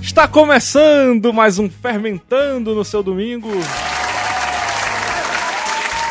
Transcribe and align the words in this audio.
Está 0.00 0.28
começando 0.28 1.32
mais 1.32 1.58
um 1.58 1.68
Fermentando 1.68 2.76
no 2.76 2.84
seu 2.84 3.02
domingo. 3.02 3.48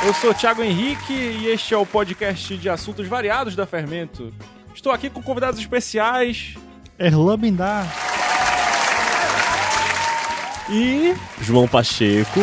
Eu 0.03 0.13
sou 0.15 0.31
o 0.31 0.33
Thiago 0.33 0.63
Henrique 0.63 1.13
e 1.13 1.47
este 1.47 1.73
é 1.73 1.77
o 1.77 1.85
podcast 1.85 2.57
de 2.57 2.69
assuntos 2.69 3.07
variados 3.07 3.55
da 3.55 3.67
Fermento. 3.67 4.33
Estou 4.73 4.91
aqui 4.91 5.09
com 5.09 5.21
convidados 5.21 5.59
especiais 5.59 6.55
Erlan 6.97 7.37
Bindar. 7.37 7.85
e 10.69 11.13
João 11.41 11.67
Pacheco. 11.67 12.39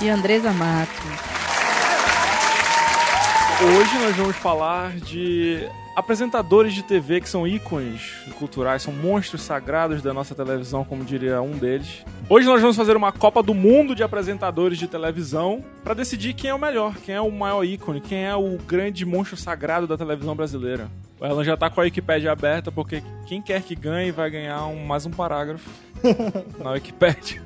E 0.00 0.08
Andresa 0.08 0.52
Matos. 0.52 0.94
hoje 3.60 3.98
nós 3.98 4.16
vamos 4.16 4.36
falar 4.36 4.92
de 4.92 5.68
apresentadores 5.96 6.72
de 6.74 6.82
TV 6.82 7.20
que 7.20 7.28
são 7.28 7.46
ícones 7.46 8.12
culturais, 8.38 8.82
são 8.82 8.92
monstros 8.92 9.42
sagrados 9.42 10.02
da 10.02 10.12
nossa 10.12 10.34
televisão, 10.34 10.84
como 10.84 11.04
diria 11.04 11.40
um 11.40 11.52
deles. 11.52 12.04
Hoje 12.28 12.46
nós 12.46 12.60
vamos 12.60 12.76
fazer 12.76 12.96
uma 12.96 13.12
Copa 13.12 13.42
do 13.42 13.54
Mundo 13.54 13.94
de 13.94 14.02
apresentadores 14.02 14.78
de 14.78 14.88
televisão 14.88 15.64
para 15.84 15.94
decidir 15.94 16.32
quem 16.34 16.50
é 16.50 16.54
o 16.54 16.58
melhor, 16.58 16.94
quem 16.96 17.14
é 17.14 17.20
o 17.20 17.30
maior 17.30 17.62
ícone, 17.64 18.00
quem 18.00 18.24
é 18.24 18.34
o 18.34 18.58
grande 18.66 19.04
monstro 19.04 19.36
sagrado 19.36 19.86
da 19.86 19.96
televisão 19.96 20.34
brasileira. 20.34 20.88
O 21.20 21.24
Erlan 21.24 21.44
já 21.44 21.56
tá 21.56 21.70
com 21.70 21.80
a 21.80 21.84
Wikipédia 21.84 22.32
aberta, 22.32 22.72
porque 22.72 23.02
quem 23.26 23.40
quer 23.40 23.62
que 23.62 23.74
ganhe 23.76 24.10
vai 24.10 24.28
ganhar 24.30 24.66
um- 24.66 24.84
mais 24.84 25.06
um 25.06 25.10
parágrafo 25.10 25.70
na 26.58 26.72
Wikipédia. 26.72 27.40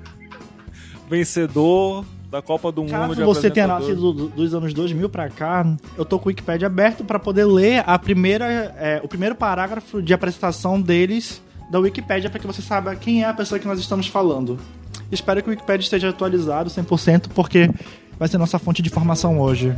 Vencedor 1.09 2.05
da 2.31 2.43
Copa 2.43 2.71
do 2.71 2.83
Mundo 2.83 3.15
de 3.15 3.23
você 3.23 3.51
tenha 3.51 3.67
nascido 3.67 4.12
do- 4.12 4.29
dos 4.29 4.55
anos 4.55 4.75
2000 4.75 5.09
pra 5.09 5.31
cá, 5.31 5.67
eu 5.97 6.05
tô 6.05 6.19
com 6.19 6.27
o 6.27 6.29
Wikipedia 6.29 6.67
aberto 6.67 7.03
pra 7.05 7.19
poder 7.19 7.45
ler 7.47 7.83
a 7.87 7.98
primeira, 7.98 8.45
é, 8.79 9.01
o 9.03 9.09
primeiro 9.09 9.34
parágrafo 9.34 10.03
de 10.03 10.12
apresentação 10.12 10.81
deles 10.81 11.41
da 11.71 11.79
Wikipedia 11.79 12.29
pra 12.29 12.39
que 12.39 12.47
você 12.47 12.61
saiba 12.62 12.95
quem 12.97 13.23
é 13.23 13.27
a 13.29 13.33
pessoa 13.34 13.59
que 13.59 13.67
nós 13.67 13.79
estamos 13.79 14.06
falando. 14.06 14.59
Espero 15.11 15.43
que 15.43 15.49
o 15.49 15.51
Wikipedia 15.53 15.83
esteja 15.84 16.11
atualizado 16.11 16.69
100% 16.69 17.29
porque 17.34 17.71
vai 18.19 18.29
ser 18.29 18.37
nossa 18.37 18.59
fonte 18.59 18.83
de 18.83 18.89
informação 18.91 19.41
hoje. 19.41 19.75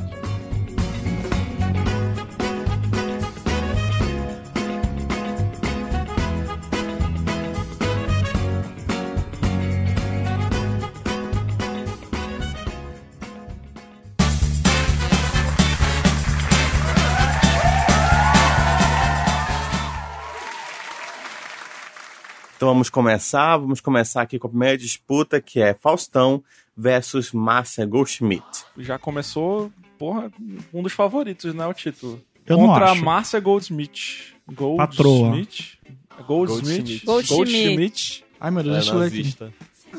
Vamos 22.73 22.89
começar. 22.91 23.57
Vamos 23.57 23.81
começar 23.81 24.23
aqui 24.23 24.39
com 24.39 24.47
a 24.47 24.51
primeira 24.51 24.77
disputa, 24.79 25.41
que 25.41 25.61
é 25.61 25.75
Faustão 25.75 26.43
versus 26.77 27.33
Márcia 27.33 27.85
Goldschmidt. 27.87 28.65
já 28.79 28.99
começou, 28.99 29.71
porra, 29.99 30.31
um 30.73 30.83
dos 30.83 30.93
favoritos, 30.93 31.53
né? 31.55 31.67
O 31.67 31.75
título. 31.75 32.21
Eu 32.47 32.57
não 32.57 32.67
Contra 32.69 32.91
acho. 32.93 33.01
a 33.01 33.05
Márcia 33.05 33.39
Goldsmith. 33.41 34.35
Patroa. 34.77 35.29
Goldsmith? 35.31 35.79
Goldsmith? 36.27 37.05
Goldschmidt. 37.05 37.07
Goldschmidt. 37.07 38.25
Ai 38.41 38.51
meu 38.51 38.63
Deus, 38.63 38.77
É 38.77 38.79
deixa 38.81 38.93
eu 38.95 38.99
ler 38.99 39.07
aqui. 39.07 39.37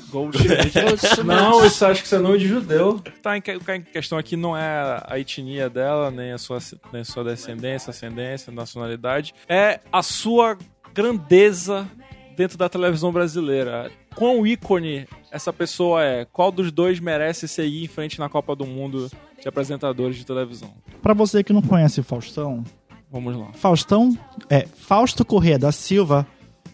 Goldschmidt. 0.09 0.71
Goldschmidt. 0.81 1.23
não, 1.23 1.65
isso 1.65 1.85
acho 1.85 2.01
que 2.01 2.05
isso 2.07 2.15
é 2.15 2.19
nome 2.19 2.39
de 2.39 2.47
judeu. 2.47 2.99
Tá, 3.21 3.37
em, 3.37 3.41
que- 3.41 3.51
em 3.51 3.81
questão 3.81 4.17
aqui 4.17 4.35
não 4.35 4.55
é 4.57 5.01
a 5.07 5.19
etnia 5.19 5.69
dela, 5.69 6.09
nem 6.09 6.31
a 6.31 6.37
sua, 6.37 6.59
nem 6.91 7.01
a 7.01 7.05
sua 7.05 7.23
descendência, 7.23 7.91
ascendência, 7.91 8.51
nacionalidade. 8.51 9.33
É 9.47 9.79
a 9.91 10.01
sua 10.01 10.57
grandeza 10.93 11.87
dentro 12.35 12.57
da 12.57 12.67
televisão 12.69 13.11
brasileira. 13.11 13.91
Quão 14.15 14.45
ícone 14.45 15.07
essa 15.31 15.51
pessoa 15.53 16.03
é? 16.03 16.25
Qual 16.25 16.51
dos 16.51 16.71
dois 16.71 16.99
merece 16.99 17.47
seguir 17.47 17.83
em 17.83 17.87
frente 17.87 18.19
na 18.19 18.27
Copa 18.29 18.55
do 18.55 18.65
Mundo 18.65 19.09
de 19.41 19.47
apresentadores 19.47 20.15
de 20.17 20.25
televisão? 20.25 20.73
Pra 21.01 21.13
você 21.13 21.43
que 21.43 21.53
não 21.53 21.61
conhece 21.61 22.01
Faustão, 22.03 22.63
Vamos 23.11 23.35
lá. 23.35 23.47
Faustão 23.53 24.17
é 24.49 24.65
Fausto 24.65 25.25
Corrêa 25.25 25.59
da 25.59 25.71
Silva, 25.73 26.25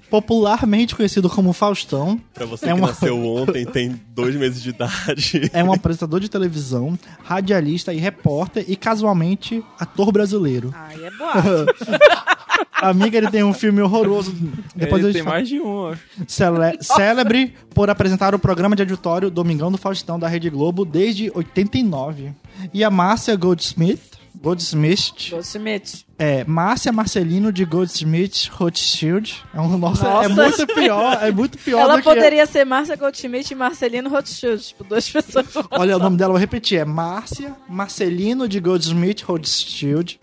popularmente 0.07 0.95
conhecido 0.95 1.27
como 1.29 1.51
Faustão, 1.51 2.19
Pra 2.33 2.45
você 2.45 2.65
É 2.65 2.67
que 2.69 2.73
uma- 2.79 2.87
nasceu 2.89 3.25
ontem, 3.25 3.65
tem 3.65 3.99
dois 4.09 4.35
meses 4.35 4.61
de 4.61 4.69
idade. 4.69 5.49
é 5.51 5.63
um 5.63 5.73
apresentador 5.73 6.19
de 6.19 6.29
televisão, 6.29 6.97
radialista 7.23 7.93
e 7.93 7.97
repórter 7.97 8.65
e 8.67 8.75
casualmente 8.75 9.63
ator 9.79 10.11
brasileiro. 10.11 10.71
Ai, 10.75 11.03
é 11.05 11.11
boato. 11.11 11.65
Amiga, 12.73 13.17
ele 13.17 13.29
tem 13.31 13.43
um 13.43 13.53
filme 13.53 13.81
horroroso. 13.81 14.35
Depois 14.75 15.03
Ele 15.03 15.13
tem 15.13 15.23
falo. 15.23 15.35
mais 15.35 15.47
de 15.49 15.59
um, 15.59 15.67
ó. 15.67 15.95
Cele- 16.27 16.77
célebre 16.81 17.53
por 17.73 17.89
apresentar 17.89 18.35
o 18.35 18.39
programa 18.39 18.75
de 18.75 18.83
auditório 18.83 19.29
Domingão 19.31 19.71
do 19.71 19.77
Faustão 19.77 20.19
da 20.19 20.27
Rede 20.27 20.49
Globo 20.49 20.85
desde 20.85 21.31
89. 21.33 22.31
E 22.73 22.83
a 22.83 22.89
Márcia 22.91 23.35
Goldsmith, 23.35 24.17
Goldsmith, 24.39 25.29
Goldschmidt. 25.31 26.05
é 26.19 26.43
Márcia 26.45 26.91
Marcelino 26.91 27.51
de 27.51 27.65
Goldsmith 27.65 28.47
Rothschild. 28.51 29.43
É 29.53 29.59
um, 29.59 29.77
nossa, 29.77 30.07
é 30.07 30.27
Nossa. 30.27 30.43
muito 30.57 30.67
pior, 30.75 31.17
é 31.23 31.31
muito 31.31 31.57
pior 31.63 31.79
Ela 31.81 31.95
do 31.95 32.03
que... 32.03 32.03
poderia 32.03 32.45
ser 32.45 32.63
Márcia 32.63 32.95
Goldschmidt 32.95 33.51
e 33.51 33.55
Marcelino 33.55 34.09
Rothschild. 34.09 34.61
Tipo, 34.63 34.83
duas 34.83 35.09
pessoas. 35.09 35.47
Olha, 35.71 35.95
o 35.97 35.99
nome 35.99 36.17
dela, 36.17 36.33
vou 36.33 36.39
repetir, 36.39 36.77
é 36.79 36.85
Márcia 36.85 37.55
Marcelino 37.67 38.47
de 38.47 38.59
Goldsmith 38.59 39.21
Rothschild, 39.23 40.19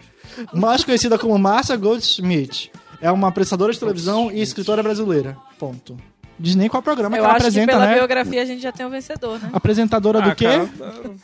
mais 0.52 0.84
conhecida 0.84 1.18
como 1.18 1.38
Márcia 1.38 1.76
Goldsmith. 1.76 2.70
É 3.00 3.10
uma 3.10 3.28
apresentadora 3.28 3.72
de 3.72 3.78
televisão 3.78 4.30
e 4.32 4.40
escritora 4.40 4.82
brasileira. 4.82 5.36
Ponto. 5.58 5.96
Diz 6.36 6.56
nem 6.56 6.68
qual 6.68 6.82
programa 6.82 7.16
Eu 7.16 7.20
que 7.20 7.24
ela 7.26 7.34
acho 7.36 7.42
apresenta, 7.46 7.66
que 7.66 7.72
pela 7.78 7.86
né? 7.86 7.94
biografia 7.94 8.42
a 8.42 8.44
gente 8.44 8.60
já 8.60 8.72
tem 8.72 8.84
um 8.84 8.90
vencedor, 8.90 9.38
né? 9.40 9.50
Apresentadora 9.52 10.20
do 10.20 10.30
Ah, 10.30 10.34
quê? 10.34 10.46
cara, 10.46 10.68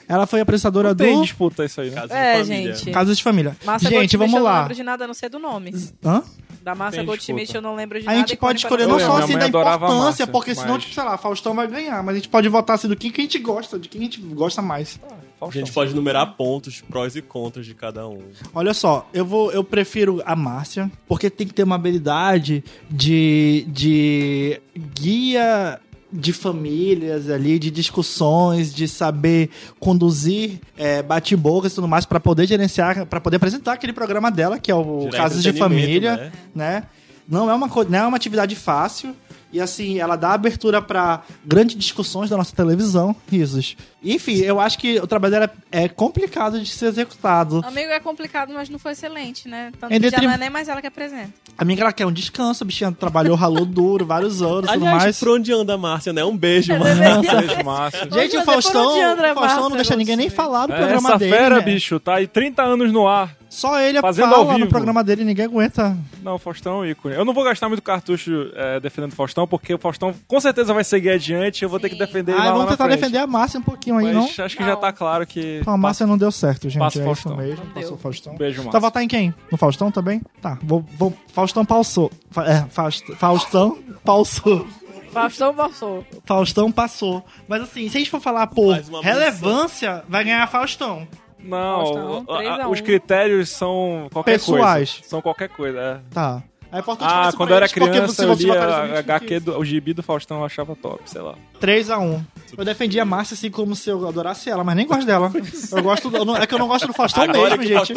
Ela 0.09 0.25
foi 0.27 0.41
apresentadora 0.41 0.95
do 0.95 1.03
tem 1.03 1.21
disputa 1.23 1.65
isso 1.65 1.81
aí, 1.81 1.91
né? 1.91 1.97
Casa 2.03 2.15
É, 2.15 2.33
de 2.43 2.49
família. 2.49 2.75
gente. 2.77 2.91
Casa 2.93 3.15
de 3.17 3.23
Família. 3.23 3.57
Márcia 3.65 3.89
gente, 3.89 3.99
Goldschmidt 3.99 4.17
vamos 4.19 4.35
eu 4.35 4.39
não 4.39 4.45
lá. 4.47 4.61
lembro 4.61 4.75
de 4.77 4.83
nada, 4.85 5.05
a 5.05 5.07
não 5.09 5.15
ser 5.15 5.29
do 5.29 5.39
nome. 5.41 5.75
Hã? 6.05 6.23
Da 6.63 6.75
Márcia 6.77 7.01
Tem 7.01 7.07
Goldschmidt 7.07 7.53
eu 7.55 7.63
não 7.63 7.75
lembro 7.75 7.99
de 7.99 8.07
A 8.07 8.11
nada. 8.13 8.19
gente 8.21 8.35
e 8.35 8.37
pode 8.37 8.59
escolher 8.61 8.87
não 8.87 9.01
só 9.01 9.17
assim 9.23 9.37
da 9.37 9.47
a 9.47 9.49
importância, 9.49 9.89
Márcia, 9.89 10.27
porque 10.29 10.55
senão, 10.55 10.75
mas- 10.75 10.83
tipo, 10.85 10.95
sei 10.95 11.03
lá, 11.03 11.17
Faustão 11.19 11.55
vai 11.55 11.67
ganhar, 11.67 12.03
mas 12.05 12.15
a 12.15 12.19
gente 12.19 12.29
pode 12.29 12.49
votar 12.49 12.77
assim 12.77 12.87
do 12.87 12.95
que, 12.95 13.11
que 13.11 13.21
a 13.21 13.25
gente 13.25 13.39
gosta, 13.41 13.79
de 13.81 13.89
quem 13.89 14.03
a 14.03 14.05
gente 14.05 14.21
gosta 14.21 14.61
mais. 14.63 15.01
A 15.41 15.51
gente 15.51 15.73
pode 15.73 15.95
numerar 15.95 16.35
pontos, 16.35 16.83
prós 16.83 17.17
e 17.17 17.23
contras 17.23 17.65
de 17.65 17.75
cada 17.75 18.07
um. 18.07 18.23
Olha 18.55 18.75
só, 18.75 19.09
eu 19.13 19.25
vou, 19.25 19.51
eu 19.53 19.65
prefiro 19.65 20.23
a 20.27 20.37
Márcia, 20.37 20.91
porque 21.09 21.31
tem 21.31 21.47
que 21.47 21.55
ter 21.55 21.63
uma 21.63 21.77
habilidade 21.77 22.63
de, 22.91 23.65
de 23.69 24.61
guia 24.95 25.81
de 26.13 26.33
famílias 26.33 27.31
ali, 27.31 27.59
de 27.59 27.71
discussões, 27.71 28.75
de 28.75 28.89
saber 28.89 29.51
conduzir 29.79 30.61
é, 30.77 31.03
bate-bocas 31.03 31.73
e 31.73 31.75
tudo 31.77 31.87
mais 31.87 32.05
pra 32.05 32.19
poder 32.19 32.47
gerenciar, 32.47 33.07
pra 33.07 33.21
poder 33.21 33.37
apresentar 33.37 33.75
aquele 33.75 33.93
programa 33.93 34.31
dela, 34.31 34.59
que 34.59 34.71
é 34.71 34.75
o 34.75 35.03
Gerar 35.03 35.17
Casas 35.17 35.43
de 35.43 35.53
Família, 35.53 36.17
né? 36.17 36.33
né? 36.55 36.83
Não 37.29 37.49
é 37.49 37.55
uma 37.55 37.69
não 37.89 37.99
é 37.99 38.07
uma 38.07 38.17
atividade 38.17 38.57
fácil. 38.57 39.15
E 39.53 39.61
assim, 39.61 39.99
ela 39.99 40.15
dá 40.17 40.33
abertura 40.33 40.81
pra 40.81 41.23
grandes 41.45 41.77
discussões 41.77 42.31
da 42.31 42.37
nossa 42.37 42.55
televisão, 42.55 43.15
risos. 43.31 43.77
Enfim, 44.03 44.37
eu 44.39 44.61
acho 44.61 44.79
que 44.79 44.99
o 45.01 45.07
trabalho 45.07 45.33
dela 45.33 45.53
é 45.73 45.89
complicado 45.89 46.61
de 46.61 46.71
ser 46.71 46.87
executado. 46.87 47.61
Amigo, 47.67 47.91
é 47.91 47.99
complicado, 48.01 48.53
mas 48.55 48.69
não 48.69 48.79
foi 48.79 48.93
excelente, 48.93 49.49
né? 49.49 49.73
Tanto 49.79 49.93
Em 49.93 49.97
que 49.99 50.05
já 50.05 50.11
detrim- 50.11 50.27
não 50.29 50.35
é 50.35 50.39
nem 50.39 50.51
mais 50.51 50.69
ela 50.69 50.81
que 50.81 50.87
apresenta. 50.87 51.31
A 51.59 51.63
amiga 51.63 51.83
ela 51.83 51.93
quer 51.93 52.07
um 52.07 52.13
descanso, 52.13 52.63
a 52.63 52.67
bichinha 52.67 52.93
trabalhou, 52.93 53.35
ralou 53.37 53.67
duro, 53.67 54.07
vários 54.07 54.41
anos, 54.41 54.61
tudo 54.61 54.71
Aliás, 54.71 55.03
mais. 55.03 55.19
por 55.19 55.29
onde 55.31 55.53
anda 55.53 55.75
a 55.75 55.79
Márcia, 55.79 56.13
né? 56.13 56.25
Um 56.25 56.37
beijo, 56.37 56.73
Eu 56.73 56.79
Márcia. 56.81 56.95
deveria- 57.21 57.41
Beijo, 57.49 57.65
Márcio. 57.65 58.09
Gente, 58.13 58.37
o 58.37 58.45
Faustão, 58.45 58.87
o 58.93 59.17
Faustão 59.35 59.35
não 59.35 59.35
Márcia 59.63 59.71
deixa 59.77 59.97
ninguém 59.97 60.17
nem 60.17 60.31
falar 60.31 60.67
do 60.67 60.73
É, 60.73 60.77
programa 60.79 61.09
essa 61.11 61.19
dele. 61.19 61.33
fera, 61.37 61.57
né? 61.57 61.63
bicho, 61.63 61.99
tá 62.01 62.15
aí 62.15 62.27
30 62.29 62.63
anos 62.63 62.93
no 62.93 63.07
ar. 63.09 63.37
Só 63.51 63.81
ele 63.81 64.01
Fazendo 64.01 64.27
ao 64.33 64.47
fala 64.47 64.53
no 64.53 64.59
vivo. 64.59 64.71
programa 64.71 65.03
dele, 65.03 65.25
ninguém 65.25 65.45
aguenta. 65.45 65.97
Não, 66.23 66.37
o 66.37 66.39
Faustão 66.39 66.75
é 66.75 66.77
um 66.79 66.87
ícone. 66.87 67.17
Eu 67.17 67.25
não 67.25 67.35
vou 67.35 67.43
gastar 67.43 67.69
muito 67.69 67.83
cartucho 67.83 68.49
é, 68.55 68.79
defendendo 68.79 69.11
o 69.13 69.17
Faustão, 69.17 69.45
porque 69.45 69.75
o 69.75 69.79
Faustão 69.79 70.15
com 70.29 70.41
certeza 70.41 70.73
vai 70.73 70.85
seguir 70.85 71.11
adiante. 71.11 71.65
Eu 71.65 71.69
vou 71.69 71.81
ter 71.81 71.89
que 71.89 71.97
Sim. 71.97 72.01
defender 72.05 72.31
ele 72.31 72.41
Ah, 72.41 72.45
lá, 72.45 72.51
lá 72.51 72.55
vamos 72.59 72.71
tentar 72.71 72.87
defender 72.87 73.19
a 73.19 73.27
Márcia 73.27 73.59
um 73.59 73.63
pouquinho 73.63 73.97
aí, 73.97 74.13
não? 74.13 74.23
Mas 74.23 74.39
acho 74.39 74.57
que 74.57 74.63
já 74.63 74.71
Não. 74.75 74.81
tá 74.81 74.93
claro 74.93 75.27
que. 75.27 75.59
Então, 75.63 75.75
a 75.75 75.77
Márcia 75.77 76.07
não 76.07 76.17
deu 76.17 76.31
certo, 76.31 76.69
gente. 76.71 76.79
Passa 76.81 77.01
o 77.01 77.03
é 77.03 77.05
Faustão. 77.05 77.33
isso 77.33 77.43
mesmo. 77.43 77.65
Não 77.65 77.73
Passou 77.73 77.95
o 77.95 77.99
Faustão. 77.99 78.37
Beijo, 78.37 78.55
Tu 78.55 78.57
vai 78.59 78.65
Márcio. 78.67 78.81
votar 78.81 79.03
em 79.03 79.09
quem? 79.09 79.35
No 79.51 79.59
Faustão 79.59 79.91
também? 79.91 80.23
Tá, 80.41 80.57
vou, 80.63 80.85
vou 80.97 81.13
Faustão 81.33 81.65
pausou. 81.65 82.09
Fa- 82.31 82.47
É, 82.47 82.65
Faust, 82.71 83.13
Faustão 83.17 83.77
pausou. 84.05 84.65
Faustão 85.13 85.53
passou. 85.53 86.07
Faustão 86.25 86.71
passou. 86.71 87.25
Mas 87.49 87.63
assim, 87.63 87.89
se 87.89 87.97
a 87.97 88.01
gente 88.01 88.11
for 88.11 88.21
falar 88.21 88.49
uma 88.55 89.03
relevância, 89.03 90.05
vai 90.09 90.23
ganhar 90.23 90.47
Faustão. 90.49 91.09
Não, 91.43 91.77
Faustão, 91.85 92.25
a- 92.29 92.35
a- 92.35 92.37
3 92.39 92.61
a 92.61 92.69
1. 92.69 92.71
os 92.73 92.81
critérios 92.81 93.49
são 93.51 94.09
qualquer 94.13 94.33
Pessoais. 94.33 94.93
coisa. 94.95 95.09
São 95.09 95.21
qualquer 95.23 95.49
coisa, 95.49 95.79
é. 95.79 96.01
Tá. 96.13 96.43
É 96.73 96.79
importante 96.79 97.09
Ah, 97.13 97.33
quando 97.37 97.51
eu 97.51 97.57
era 97.57 97.69
criança, 97.69 98.23
eu 98.23 98.33
lia 98.33 98.53
a 98.63 98.99
HQ, 99.01 99.41
do, 99.41 99.59
o 99.59 99.65
gibi 99.65 99.93
do 99.93 100.05
Faustão, 100.05 100.39
eu 100.39 100.45
achava 100.45 100.77
top, 100.77 101.01
sei 101.05 101.21
lá. 101.21 101.35
3x1. 101.61 102.25
Eu 102.57 102.65
defendi 102.65 103.01
a 103.01 103.05
Márcia 103.05 103.35
assim 103.35 103.51
como 103.51 103.75
se 103.75 103.91
eu 103.91 104.07
adorasse 104.07 104.49
ela, 104.49 104.63
mas 104.63 104.77
nem 104.77 104.87
gosto 104.87 105.05
dela. 105.05 105.33
Eu 105.73 105.83
gosto. 105.83 106.09
do- 106.09 106.19
eu 106.19 106.25
não- 106.25 106.37
é 106.37 106.47
que 106.47 106.55
eu 106.55 106.61
não 106.61 106.69
gosto 106.69 106.87
do 106.87 106.93
Faustão 106.93 107.25
Agora 107.25 107.57
mesmo, 107.57 107.65
gente. 107.87 107.93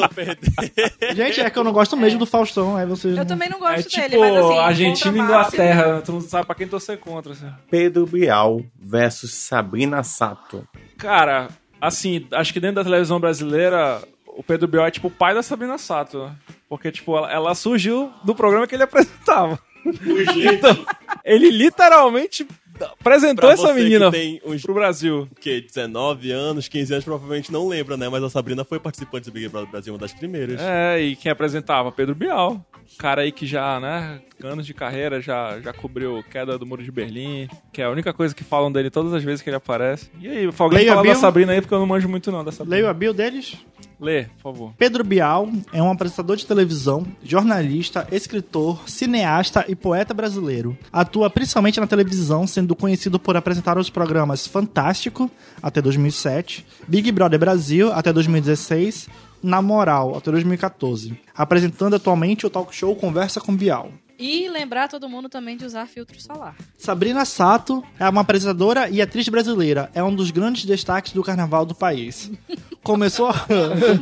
Gente, 1.15 1.39
é 1.41 1.49
que 1.51 1.59
eu 1.59 1.63
não 1.63 1.71
gosto 1.71 1.95
mesmo 1.95 2.17
do 2.17 2.25
Faustão. 2.25 2.75
Aí 2.75 2.87
vocês. 2.87 3.13
Eu 3.13 3.19
não- 3.19 3.25
também 3.27 3.47
não 3.47 3.57
É 3.57 3.75
gosto 3.75 3.89
tipo 3.89 4.09
dele, 4.09 4.17
mas 4.19 4.35
assim. 4.37 4.57
Argentina 4.57 5.17
e 5.17 5.21
Inglaterra, 5.21 6.01
tu 6.03 6.11
não 6.13 6.21
sabe 6.21 6.45
pra 6.47 6.55
quem 6.55 6.67
torcer 6.67 6.97
contra. 6.97 7.33
Assim. 7.33 7.49
Pedro 7.69 8.07
Bial 8.07 8.61
versus 8.75 9.35
Sabrina 9.35 10.01
Sato. 10.03 10.67
Cara, 10.97 11.47
assim, 11.87 12.25
acho 12.31 12.53
que 12.53 12.59
dentro 12.59 12.75
da 12.77 12.83
televisão 12.83 13.19
brasileira, 13.19 14.01
o 14.25 14.41
Pedro 14.43 14.67
Bial 14.67 14.85
é 14.87 14.91
tipo 14.91 15.07
o 15.07 15.11
pai 15.11 15.33
da 15.33 15.43
Sabrina 15.43 15.77
Sato. 15.77 16.25
né? 16.25 16.35
Porque, 16.69 16.91
tipo, 16.91 17.15
ela, 17.17 17.31
ela 17.31 17.55
surgiu 17.55 18.11
do 18.23 18.33
programa 18.33 18.65
que 18.65 18.73
ele 18.75 18.83
apresentava. 18.83 19.59
Então, 19.85 20.85
ele 21.25 21.49
literalmente 21.51 22.47
apresentou 22.99 23.49
Pra 23.49 23.53
essa 23.53 23.73
menina 23.73 24.09
tem 24.09 24.41
uns 24.45 24.61
pro 24.61 24.73
Brasil. 24.73 25.27
que 25.39 25.61
19 25.61 26.31
anos, 26.31 26.67
15 26.67 26.93
anos, 26.93 27.05
provavelmente 27.05 27.51
não 27.51 27.67
lembra, 27.67 27.95
né? 27.97 28.07
Mas 28.09 28.23
a 28.23 28.29
Sabrina 28.29 28.63
foi 28.63 28.79
participante 28.79 29.25
do 29.29 29.33
Big 29.33 29.47
Brother 29.49 29.69
Brasil, 29.69 29.93
uma 29.93 29.99
das 29.99 30.13
primeiras. 30.13 30.59
É, 30.61 30.99
e 31.01 31.15
quem 31.15 31.31
apresentava? 31.31 31.91
Pedro 31.91 32.15
Bial. 32.15 32.65
Cara 32.97 33.21
aí 33.21 33.31
que 33.31 33.45
já, 33.45 33.79
né, 33.79 34.21
anos 34.43 34.65
de 34.65 34.73
carreira, 34.73 35.21
já, 35.21 35.59
já 35.59 35.73
cobriu 35.73 36.23
queda 36.29 36.57
do 36.57 36.65
Muro 36.65 36.83
de 36.83 36.91
Berlim, 36.91 37.47
que 37.71 37.81
é 37.81 37.85
a 37.85 37.89
única 37.89 38.13
coisa 38.13 38.33
que 38.35 38.43
falam 38.43 38.71
dele 38.71 38.89
todas 38.89 39.13
as 39.13 39.23
vezes 39.23 39.41
que 39.41 39.49
ele 39.49 39.57
aparece. 39.57 40.09
E 40.19 40.27
aí, 40.27 40.45
alguém 40.45 40.85
fala 40.87 41.03
da. 41.03 41.15
Sabrina 41.15 41.53
aí, 41.53 41.61
porque 41.61 41.73
eu 41.73 41.79
não 41.79 41.87
manjo 41.87 42.09
muito 42.09 42.31
não 42.31 42.39
Sabrina. 42.51 42.75
Leio 42.75 42.89
a 42.89 42.93
bio 42.93 43.13
deles. 43.13 43.57
Lê, 43.99 44.23
por 44.23 44.41
favor. 44.41 44.73
Pedro 44.77 45.03
Bial 45.03 45.49
é 45.71 45.81
um 45.81 45.89
apresentador 45.89 46.35
de 46.35 46.45
televisão, 46.45 47.05
jornalista, 47.23 48.05
escritor, 48.11 48.89
cineasta 48.89 49.63
e 49.67 49.75
poeta 49.75 50.13
brasileiro. 50.13 50.77
Atua 50.91 51.29
principalmente 51.29 51.79
na 51.79 51.87
televisão, 51.87 52.45
sendo 52.45 52.75
conhecido 52.75 53.17
por 53.17 53.37
apresentar 53.37 53.77
os 53.77 53.89
programas 53.89 54.45
Fantástico, 54.45 55.31
até 55.61 55.81
2007, 55.81 56.65
Big 56.87 57.11
Brother 57.11 57.39
Brasil, 57.39 57.93
até 57.93 58.11
2016, 58.11 59.09
Na 59.43 59.61
Moral, 59.61 60.15
até 60.17 60.31
2014. 60.31 61.19
Apresentando 61.35 61.95
atualmente 61.95 62.45
o 62.45 62.49
talk 62.49 62.73
show 62.73 62.95
Conversa 62.95 63.41
com 63.41 63.55
Bial. 63.55 63.91
E 64.17 64.47
lembrar 64.47 64.87
todo 64.87 65.09
mundo 65.09 65.27
também 65.27 65.57
de 65.57 65.65
usar 65.65 65.85
filtro 65.87 66.21
solar. 66.21 66.55
Sabrina 66.77 67.25
Sato 67.25 67.83
é 67.99 68.07
uma 68.07 68.21
apresentadora 68.21 68.87
e 68.89 69.01
atriz 69.01 69.27
brasileira. 69.27 69.89
É 69.93 70.01
um 70.03 70.15
dos 70.15 70.31
grandes 70.31 70.63
destaques 70.65 71.11
do 71.11 71.23
carnaval 71.23 71.65
do 71.65 71.75
país. 71.75 72.31
Começou 72.83 73.27
a... 73.29 73.33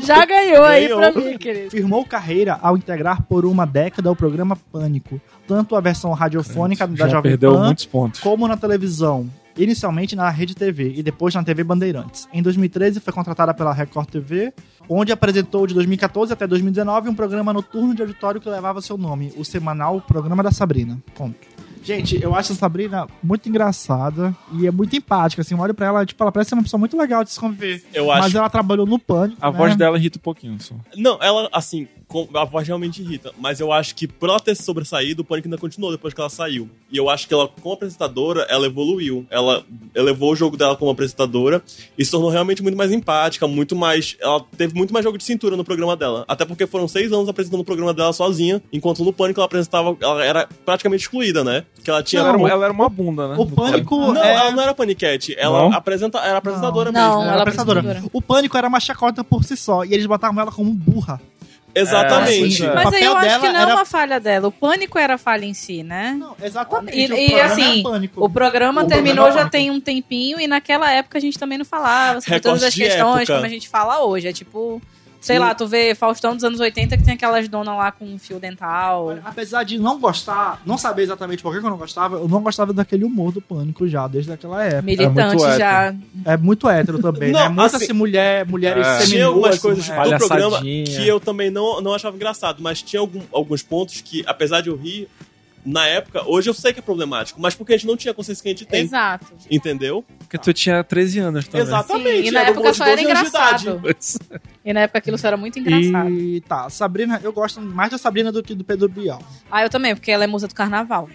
Já 0.02 0.26
ganhou 0.26 0.64
aí 0.64 0.88
Ganhou. 0.88 1.00
pra 1.00 1.12
mim, 1.22 1.38
querido. 1.38 1.72
Firmou 1.72 2.06
carreira 2.06 2.60
ao 2.62 2.76
integrar 2.78 3.24
por 3.24 3.46
uma 3.46 3.66
década 3.66 4.12
o 4.12 4.16
programa 4.16 4.56
Pânico, 4.56 5.20
tanto 5.48 5.76
a 5.76 5.82
versão 5.82 6.12
radiofônica 6.12 6.86
da 6.88 6.96
Já 6.96 7.08
Jovem 7.08 7.32
perdeu 7.32 7.54
Pan, 7.54 7.66
muitos 7.66 7.86
pontos. 7.86 8.20
como 8.20 8.48
na 8.48 8.58
televisão. 8.58 9.30
Inicialmente 9.57 10.15
na 10.15 10.30
Rede 10.30 10.56
TV 10.56 10.94
e 10.95 11.03
depois 11.03 11.33
na 11.36 11.44
TV 11.44 11.63
Bandeirantes. 11.63 12.27
Em 12.33 12.42
2013 12.42 13.00
foi 13.00 13.13
contratada 13.13 13.53
pela 13.53 13.74
Record 13.74 14.09
TV, 14.09 14.53
onde 14.89 15.12
apresentou 15.12 15.68
de 15.68 15.74
2014 15.74 16.33
até 16.33 16.48
2019 16.48 17.09
um 17.09 17.15
programa 17.15 17.53
noturno 17.53 17.94
de 17.94 18.01
auditório 18.01 18.39
que 18.39 18.50
levava 18.50 18.81
seu 18.81 18.98
nome, 18.98 19.33
o 19.38 19.44
semanal 19.44 20.01
Programa 20.01 20.42
da 20.44 20.51
Sabrina. 20.51 21.01
Ponto. 21.15 21.50
Gente, 21.83 22.22
eu 22.22 22.36
acho 22.36 22.54
a 22.54 22.56
Sabrina 22.56 23.07
muito 23.24 23.50
engraçada 23.50 24.36
e 24.54 24.68
é 24.68 24.72
muito 24.72 24.95
empática, 24.95 25.42
assim, 25.42 25.56
eu 25.56 25.60
olho 25.60 25.74
pra 25.74 25.88
ela, 25.88 26.06
tipo, 26.06 26.22
ela 26.24 26.31
parece 26.31 26.50
ser 26.50 26.56
uma 26.56 26.63
pessoa 26.63 26.80
muito 26.80 26.95
legal 26.98 27.24
de 27.24 27.31
se 27.31 27.39
conviver. 27.39 27.83
Eu 27.94 28.12
acho. 28.12 28.22
Mas 28.24 28.36
ela 28.36 28.50
trabalhou 28.50 28.86
no 28.86 29.00
Pânico, 29.00 29.38
A 29.42 29.51
né? 29.51 29.57
voz 29.57 29.75
dela 29.75 29.98
irrita 29.98 30.18
um 30.18 30.22
pouquinho, 30.22 30.60
só. 30.62 30.75
Não, 30.95 31.18
ela, 31.22 31.50
assim, 31.51 31.88
com- 32.07 32.28
a 32.36 32.45
voz 32.45 32.68
realmente 32.68 33.01
irrita. 33.01 33.31
Mas 33.39 33.60
eu 33.60 33.72
acho 33.72 33.95
que 33.95 34.07
por 34.07 34.30
ela 34.30 34.39
ter 34.39 34.56
sobressaído, 34.56 35.22
o 35.22 35.25
Pânico 35.25 35.48
ainda 35.48 35.57
continuou 35.57 35.92
depois 35.92 36.13
que 36.13 36.19
ela 36.19 36.30
saiu. 36.30 36.69
E 36.92 36.98
eu 36.98 37.10
acho 37.10 37.28
que 37.28 37.33
ela, 37.33 37.48
como 37.48 37.74
apresentadora, 37.74 38.45
ela 38.50 38.68
evoluiu. 38.68 39.25
Ela 39.30 39.63
elevou 39.95 40.33
o 40.33 40.36
jogo 40.36 40.56
dela 40.57 40.75
como 40.75 40.92
apresentadora 40.92 41.62
e 41.98 42.04
se 42.06 42.12
tornou 42.12 42.30
realmente 42.30 42.62
muito 42.62 42.78
mais 42.78 42.92
empática, 42.92 43.48
muito 43.48 43.75
mais. 43.75 44.18
Ela 44.19 44.44
teve 44.57 44.75
muito 44.75 44.94
mais 44.94 45.04
jogo 45.04 45.18
de 45.18 45.24
cintura 45.24 45.56
no 45.57 45.63
programa 45.63 45.95
dela. 45.95 46.25
Até 46.28 46.45
porque 46.45 46.68
foram 46.68 46.88
seis 46.88 47.12
anos 47.12 47.28
apresentando 47.30 47.62
o 47.62 47.66
programa 47.66 47.94
dela 47.94 48.13
sozinha, 48.13 48.62
enquanto 48.72 49.04
no 49.04 49.12
Pânico 49.13 49.39
ela 49.39 49.45
apresentava. 49.45 49.95
Ela 50.01 50.24
era 50.25 50.48
praticamente 50.66 51.04
excluída, 51.04 51.44
né? 51.44 51.66
Que 51.83 51.89
ela 51.89 52.03
tinha. 52.03 52.19
Ela 52.21 52.29
era, 52.29 52.38
Não, 52.38 52.47
ela 52.47 52.63
era 52.65 52.73
uma 52.73 52.88
bunda, 52.89 53.27
né? 53.29 53.35
O 53.39 53.45
Pânico 53.45 53.97
Não, 54.13 54.23
é... 54.23 54.35
ela 54.35 54.51
não 54.51 54.62
era 54.62 54.73
paniquete. 54.75 55.35
Ela 55.38 55.63
Não? 55.63 55.73
apresenta, 55.73 56.19
era 56.19 56.38
apresentadora 56.38 56.91
Não, 56.91 57.01
mesmo. 57.01 57.13
Ela 57.13 57.23
ela 57.23 57.33
é 57.33 57.38
é 57.38 57.41
apresentadora. 57.41 57.79
apresentadora. 57.79 58.12
O 58.13 58.21
Pânico 58.21 58.57
era 58.57 58.68
uma 58.68 58.79
chacota 58.79 59.23
por 59.23 59.44
si 59.44 59.57
só. 59.57 59.83
E 59.83 59.94
eles 59.94 60.06
botavam 60.06 60.39
ela 60.41 60.51
como 60.51 60.71
burra. 60.71 61.19
Exatamente. 61.73 62.65
É, 62.65 62.71
O 62.71 62.75
Mas 62.75 62.94
aí 62.94 63.03
eu 63.03 63.18
acho 63.18 63.39
que 63.39 63.47
não 63.47 63.59
é 63.59 63.62
era- 63.63 63.73
uma 63.75 63.85
falha 63.85 64.19
dela. 64.19 64.47
O 64.47 64.51
pânico 64.51 65.00
era 65.00 65.15
a 65.15 65.18
falha 65.18 65.45
em 65.45 65.53
si, 65.53 65.83
né? 65.83 66.15
Não, 66.19 66.35
exatamente. 66.44 66.97
E, 66.97 67.07
o 67.12 67.15
e, 67.15 67.27
programa 67.29 67.53
assim, 67.53 67.83
era 67.88 68.09
o 68.18 68.29
programa 68.29 68.83
O 68.83 68.88
terminou 68.88 69.23
programa 69.25 69.44
já 69.45 69.50
tem 69.50 69.71
um 69.71 69.79
tempinho 69.79 70.39
e 70.39 70.47
naquela 70.47 70.91
época 70.91 71.18
a 71.18 71.21
gente 71.21 71.39
também 71.39 71.57
não 71.57 71.65
falava 71.65 72.19
sobre 72.21 72.35
Recorte 72.35 72.44
todas 72.59 72.63
as 72.63 72.73
questões 72.75 73.21
época. 73.21 73.33
como 73.35 73.45
a 73.45 73.50
gente 73.50 73.69
fala 73.69 74.03
hoje. 74.03 74.27
É 74.27 74.33
tipo, 74.33 74.81
sei 75.21 75.39
lá, 75.39 75.56
tu 75.56 75.68
vê 75.68 75.95
Faustão 75.95 76.35
dos 76.35 76.44
anos 76.44 76.59
80 76.59 76.97
que 76.97 77.03
tem 77.03 77.13
aquelas 77.13 77.47
donas 77.47 77.77
lá 77.77 77.91
com 77.91 78.18
fio 78.19 78.39
dental. 78.39 79.18
Apesar 79.23 79.63
de 79.63 79.77
não 79.79 80.00
gostar, 80.00 80.62
não 80.65 80.77
saber 80.77 81.03
exatamente 81.03 81.41
por 81.44 81.51
que 81.53 81.59
eu 81.59 81.69
não 81.69 81.77
gostava, 81.77 82.18
eu 82.18 82.27
não 82.27 82.41
gostava 82.41 82.73
daquele 82.73 83.06
humor 83.06 83.31
do 83.31 83.39
Pânico 83.41 83.88
já, 83.88 84.07
desde 84.07 84.31
aquela 84.33 84.63
época. 84.65 84.81
Militante 84.81 85.35
muito 85.38 85.57
já. 85.57 85.95
É 86.25 86.35
muito 86.38 86.68
hétero 86.69 87.00
também, 87.00 87.31
Não, 87.31 87.39
né? 87.39 87.50
Muito 87.50 87.75
assim, 87.75 87.85
assim, 87.85 87.94
mulher, 87.94 88.45
mulheres 88.47 88.85
é. 88.85 89.06
Tinha 89.06 89.25
algumas 89.27 89.59
coisas 89.59 89.88
né? 89.88 90.03
do 90.03 90.18
programa 90.18 90.59
que 90.62 91.07
eu 91.07 91.19
também 91.19 91.50
não, 91.50 91.79
não 91.81 91.94
achava 91.94 92.15
engraçado, 92.15 92.62
mas 92.62 92.81
tinha 92.81 93.00
algum- 93.00 93.21
alguns 93.31 93.62
pontos 93.62 94.01
que, 94.01 94.23
apesar 94.27 94.62
de 94.62 94.69
eu 94.69 94.75
rir, 94.75 95.07
na 95.63 95.85
época, 95.85 96.23
hoje 96.27 96.50
eu 96.50 96.53
sei 96.56 96.73
que 96.73 96.79
é 96.79 96.81
problemático, 96.81 97.39
mas 97.39 97.53
porque 97.53 97.73
a 97.73 97.77
gente 97.77 97.85
não 97.85 97.95
tinha 97.95 98.12
a 98.12 98.15
consciência 98.15 98.41
que 98.41 98.50
a 98.50 98.51
gente 98.51 98.65
tem. 98.65 98.81
Exato. 98.81 99.27
Entendeu? 99.50 100.03
Porque 100.31 100.38
tu 100.38 100.54
tinha 100.54 100.81
13 100.81 101.19
anos 101.19 101.45
também. 101.45 101.68
Exatamente. 101.68 102.22
Sim, 102.22 102.28
e 102.28 102.31
na 102.31 102.39
era 102.39 102.50
um 102.50 102.54
época 102.54 102.72
de 102.72 102.78
só 102.78 102.86
era 102.86 102.95
12 102.95 103.06
anos 103.12 103.22
de 103.22 103.28
idade. 103.28 103.68
engraçado. 103.68 104.42
E 104.63 104.74
na 104.74 104.80
época 104.80 104.98
aquilo 105.00 105.18
só 105.18 105.28
era 105.28 105.36
muito 105.36 105.60
engraçado. 105.60 106.10
E 106.10 106.39
tá, 106.42 106.69
Sabrina, 106.69 107.19
eu 107.22 107.33
gosto 107.33 107.60
mais 107.60 107.92
da 107.92 107.98
Sabrina 107.98 108.31
do 108.31 108.42
que 108.42 108.56
do 108.56 108.63
Pedro 108.63 108.88
Bial. 108.88 109.22
Ah, 109.51 109.62
eu 109.62 109.69
também, 109.69 109.94
porque 109.94 110.10
ela 110.10 110.24
é 110.24 110.28
musa 110.28 110.48
do 110.48 110.56
carnaval. 110.56 111.10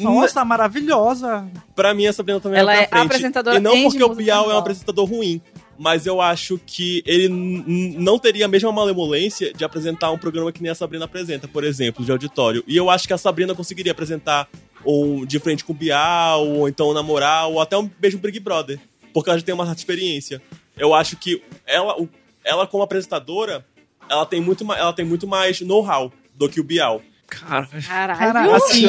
Nossa, 0.00 0.44
maravilhosa. 0.44 1.46
Pra 1.76 1.94
mim, 1.94 2.06
a 2.06 2.12
Sabrina 2.12 2.40
também 2.40 2.58
Ela 2.58 2.74
é 2.74 2.88
é 2.90 2.98
apresentadora 2.98 3.58
E 3.58 3.60
não 3.60 3.76
e 3.76 3.82
porque 3.84 4.02
o 4.02 4.14
Bial 4.16 4.50
é 4.50 4.54
um 4.54 4.58
apresentador 4.58 5.04
ruim, 5.04 5.40
mas 5.78 6.04
eu 6.04 6.20
acho 6.20 6.58
que 6.66 7.04
ele 7.06 7.28
não 7.28 8.18
teria 8.18 8.46
a 8.46 8.48
mesma 8.48 8.72
malemolência 8.72 9.52
de 9.52 9.64
apresentar 9.64 10.10
um 10.10 10.18
programa 10.18 10.50
que 10.50 10.60
nem 10.60 10.72
a 10.72 10.74
Sabrina 10.74 11.04
apresenta, 11.04 11.46
por 11.46 11.62
exemplo, 11.62 12.04
de 12.04 12.10
auditório. 12.10 12.64
E 12.66 12.76
eu 12.76 12.90
acho 12.90 13.06
que 13.06 13.14
a 13.14 13.18
Sabrina 13.18 13.54
conseguiria 13.54 13.92
apresentar 13.92 14.48
um 14.84 15.24
de 15.24 15.38
frente 15.38 15.64
com 15.64 15.72
o 15.72 15.76
Bial, 15.76 16.46
ou 16.46 16.68
então 16.68 16.92
na 16.92 17.02
moral, 17.02 17.54
ou 17.54 17.60
até 17.60 17.76
um 17.76 17.90
beijo 17.98 18.18
Big 18.18 18.40
Brother, 18.40 18.78
porque 19.12 19.30
ela 19.30 19.38
já 19.38 19.44
tem 19.44 19.54
uma 19.54 19.64
certa 19.64 19.80
experiência. 19.80 20.40
Eu 20.76 20.94
acho 20.94 21.16
que 21.16 21.42
ela, 21.66 21.96
ela 22.44 22.66
como 22.66 22.82
apresentadora, 22.82 23.64
ela 24.08 24.26
tem 24.26 24.40
muito, 24.40 24.64
ela 24.72 24.92
tem 24.92 25.04
muito 25.04 25.26
mais 25.26 25.60
know-how 25.60 26.12
do 26.34 26.48
que 26.48 26.60
o 26.60 26.64
Bial. 26.64 27.02
Cara, 27.26 27.68
Caralho. 27.86 28.18
Cara, 28.18 28.56
assim. 28.56 28.86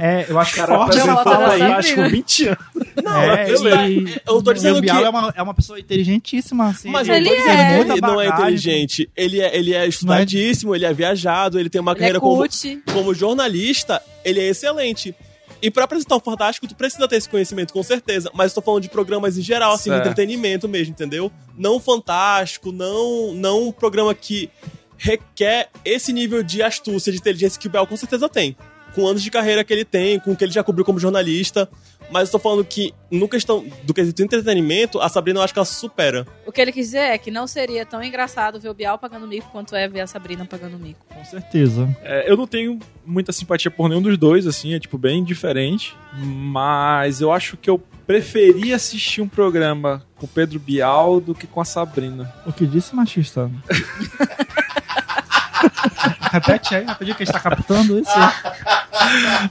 É, 0.00 0.26
eu 0.28 0.38
acho 0.38 0.54
cara 0.54 0.74
forte 0.76 0.98
ela 0.98 1.22
fala 1.24 1.52
aí, 1.52 1.62
acho 1.62 1.94
com 1.94 2.08
20 2.08 2.46
anos. 2.48 2.58
Não, 3.02 3.20
É, 3.22 3.44
beleza. 3.46 3.88
e- 3.88 4.20
eu 4.26 4.42
tô 4.42 4.52
dizendo 4.52 4.80
que- 4.82 4.88
é 4.90 5.08
uma, 5.08 5.32
é 5.36 5.42
uma 5.42 5.54
pessoa 5.54 5.78
inteligentíssima, 5.80 6.68
assim. 6.68 6.90
Mas 6.90 7.08
Ele 7.08 7.28
dizendo 7.28 7.48
é. 7.50 7.84
que 7.84 7.90
ele 7.92 8.00
não 8.00 8.20
é 8.20 8.28
inteligente. 8.28 9.08
Ele 9.16 9.40
é, 9.40 9.56
ele 9.56 9.74
é 9.74 9.86
estudadíssimo, 9.86 10.74
ele 10.74 10.84
é 10.84 10.92
viajado, 10.92 11.58
ele 11.58 11.68
tem 11.70 11.80
uma 11.80 11.92
Ele 11.92 11.98
é 11.98 12.00
carreira 12.00 12.20
como, 12.20 12.36
cult. 12.36 12.82
como 12.92 13.14
jornalista, 13.14 14.02
ele 14.24 14.40
é 14.40 14.48
excelente. 14.48 15.14
E 15.62 15.70
pra 15.70 15.84
apresentar 15.84 16.16
um 16.16 16.20
Fantástico, 16.20 16.66
tu 16.66 16.74
precisa 16.74 17.06
ter 17.06 17.16
esse 17.16 17.28
conhecimento, 17.28 17.72
com 17.72 17.82
certeza. 17.82 18.30
Mas 18.32 18.50
eu 18.50 18.54
tô 18.56 18.62
falando 18.62 18.82
de 18.82 18.88
programas 18.88 19.36
em 19.36 19.42
geral, 19.42 19.72
assim, 19.72 19.90
de 19.90 19.96
Certo. 19.96 20.06
entretenimento 20.08 20.66
mesmo, 20.66 20.92
entendeu? 20.92 21.30
Não 21.56 21.78
Fantástico, 21.78 22.72
não, 22.72 23.34
não 23.34 23.68
um 23.68 23.72
programa 23.72 24.14
que 24.14 24.48
requer 24.96 25.68
esse 25.84 26.12
nível 26.12 26.42
de 26.42 26.62
astúcia, 26.62 27.10
de 27.12 27.18
inteligência 27.18 27.58
que 27.60 27.66
o 27.66 27.70
Bel 27.70 27.86
com 27.86 27.96
certeza 27.96 28.28
tem. 28.28 28.56
Com 28.94 29.06
anos 29.06 29.22
de 29.22 29.30
carreira 29.30 29.62
que 29.62 29.72
ele 29.72 29.84
tem, 29.84 30.18
com 30.18 30.32
o 30.32 30.36
que 30.36 30.44
ele 30.44 30.52
já 30.52 30.62
cobriu 30.62 30.84
como 30.84 30.98
jornalista. 30.98 31.68
Mas 32.10 32.28
eu 32.28 32.32
tô 32.32 32.38
falando 32.40 32.64
que, 32.64 32.92
no 33.10 33.28
questão 33.28 33.64
do 33.84 33.94
quesito 33.94 34.22
entretenimento, 34.22 35.00
a 35.00 35.08
Sabrina 35.08 35.38
eu 35.38 35.44
acho 35.44 35.52
que 35.52 35.60
ela 35.60 35.66
supera. 35.66 36.26
O 36.44 36.50
que 36.50 36.60
ele 36.60 36.72
quis 36.72 36.86
dizer 36.86 36.98
é 36.98 37.16
que 37.16 37.30
não 37.30 37.46
seria 37.46 37.86
tão 37.86 38.02
engraçado 38.02 38.58
ver 38.58 38.68
o 38.68 38.74
Bial 38.74 38.98
pagando 38.98 39.28
mico 39.28 39.48
quanto 39.52 39.76
é 39.76 39.86
ver 39.86 40.00
a 40.00 40.06
Sabrina 40.08 40.44
pagando 40.44 40.76
mico. 40.76 41.06
Com 41.08 41.24
certeza. 41.24 41.88
É, 42.02 42.30
eu 42.30 42.36
não 42.36 42.48
tenho 42.48 42.80
muita 43.06 43.32
simpatia 43.32 43.70
por 43.70 43.88
nenhum 43.88 44.02
dos 44.02 44.18
dois, 44.18 44.46
assim, 44.46 44.74
é 44.74 44.80
tipo 44.80 44.98
bem 44.98 45.22
diferente. 45.22 45.94
Mas 46.16 47.20
eu 47.20 47.32
acho 47.32 47.56
que 47.56 47.70
eu 47.70 47.78
preferi 48.06 48.74
assistir 48.74 49.20
um 49.20 49.28
programa 49.28 50.04
com 50.16 50.26
o 50.26 50.28
Pedro 50.28 50.58
Bial 50.58 51.20
do 51.20 51.32
que 51.32 51.46
com 51.46 51.60
a 51.60 51.64
Sabrina. 51.64 52.34
O 52.44 52.52
que 52.52 52.66
disse 52.66 52.92
machista? 52.94 53.48
Repete 56.30 56.74
aí, 56.74 56.84
rapidinho 56.84 57.16
que 57.16 57.22
a 57.22 57.26
gente 57.26 57.34
tá 57.34 57.40
captando 57.40 57.98
isso. 57.98 58.12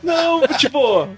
Não, 0.02 0.48
tipo. 0.58 1.10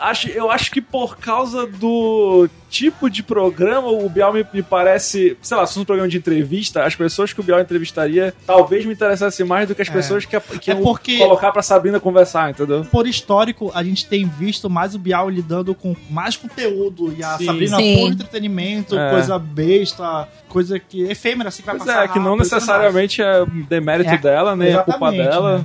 Acho, 0.00 0.28
eu 0.28 0.50
acho 0.50 0.70
que 0.70 0.80
por 0.80 1.16
causa 1.18 1.66
do 1.66 2.48
tipo 2.70 3.08
de 3.08 3.22
programa, 3.22 3.88
o 3.88 4.08
Bial 4.10 4.32
me, 4.32 4.44
me 4.52 4.62
parece. 4.62 5.36
Sei 5.40 5.56
lá, 5.56 5.64
se 5.66 5.72
fosse 5.72 5.80
um 5.82 5.84
programa 5.86 6.08
de 6.08 6.18
entrevista, 6.18 6.84
as 6.84 6.94
pessoas 6.94 7.32
que 7.32 7.40
o 7.40 7.42
Bial 7.42 7.60
entrevistaria 7.60 8.34
talvez 8.46 8.84
me 8.84 8.92
interessassem 8.92 9.46
mais 9.46 9.66
do 9.68 9.74
que 9.74 9.80
as 9.82 9.88
É. 9.88 9.92
pessoas 9.92 10.24
que, 10.26 10.38
que 10.58 10.70
É 10.70 10.74
iam 10.74 10.82
porque- 10.82 11.16
colocar 11.18 11.50
pra 11.50 11.62
Sabrina 11.62 11.98
conversar, 11.98 12.50
entendeu? 12.50 12.84
Por 12.90 13.06
histórico, 13.06 13.70
a 13.74 13.82
gente 13.82 14.06
tem 14.06 14.26
visto 14.26 14.68
mais 14.68 14.94
o 14.94 14.98
Bial 14.98 15.30
lidando 15.30 15.74
com 15.74 15.96
mais 16.10 16.36
conteúdo 16.36 17.14
e 17.16 17.24
a 17.24 17.38
Sim. 17.38 17.46
Sabrina 17.46 17.76
Sim. 17.78 17.96
por 17.96 18.12
entretenimento, 18.12 18.98
É. 18.98 19.10
coisa 19.10 19.38
besta, 19.38 20.28
coisa 20.48 20.78
que 20.78 21.02
efêmera, 21.04 21.48
assim, 21.48 21.62
que 21.62 21.66
vai 21.66 21.76
Pois 21.76 21.86
passar 21.88 22.04
é, 22.04 22.08
que 22.08 22.18
não 22.18 22.36
necessariamente 22.36 23.22
é 23.22 23.46
demérito 23.68 24.10
É, 24.10 24.18
dela, 24.18 24.54
nem 24.54 24.74
é 24.74 24.82
culpa 24.82 25.10
dela. 25.10 25.58
né? 25.58 25.64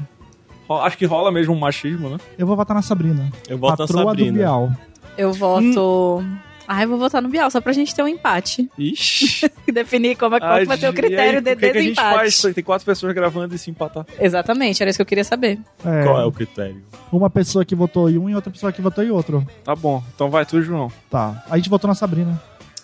Acho 0.81 0.97
que 0.97 1.05
rola 1.05 1.31
mesmo 1.31 1.53
um 1.53 1.59
machismo, 1.59 2.09
né? 2.09 2.17
Eu 2.37 2.47
vou 2.47 2.55
votar 2.55 2.75
na 2.75 2.81
Sabrina. 2.81 3.31
Eu 3.47 3.57
voto 3.57 3.71
na 3.71 3.77
Patroa 3.87 4.03
do 4.03 4.07
Sabrina. 4.09 4.37
Bial. 4.37 4.71
Eu 5.17 5.31
voto. 5.31 6.23
Ai, 6.67 6.85
vou 6.85 6.97
votar 6.97 7.21
no 7.21 7.29
Bial, 7.29 7.51
só 7.51 7.59
pra 7.59 7.73
gente 7.73 7.93
ter 7.93 8.01
um 8.01 8.07
empate. 8.07 8.69
Ixi. 8.77 9.51
E 9.67 9.71
definir 9.71 10.15
como 10.15 10.35
é 10.35 10.39
qual 10.39 10.59
que 10.59 10.65
vai 10.65 10.77
ser 10.77 10.89
o 10.89 10.93
critério 10.93 11.39
aí, 11.39 11.43
de 11.43 11.55
que, 11.55 11.71
que 11.71 11.77
a 11.77 11.81
gente 11.81 11.95
desempate. 11.95 12.41
faz? 12.41 12.55
Tem 12.55 12.63
quatro 12.63 12.85
pessoas 12.85 13.13
gravando 13.13 13.53
e 13.53 13.57
se 13.57 13.69
empatar. 13.69 14.05
Exatamente, 14.19 14.81
era 14.81 14.89
isso 14.89 14.97
que 14.97 15.01
eu 15.01 15.05
queria 15.05 15.23
saber. 15.23 15.59
É, 15.85 16.03
Qual 16.03 16.19
é 16.19 16.25
o 16.25 16.31
critério? 16.31 16.81
Uma 17.11 17.29
pessoa 17.29 17.65
que 17.65 17.75
votou 17.75 18.09
em 18.09 18.17
um 18.17 18.29
e 18.29 18.35
outra 18.35 18.49
pessoa 18.49 18.71
que 18.71 18.81
votou 18.81 19.03
em 19.03 19.11
outro. 19.11 19.45
Tá 19.63 19.75
bom, 19.75 20.01
então 20.15 20.29
vai 20.29 20.45
tu, 20.45 20.61
João. 20.61 20.91
Tá. 21.09 21.43
A 21.49 21.57
gente 21.57 21.69
votou 21.69 21.87
na 21.87 21.95
Sabrina. 21.95 22.41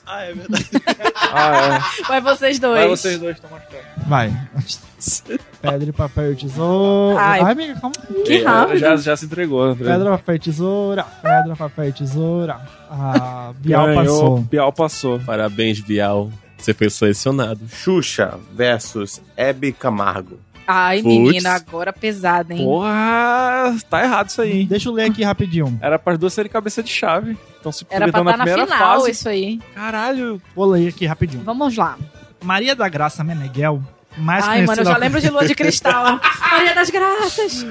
Ah, 0.09 0.23
é 0.23 0.33
verdade. 0.33 0.69
Ah, 1.31 1.79
Vai 2.07 2.21
vocês 2.21 2.57
é. 2.57 2.59
dois. 2.59 2.79
Vai 2.79 2.89
vocês 2.89 3.19
dois, 3.19 3.37
perto. 3.39 4.07
Vai. 4.07 4.31
Pedra, 5.61 5.93
papel 5.93 6.33
e 6.33 6.35
tesoura. 6.35 7.21
Ai. 7.21 7.39
Ai, 7.41 7.51
amiga, 7.51 7.79
calma. 7.79 7.95
Que 8.25 8.41
rápido. 8.41 8.79
Já, 8.79 8.95
já 8.95 9.15
se 9.15 9.25
entregou, 9.25 9.61
André. 9.61 9.91
Pedra, 9.91 10.09
papel 10.17 10.35
e 10.35 10.39
tesoura. 10.39 11.03
Pedra, 11.21 11.55
papel 11.55 11.89
e 11.89 11.93
tesoura. 11.93 12.59
Ah, 12.89 13.51
Bial 13.59 13.85
Ganhou, 13.85 14.03
passou. 14.03 14.37
Bial 14.41 14.73
passou. 14.73 15.19
Parabéns, 15.19 15.79
Bial. 15.81 16.31
Você 16.57 16.73
foi 16.73 16.89
selecionado. 16.89 17.59
Xuxa 17.69 18.39
versus 18.51 19.21
Hebe 19.37 19.71
Camargo. 19.71 20.39
Ai, 20.71 21.01
Puts. 21.01 21.07
menina, 21.07 21.53
agora 21.55 21.91
pesada, 21.91 22.53
hein? 22.53 22.63
Porra, 22.63 23.75
tá 23.89 24.03
errado 24.03 24.29
isso 24.29 24.39
aí. 24.41 24.65
Deixa 24.65 24.88
eu 24.88 24.93
ler 24.93 25.09
aqui 25.09 25.23
rapidinho. 25.23 25.79
Era 25.81 25.97
para 25.97 26.13
as 26.13 26.19
duas 26.19 26.31
serem 26.31 26.51
cabeça 26.51 26.83
de 26.83 26.91
chave. 26.91 27.35
Então 27.59 27.71
se 27.71 27.85
Era 27.89 28.07
pra 28.11 28.21
estar 28.21 28.38
na 28.38 28.43
primeira 28.43 28.67
final 28.67 28.99
fase. 28.99 29.11
isso 29.11 29.27
aí. 29.27 29.59
Caralho. 29.73 30.39
Vou 30.55 30.65
ler 30.67 30.89
aqui 30.89 31.07
rapidinho. 31.07 31.43
Vamos 31.43 31.75
lá. 31.75 31.97
Maria 32.43 32.75
da 32.75 32.88
Graça 32.88 33.23
Meneghel, 33.23 33.81
mais 34.17 34.47
Ai, 34.47 34.59
mano, 34.65 34.81
eu 34.81 34.85
já 34.85 34.93
conhecida, 34.95 34.97
lembro 34.99 35.21
de 35.21 35.29
Lua 35.31 35.47
de 35.47 35.55
Cristal. 35.55 36.19
Maria 36.51 36.75
das 36.75 36.89
Graças. 36.91 37.65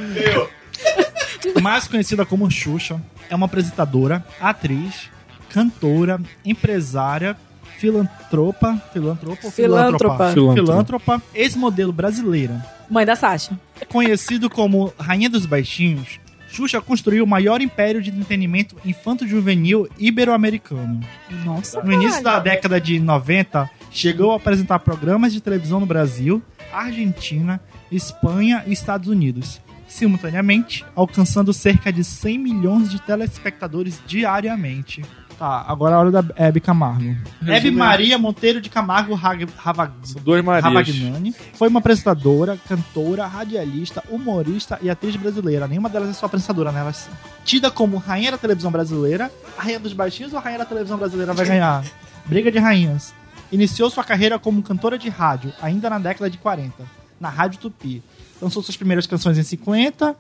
mais 1.62 1.87
conhecida 1.87 2.26
como 2.26 2.50
Xuxa, 2.50 3.00
é 3.31 3.35
uma 3.37 3.47
apresentadora, 3.47 4.25
atriz, 4.40 5.09
cantora, 5.50 6.21
empresária, 6.45 7.37
filantropa, 7.79 8.77
filantropa 8.93 9.51
filântropa? 9.51 10.33
Filântropa, 10.33 11.23
ex-modelo 11.35 11.93
brasileira. 11.93 12.65
Mãe 12.91 13.07
da 13.07 13.15
Sasha. 13.15 13.59
Conhecido 13.89 14.51
como 14.51 14.93
Rainha 14.99 15.31
dos 15.31 15.47
Baixinhos, 15.47 16.19
Xuxa 16.49 16.81
construiu 16.81 17.25
o 17.25 17.27
maior 17.27 17.61
império 17.61 18.03
de 18.03 18.11
entretenimento 18.11 18.75
infanto-juvenil 18.85 19.87
ibero-americano. 19.99 21.01
Nossa, 21.45 21.83
No 21.83 21.93
início 21.93 22.23
da 22.23 22.39
década 22.39 22.81
de 22.81 22.99
90, 22.99 23.71
chegou 23.91 24.33
a 24.33 24.37
apresentar 24.37 24.79
programas 24.81 25.33
de 25.33 25.41
televisão 25.41 25.79
no 25.79 25.87
Brasil, 25.87 26.43
Argentina, 26.73 27.61
Espanha 27.93 28.65
e 28.67 28.73
Estados 28.73 29.09
Unidos, 29.09 29.61
simultaneamente 29.87 30.85
alcançando 30.97 31.53
cerca 31.53 31.93
de 31.93 32.03
100 32.03 32.39
milhões 32.39 32.91
de 32.91 33.01
telespectadores 33.01 34.01
diariamente. 34.07 35.03
Tá, 35.38 35.64
agora 35.68 35.95
é 35.95 35.97
a 35.97 36.00
hora 36.00 36.11
da 36.11 36.25
Hebe 36.35 36.61
Camargo. 36.61 37.16
Hebe 37.47 37.71
Maria 37.71 38.18
Monteiro 38.18 38.61
de 38.61 38.68
Camargo. 38.68 39.14
Ravagnani 39.14 41.33
foi 41.54 41.68
uma 41.68 41.78
apresentadora, 41.78 42.59
cantora, 42.68 43.25
radialista, 43.25 44.02
humorista 44.11 44.80
e 44.83 44.90
atriz 44.90 45.14
brasileira. 45.14 45.68
Nenhuma 45.68 45.88
delas 45.88 46.09
é 46.09 46.12
só 46.12 46.26
apresentadora, 46.26 46.73
né? 46.73 46.80
Elas 46.80 47.09
tida 47.45 47.71
como 47.71 47.99
rainha 47.99 48.33
da 48.33 48.38
televisão 48.38 48.73
brasileira, 48.73 49.30
a 49.57 49.62
rainha 49.62 49.78
dos 49.78 49.92
baixinhos 49.92 50.33
ou 50.33 50.40
a 50.40 50.42
rainha 50.42 50.59
da 50.59 50.64
televisão 50.64 50.99
brasileira 50.99 51.33
vai 51.33 51.47
ganhar? 51.47 51.85
Briga 52.26 52.50
de 52.50 52.59
rainhas. 52.59 53.14
Iniciou 53.52 53.88
sua 53.90 54.02
carreira 54.02 54.40
como 54.40 54.61
cantora 54.61 54.99
de 54.99 55.09
rádio, 55.09 55.52
ainda 55.62 55.88
na 55.88 56.00
década 56.00 56.28
de 56.28 56.37
40, 56.37 56.75
na 57.21 57.28
Rádio 57.28 57.61
Tupi. 57.61 58.02
Lançou 58.42 58.61
suas 58.61 58.76
primeiras 58.76 59.07
canções 59.07 59.38
em 59.38 59.45
50, 59.45 60.16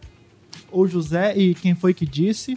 O 0.70 0.86
José 0.86 1.36
e 1.36 1.56
Quem 1.56 1.74
Foi 1.74 1.92
Que 1.92 2.06
Disse. 2.06 2.56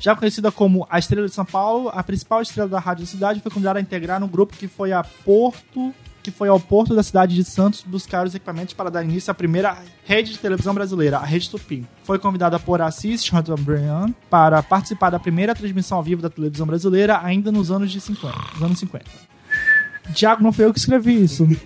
Já 0.00 0.14
conhecida 0.14 0.50
como 0.52 0.86
a 0.90 0.98
Estrela 0.98 1.26
de 1.26 1.34
São 1.34 1.44
Paulo, 1.44 1.90
a 1.92 2.02
principal 2.02 2.40
estrela 2.40 2.68
da 2.68 2.78
rádio 2.78 3.04
da 3.04 3.10
cidade 3.10 3.40
foi 3.40 3.50
convidada 3.50 3.78
a 3.78 3.82
integrar 3.82 4.22
um 4.22 4.28
grupo 4.28 4.56
que 4.56 4.68
foi 4.68 4.92
a 4.92 5.02
Porto, 5.02 5.92
que 6.22 6.30
foi 6.30 6.48
ao 6.48 6.60
porto 6.60 6.94
da 6.94 7.02
cidade 7.02 7.34
de 7.34 7.42
Santos 7.42 7.82
buscar 7.86 8.26
os 8.26 8.34
equipamentos 8.34 8.74
para 8.74 8.90
dar 8.90 9.02
início 9.02 9.30
à 9.30 9.34
primeira 9.34 9.76
rede 10.04 10.32
de 10.32 10.38
televisão 10.38 10.74
brasileira, 10.74 11.16
a 11.18 11.24
Rede 11.24 11.48
Tupi. 11.48 11.86
Foi 12.04 12.18
convidada 12.18 12.58
por 12.58 12.82
Assis 12.82 13.24
Chateaubriand 13.24 14.12
para 14.28 14.62
participar 14.62 15.10
da 15.10 15.18
primeira 15.18 15.54
transmissão 15.54 15.96
ao 15.98 16.04
vivo 16.04 16.20
da 16.20 16.28
televisão 16.28 16.66
brasileira 16.66 17.18
ainda 17.22 17.50
nos 17.50 17.70
anos 17.70 17.90
de 17.90 18.00
50, 18.00 18.36
nos 18.54 18.62
anos 18.62 18.78
50. 18.78 19.04
Tiago, 20.14 20.42
não 20.42 20.52
foi 20.52 20.64
eu 20.66 20.72
que 20.72 20.78
escrevi 20.78 21.22
isso. 21.24 21.46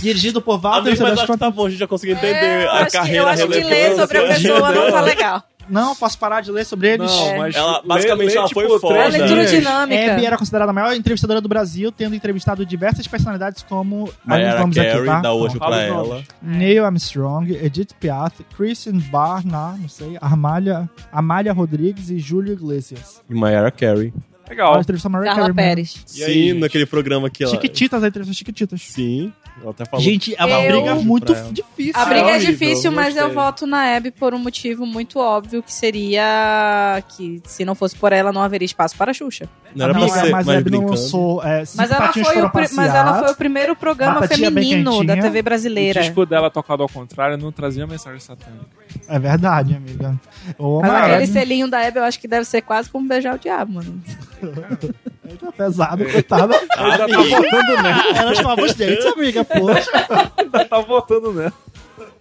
Dirigido 0.00 0.40
por 0.40 0.58
Walter 0.58 0.88
Amigo, 0.90 1.02
mas 1.02 1.10
Tedesco- 1.10 1.20
acho 1.24 1.32
que 1.32 1.38
tá 1.38 1.50
bom, 1.50 1.66
a 1.66 1.70
gente 1.70 1.78
já 1.80 1.86
conseguiu 1.86 2.16
entender 2.16 2.34
É, 2.36 2.66
a 2.68 2.72
acho 2.74 2.86
que- 2.86 2.92
carreira 2.92 3.22
Eu 3.22 3.28
acho 3.28 3.48
que 3.48 3.64
ler 3.64 3.96
sobre 3.96 4.18
a 4.18 4.22
pessoa 4.28 4.72
não 4.72 4.90
tá 4.90 5.00
legal. 5.02 5.42
Não, 5.68 5.94
posso 5.96 6.18
parar 6.18 6.40
de 6.40 6.50
ler 6.50 6.64
sobre 6.64 6.94
eles? 6.94 7.10
Não, 7.10 7.28
É. 7.30 7.38
mas 7.38 7.54
Ela, 7.54 7.82
basicamente, 7.84 8.28
lê, 8.30 8.36
ela 8.36 8.48
tipo, 8.48 8.60
foi 8.60 8.78
foda. 8.78 8.94
três 8.94 9.14
É 9.14 9.18
leitura 9.18 9.46
dinâmica. 9.46 10.00
Hebe 10.00 10.26
era 10.26 10.36
considerada 10.38 10.70
a 10.70 10.74
maior 10.74 10.94
entrevistadora 10.94 11.40
do 11.40 11.48
Brasil, 11.48 11.90
tendo 11.92 12.14
entrevistado 12.14 12.64
diversas 12.66 13.06
personalidades 13.06 13.62
como 13.62 14.12
Mariah 14.24 14.56
Carey, 14.72 14.90
aqui, 14.98 15.06
tá? 15.06 15.20
dá 15.20 15.32
hoje 15.32 15.58
pra 15.58 15.82
ela. 15.82 16.04
nomes. 16.04 16.26
Neil 16.42 16.84
Armstrong, 16.84 17.50
Edith 17.52 17.94
Piaf, 18.00 18.42
Christian 18.56 18.98
Barna, 19.10 19.76
não 19.80 19.88
sei, 19.88 20.16
Amália, 20.20 20.88
Amália 21.12 21.52
Rodrigues 21.52 22.10
e 22.10 22.18
Júlio 22.18 22.52
Iglesias. 22.52 23.22
E 23.28 23.34
Mariah 23.34 23.70
Carey. 23.70 24.12
Legal. 24.48 24.72
Ela 24.72 24.80
entrevistou 24.80 25.10
a 25.10 25.12
Mariah 25.12 25.34
Carla 25.34 25.54
Carey. 25.54 25.68
Pérez. 25.68 26.04
E 26.16 26.24
aí, 26.24 26.32
Sim, 26.52 26.58
naquele 26.58 26.86
programa 26.86 27.28
que 27.28 27.44
ela... 27.44 27.52
Chiquititas, 27.52 28.02
a 28.02 28.08
entrevista 28.08 28.34
Chiquititas. 28.34 28.80
Sim, 28.80 29.30
ela 29.60 29.70
até 29.70 29.84
falou. 29.84 30.04
Gente, 30.04 30.34
é 30.38 30.44
uma 30.44 30.62
Eu- 30.62 30.80
briga 30.82 30.94
muito 30.96 31.32
Pra 31.32 31.38
ela. 31.42 31.52
difícil. 31.52 31.92
A 31.94 32.04
briga 32.04 32.30
é 32.30 32.38
difícil, 32.38 32.92
mas 32.92 33.16
eu 33.16 33.32
voto 33.32 33.66
na 33.66 33.86
Hebe 33.86 34.10
por 34.10 34.34
um 34.34 34.38
motivo 34.38 34.86
muito 34.86 35.18
óbvio, 35.18 35.62
que 35.62 35.72
seria 35.72 37.02
que 37.16 37.40
se 37.44 37.64
não 37.64 37.74
fosse 37.74 37.96
por 37.96 38.12
ela, 38.12 38.32
não 38.32 38.42
haveria 38.42 38.66
espaço 38.66 38.96
para 38.96 39.10
a 39.10 39.14
Xuxa. 39.14 39.48
Não 39.74 39.84
era 39.84 39.92
não, 39.94 40.06
pra 40.08 40.18
é, 40.18 40.24
ser 40.24 40.30
mas 40.30 40.48
a 40.48 40.54
Hebe 40.54 40.70
não 40.70 40.86
lançou 40.86 41.42
é, 41.44 41.62
Mas 41.74 41.90
ela, 41.90 42.12
foi 42.12 42.42
o, 42.42 42.50
pri- 42.50 42.68
mas 42.72 42.94
ela 42.94 43.18
foi 43.20 43.32
o 43.32 43.36
primeiro 43.36 43.76
programa 43.76 44.26
feminino 44.26 45.04
da. 45.04 45.16
TV 45.16 45.40
O 45.40 45.42
brasileira. 45.42 46.00
disco 46.00 46.24
dela 46.24 46.50
tocado 46.50 46.82
ao 46.82 46.88
contrário 46.88 47.36
não 47.36 47.52
trazia 47.52 47.86
mensagem 47.86 48.20
satânica. 48.20 48.64
É 49.08 49.18
verdade, 49.18 49.74
amiga. 49.74 50.18
Ô, 50.58 50.80
Mas 50.80 50.92
aquele 51.12 51.26
selinho 51.26 51.68
da 51.68 51.80
Hebe 51.82 51.98
eu 51.98 52.04
acho 52.04 52.18
que 52.18 52.26
deve 52.28 52.44
ser 52.46 52.62
quase 52.62 52.88
como 52.88 53.06
beijar 53.06 53.34
o 53.34 53.38
diabo, 53.38 53.74
mano. 53.74 54.00
tá 55.36 55.52
pesado, 55.52 56.04
coitada. 56.04 56.54
Ainda 56.76 57.08
tá 57.08 57.22
votando 57.22 57.82
nela. 57.82 58.18
Ela 58.18 58.34
chamava 58.34 58.62
os 58.62 58.74
dentes, 58.74 59.06
amiga, 59.06 59.44
poxa. 59.44 59.90
Ainda 60.36 60.64
tá 60.64 60.80
votando 60.80 61.32
nela. 61.32 61.52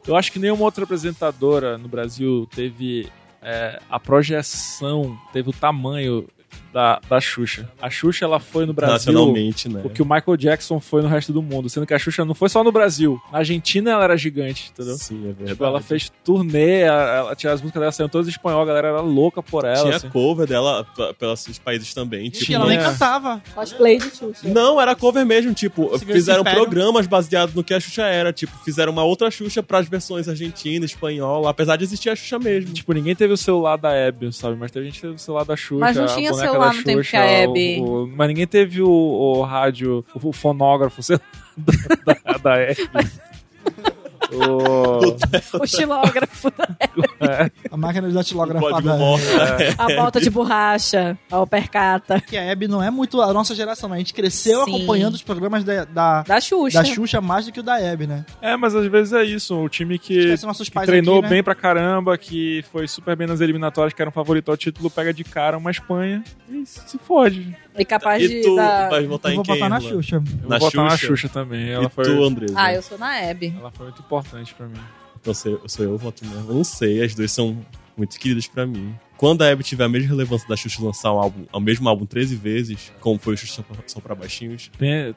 Eu 0.08 0.16
acho 0.16 0.32
que 0.32 0.40
nenhuma 0.40 0.64
outra 0.64 0.84
apresentadora 0.84 1.78
no 1.78 1.88
Brasil 1.88 2.48
teve 2.56 3.10
é, 3.42 3.80
a 3.90 4.00
projeção, 4.00 5.18
teve 5.34 5.50
o 5.50 5.54
tamanho 5.54 6.28
da, 6.74 7.00
da 7.10 7.20
Xuxa. 7.20 7.70
A 7.82 7.90
Xuxa, 7.90 8.26
ela 8.26 8.40
foi 8.40 8.66
no 8.66 8.74
Brasil 8.74 8.94
Nacionalmente, 9.14 9.70
né? 9.70 9.82
o 9.84 9.90
que 9.90 10.02
o 10.02 10.06
Michael 10.06 10.38
Jackson 10.38 10.80
foi 10.80 11.02
no 11.02 11.08
resto 11.08 11.32
do 11.34 11.42
mundo. 11.42 11.70
Sendo 11.70 11.86
que 11.86 11.94
a 11.94 12.00
Xuxa 12.00 12.24
não 12.26 12.34
foi 12.36 12.50
só 12.50 12.64
no 12.64 12.72
Brasil. 12.72 13.20
Na 13.32 13.40
Argentina 13.40 13.92
ela 13.92 14.04
era 14.04 14.18
gigante, 14.18 14.72
entendeu? 14.74 14.96
Sim, 14.96 15.20
é 15.22 15.28
verdade. 15.28 15.52
Tipo, 15.52 15.66
ela 15.66 15.82
fez 15.82 16.12
turnê, 16.24 16.82
ela, 16.82 17.16
ela 17.16 17.36
tinha 17.36 17.52
as 17.54 17.62
músicas 17.62 17.80
dela 17.80 17.92
saindo 17.92 18.10
todas 18.10 18.28
em 18.28 18.32
espanhol, 18.32 18.62
a 18.62 18.66
galera 18.66 18.88
era 18.90 19.02
louca 19.02 19.42
por 19.42 19.66
ela. 19.66 19.84
Tinha 19.84 19.96
assim. 19.96 20.10
cover 20.10 20.48
dela 20.48 20.86
pelos 21.18 21.60
países 21.60 21.94
também. 21.94 22.30
Tipo, 22.30 22.46
Tipo, 22.48 22.54
ela 22.54 22.68
nem 22.68 22.78
É. 22.78 22.84
cantava. 22.84 23.42
Cosplay 23.54 23.98
de 23.98 24.10
Xuxa. 24.16 24.48
Não, 24.48 24.80
era 24.80 24.96
cover 24.96 25.26
mesmo, 25.26 25.54
tipo, 25.54 25.98
fizeram 26.00 26.44
programas 26.44 27.08
baseados 27.08 27.54
no 27.56 27.64
que 27.64 27.74
a 27.74 27.80
Xuxa 27.80 28.04
era, 28.04 28.32
tipo, 28.32 28.56
fizeram 28.64 28.92
uma 28.92 29.04
outra 29.04 29.30
Xuxa 29.32 29.62
pras 29.64 29.88
versões 29.88 30.28
argentina, 30.28 30.86
espanhola, 30.86 31.50
apesar 31.50 31.76
de 31.76 31.84
existir 31.84 32.10
a 32.10 32.16
Xuxa 32.16 32.40
mesmo. 32.40 32.74
Tipo, 32.74 32.94
ninguém 32.94 33.16
teve 33.16 33.34
o 33.34 33.38
celular 33.38 33.78
da 33.78 33.92
Hebe, 33.94 34.32
sabe? 34.34 34.56
Mas 34.56 34.72
teve 34.72 34.86
gente 34.86 34.96
que 34.96 35.02
teve 35.02 35.14
o 35.16 35.20
celular 35.20 35.44
da 35.44 35.56
Xuxa. 35.56 35.80
Mas 35.80 35.96
não 35.98 36.06
a 36.06 36.08
tinha 36.08 36.32
boneca 36.32 36.57
da 36.60 36.74
no 36.74 36.84
tempo 36.84 37.04
Xuxa, 37.04 37.12
que 37.12 37.18
a 37.18 37.26
Hebe- 37.26 37.80
o- 37.82 38.04
o- 38.04 38.08
mas 38.08 38.28
ninguém 38.28 38.48
teve 38.48 38.82
o, 38.82 38.90
o 38.90 39.42
rádio, 39.44 40.04
o, 40.16 40.30
o 40.30 40.34
fonógrafo, 40.34 41.02
sei 41.04 41.18
lá, 41.18 41.22
da, 42.06 42.14
da, 42.34 42.38
da 42.38 42.58
Hebe. 42.58 42.90
o, 44.34 45.62
O 45.64 45.68
xilógrafo 45.68 46.52
da 46.52 46.68
Hebe. 47.20 47.52
A 47.72 47.78
máquina 47.78 48.08
de 48.08 48.14
da. 48.14 48.22
Hebe. 48.22 49.64
é. 49.64 49.76
A 49.78 49.96
volta 49.96 50.20
de 50.20 50.30
borracha, 50.30 51.18
a 51.32 51.40
opercata. 51.40 52.20
Que 52.22 52.38
a 52.38 52.44
Hebe 52.44 52.68
não 52.68 52.82
é 52.82 52.90
muito 52.90 53.22
a 53.22 53.34
nossa 53.34 53.54
geração, 53.56 53.92
a 53.94 53.98
gente 53.98 54.14
cresceu 54.14 54.64
Sim. 54.64 54.76
acompanhando 54.76 55.14
os 55.16 55.22
programas 55.22 55.64
da, 55.64 55.86
da, 55.86 56.22
Da 56.24 56.40
Xuxa. 56.42 56.80
da 56.80 56.86
Xuxa 56.86 57.22
mais 57.22 57.46
do 57.46 57.52
que 57.52 57.60
o 57.60 57.64
da 57.64 57.80
Hebe, 57.80 58.08
né? 58.08 58.26
É, 58.42 58.56
mas 58.58 58.76
às 58.76 58.86
vezes 58.88 59.14
é 59.14 59.24
isso. 59.24 59.56
O 59.58 59.70
time 59.70 59.98
que, 59.98 60.36
que 60.38 60.86
treinou 60.86 61.16
aqui, 61.16 61.24
né? 61.24 61.30
bem 61.30 61.44
pra 61.44 61.56
caramba, 61.56 62.18
que 62.18 62.64
foi 62.72 62.88
super 62.88 63.16
bem 63.16 63.28
nas 63.28 63.42
eliminatórias, 63.42 63.94
que 63.94 64.02
era 64.02 64.10
um 64.10 64.14
favorito 64.14 64.50
ao 64.50 64.58
título, 64.58 64.90
pega 64.90 65.14
de 65.14 65.24
cara 65.24 65.58
uma 65.58 65.72
Espanha 65.72 66.24
e 66.50 66.66
se 66.66 66.98
fode. 66.98 67.56
E 67.78 67.86
capaz 67.86 68.24
E 68.24 68.28
de 68.28 68.42
tu 68.42 68.56
dar... 68.56 68.90
vai 68.90 69.06
votar 69.06 69.32
Eu 69.32 69.34
em 69.34 69.36
vou 69.38 69.46
quem? 69.46 69.54
botar 69.56 69.70
na? 69.70 69.80
Xuxa. 69.80 70.16
Eu 70.16 70.22
vou 70.22 70.50
Na 70.50 70.58
botar 70.60 70.84
na 70.84 70.90
Xuxa? 70.92 71.08
Xuxa 71.08 71.30
também. 71.30 71.70
Ela 71.70 71.86
E 71.86 71.90
foi, 71.90 72.04
tu, 72.06 72.24
Andresa? 72.24 72.54
Ah, 72.58 72.74
eu 72.74 72.82
sou 72.82 72.98
na 72.98 73.16
Hebe. 73.22 73.54
ela 73.60 73.72
foi 73.72 73.86
muito 73.88 74.02
importante 74.02 74.54
pra 74.56 74.66
mim. 74.68 74.80
Então 75.28 75.34
sou 75.34 75.52
eu, 75.52 75.62
sou 75.68 75.86
eu 75.86 75.98
voto. 75.98 76.24
Eu 76.24 76.54
não 76.56 76.64
sei, 76.64 77.04
as 77.04 77.14
duas 77.14 77.34
são 77.34 77.58
muito 77.98 78.18
queridas 78.18 78.48
pra 78.48 78.66
mim. 78.66 78.96
Quando 79.18 79.42
a 79.42 79.48
Hebe 79.48 79.64
tiver 79.64 79.84
a 79.86 79.90
mesma 79.90 80.10
relevância 80.10 80.48
da 80.48 80.56
Xuxa 80.56 80.84
lançar 80.84 81.12
um 81.12 81.20
álbum, 81.20 81.46
o 81.52 81.60
mesmo 81.60 81.90
álbum 81.90 82.06
13 82.06 82.36
vezes, 82.36 82.92
como 83.02 83.18
foi 83.18 83.34
o 83.34 83.38
Xuxa 83.38 83.66
Só 83.88 84.00
Pra 84.00 84.14
Baixinhos, 84.14 84.70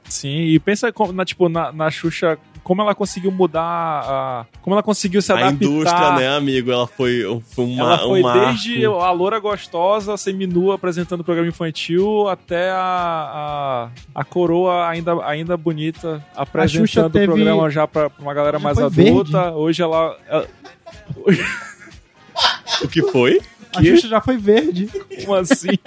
Sim, 0.04 0.28
e 0.40 0.59
pensa 0.59 0.92
na, 1.12 1.25
tipo, 1.25 1.49
na, 1.49 1.71
na 1.71 1.90
Xuxa, 1.90 2.38
como 2.64 2.80
ela 2.80 2.95
conseguiu 2.95 3.30
mudar 3.30 3.62
a. 3.62 4.47
Como 4.62 4.75
ela 4.75 4.83
conseguiu 4.83 5.21
se 5.21 5.30
a 5.33 5.37
adaptar. 5.37 5.54
indústria, 5.54 6.12
né, 6.16 6.28
amigo, 6.37 6.71
ela 6.73 6.87
foi, 6.87 7.23
foi 7.50 7.64
uma, 7.66 7.83
Ela 7.83 7.99
foi 7.99 8.23
um 8.25 8.33
desde 8.33 8.85
a 8.87 9.11
loura 9.11 9.38
gostosa, 9.38 10.16
seminua, 10.16 10.76
apresentando 10.76 11.21
o 11.21 11.25
programa 11.25 11.49
infantil, 11.49 12.26
até 12.28 12.71
a, 12.71 13.90
a, 14.14 14.21
a 14.21 14.25
coroa 14.25 14.88
ainda, 14.88 15.12
ainda 15.26 15.57
bonita, 15.57 16.25
apresentando 16.35 17.07
o 17.07 17.11
teve- 17.11 17.26
programa 17.26 17.69
já 17.71 17.87
pra, 17.87 18.09
pra 18.09 18.23
uma 18.23 18.33
galera 18.35 18.59
Já 18.59 18.64
mais 18.64 18.78
adulta. 18.78 19.52
Hoje 19.52 19.83
ela, 19.83 20.16
ela- 20.26 20.47
O 22.83 22.88
que 22.88 23.02
foi? 23.11 23.40
A 23.75 23.83
Xuxa 23.83 24.09
já 24.09 24.21
foi 24.21 24.37
verde. 24.37 24.91
Como 25.21 25.35
assim? 25.35 25.79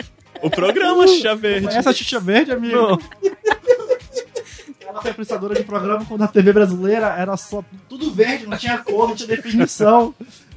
O 0.42 0.50
programa 0.50 1.08
Xuxa 1.08 1.36
Verde. 1.36 1.68
Essa 1.68 1.94
Xuxa 1.94 2.20
verde, 2.20 2.52
amigo. 2.52 2.76
Não. 2.76 3.00
Ela 4.88 5.02
foi 5.02 5.12
apresentadora 5.12 5.56
de 5.56 5.64
programa 5.64 6.06
quando 6.06 6.22
a 6.24 6.28
TV 6.28 6.54
brasileira 6.54 7.08
era 7.18 7.36
só 7.36 7.64
tudo 7.90 8.12
verde, 8.14 8.46
não 8.46 8.58
tinha 8.58 8.78
cor, 8.78 9.08
não 9.08 9.16
tinha 9.16 9.28
definição. 9.28 10.14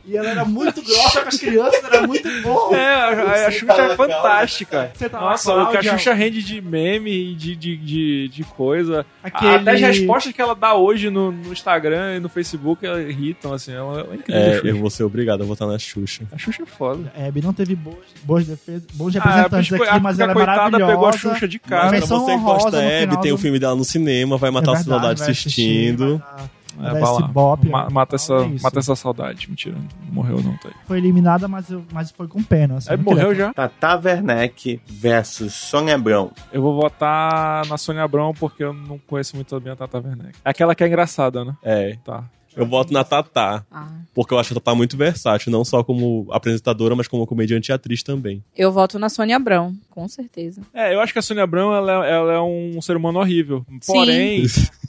E 0.09 0.17
ela 0.17 0.29
era 0.29 0.45
muito 0.45 0.81
grossa 0.83 1.21
com 1.23 1.29
as 1.29 1.37
crianças, 1.37 1.83
era 1.85 2.07
muito 2.07 2.29
bom. 2.43 2.75
É, 2.75 2.95
a, 2.95 3.47
a 3.49 3.51
Xuxa 3.51 3.73
é 3.73 3.97
fantástica. 3.97 4.91
Você 4.95 5.09
tá 5.09 5.21
lá, 5.21 5.31
Nossa, 5.31 5.55
o 5.55 5.71
que 5.71 5.77
a. 5.79 5.83
Xuxa 5.83 6.15
rende 6.15 6.43
de 6.43 6.61
meme 6.61 7.33
e 7.33 7.35
de, 7.35 7.57
de, 7.57 7.77
de, 7.77 8.29
de 8.29 8.45
coisa. 8.45 9.05
Aquele- 9.23 9.57
Até 9.57 9.71
as 9.73 9.81
respostas 9.81 10.33
que 10.33 10.41
ela 10.41 10.55
dá 10.55 10.75
hoje 10.75 11.11
no, 11.11 11.33
no 11.33 11.53
Instagram 11.53 12.17
e 12.17 12.21
no 12.21 12.29
Facebook 12.29 12.85
ela 12.87 13.01
irritam, 13.03 13.53
assim. 13.53 13.73
Ela 13.73 14.07
é 14.11 14.15
incrível. 14.15 14.43
a 14.43 14.45
É, 14.67 14.71
eu 14.71 14.79
vou 14.79 14.91
ser 14.91 15.03
obrigado 15.05 15.43
a 15.43 15.47
votar 15.47 15.67
na 15.67 15.79
Xuxa. 15.79 16.23
A 16.33 16.39
Xuxa 16.39 16.63
é 16.63 16.67
foda. 16.67 17.13
A 17.17 17.23
Hebe 17.27 17.43
não 17.43 17.53
teve 17.53 17.75
boas, 17.75 17.97
boas 18.23 18.47
defesas, 18.47 18.85
bons 18.95 19.15
Ah, 19.17 19.19
representantes 19.21 19.73
a, 19.73 19.77
aqui, 19.93 20.01
mas 20.03 20.21
a 20.21 20.23
ela 20.23 20.33
é 20.33 20.35
coitada 20.35 20.57
maravilhosa. 20.61 20.93
pegou 20.93 21.07
a 21.09 21.13
Xuxa 21.13 21.49
de 21.49 21.61
Mas 21.63 21.71
cara. 21.71 21.89
pra 21.91 22.01
você 22.07 22.33
que 22.37 22.43
gosta 22.43 22.77
Hebe, 22.83 23.21
tem 23.21 23.33
o 23.33 23.37
do- 23.37 23.41
filme 23.41 23.59
dela 23.59 23.75
no 23.75 23.85
cinema, 23.85 24.37
vai 24.39 24.51
matar 24.51 24.71
É 24.71 24.75
a 24.75 24.77
verdade, 24.79 24.89
saudade 25.01 25.21
vai 25.21 25.31
assistir, 25.31 25.49
assistindo. 25.91 26.19
dar- 26.19 26.51
É, 26.81 26.91
vai 26.93 27.01
lá. 27.01 27.11
esse 27.13 27.23
bop, 27.29 27.69
Ma- 27.69 27.91
mata, 27.91 28.17
essa, 28.17 28.35
É 28.35 28.47
isso. 28.49 28.63
mata 28.63 28.79
essa 28.79 28.95
saudade. 28.97 29.49
Mentira, 29.49 29.77
não 30.07 30.13
morreu 30.15 30.43
não, 30.43 30.57
tá 30.59 30.69
aí. 30.69 30.75
Foi 30.87 30.99
eliminada, 30.99 31.47
mas, 31.49 31.71
eu- 31.71 31.85
mas 31.93 32.11
foi 32.11 32.29
com 32.29 32.43
pena. 32.43 32.77
assim, 32.77 32.91
Aí 32.91 32.97
não 32.97 33.05
morreu 33.05 33.35
já. 33.35 33.53
Tata 33.55 34.01
Werneck 34.05 34.81
versus 34.87 35.55
Sônia 35.55 35.95
Abrão. 35.95 36.31
Eu 36.53 36.63
vou 36.63 36.75
votar 36.81 37.67
na 37.67 37.77
Sônia 37.77 38.03
Abrão 38.03 38.33
porque 38.35 38.63
eu 38.65 38.73
não 38.73 38.99
conheço 38.99 39.37
muito 39.37 39.59
bem 39.61 39.73
a 39.73 39.77
Tata 39.77 39.99
Werneck. 39.99 40.39
É 40.45 40.51
aquela 40.51 40.75
que 40.75 40.85
é 40.85 40.87
engraçada, 40.87 41.45
né? 41.45 41.55
É. 41.63 41.97
Tá. 42.05 42.25
Eu 42.55 42.65
voto 42.67 42.91
na 42.91 43.05
Tatá, 43.05 43.63
Ah. 43.71 43.89
porque 44.15 44.33
eu 44.33 44.39
acho 44.39 44.55
a 44.55 44.55
Tatá 44.55 44.75
muito 44.75 44.97
versátil, 44.97 45.53
não 45.53 45.63
só 45.63 45.85
como 45.85 46.27
apresentadora, 46.33 46.97
mas 46.97 47.07
como 47.07 47.27
comediante 47.27 47.71
e 47.71 47.73
atriz 47.75 48.03
também. 48.03 48.43
Eu 48.57 48.73
voto 48.73 48.99
na 48.99 49.11
Sônia 49.11 49.37
Abrão, 49.37 49.75
com 49.91 50.09
certeza. 50.09 50.63
É, 50.73 50.95
eu 50.95 51.01
acho 51.03 51.13
que 51.13 51.19
a 51.19 51.23
Sônia 51.23 51.43
Abrão 51.45 51.75
ela, 51.75 52.07
é- 52.07 52.13
ela 52.13 52.33
é 52.33 52.41
um 52.41 52.81
ser 52.81 52.97
humano 52.97 53.19
horrível. 53.19 53.63
Sim. 53.83 54.45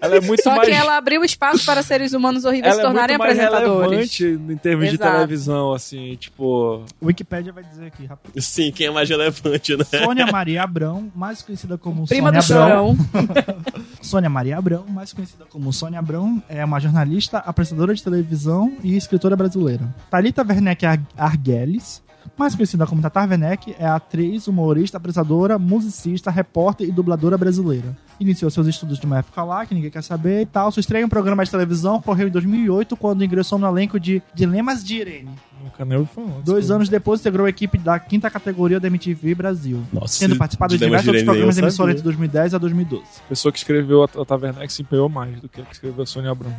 Ela 0.00 0.16
é 0.16 0.20
muito 0.20 0.42
Só 0.42 0.56
mais. 0.56 0.68
que 0.68 0.74
ela 0.74 0.96
abriu 0.96 1.24
espaço 1.24 1.64
para 1.64 1.82
seres 1.82 2.12
humanos 2.12 2.44
horríveis 2.44 2.74
se 2.74 2.80
ela 2.80 2.88
é 2.88 2.92
tornarem 2.92 3.16
muito 3.18 3.26
mais 3.26 3.38
apresentadores. 3.38 4.18
relevante 4.18 4.52
em 4.52 4.56
termos 4.56 4.88
de 4.88 4.94
Exato. 4.96 5.12
televisão, 5.12 5.72
assim, 5.72 6.16
tipo. 6.16 6.84
Wikipédia 7.02 7.52
vai 7.52 7.64
dizer 7.64 7.86
aqui, 7.86 8.04
rapidinho. 8.06 8.42
Sim, 8.42 8.70
quem 8.72 8.86
é 8.86 8.90
mais 8.90 9.08
relevante, 9.08 9.76
né? 9.76 9.84
Sônia 9.84 10.26
Maria 10.26 10.62
Abrão, 10.62 11.10
mais 11.14 11.42
conhecida 11.42 11.76
como 11.78 12.06
Prima 12.06 12.28
Sônia 12.42 12.42
do 12.42 12.62
Abrão. 12.62 12.96
Chorão. 12.96 13.28
Sônia 14.02 14.30
Maria 14.30 14.58
Abrão, 14.58 14.84
mais 14.88 15.12
conhecida 15.12 15.44
como 15.48 15.72
Sônia 15.72 15.98
Abrão, 15.98 16.42
é 16.48 16.64
uma 16.64 16.78
jornalista, 16.80 17.38
apresentadora 17.38 17.94
de 17.94 18.02
televisão 18.02 18.76
e 18.82 18.96
escritora 18.96 19.36
brasileira. 19.36 19.82
Thalita 20.10 20.44
Werneck 20.48 20.84
Ar- 20.86 21.00
Arguelles, 21.16 22.02
mais 22.36 22.54
conhecida 22.54 22.86
como 22.86 23.00
Tata 23.00 23.20
Werneck, 23.20 23.74
é 23.78 23.86
atriz, 23.86 24.46
humorista, 24.48 24.96
apresentadora, 24.96 25.58
musicista, 25.58 26.30
repórter 26.30 26.88
e 26.88 26.92
dubladora 26.92 27.38
brasileira. 27.38 27.96
Iniciou 28.20 28.50
seus 28.50 28.66
estudos 28.66 28.98
de 28.98 29.06
uma 29.06 29.18
época 29.18 29.44
lá, 29.44 29.64
que 29.64 29.74
ninguém 29.74 29.90
quer 29.90 30.02
saber 30.02 30.42
e 30.42 30.46
tal. 30.46 30.72
Sua 30.72 30.80
estreia 30.80 31.02
em 31.02 31.06
um 31.06 31.08
programa 31.08 31.44
de 31.44 31.50
televisão 31.50 31.96
ocorreu 31.96 32.28
em 32.28 32.30
2008, 32.30 32.96
quando 32.96 33.24
ingressou 33.24 33.58
no 33.58 33.66
elenco 33.68 33.98
de 34.00 34.20
Dilemas 34.34 34.84
de 34.84 34.96
Irene. 34.96 35.30
Nunca 35.62 35.84
nem 35.84 35.98
ouvi 35.98 36.10
falar. 36.12 36.40
Dois 36.44 36.70
anos 36.70 36.88
depois, 36.88 37.20
integrou 37.20 37.46
a 37.46 37.50
equipe 37.50 37.78
da 37.78 37.98
quinta 37.98 38.28
categoria 38.30 38.80
da 38.80 38.88
MTV 38.88 39.34
Brasil. 39.34 39.82
Nossa, 39.92 40.18
Tendo 40.18 40.36
participado 40.36 40.76
de 40.76 40.84
diversos 40.84 41.04
de 41.04 41.10
outros 41.10 41.24
programas 41.24 41.56
eu 41.58 41.62
emissoras 41.64 41.92
sabia. 41.92 41.96
de 41.96 42.02
2010 42.02 42.54
a 42.54 42.58
2012. 42.58 43.04
A 43.24 43.28
pessoa 43.28 43.52
que 43.52 43.58
escreveu 43.58 44.02
a 44.02 44.08
Tata 44.08 44.36
Werneck 44.36 44.72
se 44.72 44.82
empenhou 44.82 45.08
mais 45.08 45.40
do 45.40 45.48
que 45.48 45.60
a 45.60 45.64
que 45.64 45.72
escreveu 45.72 46.02
a 46.02 46.06
Sônia 46.06 46.30
Abrão. 46.30 46.54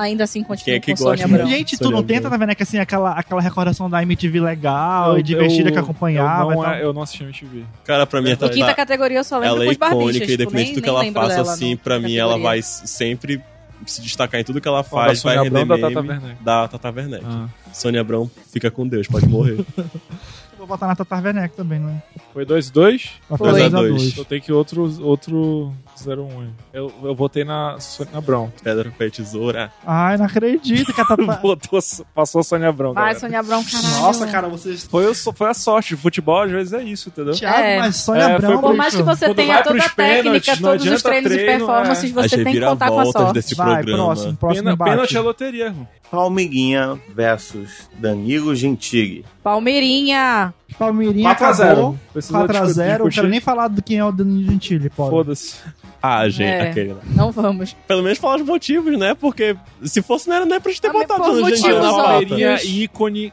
Ainda 0.00 0.24
assim, 0.24 0.40
Quem 0.40 0.44
continua 0.48 0.76
é 0.76 0.80
que 0.80 0.90
com 0.92 0.96
Sônia 0.96 1.26
gosta? 1.26 1.34
Abrão. 1.42 1.46
Gente, 1.50 1.78
tu 1.78 1.90
não 1.90 2.02
tenta, 2.02 2.30
tá 2.30 2.36
vendo? 2.36 2.50
É 2.50 2.54
que 2.54 2.62
assim, 2.62 2.78
aquela, 2.78 3.12
aquela 3.12 3.40
recordação 3.40 3.88
da 3.90 4.02
MTV 4.02 4.40
legal 4.40 5.18
e 5.18 5.22
divertida 5.22 5.70
que 5.70 5.78
acompanhava 5.78 6.52
Eu 6.52 6.56
não, 6.56 6.64
e 6.72 6.74
é- 6.76 6.84
eu 6.84 6.92
não 6.92 7.02
assisti 7.02 7.22
MTV. 7.22 7.64
Cara, 7.84 8.06
pra 8.06 8.20
mim 8.22 8.32
a 8.32 8.34
Do 8.34 8.48
quinta 8.50 8.66
Tatá, 8.66 8.74
categoria 8.76 9.18
eu 9.18 9.24
só 9.24 9.38
lembro 9.38 9.56
ela 9.62 9.64
é 9.70 9.72
icônica, 9.72 10.20
tipo, 10.20 10.32
independente 10.32 10.66
nem- 10.66 10.74
do 10.74 10.82
que 10.82 10.88
ela 10.88 11.04
faça, 11.12 11.40
assim, 11.42 11.76
pra 11.76 11.98
mim 11.98 12.16
ela 12.16 12.30
categoria. 12.32 12.48
vai 12.50 12.62
sempre 12.62 13.40
se 13.86 14.00
destacar 14.02 14.40
em 14.40 14.44
tudo 14.44 14.60
que 14.60 14.68
ela 14.68 14.78
da 14.78 14.84
faz, 14.84 15.22
vai 15.22 15.34
Sônia 15.36 15.42
render 15.50 15.60
Abrão 15.60 15.76
ou 15.76 15.80
da 15.82 15.88
meme 15.88 15.94
Tata 15.94 16.06
Werneck? 16.26 16.44
da 16.44 16.68
Tata 16.68 16.90
Werneck. 16.90 17.24
Ah. 17.26 17.48
Sônia 17.72 18.00
Abrão 18.00 18.30
fica 18.52 18.70
com 18.70 18.86
Deus, 18.86 19.06
pode 19.08 19.26
morrer. 19.26 19.64
Vou 20.58 20.66
botar 20.66 20.86
na 20.86 20.94
Tata 20.94 21.16
Werneck 21.16 21.56
também, 21.56 21.78
né? 21.78 22.02
Foi 22.34 22.44
2-2? 22.44 23.10
Vai 23.28 23.38
Foi. 23.38 23.48
fazer 23.48 23.60
Dois 23.70 23.74
a 23.74 23.78
dois. 23.78 23.92
2 24.02 24.16
Eu 24.18 24.24
tenho 24.26 24.42
que 24.42 24.52
outro, 24.52 25.02
outro 25.02 25.72
0-1. 26.06 26.48
Eu, 26.72 26.92
eu 27.02 27.14
votei 27.14 27.44
na 27.44 27.78
Sônia 27.80 28.16
Abrão. 28.18 28.52
Pedra, 28.62 28.90
papel 28.90 29.08
e 29.08 29.10
tesoura. 29.10 29.72
Ai, 29.86 30.16
não 30.16 30.24
acredito 30.26 30.92
que 30.92 31.00
a 31.00 31.04
Tata... 31.04 31.20
Votou, 31.40 31.80
passou 32.14 32.40
a 32.40 32.44
Sônia 32.44 32.68
Abrão. 32.68 32.92
Vai, 32.92 33.02
galera. 33.04 33.20
Sônia 33.20 33.40
Abrão, 33.40 33.64
caralho. 33.64 34.00
Nossa, 34.00 34.26
cara, 34.26 34.48
vocês... 34.48 34.84
Foi, 34.84 35.06
o- 35.06 35.14
foi 35.14 35.48
a 35.50 35.54
sorte. 35.54 35.96
Futebol, 35.96 36.42
às 36.42 36.50
vezes, 36.50 36.72
é 36.72 36.82
isso, 36.82 37.08
entendeu? 37.08 37.34
Thiago, 37.34 37.58
É. 37.58 37.78
mas 37.78 37.96
Sônia 37.96 38.22
É, 38.22 38.40
foi 38.40 38.58
Por 38.58 38.74
mais 38.74 38.94
que 38.94 39.02
você 39.02 39.26
Quando 39.26 39.36
tenha 39.36 39.62
toda 39.62 39.84
a 39.84 39.88
técnica, 39.88 40.56
todos 40.56 40.86
os 40.86 41.02
treinos 41.02 41.32
e 41.32 41.34
treino, 41.34 41.66
performances, 41.66 42.10
é. 42.10 42.14
você 42.14 42.44
tem 42.44 42.52
que 42.54 42.60
contar 42.60 42.88
com 42.88 43.00
a 43.00 43.06
sorte. 43.06 43.34
desse 43.34 43.54
Vai, 43.54 43.74
programa. 43.82 44.04
próximo, 44.04 44.36
próximo 44.36 44.62
Pena, 44.64 44.74
embate. 44.74 44.90
pênalti 44.90 45.16
é 45.16 45.20
loteria, 45.20 45.64
irmão. 45.66 45.88
Palmeirinha 46.10 46.98
versus 47.14 47.88
Danilo 47.98 48.54
Gentili. 48.56 49.24
Palmeirinha. 49.44 50.52
Palmeirinha 50.78 51.28
4 51.28 51.46
a 51.46 51.52
0. 51.52 51.70
acabou. 51.70 51.98
Precisa 52.12 52.38
4x0. 52.38 52.98
Não 52.98 53.08
quero 53.08 53.28
nem 53.28 53.40
falar 53.40 53.68
do 53.68 53.80
quem 53.82 53.98
é 53.98 54.04
o 54.04 54.10
Danilo 54.10 54.50
Gentili, 54.50 54.90
pode. 54.90 55.10
Foda-se. 55.10 55.54
Ah, 56.02 56.28
gente, 56.28 56.48
É. 56.48 56.70
aquele, 56.70 56.94
né? 56.94 57.00
Não 57.14 57.30
vamos. 57.30 57.76
Pelo 57.86 58.02
menos 58.02 58.18
falar 58.18 58.36
os 58.36 58.46
motivos, 58.46 58.98
né? 58.98 59.14
Porque 59.14 59.56
se 59.82 60.00
fosse, 60.00 60.28
não 60.28 60.36
era 60.36 60.46
nem 60.46 60.60
pra 60.60 60.70
gente 60.72 60.80
ter 60.80 60.88
Ah, 60.88 60.92
botado 60.92 61.20
no 61.34 61.40
motivos 61.40 61.60
Gentili 61.60 61.78
na 61.78 61.90
pauta. 61.92 62.64
Ícone, 62.66 63.32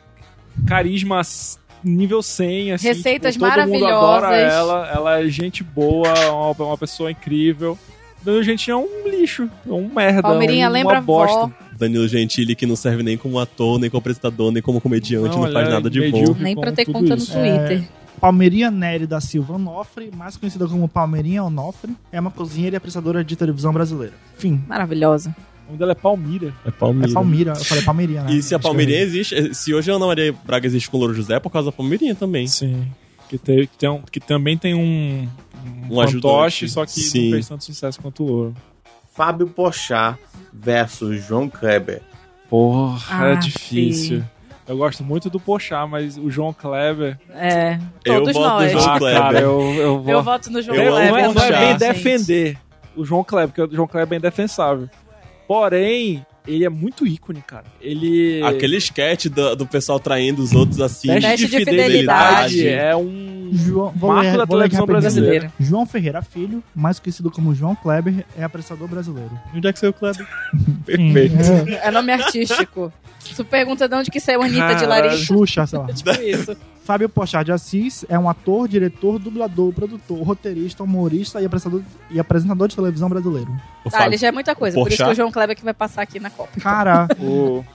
carisma 0.67 1.21
nível 1.83 2.21
100, 2.21 2.73
assim. 2.73 2.87
Receitas 2.87 3.33
tipo, 3.35 3.45
todo 3.49 3.67
mundo 3.67 3.85
adora 3.85 4.21
maravilhosas. 4.27 4.53
ela. 4.53 4.91
Ela 4.93 5.19
é 5.21 5.27
gente 5.27 5.63
boa, 5.63 6.13
uma, 6.31 6.65
uma 6.65 6.77
pessoa 6.77 7.09
incrível. 7.11 7.77
Danilo 8.23 8.43
Gente 8.43 8.69
é 8.69 8.75
um 8.75 8.87
lixo, 9.05 9.49
é 9.65 9.71
um 9.71 9.87
merda, 9.95 10.23
Palmeirinha 10.23 10.67
um, 10.67 10.71
lembra 10.73 10.95
uma 10.95 11.01
bosta. 11.01 11.37
vó. 11.47 11.51
Danilo 11.77 12.07
Gentili, 12.07 12.55
que 12.55 12.65
não 12.65 12.75
serve 12.75 13.01
nem 13.03 13.15
como 13.15 13.39
ator, 13.39 13.79
nem 13.79 13.89
como 13.89 13.99
apresentador, 13.99 14.51
nem 14.51 14.61
como 14.61 14.81
comediante, 14.81 15.37
não, 15.37 15.43
Não, 15.45 15.51
faz 15.53 15.67
é 15.67 15.71
nada 15.71 15.89
de 15.89 16.11
bom. 16.11 16.35
Nem 16.39 16.55
pra 16.55 16.71
ter 16.73 16.85
conta 16.85 17.15
no 17.15 17.21
isso. 17.21 17.31
Twitter. 17.31 17.83
Palmeirinha 18.19 18.71
Nery 18.71 19.05
da 19.05 19.21
Silva 19.21 19.53
Onofre, 19.53 20.09
mais 20.15 20.35
conhecida 20.37 20.67
como 20.67 20.87
Palmeirinha 20.87 21.43
Onofre, 21.43 21.95
é 22.11 22.19
uma 22.19 22.31
cozinheira 22.31 22.75
e 22.75 22.77
apresentadora 22.77 23.23
de 23.23 23.35
televisão 23.35 23.71
brasileira. 23.71 24.13
Enfim, 24.37 24.61
Maravilhosa. 24.67 25.35
O 25.63 25.67
nome 25.67 25.79
dela 25.79 25.91
é 25.91 25.95
Palmira. 25.95 26.53
É 26.65 26.69
é 26.69 26.71
Palmeiras. 26.71 27.13
Palmira. 27.13 27.51
Eu 27.57 27.65
falei 27.65 27.83
Palmeirinha, 27.83 28.23
né? 28.23 28.31
E 28.33 28.41
se 28.41 28.55
a 28.55 28.59
Palmeirinha 28.59 29.01
existe, 29.01 29.53
se 29.53 29.73
hoje 29.73 29.91
a 29.91 29.95
Ana 29.95 30.07
Maria 30.07 30.33
Braga 30.45 30.65
existe 30.65 30.89
com 30.89 30.95
o 30.97 30.99
Louro 31.01 31.13
José, 31.13 31.35
é 31.35 31.39
por 31.39 31.49
causa 31.51 31.69
da 31.69 31.75
Palmeirinha 31.75 32.15
também. 32.15 32.47
Sim. 32.47 32.87
Que, 33.29 33.37
tem, 33.37 33.67
que, 33.67 33.77
tem 33.77 33.89
um- 33.89 34.01
que 34.01 34.19
também 34.21 34.57
tem 34.57 34.73
um, 34.73 35.27
Um 35.89 35.95
fantoche, 35.97 36.63
ajudante. 36.65 36.69
só 36.69 36.85
que 36.85 36.91
Sim. 36.91 37.23
não 37.25 37.31
fez 37.33 37.47
tanto 37.49 37.63
sucesso 37.65 37.99
quanto 38.01 38.23
o 38.23 38.27
Louro. 38.27 38.55
Fábio 39.13 39.47
Pochá 39.47 40.17
versus 40.53 41.21
João 41.25 41.49
Kleber. 41.49 42.01
Porra, 42.49 43.25
Ah, 43.25 43.27
é 43.31 43.35
difícil. 43.35 44.23
Eu 44.67 44.77
gosto 44.77 45.03
muito 45.03 45.29
do 45.29 45.39
Pochá, 45.39 45.87
mas 45.87 46.17
o 46.17 46.29
João 46.29 46.53
Kleber. 46.53 47.17
É. 47.33 47.79
Eu 48.03 48.15
Todos 48.15 48.33
voto 48.33 48.43
no 48.43 48.49
nós. 48.49 48.71
João 48.71 48.85
ah, 48.85 48.97
Kleber. 48.97 49.21
cara, 49.21 49.39
eu, 49.39 49.61
eu. 49.75 50.03
Eu 50.05 50.23
voto 50.23 50.51
no 50.51 50.61
João 50.61 50.77
Eu 50.77 50.95
amo 50.95 51.05
não, 51.05 51.05
é, 51.05 51.09
Kleber. 51.09 51.33
não 51.33 51.43
é 51.43 51.59
bem 51.59 51.67
gente. 51.69 51.79
defender 51.79 52.57
o 52.95 53.05
João 53.05 53.23
Kleber, 53.23 53.47
porque 53.47 53.73
o 53.73 53.75
João 53.75 53.87
Kleber 53.87 54.15
é 54.15 54.19
indefensável. 54.19 54.89
Porém, 55.47 56.25
ele 56.45 56.65
é 56.65 56.69
muito 56.69 57.07
ícone, 57.07 57.41
cara. 57.41 57.65
Ele. 57.79 58.41
Aquele 58.43 58.77
sketch 58.77 59.27
do, 59.27 59.55
do 59.55 59.65
pessoal 59.67 59.99
traindo 59.99 60.41
os 60.41 60.53
outros 60.53 60.81
assim. 60.81 61.07
Teste 61.07 61.45
de, 61.45 61.51
de 61.51 61.57
fidelidade, 61.59 62.53
fidelidade. 62.55 62.67
é 62.67 62.95
um 62.95 63.36
João, 63.51 63.91
vou 63.95 64.11
marco 64.13 64.29
ler- 64.31 64.37
da 64.37 64.47
televisão 64.47 64.85
brasileira. 64.85 65.51
João 65.59 65.85
Ferreira 65.85 66.21
Filho, 66.21 66.63
mais 66.75 66.99
conhecido 66.99 67.29
como 67.31 67.53
João 67.55 67.75
Kleber, 67.75 68.25
é 68.37 68.43
apresentador 68.43 68.87
brasileiro. 68.87 69.31
Onde 69.53 69.67
é 69.67 69.73
que 69.73 69.79
saiu 69.79 69.91
o 69.91 69.93
Kleber? 69.93 70.27
Perfeito. 70.85 71.35
É, 71.69 71.87
É 71.87 71.91
nome 71.91 72.11
artístico. 72.11 72.91
Tu 73.35 73.43
pergunta 73.43 73.87
de 73.89 73.95
onde 73.95 74.09
que 74.11 74.19
saiu 74.19 74.41
a 74.41 74.45
Anitta 74.45 74.75
de. 74.75 74.85
Larixa. 74.85 75.25
Xuxa, 75.25 75.67
sei 75.67 75.79
lá. 75.79 75.87
Tipo 75.91 76.11
isso. 76.21 76.55
Fábio 76.85 77.09
Pochá 77.09 77.43
de 77.43 77.51
Assis 77.51 78.05
é 78.07 78.17
um 78.17 78.29
ator, 78.29 78.65
diretor, 78.65 79.19
dublador, 79.19 79.73
produtor, 79.73 80.21
roteirista, 80.25 80.83
humorista 80.83 81.41
e 81.41 81.45
apresentador, 81.45 81.81
e 82.09 82.17
apresentador 82.17 82.69
de 82.69 82.75
televisão 82.77 83.09
brasileiro. 83.09 83.51
Tá, 83.83 83.89
Fábio. 83.91 84.07
ele 84.07 84.17
já 84.17 84.27
é 84.27 84.31
muita 84.31 84.55
coisa. 84.55 84.77
Por 84.79 84.87
isso 84.87 85.03
que 85.03 85.09
o 85.09 85.13
João 85.13 85.29
Kleber 85.29 85.53
que 85.57 85.65
vai 85.65 85.73
passar 85.73 86.03
aqui 86.03 86.17
na 86.17 86.29
Copa. 86.29 86.57
Cara, 86.61 87.07
O... 87.19 87.65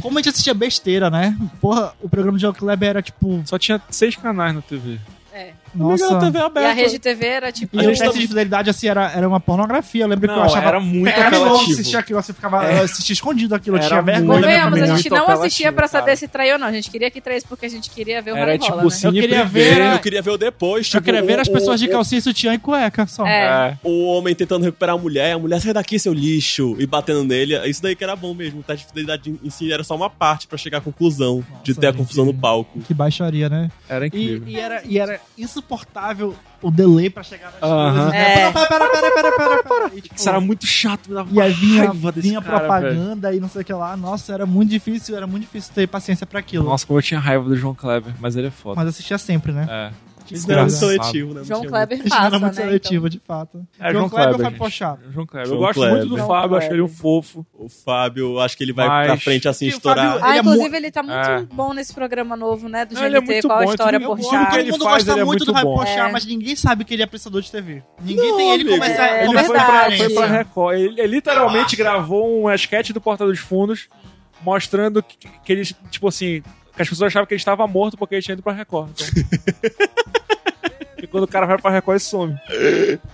como 0.00 0.18
a 0.18 0.20
gente 0.20 0.30
assistia 0.30 0.54
besteira, 0.54 1.10
né? 1.10 1.36
Porra, 1.60 1.94
o 2.00 2.08
programa 2.08 2.38
de 2.38 2.42
João 2.42 2.54
Kleber 2.54 2.88
era 2.88 3.02
tipo. 3.02 3.42
Só 3.44 3.58
tinha 3.58 3.80
seis 3.90 4.16
canais 4.16 4.54
na 4.54 4.62
TV. 4.62 4.98
É. 5.32 5.52
Nossa. 5.74 6.04
Amiga, 6.06 6.20
TV 6.20 6.38
E 6.38 6.42
aberta. 6.42 6.68
a 6.70 6.72
Rede 6.72 6.98
TV 6.98 7.26
era 7.26 7.52
tipo. 7.52 7.76
E 7.76 7.78
A 7.78 7.82
o 7.82 7.84
gente 7.86 7.98
teste 7.98 8.14
tá- 8.14 8.20
de 8.20 8.26
fidelidade, 8.28 8.70
assim, 8.70 8.88
era, 8.88 9.10
era 9.12 9.28
uma 9.28 9.40
pornografia. 9.40 10.04
Eu 10.04 10.08
lembro 10.08 10.26
que 10.28 10.32
eu 10.32 10.36
Não, 10.36 10.44
achava. 10.44 10.66
era 10.68 10.80
muito 10.80 11.08
apelativo. 11.18 11.72
assistir 11.72 11.96
aquilo, 11.96 12.22
você 12.22 12.32
ficava 12.32 12.62
assistia 12.82 13.12
escondido 13.14 13.54
aquilo, 13.54 13.76
eu 13.76 13.80
Era 13.80 13.88
tinha 13.88 14.02
vergonha. 14.02 14.40
Convenhamos, 14.40 14.82
a 14.82 14.86
gente 14.96 15.10
muito 15.10 15.14
não 15.26 15.28
assistia 15.34 15.72
pra 15.72 15.88
saber 15.88 16.04
cara. 16.06 16.16
se 16.16 16.28
traiu 16.28 16.54
ou 16.54 16.58
não. 16.58 16.66
A 16.66 16.72
gente 16.72 16.90
queria 16.90 17.10
que 17.10 17.20
traísse 17.20 17.46
porque 17.46 17.66
a 17.66 17.68
gente 17.70 17.90
queria 17.90 18.20
ver 18.22 18.32
o 18.32 18.36
Era 18.36 18.46
Rola, 18.52 18.58
tipo 18.58 18.76
né? 18.82 18.90
cine 18.90 19.18
Eu 19.18 19.22
queria 19.22 19.44
ver 19.44 19.78
Eu 19.94 19.98
queria 19.98 20.22
ver 20.22 20.30
o 20.30 20.38
depois. 20.38 20.86
Eu 20.86 20.90
tipo, 20.92 21.04
queria 21.04 21.22
ver 21.22 21.38
o- 21.38 21.40
as 21.42 21.48
pessoas 21.48 21.80
de 21.80 21.86
o- 21.86 21.90
calcinha, 21.90 22.20
sutiã 22.20 22.54
e 22.54 22.58
cueca 22.58 23.06
só. 23.06 23.26
É. 23.26 23.42
É. 23.42 23.78
O 23.82 24.04
homem 24.06 24.34
tentando 24.34 24.64
recuperar 24.64 24.94
a 24.94 24.98
mulher, 24.98 25.32
a 25.32 25.38
mulher 25.38 25.60
sai 25.60 25.72
daqui, 25.72 25.98
seu 25.98 26.12
lixo, 26.12 26.76
e 26.78 26.86
batendo 26.86 27.24
nele. 27.24 27.56
Isso 27.68 27.82
daí 27.82 27.94
que 27.96 28.02
era 28.04 28.14
bom 28.16 28.34
mesmo. 28.34 28.60
O 28.60 28.62
teste 28.62 28.84
de 28.84 28.88
fidelidade 28.88 29.34
em 29.42 29.50
si 29.50 29.72
era 29.72 29.82
só 29.84 29.94
uma 29.96 30.10
parte 30.10 30.46
pra 30.46 30.56
chegar 30.58 30.78
à 30.78 30.80
conclusão 30.80 31.44
de 31.62 31.70
Nossa, 31.70 31.80
ter 31.80 31.86
a 31.88 31.92
confusão 31.92 32.24
no 32.24 32.34
palco. 32.34 32.80
Que 32.80 32.92
baixaria, 32.94 33.48
né? 33.48 33.70
Era 33.88 34.04
E, 34.04 34.08
incrível. 34.08 34.48
e 34.48 34.58
era, 34.58 34.82
e 34.84 34.98
era 34.98 35.20
insuportável 35.62 36.34
o 36.60 36.70
delay 36.70 37.10
pra 37.10 37.22
chegar 37.22 37.50
nas 37.52 37.58
coisas. 37.60 38.10
né? 38.12 38.18
É. 38.18 38.52
Pera, 38.52 38.66
pera, 38.68 38.88
pera, 38.90 39.10
pera, 39.14 39.36
pera, 39.36 39.62
pera. 39.64 39.90
E, 39.94 40.00
tipo, 40.00 40.14
Isso 40.14 40.28
era 40.28 40.40
muito 40.40 40.66
chato, 40.66 41.08
me 41.08 41.14
dava 41.14 41.28
E 41.32 41.40
aí 41.40 41.52
vinha, 41.52 41.84
raiva 41.86 42.12
desse 42.12 42.28
vinha 42.28 42.40
cara, 42.40 42.58
velho. 42.58 42.68
propaganda 42.68 43.34
e 43.34 43.40
não 43.40 43.48
sei 43.48 43.62
o 43.62 43.64
que 43.64 43.72
lá. 43.72 43.96
Nossa, 43.96 44.32
era 44.32 44.46
muito 44.46 44.70
difícil, 44.70 45.16
era 45.16 45.26
muito 45.26 45.42
difícil 45.42 45.72
ter 45.74 45.86
paciência 45.88 46.26
pra 46.26 46.38
aquilo. 46.40 46.64
Nossa, 46.64 46.86
como 46.86 46.98
eu 46.98 47.02
tinha 47.02 47.18
raiva 47.18 47.44
do 47.48 47.56
João 47.56 47.74
Kleber, 47.74 48.14
mas 48.20 48.36
ele 48.36 48.48
é 48.48 48.50
foda. 48.50 48.76
Mas 48.76 48.88
assistia 48.88 49.18
sempre, 49.18 49.52
né? 49.52 49.66
É. 49.68 50.11
Não 50.30 50.54
era 50.54 50.62
muito 50.62 50.70
Desgraçado. 50.72 51.02
seletivo, 51.02 51.34
né? 51.34 51.44
João 51.44 51.64
Kleber 51.64 52.02
passa, 52.08 52.26
era 52.26 52.38
muito 52.38 52.54
né? 52.56 52.62
seletivo, 52.62 53.10
de 53.10 53.18
fato. 53.18 53.66
É, 53.78 53.90
João 53.90 53.92
João 53.92 54.08
Kleber 54.10 54.34
ou 54.34 54.40
Fábio. 54.40 54.58
Pochá? 54.58 54.98
João 55.10 55.26
Kleber. 55.26 55.48
João 55.48 55.58
eu 55.60 55.66
gosto 55.66 55.74
Kleber. 55.74 55.96
muito 55.98 56.08
do 56.10 56.16
João 56.16 56.28
Fábio, 56.28 56.56
acho 56.56 56.66
ele 56.72 56.82
um 56.82 56.88
fofo. 56.88 57.46
O 57.54 57.68
Fábio, 57.68 58.40
acho 58.40 58.56
que 58.56 58.64
ele 58.64 58.72
vai 58.72 58.86
Mas- 58.88 59.06
pra 59.06 59.16
frente 59.18 59.48
assim, 59.48 59.66
estourar. 59.66 60.12
Fábio- 60.12 60.24
Ah, 60.24 60.28
Ele 60.30 60.36
é 60.36 60.40
inclusive 60.40 60.68
mu- 60.70 60.76
ele 60.76 60.90
tá 60.90 61.02
muito 61.02 61.16
É. 61.16 61.42
bom 61.54 61.72
nesse 61.74 61.94
programa 61.94 62.36
novo, 62.36 62.68
né? 62.68 62.84
Do 62.84 62.94
Não, 62.94 63.04
ele 63.04 63.16
é 63.16 63.20
GNT, 63.20 63.32
muito 63.32 63.48
qual 63.48 63.58
a 63.58 63.64
história 63.64 64.00
por 64.00 64.16
tudo 64.18 64.30
chá. 64.30 64.38
que 64.44 64.50
Todo 64.50 64.60
ele 64.60 64.70
mundo 64.72 64.84
faz, 64.84 64.94
gosta 64.96 65.12
ele 65.12 65.20
é 65.20 65.24
muito 65.24 65.44
do 65.44 65.52
Fábio 65.52 65.68
bom. 65.70 65.76
Pochá, 65.78 66.08
É. 66.08 66.12
mas 66.12 66.26
ninguém 66.26 66.56
sabe 66.56 66.84
que 66.84 66.94
ele 66.94 67.02
é 67.02 67.04
apresentador 67.04 67.40
de 67.42 67.50
TV. 67.50 67.82
Ninguém 68.02 68.30
Não, 68.30 68.36
tem 68.36 68.50
ele 68.52 68.62
amigo. 68.62 68.78
começar 68.78 69.06
É, 69.06 69.10
a 69.20 69.24
Ele 69.24 69.32
foi 69.32 69.42
verdade. 69.42 70.14
pra, 70.14 70.26
Record. 70.26 70.76
Ele, 70.78 71.00
ele 71.00 71.06
literalmente 71.08 71.76
gravou 71.76 72.44
um 72.44 72.50
sketch 72.54 72.90
do 72.90 73.00
Porta 73.00 73.26
dos 73.26 73.38
Fundos 73.38 73.88
mostrando 74.42 75.02
que, 75.02 75.16
que 75.44 75.52
ele, 75.52 75.64
tipo 75.90 76.08
assim, 76.08 76.42
que 76.74 76.82
as 76.82 76.88
pessoas 76.88 77.08
achavam 77.08 77.26
que 77.26 77.34
ele 77.34 77.40
estava 77.40 77.66
morto 77.66 77.96
porque 77.96 78.14
ele 78.14 78.22
tinha 78.22 78.34
ido 78.34 78.42
pra 78.42 78.52
Record. 78.52 78.90
Então. 78.90 79.06
e 81.02 81.06
quando 81.06 81.24
o 81.24 81.28
cara 81.28 81.46
vai 81.46 81.58
pra 81.58 81.70
Record, 81.70 81.96
ele 81.96 82.00
some. 82.00 82.36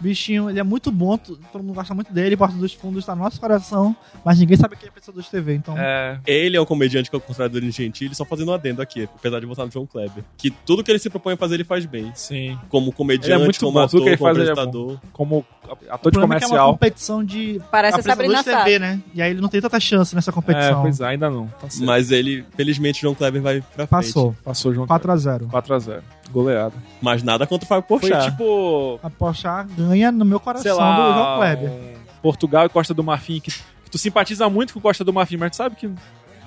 Bichinho, 0.01 0.49
ele 0.51 0.61
é 0.61 0.63
muito 0.63 0.91
bom, 0.91 1.17
todo 1.17 1.63
mundo 1.63 1.75
gosta 1.75 1.95
muito 1.95 2.13
dele, 2.13 2.37
Porta 2.37 2.57
dos 2.57 2.73
Fundos 2.73 3.05
tá 3.05 3.15
no 3.15 3.23
nosso 3.25 3.41
coração, 3.41 3.97
mas 4.25 4.39
ninguém 4.39 4.57
sabe 4.57 4.77
que 4.77 4.83
ele 4.83 4.89
é 4.89 4.91
apresentador 4.91 5.23
de 5.23 5.31
TV, 5.31 5.55
então... 5.55 5.75
É, 5.79 6.21
Ele 6.27 6.57
é 6.57 6.61
um 6.61 6.65
comediante 6.65 7.11
que 7.11 7.17
é 7.17 7.19
o 7.19 7.21
contrário 7.21 7.51
do 7.53 7.55
Danilo 7.55 7.73
Gentili, 7.73 8.15
só 8.15 8.25
fazendo 8.25 8.51
um 8.51 8.55
adendo 8.55 8.83
aqui, 8.83 9.05
apesar 9.17 9.41
de 9.41 9.47
votar 9.47 9.65
no 9.67 9.73
João 9.73 9.87
Kleber. 9.87 10.23
Que 10.37 10.51
tudo 10.51 10.85
que 10.85 10.91
ele 10.91 10.99
se 10.99 11.11
propõe 11.11 11.35
a 11.35 11.37
fazer, 11.37 11.55
ele 11.55 11.65
faz 11.65 11.85
bem. 11.87 12.13
sim. 12.15 12.59
Como 12.69 12.87
Ele 12.87 12.93
é 12.93 12.97
comediante, 12.97 13.45
muito 13.45 13.61
como 13.61 13.73
bom, 13.73 13.81
ator, 13.81 14.03
que 14.03 14.09
ele 14.09 14.17
como 14.17 14.35
faz, 14.35 14.39
é 14.39 14.51
apresentador. 14.51 14.99
Como 15.13 15.47
ator 15.89 16.09
o 16.09 16.11
de 16.11 16.19
problema 16.19 16.35
é 16.35 16.37
é 16.37 16.39
uma 16.39 16.41
comercial. 16.49 16.73
competição 16.73 17.25
de 17.25 17.61
Parece 17.71 17.97
a 17.97 18.01
apresentador 18.01 18.37
Sabrina 18.37 18.59
de. 18.61 18.65
TV, 18.65 18.79
né? 18.79 19.01
E 19.15 19.23
aí 19.23 19.31
ele 19.31 19.41
não 19.41 19.49
tem 19.49 19.61
tanta 19.61 19.79
chance 19.81 20.15
nessa 20.15 20.31
É, 20.31 20.35
competição. 20.35 20.83
pois 20.83 21.01
é, 21.01 21.07
ainda 21.07 21.31
não. 21.31 21.47
Tá 21.47 21.69
certo. 21.71 21.85
Mas 21.87 22.11
ele, 22.11 22.45
felizmente, 22.57 23.01
João 23.01 23.15
Kleber 23.15 23.41
vai 23.43 23.61
pra 23.61 23.87
frente. 23.87 23.89
Passou. 23.89 24.37
Passou 24.45 24.71
o 24.73 24.75
João 24.75 24.87
4x0. 24.87 25.49
4x0. 25.49 26.03
Goleada. 26.31 26.75
Mas 27.01 27.23
nada 27.23 27.47
contra 27.47 27.65
o 27.65 27.69
Fábio 27.69 27.85
Foi 27.89 27.99
Porchat. 28.01 28.31
tipo, 28.31 29.01
A 29.03 29.09
Pochá 29.11 29.63
ganha 29.63 30.13
no 30.13 30.25
meu 30.25 30.39
coração 30.39 30.63
sei 30.63 30.73
do 30.73 30.79
João 30.79 31.19
lá, 31.21 31.37
Kleber. 31.39 31.71
um 31.71 31.95
Portugal 32.23 32.67
e 32.67 32.69
Costa 32.69 32.93
do 32.93 33.03
Marfim, 33.03 33.41
que, 33.41 33.51
que 33.51 33.91
tu 33.91 33.97
simpatiza 33.99 34.49
muito 34.49 34.75
com 34.75 34.81
Costa 34.81 35.05
do 35.05 35.13
Marfim, 35.13 35.37
mas 35.37 35.53
tu 35.53 35.57
sabe 35.57 35.77
que 35.77 35.91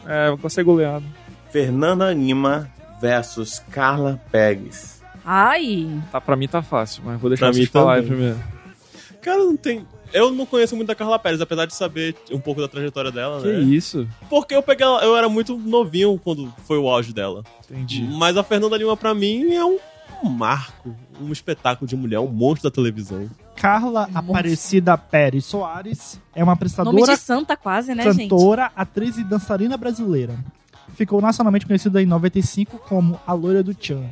é, 0.05 0.35
vai 0.35 0.49
ser 0.51 0.63
goleado. 0.63 1.03
Fernanda 1.49 2.13
Lima 2.13 2.69
versus 3.01 3.59
Carla 3.71 4.19
Pérez. 4.31 5.01
Ai, 5.25 5.87
Tá, 6.11 6.19
pra 6.21 6.35
mim 6.35 6.47
tá 6.47 6.61
fácil, 6.61 7.03
mas 7.05 7.19
vou 7.19 7.29
deixar 7.29 7.45
Pra 7.47 7.53
vocês 7.53 7.65
mim 7.67 7.71
falarem 7.71 8.05
primeiro. 8.07 8.39
Cara, 9.21 9.37
não 9.39 9.55
tem... 9.57 9.85
Eu 10.13 10.31
não 10.31 10.45
conheço 10.45 10.75
muito 10.75 10.87
da 10.87 10.95
Carla 10.95 11.17
Pérez, 11.19 11.39
apesar 11.41 11.65
de 11.65 11.73
saber 11.73 12.15
um 12.31 12.39
pouco 12.39 12.59
da 12.61 12.67
trajetória 12.67 13.11
dela, 13.11 13.41
Que 13.41 13.47
né? 13.47 13.59
isso? 13.61 14.07
Porque 14.29 14.53
eu 14.55 14.61
peguei 14.63 14.85
ela, 14.85 15.03
eu 15.03 15.15
era 15.15 15.29
muito 15.29 15.57
novinho 15.57 16.19
quando 16.23 16.51
foi 16.65 16.77
o 16.77 16.87
auge 16.89 17.13
dela. 17.13 17.43
Entendi. 17.69 18.01
Mas 18.03 18.35
a 18.37 18.43
Fernanda 18.43 18.77
Lima, 18.77 18.97
pra 18.97 19.13
mim, 19.13 19.53
é 19.53 19.63
um, 19.63 19.77
marco, 20.29 20.93
um 21.19 21.31
espetáculo 21.31 21.87
de 21.87 21.95
mulher, 21.95 22.19
um 22.19 22.27
monstro 22.27 22.69
da 22.69 22.73
televisão. 22.73 23.29
Carla 23.55 24.07
Nossa. 24.07 24.19
Aparecida 24.19 24.97
Pérez 24.97 25.45
Soares 25.45 26.19
é 26.33 26.39
uma 26.39 26.47
nome 26.47 26.53
apresentadora, 26.55 27.13
de 27.13 27.17
santa 27.19 27.55
quase, 27.55 27.93
né, 27.93 28.03
gente? 28.11 28.27
cantora, 28.29 28.71
atriz 28.75 29.17
e 29.17 29.23
dançarina 29.23 29.77
brasileira. 29.77 30.35
Ficou 30.95 31.21
nacionalmente 31.21 31.65
conhecida 31.65 32.01
em 32.01 32.05
95 32.05 32.77
como 32.79 33.19
a 33.25 33.33
Loira 33.33 33.61
do 33.63 33.73
Tchan. 33.73 34.03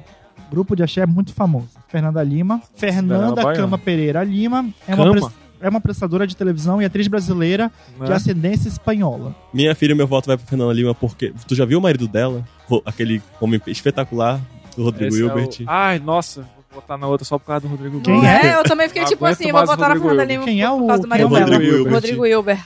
Grupo 0.51 0.75
de 0.75 0.81
axé 0.83 1.05
muito 1.05 1.33
famoso. 1.33 1.69
Fernanda 1.87 2.23
Lima. 2.23 2.61
Fernanda. 2.75 3.53
Cama 3.53 3.77
Pereira 3.77 4.23
Lima 4.23 4.67
é 4.87 4.95
uma, 4.95 5.03
Cama? 5.05 5.17
apres- 5.27 5.39
é 5.61 5.69
uma 5.69 5.77
apresentadora 5.79 6.25
de 6.27 6.35
televisão 6.35 6.81
e 6.81 6.85
atriz 6.85 7.07
brasileira 7.07 7.71
de 8.01 8.09
Né? 8.09 8.15
ascendência 8.15 8.67
espanhola. 8.69 9.35
Minha 9.53 9.73
filha, 9.75 9.93
meu 9.95 10.07
voto 10.07 10.27
vai 10.27 10.37
pra 10.37 10.45
Fernanda 10.45 10.73
Lima 10.73 10.93
porque. 10.95 11.33
Tu 11.47 11.55
já 11.55 11.65
viu 11.65 11.79
o 11.79 11.81
marido 11.81 12.07
dela? 12.07 12.43
Aquele 12.85 13.21
homem 13.41 13.61
espetacular 13.67 14.39
do 14.75 14.83
Rodrigo 14.83 15.13
Esse 15.13 15.21
é 15.21 15.25
o- 15.25 15.27
Hilbert. 15.29 15.57
Ai, 15.67 15.99
nossa, 15.99 16.41
vou 16.71 16.81
botar 16.81 16.97
na 16.97 17.07
outra 17.07 17.25
só 17.25 17.37
por 17.39 17.47
causa 17.47 17.61
do 17.61 17.67
Rodrigo 17.67 17.99
Quem 18.01 18.15
Hilbert. 18.15 18.29
é? 18.45 18.47
é? 18.47 18.55
Eu 18.59 18.63
também 18.63 18.87
fiquei 18.87 19.03
tipo 19.05 19.25
assim, 19.25 19.51
vou 19.51 19.65
botar 19.65 19.89
na 19.89 19.95
Fernanda 19.95 20.23
Hilbert. 20.23 20.27
Lima 20.27 20.43
Quem 20.45 20.61
é 20.63 20.67
por 20.69 20.81
o- 20.83 20.87
causa 20.87 21.01
do 21.03 21.09
quem 21.09 21.09
marido 21.09 21.25
é 21.25 21.27
o 21.27 21.39
dela. 21.39 21.51
Rodrigo 21.55 21.75
Hilbert? 21.77 21.93
Rodrigo 21.93 22.25
Hilbert. 22.25 22.63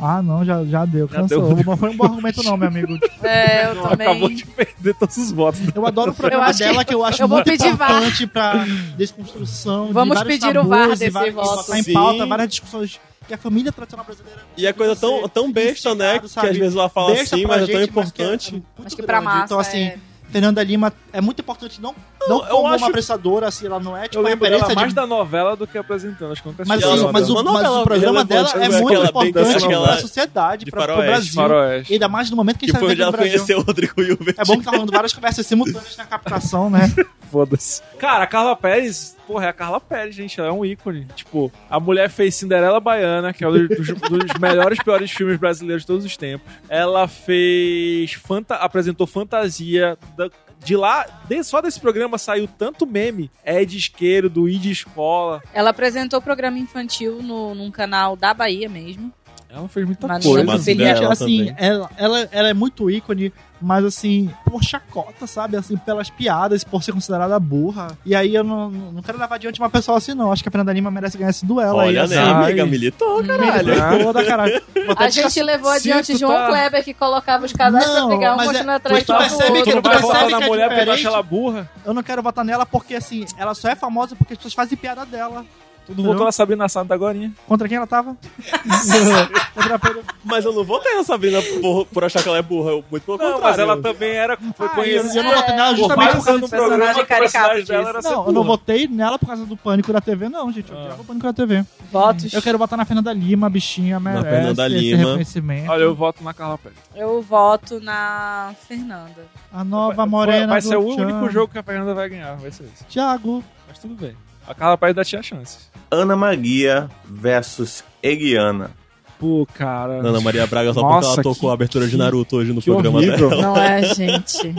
Ah, 0.00 0.22
não, 0.22 0.44
já, 0.44 0.64
já 0.64 0.84
deu. 0.84 1.06
Já 1.08 1.16
Cansou. 1.22 1.54
deu. 1.54 1.64
Não 1.64 1.76
foi 1.76 1.90
um 1.90 1.96
bom 1.96 2.04
argumento 2.04 2.42
não, 2.42 2.56
meu 2.56 2.68
amigo. 2.68 2.98
É, 3.22 3.66
eu 3.70 3.82
também. 3.82 4.06
Acabou 4.08 4.28
de 4.30 4.46
perder 4.46 4.94
todos 4.94 5.16
os 5.16 5.30
votos. 5.32 5.60
Eu 5.74 5.86
adoro 5.86 6.12
o 6.12 6.14
programa 6.14 6.52
que- 6.52 6.58
dela, 6.58 6.84
que 6.84 6.94
eu 6.94 7.04
acho 7.04 7.22
eu 7.22 7.28
vou 7.28 7.38
muito 7.38 7.50
pedir 7.50 7.74
VAR. 7.76 7.90
importante 7.90 8.26
pra 8.26 8.64
desconstrução 8.96 9.86
de 9.88 9.92
Vamos 9.92 10.16
vários 10.16 10.38
pedir 10.40 10.56
o 10.58 10.64
VAR 10.64 10.88
desse 10.90 11.10
vários- 11.10 11.34
voto. 11.34 11.74
em 11.74 11.92
pauta 11.92 12.26
várias 12.26 12.48
discussões 12.48 13.00
que 13.26 13.34
a 13.34 13.38
família 13.38 13.70
tradicional 13.70 14.04
brasileira... 14.04 14.40
E 14.56 14.66
a 14.66 14.72
coisa 14.74 14.96
tão, 14.96 15.28
tão 15.28 15.52
besta, 15.52 15.94
né? 15.94 16.18
Que 16.18 16.28
sabe? 16.28 16.48
às 16.48 16.56
vezes 16.56 16.74
ela 16.76 16.88
fala 16.88 17.12
Besta 17.14 17.36
assim, 17.36 17.46
mas 17.46 17.62
é 17.62 17.66
tão 17.66 17.80
gente, 17.80 17.92
mas 17.94 18.10
que 18.10 18.22
é 18.22 18.24
importante. 18.24 18.52
muito 18.52 18.66
Acho 18.86 18.96
que 18.96 19.02
pra 19.02 19.20
grande. 19.20 19.34
massa. 19.34 19.44
Então, 19.44 19.60
assim, 19.60 19.82
é. 19.84 19.98
Fernanda 20.30 20.62
Lima 20.62 20.92
é 21.12 21.20
muito 21.20 21.40
importante, 21.40 21.80
não, 21.80 21.94
não 22.28 22.42
eu 22.44 22.56
como 22.56 22.66
acho- 22.68 22.78
uma 22.84 22.88
apresentadora, 22.88 23.48
assim, 23.48 23.66
ela 23.66 23.80
não 23.80 23.96
é 23.96 24.02
tipo 24.04 24.16
Eu 24.18 24.22
uma 24.22 24.28
referência 24.30 24.74
mais 24.74 24.88
de... 24.90 24.94
da 24.94 25.06
novela 25.06 25.56
do 25.56 25.66
que 25.66 25.76
apresentando. 25.76 26.32
Acho 26.32 26.42
que 26.42 26.48
Mas, 26.66 26.80
sim, 26.80 26.86
a 26.86 27.12
mas, 27.12 27.28
o, 27.30 27.42
mas 27.44 27.68
o 27.70 27.82
programa 27.84 28.24
dela 28.24 28.48
é 28.54 28.68
muito 28.68 29.02
importante 29.04 29.68
pra 29.68 29.96
sociedade, 29.98 30.64
de 30.64 30.70
pra, 30.70 30.84
pro. 30.84 30.96
Brasil. 30.96 31.34
Faroeste. 31.34 31.92
Ainda 31.92 32.08
mais 32.08 32.30
no 32.30 32.36
momento 32.36 32.58
que 32.58 32.64
a 32.64 32.68
Que 32.68 32.72
gente 32.72 32.80
foi 32.80 32.96
tá 32.96 33.06
no 33.06 33.12
Brasil. 33.12 33.58
o 33.58 33.62
Rodrigo 33.62 34.02
Hilbert. 34.02 34.34
É 34.38 34.44
bom 34.44 34.58
que 34.58 34.64
tá 34.64 34.70
rolando 34.70 34.92
várias 34.92 35.12
conversas 35.12 35.46
simultâneas 35.46 35.96
na 35.96 36.04
captação, 36.04 36.70
né? 36.70 36.92
Foda-se. 37.30 37.82
Cara, 37.98 38.24
a 38.24 38.26
Carla 38.26 38.56
Pérez, 38.56 39.16
porra, 39.30 39.46
é 39.46 39.48
a 39.48 39.52
Carla 39.52 39.80
Pérez, 39.80 40.14
gente. 40.14 40.38
Ela 40.40 40.48
é 40.48 40.52
um 40.52 40.64
ícone. 40.64 41.06
Tipo, 41.14 41.52
a 41.68 41.78
mulher 41.78 42.10
fez 42.10 42.34
Cinderela 42.34 42.80
Baiana, 42.80 43.32
que 43.32 43.44
é 43.44 43.48
um 43.48 43.52
dos, 43.66 43.86
dos 44.10 44.40
melhores 44.40 44.82
piores 44.82 45.10
filmes 45.10 45.38
brasileiros 45.38 45.82
de 45.82 45.86
todos 45.86 46.04
os 46.04 46.16
tempos. 46.16 46.50
Ela 46.68 47.06
fez. 47.06 48.12
Fanta 48.14 48.56
apresentou 48.56 49.06
Fantasia. 49.06 49.96
Da- 50.16 50.30
de 50.62 50.76
lá, 50.76 51.06
de- 51.26 51.42
só 51.42 51.62
desse 51.62 51.80
programa 51.80 52.18
saiu 52.18 52.46
tanto 52.46 52.86
meme. 52.86 53.30
É 53.42 53.64
de 53.64 53.78
isqueiro, 53.78 54.28
do 54.28 54.46
I 54.46 54.58
de 54.58 54.70
escola. 54.70 55.40
Ela 55.54 55.70
apresentou 55.70 56.20
programa 56.20 56.58
infantil 56.58 57.22
no, 57.22 57.54
num 57.54 57.70
canal 57.70 58.14
da 58.14 58.34
Bahia 58.34 58.68
mesmo. 58.68 59.10
Ela 59.52 59.68
fez 59.68 59.84
muita 59.84 60.06
Mas 60.06 60.24
coisa. 60.24 60.44
Mas 60.44 60.64
Gente, 60.64 61.04
assim, 61.04 61.52
ela, 61.58 61.90
ela, 61.96 62.28
ela 62.30 62.48
é 62.48 62.54
muito 62.54 62.88
ícone, 62.88 63.32
mas 63.60 63.84
assim, 63.84 64.30
por 64.48 64.62
chacota, 64.62 65.26
sabe? 65.26 65.56
Assim, 65.56 65.76
pelas 65.76 66.08
piadas, 66.08 66.62
por 66.62 66.84
ser 66.84 66.92
considerada 66.92 67.38
burra. 67.40 67.98
E 68.06 68.14
aí 68.14 68.32
eu 68.32 68.44
não, 68.44 68.70
não 68.70 69.02
quero 69.02 69.18
levar 69.18 69.34
adiante 69.34 69.58
uma 69.60 69.68
pessoa 69.68 69.98
assim, 69.98 70.14
não. 70.14 70.30
Acho 70.30 70.42
que 70.44 70.48
a 70.48 70.52
Fernanda 70.52 70.72
Lima 70.72 70.88
merece 70.90 71.18
ganhar 71.18 71.30
esse 71.30 71.44
duelo 71.44 71.78
Olha, 71.78 72.02
aí. 72.02 72.08
né, 72.08 72.18
assim. 72.18 72.30
amiga? 72.30 72.64
Militou, 72.64 73.24
caralho. 73.24 73.74
Caralho. 73.76 74.04
Toda, 74.04 74.24
caralho. 74.24 74.62
A 74.96 75.08
gente 75.10 75.42
levou 75.42 75.70
adiante 75.70 76.12
tu 76.12 76.18
João 76.20 76.32
tá- 76.32 76.46
Kleber, 76.46 76.84
que 76.84 76.94
colocava 76.94 77.44
os 77.44 77.52
casais 77.52 77.84
pra 77.90 78.06
pegar 78.06 78.34
um 78.34 78.36
mas 78.36 78.54
é- 78.54 78.60
atrás 78.70 78.98
mas 78.98 79.04
tu 79.04 79.12
do 79.12 79.18
percebe 79.18 79.42
outro. 79.58 79.64
que 79.64 79.70
Tu 79.70 79.74
não 79.74 79.82
vai 79.82 79.92
percebe 79.92 80.06
votar 80.12 80.24
que 80.26 80.30
na 80.30 80.40
é 80.40 80.48
mulher 80.48 80.68
porque 80.68 80.80
tu 80.80 80.84
diferente? 80.84 81.06
acha 81.06 81.08
ela 81.08 81.22
burra? 81.24 81.70
Eu 81.84 81.92
não 81.92 82.02
quero 82.04 82.22
votar 82.22 82.44
nela 82.44 82.64
porque, 82.64 82.94
assim, 82.94 83.24
ela 83.36 83.52
só 83.54 83.68
é 83.68 83.74
famosa 83.74 84.14
porque 84.14 84.32
as 84.34 84.38
pessoas 84.38 84.54
fazem 84.54 84.78
piada 84.78 85.04
dela. 85.04 85.44
Tudo 85.90 86.02
voltou 86.04 86.24
na 86.24 86.32
Sabrina 86.32 86.68
Sato 86.68 86.92
agora. 86.92 87.18
Contra 87.46 87.66
quem 87.68 87.76
ela 87.76 87.86
tava? 87.86 88.16
Contra 89.54 89.74
a 89.74 89.78
Pedro. 89.78 90.02
Mas 90.24 90.44
eu 90.44 90.52
não 90.52 90.62
votei 90.64 90.94
na 90.94 91.02
Sabrina 91.04 91.40
por, 91.60 91.86
por 91.86 92.04
achar 92.04 92.22
que 92.22 92.28
ela 92.28 92.38
é 92.38 92.42
burra. 92.42 92.70
eu- 92.70 92.84
Muito 92.90 93.04
pelo 93.04 93.18
Não, 93.18 93.32
contrário. 93.32 93.42
mas 93.42 93.58
ela 93.58 93.76
também 93.82 94.10
era, 94.10 94.36
foi 94.56 94.66
Ah, 94.66 94.70
conhecida. 94.70 95.18
eu 95.18 95.22
não 95.24 95.34
votei 95.34 95.54
nela 95.56 95.70
por 95.70 95.76
justamente 95.78 96.16
por 96.16 96.24
causa 96.24 96.48
programa 96.48 96.78
personagem 96.78 97.06
caricato 97.06 98.02
Não, 98.02 98.26
eu 98.26 98.32
não 98.32 98.44
votei 98.44 98.86
nela 98.88 99.18
por 99.18 99.26
causa 99.26 99.44
do 99.46 99.56
pânico 99.56 99.92
da 99.92 100.00
TV, 100.00 100.28
não, 100.28 100.52
gente. 100.52 100.70
Eu 100.70 100.78
Ah. 100.78 100.96
o 100.98 101.04
pânico 101.04 101.26
da 101.26 101.32
TV. 101.32 101.64
Votos. 101.90 102.32
Eu 102.32 102.42
quero 102.42 102.56
votar 102.58 102.76
na 102.76 102.84
Fernanda 102.84 103.12
Lima, 103.12 103.48
a 103.48 103.50
bichinha 103.50 103.98
merece 103.98 104.22
Fernanda 104.28 104.66
esse 104.66 104.76
Lima. 104.78 104.98
reconhecimento. 104.98 105.70
Olha, 105.70 105.82
eu 105.82 105.94
voto 105.94 106.22
na 106.22 106.32
Carla 106.32 106.56
Pérez. 106.58 106.78
Eu 106.94 107.20
voto 107.22 107.80
na 107.80 108.54
Fernanda. 108.68 109.26
A 109.52 109.64
nova 109.64 110.06
morena 110.06 110.46
Vai 110.46 110.60
do 110.60 110.68
ser 110.68 110.76
o 110.76 110.94
Tchan. 110.94 111.02
único 111.06 111.30
jogo 111.30 111.52
que 111.52 111.58
a 111.58 111.62
Fernanda 111.62 111.92
vai 111.94 112.08
ganhar, 112.08 112.36
vai 112.36 112.50
ser 112.52 112.64
esse. 112.64 112.84
Thiago. 112.84 113.42
Mas 113.68 113.78
tudo 113.78 113.94
bem. 113.94 114.14
A 114.50 114.54
Carla 114.54 114.76
Pérez 114.76 114.96
ainda 114.96 115.04
tinha 115.04 115.22
chance. 115.22 115.58
Ana 115.90 116.16
Maria 116.16 116.88
versus 117.08 117.84
Eliana. 118.02 118.72
Pô, 119.18 119.46
cara. 119.54 120.00
Ana 120.00 120.20
Maria 120.20 120.44
Braga 120.46 120.72
só 120.72 120.80
Nossa, 120.80 121.08
porque 121.08 121.20
ela 121.20 121.22
tocou 121.22 121.48
que- 121.48 121.50
a 121.50 121.52
abertura 121.52 121.86
de 121.86 121.96
Naruto 121.96 122.36
hoje 122.36 122.52
no 122.52 122.60
que 122.60 122.70
programa 122.70 122.98
horrível. 122.98 123.28
dela. 123.30 123.42
Não 123.42 123.56
é, 123.56 123.82
gente? 123.94 124.54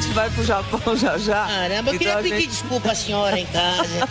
Gente 0.00 0.12
vai 0.14 0.30
pro 0.30 0.44
Japão 0.44 0.96
já 0.96 1.18
já. 1.18 1.46
Caramba, 1.46 1.90
eu 1.90 1.94
Então 1.94 1.98
queria 1.98 2.16
pedir 2.18 2.40
gente- 2.42 2.48
desculpa 2.50 2.92
à 2.92 2.94
senhora 2.94 3.38
em 3.38 3.46
casa. 3.46 4.08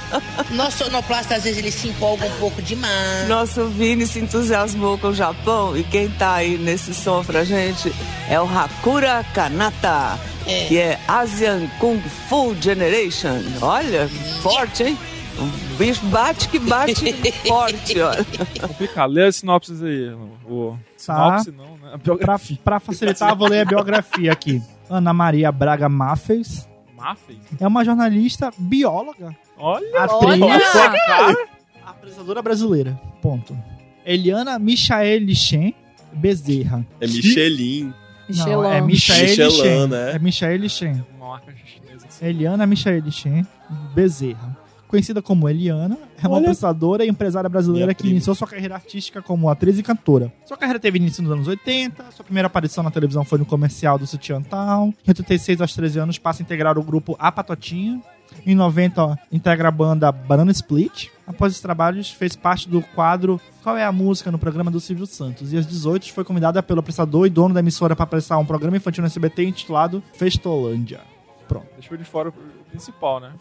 Nosso 0.52 0.84
sonoplasta, 0.86 1.36
às 1.36 1.44
vezes, 1.44 1.60
ele 1.60 1.72
se 1.72 1.88
empolga 1.90 2.26
um 2.26 2.40
pouco 2.40 2.62
demais. 2.62 3.28
Nosso 3.28 3.66
Vini 3.68 4.06
se 4.06 4.20
entusiasmou 4.20 4.98
com 4.98 5.08
o 5.08 5.14
Japão 5.16 5.76
e 5.78 5.84
quem 5.84 6.10
tá 6.10 6.36
aí 6.36 6.58
nesse 6.58 6.94
som 6.94 7.24
pra 7.24 7.44
gente 7.44 7.92
é 8.30 8.40
o 8.40 8.44
Hakura 8.46 9.24
Kanata, 9.34 10.20
É. 10.46 10.66
que 10.66 10.78
é 10.78 11.00
Asian 11.08 11.68
Kung 11.80 12.02
Fu 12.30 12.56
Generation. 12.60 13.42
Olha, 13.62 14.10
forte, 14.42 14.84
hein? 14.84 14.98
O 15.40 15.76
bicho 15.78 16.04
bate 16.06 16.48
que 16.50 16.58
bate 16.58 17.14
forte, 17.48 18.00
olha. 18.02 18.26
Complicado. 18.60 19.12
Lê 19.12 19.26
as 19.28 19.36
sinopses 19.36 19.84
aí. 19.84 20.10
O... 20.50 20.76
Sinopse 20.98 21.52
não, 21.52 21.78
né? 21.78 21.98
Pra, 22.20 22.40
pra 22.64 22.80
facilitar, 22.80 23.30
eu 23.30 23.36
vou 23.36 23.48
ler 23.48 23.62
a 23.62 23.66
biografia 23.66 24.32
aqui. 24.32 24.62
Ana 24.90 25.14
Maria 25.14 25.52
Braga 25.52 25.88
Maffes 25.90 26.68
Maffei? 26.96 27.38
é 27.60 27.68
uma 27.68 27.84
jornalista 27.86 28.52
bióloga, 28.58 29.36
Olha, 29.58 30.04
atriz, 30.04 30.42
Olha! 30.42 31.00
cara. 31.06 31.48
apresentadora 31.86 32.42
brasileira. 32.42 33.00
Ponto. 33.22 33.58
Eliana 34.06 34.58
Michael 34.58 35.28
Chen 35.36 35.76
Bezerra. 36.14 36.86
É 37.00 37.06
Michelin. 37.08 37.94
Não, 38.30 38.64
é 38.64 38.82
Michelin. 38.82 39.22
Michael 39.22 39.48
Michelin, 39.48 39.52
Chen. 39.52 39.88
né? 39.88 40.12
É 40.16 40.20
Michael 40.20 40.70
Chen. 40.70 41.06
Uma 41.18 41.28
marca 41.30 41.54
chinesa. 41.66 42.08
assim. 42.08 42.26
Eliana 42.26 42.66
Michael 42.66 43.12
Chen 43.12 43.46
Bezerra. 43.94 44.57
Conhecida 44.88 45.22
como 45.22 45.50
Eliana, 45.50 45.98
é 46.22 46.28
uma 46.28 46.38
Olha. 46.38 46.48
pensadora 46.48 47.04
e 47.06 47.10
empresária 47.10 47.50
brasileira 47.50 47.88
Minha 47.88 47.94
que 47.96 48.04
prima. 48.04 48.14
iniciou 48.16 48.34
sua 48.36 48.48
carreira 48.48 48.76
artística 48.76 49.22
como 49.22 49.50
atriz 49.50 49.78
e 49.78 49.84
cantora. 49.84 50.32
Sua 50.46 50.56
carreira 50.56 50.80
teve 50.80 50.98
início 50.98 51.22
nos 51.22 51.32
anos 51.32 51.48
80, 51.48 52.12
sua 52.12 52.24
primeira 52.24 52.48
aparição 52.48 52.84
na 52.84 52.92
televisão 52.92 53.26
foi 53.26 53.38
no 53.38 53.46
comercial 53.46 54.00
do 54.00 54.08
Sutiã 54.08 54.42
Town. 54.42 54.94
Em 55.06 55.10
86 55.10 55.60
aos 55.62 55.74
13 55.74 56.00
anos 56.00 56.18
passa 56.18 56.42
a 56.42 56.44
integrar 56.44 56.78
o 56.78 56.84
grupo 56.84 57.16
A 57.20 57.32
Patotinha. 57.32 58.02
Em 58.46 58.54
90, 58.56 59.04
ó, 59.04 59.16
integra 59.32 59.70
a 59.70 59.72
banda 59.72 60.12
Banana 60.12 60.52
Split. 60.52 61.08
Após 61.26 61.54
os 61.54 61.62
trabalhos, 61.62 62.12
fez 62.12 62.36
parte 62.36 62.68
do 62.70 62.82
quadro 62.82 63.40
Qual 63.64 63.76
é 63.78 63.84
a 63.86 63.92
Música 63.92 64.32
no 64.32 64.38
programa 64.38 64.70
do 64.70 64.80
Silvio 64.80 65.06
Santos. 65.06 65.52
E 65.54 65.58
aos 65.58 65.66
18 65.66 66.14
foi 66.14 66.24
convidada 66.24 66.62
pelo 66.62 66.80
apresentador 66.80 67.26
e 67.26 67.30
dono 67.30 67.54
da 67.54 67.60
emissora 67.62 67.96
para 67.96 68.04
apresentar 68.04 68.38
um 68.38 68.46
programa 68.46 68.78
infantil 68.78 69.02
no 69.02 69.08
SBT 69.08 69.44
intitulado 69.46 70.04
Festolândia. 70.14 71.00
Pronto. 71.48 71.68
Deixou 71.78 71.98
de 71.98 72.04
fora 72.04 72.30
o 72.30 72.34
principal, 72.70 73.20
né? 73.22 73.32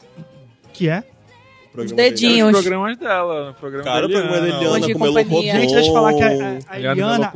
Que 0.72 0.88
é? 0.88 1.04
Programa 1.76 1.96
dedinhos. 1.96 2.48
Os 2.54 2.60
programas 2.62 2.96
dela. 2.98 3.50
O 3.50 3.54
programa 3.54 3.84
Cara, 3.84 4.06
o 4.06 4.08
da 4.08 4.14
programa 4.14 4.40
da 4.40 4.46
Eliana, 4.48 4.56
Eliana 4.64 4.80
Bom 4.80 4.86
de 4.86 4.92
com 4.94 4.98
companhia. 4.98 5.24
Melocotão. 5.24 5.60
Gente, 5.60 5.74
deixa 5.74 5.88
eu 5.88 5.92
falar 5.92 6.14
que 6.14 6.22
a, 6.22 6.26
a- 6.26 6.58
a 6.68 6.78
Eliana 6.80 7.32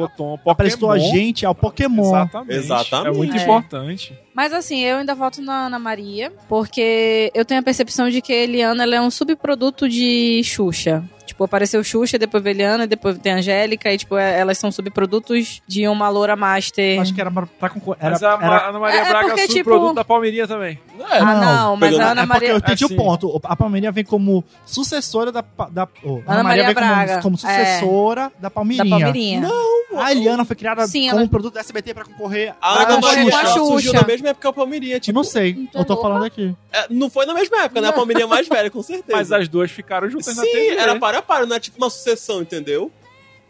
apresentou 0.47 0.91
a 0.91 0.99
gente 0.99 1.47
ao 1.47 1.55
Pokémon. 1.55 2.03
Exatamente. 2.05 2.55
Exatamente. 2.59 3.09
É 3.09 3.17
muito 3.19 3.37
É. 3.37 3.43
importante. 3.43 4.19
Mas 4.35 4.53
assim, 4.53 4.81
eu 4.83 4.99
ainda 4.99 5.15
voto 5.15 5.41
na 5.43 5.67
Ana 5.67 5.79
Maria, 5.79 6.33
porque 6.49 7.31
eu 7.35 7.45
tenho 7.45 7.61
a 7.61 7.63
percepção 7.65 8.09
de 8.09 8.21
que 8.23 8.33
a 8.33 8.37
Eliana 8.37 8.83
ela 8.85 8.97
é 8.97 9.01
um 9.01 9.11
subproduto 9.11 9.89
de 9.89 10.41
Xuxa. 10.45 11.05
Tipo, 11.41 11.45
apareceu 11.47 11.83
Xuxa, 11.83 12.19
depois 12.19 12.43
veio 12.45 12.55
Eliana, 12.55 12.87
depois 12.87 13.17
tem 13.19 13.33
a 13.33 13.37
Angélica, 13.37 13.91
e 13.91 13.97
tipo, 13.97 14.15
é- 14.19 14.39
elas 14.41 14.59
são 14.59 14.71
subprodutos 14.71 15.63
de 15.67 15.89
uma 15.89 16.07
loura 16.11 16.37
master. 16.37 17.01
Acho 17.01 17.15
que 17.15 17.21
era 17.21 17.31
pra, 17.31 17.47
pra 17.47 17.71
concorrer. 17.71 17.99
Era, 17.99 18.11
Mas 18.11 18.23
a 18.23 18.33
era- 18.35 18.69
Ana 18.69 18.79
Maria 18.79 19.01
É, 19.01 19.09
Braga 19.09 19.27
porque, 19.29 19.41
é 19.41 19.47
tipo- 19.47 19.59
subproduto 19.71 19.95
da 19.95 20.05
Palmeirinha 20.05 20.47
também. 20.47 20.79
É, 21.11 21.19
Ah, 21.19 21.35
não, 21.41 21.77
mas 21.77 21.91
Pegando- 21.93 22.07
a 22.07 22.11
Ana 22.13 22.21
é 22.21 22.27
porque 22.27 22.35
Maria. 22.35 22.49
eu 22.51 22.57
entendi 22.59 22.85
assim. 22.85 22.95
o 22.95 22.97
ponto. 22.99 23.41
A 23.45 23.57
Palmeirinha 23.57 23.91
vem 23.91 24.05
como 24.05 24.45
sucessora 24.67 25.33
da. 25.33 25.43
da 25.71 25.89
oh, 26.05 26.21
Ana 26.27 26.43
Maria 26.43 26.65
vem 26.67 26.75
como, 26.75 26.87
Braga, 26.87 27.23
como 27.23 27.39
sucessora 27.39 28.23
da 28.23 28.31
Da 28.43 28.51
Palmeirinha. 28.51 28.91
Palmeirinha. 28.91 29.49
A 29.97 30.13
Eliana 30.13 30.45
foi 30.45 30.55
criada 30.55 30.87
Sim, 30.87 31.09
como 31.09 31.13
ela- 31.17 31.23
um 31.23 31.29
produto 31.29 31.55
da 31.55 31.61
SBT 31.61 31.95
pra 31.95 32.05
concorrer 32.05 32.55
A 32.61 32.83
Ana 32.83 32.95
concorrer 32.97 33.17
Maria 33.25 33.31
com 33.33 33.37
a 33.39 33.45
Xuxa. 33.47 33.65
surgiu 33.65 33.93
na 33.93 34.03
mesma 34.05 34.29
época 34.29 34.43
que 34.43 34.47
a 34.49 34.53
Palmeirinha. 34.53 34.97
Eu 34.97 35.01
Tipo, 35.01 35.17
não 35.17 35.25
sei. 35.25 35.51
Então 35.59 35.81
eu 35.81 35.85
tô 35.85 35.95
é 35.95 36.03
falando 36.03 36.25
aqui. 36.25 36.55
é, 36.73 36.87
não 36.91 37.11
foi 37.11 37.25
na 37.27 37.35
mesma 37.35 37.63
época, 37.65 37.81
né? 37.81 37.89
A 37.89 37.93
Palmeirinha 37.93 38.27
mais 38.27 38.47
velha, 38.47 38.71
com 38.71 38.83
certeza. 38.83 39.17
Mas 39.17 39.33
as 39.33 39.49
duas 39.49 39.71
ficaram 39.71 40.09
juntas 40.09 40.37
na 40.37 40.43
Sim, 40.45 40.51
TV. 40.53 40.77
era 40.77 40.97
para 40.99 41.23
a 41.33 41.37
para, 41.37 41.47
não 41.47 41.57
é 41.57 41.61
tipo 41.61 41.77
uma 41.79 41.91
sucessão, 41.91 42.43
entendeu? 42.43 42.91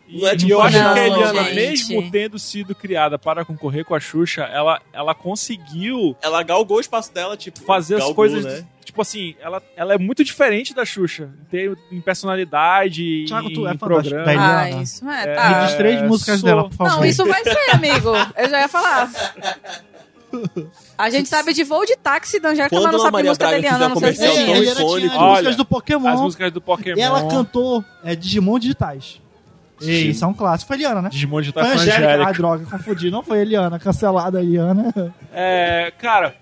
E 0.08 0.20
Não 0.22 0.28
é 0.28 0.36
tipo 0.36 0.50
eu 0.50 0.60
acho 0.60 0.76
não, 0.76 0.92
que 0.92 0.98
a 0.98 1.06
Eliana, 1.06 1.44
gente. 1.44 1.54
mesmo 1.54 2.10
tendo 2.10 2.36
sido 2.36 2.74
criada 2.74 3.16
para 3.16 3.44
concorrer 3.44 3.84
com 3.84 3.94
a 3.94 4.00
Xuxa, 4.00 4.42
ela, 4.42 4.82
ela 4.92 5.14
conseguiu 5.14 6.16
Ela 6.20 6.42
galgou 6.42 6.78
o 6.78 6.80
espaço 6.80 7.14
dela, 7.14 7.36
tipo. 7.36 7.60
fazer 7.60 7.94
as 7.94 8.00
galgou, 8.00 8.16
coisas. 8.16 8.44
né? 8.44 8.66
Tipo 8.84 9.02
assim, 9.02 9.36
ela, 9.40 9.62
ela 9.76 9.94
é 9.94 9.98
muito 9.98 10.24
diferente 10.24 10.74
da 10.74 10.84
Xuxa. 10.84 11.30
Em, 11.42 11.44
ter- 11.44 11.78
em 11.92 12.00
personalidade, 12.00 13.24
Thiago, 13.28 13.50
em, 13.50 13.54
tu 13.54 13.66
é 13.68 13.70
em 13.70 13.72
da- 13.74 13.78
programa. 13.78 14.24
da 14.24 14.32
Eliana? 14.32 14.60
Ah, 14.62 14.70
isso 14.82 15.08
é, 15.08 15.22
É, 15.22 15.34
tá. 15.34 15.48
Me 15.60 15.66
diz 15.66 15.74
três 15.76 16.00
É, 16.00 16.06
músicas 16.06 16.40
sou- 16.40 16.48
dela, 16.48 16.68
por 16.68 16.74
favor. 16.76 16.96
Não, 16.96 17.04
isso 17.04 17.24
vai 17.24 17.44
ser, 17.44 17.70
amigo. 17.72 18.08
Eu 18.36 18.48
já 18.50 18.60
ia 18.62 18.68
falar. 18.68 19.08
A 20.96 21.10
gente 21.10 21.28
sabe 21.28 21.52
de 21.52 21.64
voo 21.64 21.84
de 21.84 21.96
táxi 21.96 22.40
da 22.40 22.50
Angélica, 22.50 22.76
Quando 22.76 22.84
mas 22.84 22.92
não 22.92 23.00
sabe 23.00 23.12
Maria 23.12 23.30
música 23.30 23.44
da 23.44 23.50
Braga 23.50 23.66
Eliana, 23.66 23.76
fizer 23.76 23.88
não 23.88 23.96
sei 23.96 24.28
comercial 24.28 24.32
Ei, 24.32 24.46
tão 24.46 24.52
a 24.52 24.56
se 24.56 24.60
Eliana 24.60 25.00
tinha 25.00 25.20
as 25.20 25.30
músicas 25.30 25.56
do 25.56 25.64
Pokémon. 25.64 26.08
As 26.08 26.20
músicas 26.20 26.52
do 26.52 26.60
Pokémon. 26.60 26.98
E 26.98 27.00
ela 27.00 27.28
cantou 27.28 27.84
é, 28.04 28.14
Digimon 28.14 28.58
digitais. 28.58 29.20
E 29.80 29.84
Sim. 29.84 30.08
isso 30.10 30.24
é 30.24 30.28
um 30.28 30.34
clássico. 30.34 30.68
Foi 30.68 30.76
Eliana, 30.76 31.02
né? 31.02 31.08
Digimon 31.08 31.40
de 31.40 31.52
Foi 31.52 31.62
Taça 31.62 31.74
Angélica. 31.76 32.28
Ah, 32.28 32.32
droga, 32.32 32.66
confundi. 32.66 33.10
Não 33.10 33.22
foi 33.22 33.38
Eliana. 33.40 33.78
Cancelada 33.78 34.38
a 34.38 34.42
Eliana. 34.42 34.92
É, 35.32 35.92
cara, 35.98 36.34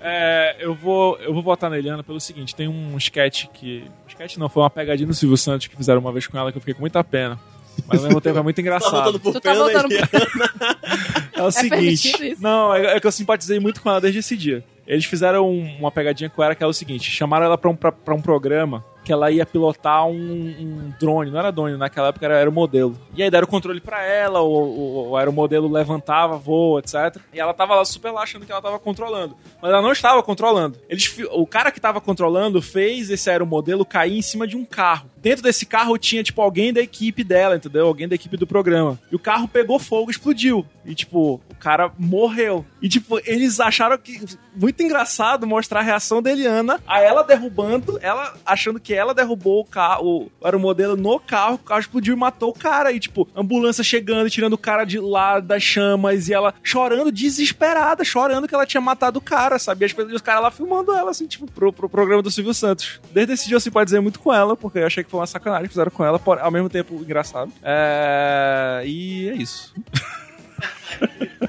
é, 0.00 0.56
eu, 0.58 0.74
vou, 0.74 1.16
eu 1.18 1.32
vou 1.32 1.42
votar 1.42 1.70
na 1.70 1.78
Eliana 1.78 2.02
pelo 2.02 2.20
seguinte: 2.20 2.54
tem 2.54 2.68
um 2.68 2.96
sketch 2.98 3.46
que. 3.54 3.84
Sketch 4.06 4.36
não, 4.36 4.50
foi 4.50 4.62
uma 4.62 4.70
pegadinha 4.70 5.06
do 5.06 5.14
Silvio 5.14 5.36
Santos 5.36 5.66
que 5.66 5.76
fizeram 5.76 6.00
uma 6.00 6.12
vez 6.12 6.26
com 6.26 6.36
ela 6.36 6.52
que 6.52 6.58
eu 6.58 6.60
fiquei 6.60 6.74
com 6.74 6.80
muita 6.80 7.02
pena. 7.02 7.38
Mas 7.86 8.00
ao 8.00 8.06
mesmo 8.06 8.20
tempo 8.20 8.38
é 8.38 8.42
muito 8.42 8.56
Tá 8.56 8.62
engraçado. 8.62 8.92
voltando 8.92 9.20
por 9.20 9.32
Tu 9.32 9.40
tá 9.40 9.54
voltando 9.54 9.88
né? 9.88 9.98
É 11.34 11.42
o 11.42 11.50
seguinte. 11.50 11.70
permitido 11.70 12.24
isso? 12.24 12.42
Não, 12.42 12.74
é, 12.74 12.96
é 12.96 13.00
que 13.00 13.06
eu 13.06 13.12
simpatizei 13.12 13.58
muito 13.58 13.80
com 13.80 13.90
ela 13.90 14.00
desde 14.00 14.20
esse 14.20 14.36
dia. 14.36 14.64
Eles 14.86 15.04
fizeram 15.04 15.48
um- 15.48 15.76
uma 15.78 15.90
pegadinha 15.90 16.28
com 16.30 16.42
ela 16.42 16.54
que 16.54 16.62
é 16.62 16.66
o 16.66 16.72
seguinte: 16.72 17.10
chamaram 17.10 17.46
ela 17.46 17.58
pra 17.58 17.70
um, 17.70 17.76
pra, 17.76 17.90
pra 17.92 18.14
um 18.14 18.20
programa 18.20 18.84
que 19.04 19.12
ela 19.12 19.30
ia 19.30 19.44
pilotar 19.44 20.06
um, 20.06 20.14
um 20.14 20.92
drone. 20.98 21.30
Não 21.30 21.38
era 21.38 21.52
drone, 21.52 21.76
naquela 21.76 22.08
época 22.08 22.24
era, 22.24 22.38
era 22.38 22.48
o 22.48 22.52
modelo. 22.52 22.98
E 23.14 23.22
aí 23.22 23.30
deram 23.30 23.44
o 23.44 23.50
controle 23.50 23.78
pra 23.78 24.02
ela, 24.02 24.40
o, 24.40 24.46
o, 24.50 25.08
o 25.10 25.16
aeromodelo 25.18 25.70
levantava, 25.70 26.38
voa, 26.38 26.80
etc. 26.80 27.20
E 27.30 27.38
ela 27.38 27.52
tava 27.52 27.74
lá 27.74 27.84
super 27.84 28.10
lá 28.10 28.22
achando 28.22 28.46
que 28.46 28.52
ela 28.52 28.62
tava 28.62 28.78
controlando. 28.78 29.36
Mas 29.60 29.70
ela 29.70 29.82
não 29.82 29.92
estava 29.92 30.22
controlando. 30.22 30.78
Eles, 30.88 31.14
o 31.32 31.46
cara 31.46 31.70
que 31.70 31.78
tava 31.78 32.00
controlando 32.00 32.62
fez 32.62 33.10
esse 33.10 33.28
aeromodelo 33.28 33.84
cair 33.84 34.16
em 34.16 34.22
cima 34.22 34.46
de 34.46 34.56
um 34.56 34.64
carro. 34.64 35.10
Dentro 35.18 35.42
desse 35.42 35.66
carro 35.66 35.98
tinha, 35.98 36.22
tipo, 36.22 36.40
alguém 36.40 36.72
da 36.72 36.80
equipe 36.80 37.22
dela, 37.22 37.56
entendeu? 37.56 37.86
Alguém 37.86 38.08
da 38.08 38.14
equipe 38.14 38.38
do 38.38 38.46
programa. 38.46 38.98
E 39.12 39.14
o 39.16 39.18
carro 39.18 39.46
pegou 39.46 39.78
fogo 39.78 40.10
explodiu. 40.10 40.64
E, 40.82 40.94
tipo, 40.94 41.42
cara 41.64 41.90
morreu. 41.98 42.64
E, 42.82 42.88
tipo, 42.88 43.18
eles 43.24 43.58
acharam 43.58 43.96
que. 43.98 44.20
Muito 44.54 44.80
engraçado 44.84 45.46
mostrar 45.48 45.80
a 45.80 45.82
reação 45.82 46.22
da 46.22 46.30
Eliana 46.30 46.78
a 46.86 47.00
ela 47.00 47.24
derrubando, 47.24 47.98
ela 48.00 48.34
achando 48.46 48.78
que 48.78 48.94
ela 48.94 49.12
derrubou 49.12 49.60
o 49.60 49.64
carro, 49.64 50.30
o 50.40 50.46
aeromodelo 50.46 50.96
no 50.96 51.18
carro, 51.18 51.54
o 51.56 51.58
carro 51.58 51.80
explodiu 51.80 52.14
e 52.14 52.18
matou 52.18 52.50
o 52.50 52.54
cara. 52.54 52.92
E, 52.92 53.00
tipo, 53.00 53.26
ambulância 53.34 53.82
chegando 53.82 54.28
e 54.28 54.30
tirando 54.30 54.52
o 54.52 54.58
cara 54.58 54.84
de 54.84 55.00
lá 55.00 55.40
das 55.40 55.62
chamas. 55.62 56.28
E 56.28 56.34
ela 56.34 56.54
chorando, 56.62 57.10
desesperada, 57.10 58.04
chorando 58.04 58.46
que 58.46 58.54
ela 58.54 58.66
tinha 58.66 58.80
matado 58.80 59.18
o 59.18 59.22
cara, 59.22 59.58
sabe? 59.58 59.84
E 59.86 60.14
os 60.14 60.22
caras 60.22 60.42
lá 60.42 60.50
filmando 60.50 60.92
ela, 60.92 61.10
assim, 61.10 61.26
tipo, 61.26 61.50
pro, 61.50 61.72
pro 61.72 61.88
programa 61.88 62.22
do 62.22 62.30
Silvio 62.30 62.54
Santos. 62.54 63.00
Desde 63.12 63.32
esse 63.32 63.46
dia 63.48 63.56
eu 63.56 63.60
simpatizei 63.60 63.98
muito 64.00 64.20
com 64.20 64.32
ela, 64.32 64.54
porque 64.56 64.78
eu 64.78 64.86
achei 64.86 65.02
que 65.02 65.10
foi 65.10 65.18
uma 65.20 65.26
sacanagem 65.26 65.64
que 65.64 65.70
fizeram 65.70 65.90
com 65.90 66.04
ela, 66.04 66.18
por- 66.18 66.38
ao 66.38 66.50
mesmo 66.50 66.68
tempo 66.68 66.94
engraçado. 66.94 67.50
É... 67.62 68.82
E 68.84 69.28
é 69.30 69.34
isso. 69.34 69.74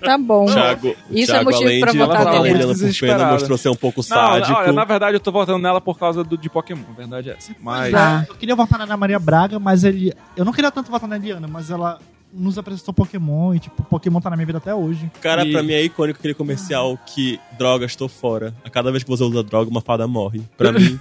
Tá 0.00 0.18
bom. 0.18 0.46
Thiago, 0.46 0.94
Isso 1.10 1.30
é 1.32 1.34
Thiago, 1.34 1.44
motivo 1.50 1.64
além 1.68 1.80
pra 1.80 1.92
de 1.92 1.98
votar 1.98 2.24
nele. 2.26 2.48
Eliana 2.50 2.66
Muito 2.74 2.92
por 2.94 3.00
pena, 3.00 3.32
mostrou 3.32 3.58
ser 3.58 3.68
um 3.68 3.74
pouco 3.74 3.98
Não, 4.00 4.04
sádico. 4.04 4.58
olha, 4.58 4.72
na 4.72 4.84
verdade 4.84 5.16
eu 5.16 5.20
tô 5.20 5.32
votando 5.32 5.58
nela 5.58 5.80
por 5.80 5.98
causa 5.98 6.22
do, 6.24 6.36
de 6.38 6.48
Pokémon. 6.50 6.82
A 6.90 6.96
verdade 6.96 7.30
é 7.30 7.34
essa. 7.34 7.52
Mas. 7.60 7.94
Ah. 7.94 8.24
Eu 8.28 8.34
queria 8.34 8.54
votar 8.56 8.78
na 8.78 8.84
Ana 8.84 8.96
Maria 8.96 9.18
Braga, 9.18 9.58
mas 9.58 9.84
ele. 9.84 10.12
Eu 10.36 10.44
não 10.44 10.52
queria 10.52 10.70
tanto 10.70 10.90
votar 10.90 11.08
na 11.08 11.16
Eliana, 11.16 11.46
mas 11.48 11.70
ela 11.70 11.98
nos 12.34 12.56
apresentou 12.56 12.94
Pokémon 12.94 13.52
e, 13.54 13.58
tipo, 13.58 13.82
Pokémon 13.82 14.18
tá 14.18 14.30
na 14.30 14.36
minha 14.36 14.46
vida 14.46 14.56
até 14.58 14.74
hoje. 14.74 15.10
Cara, 15.20 15.44
E- 15.44 15.52
pra 15.52 15.62
mim 15.62 15.72
é 15.74 15.82
icônico 15.82 16.18
aquele 16.18 16.32
comercial 16.32 16.98
que 17.06 17.38
drogas, 17.58 17.94
tô 17.94 18.08
fora. 18.08 18.54
A 18.64 18.70
cada 18.70 18.90
vez 18.90 19.02
que 19.04 19.10
você 19.10 19.22
usa 19.22 19.42
droga, 19.42 19.70
uma 19.70 19.82
fada 19.82 20.06
morre. 20.08 20.40
Pra 20.56 20.72
mim, 20.72 20.98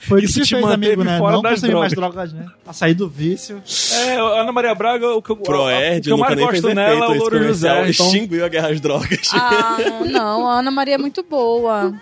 Foi 0.00 0.22
Isso 0.22 0.34
que 0.40 0.46
te 0.46 0.50
fez, 0.54 0.62
manteve 0.64 0.86
amigo, 0.86 1.04
né? 1.04 1.18
fora 1.18 1.32
Não 1.34 1.42
das 1.42 1.54
consumir 1.54 1.74
mais 1.74 1.92
drogas. 1.92 2.30
drogas, 2.30 2.32
né? 2.32 2.52
A 2.66 2.72
sair 2.72 2.94
do 2.94 3.08
vício. 3.08 3.60
É, 3.92 4.14
a 4.16 4.42
Ana 4.42 4.52
Maria 4.52 4.74
Braga, 4.74 5.08
o 5.10 5.20
que 5.20 5.30
eu, 5.30 5.34
o 5.34 5.38
Proerd 5.42 6.02
que 6.02 6.10
eu 6.10 6.16
nunca 6.16 6.28
mais 6.30 6.38
nem 6.38 6.48
fez 6.50 6.60
gosto 6.62 6.74
nela 6.74 6.88
é 6.90 6.94
efeito 6.94 7.08
o 7.08 7.12
esse 7.14 7.18
Louro 7.20 7.38
comercial. 7.38 7.76
José. 7.76 7.90
Então 7.90 8.06
Extinguiu 8.06 8.44
a 8.44 8.48
guerra 8.48 8.68
às 8.70 8.80
drogas. 8.80 9.30
Ah, 9.34 9.76
não, 10.08 10.48
a 10.48 10.58
Ana 10.60 10.70
Maria 10.70 10.94
é 10.94 10.98
muito 10.98 11.22
boa. 11.24 11.92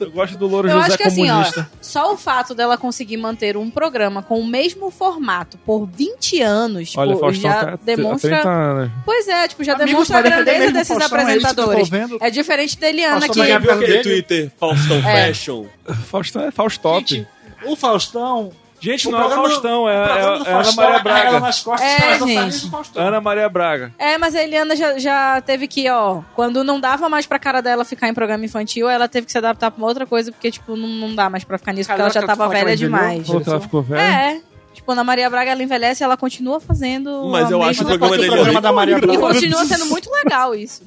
eu 0.00 0.10
gosto 0.10 0.38
do 0.38 0.46
Louro 0.46 0.66
Eu 0.68 0.72
José 0.76 0.86
acho 0.86 0.96
que 0.96 1.02
assim, 1.04 1.28
ó, 1.30 1.34
comunista. 1.34 1.70
só 1.80 2.12
o 2.14 2.16
fato 2.16 2.54
dela 2.54 2.78
conseguir 2.78 3.18
manter 3.18 3.56
um 3.56 3.70
programa 3.70 4.22
com 4.22 4.40
o 4.40 4.46
mesmo 4.46 4.90
formato 4.90 5.58
por 5.58 5.86
20 5.86 6.40
anos, 6.40 6.94
Olha, 6.96 7.12
pô, 7.14 7.20
Faustão 7.20 7.50
já 7.50 7.64
tá 7.66 7.72
há 7.74 7.76
demonstra. 7.84 8.30
30 8.30 8.48
anos. 8.48 8.90
Pois 9.04 9.28
é, 9.28 9.48
tipo, 9.48 9.62
já 9.62 9.74
Amigo, 9.74 9.88
demonstra 9.90 10.18
a 10.18 10.22
grandeza 10.22 10.58
mesmo 10.58 10.72
desses 10.72 10.96
Faustão, 10.96 11.18
é 11.18 11.36
isso 11.36 11.40
que 11.40 11.50
eu 11.50 11.54
tô 11.54 11.62
apresentadores. 11.70 11.88
vendo? 11.90 12.18
É 12.20 12.30
diferente 12.30 12.78
da 12.78 12.88
Eliana, 12.88 13.20
Faustão 13.20 13.34
que. 13.34 13.40
ganhar 13.42 13.58
Viu 13.60 13.70
aquele 13.72 13.86
dele? 13.88 14.02
Twitter 14.02 14.50
Faustão 14.58 14.96
É. 14.98 15.26
Fashion? 15.28 15.64
Faustão 16.06 16.42
é 16.44 16.50
Faustop. 16.50 17.00
Gente, 17.14 17.26
o 17.66 17.76
Faustão. 17.76 18.50
Gente, 18.80 19.06
o 19.06 19.12
não 19.12 19.20
é 19.20 19.26
o 19.26 19.30
Faustão, 19.30 19.88
é, 19.88 19.92
o 19.92 20.08
é, 20.08 20.18
é 20.50 20.52
Ana 20.54 20.72
Maria 20.72 20.96
é 20.96 21.02
Braga. 21.02 21.40
nas 21.40 21.60
costas 21.60 21.88
É, 21.88 22.18
gente. 22.18 22.70
Ana 22.96 23.20
Maria 23.20 23.48
Braga. 23.48 23.94
É, 23.96 24.18
mas 24.18 24.34
a 24.34 24.42
Eliana 24.42 24.74
já, 24.74 24.98
já 24.98 25.40
teve 25.40 25.68
que, 25.68 25.88
ó, 25.88 26.20
quando 26.34 26.64
não 26.64 26.80
dava 26.80 27.08
mais 27.08 27.24
pra 27.24 27.38
cara 27.38 27.62
dela 27.62 27.84
ficar 27.84 28.08
em 28.08 28.14
programa 28.14 28.44
infantil, 28.44 28.88
ela 28.88 29.08
teve 29.08 29.26
que 29.26 29.30
se 29.32 29.38
adaptar 29.38 29.70
pra 29.70 29.78
uma 29.78 29.86
outra 29.86 30.04
coisa, 30.04 30.32
porque, 30.32 30.50
tipo, 30.50 30.74
não, 30.74 30.88
não 30.88 31.14
dá 31.14 31.30
mais 31.30 31.44
pra 31.44 31.58
ficar 31.58 31.72
nisso, 31.72 31.88
porque 31.88 32.00
ela 32.00 32.10
Caraca, 32.10 32.26
já 32.26 32.36
tava 32.36 32.48
velha 32.52 32.76
demais. 32.76 33.24
Que 33.24 33.48
ela 33.48 33.60
ficou 33.60 33.82
velha. 33.82 34.00
É. 34.02 34.40
Tipo, 34.74 34.90
Ana 34.90 35.04
Maria 35.04 35.30
Braga, 35.30 35.52
ela 35.52 35.62
envelhece 35.62 36.02
e 36.02 36.04
ela 36.04 36.16
continua 36.16 36.58
fazendo. 36.58 37.28
Mas 37.30 37.52
eu 37.52 37.62
acho 37.62 37.84
o 37.84 37.86
programa 37.86 38.16
dele 38.16 38.32
programa 38.32 38.60
da 38.60 38.72
Maria 38.72 38.96
E 38.96 39.00
Braga. 39.00 39.18
continua 39.20 39.64
sendo 39.64 39.86
muito 39.86 40.10
legal 40.10 40.56
isso. 40.56 40.82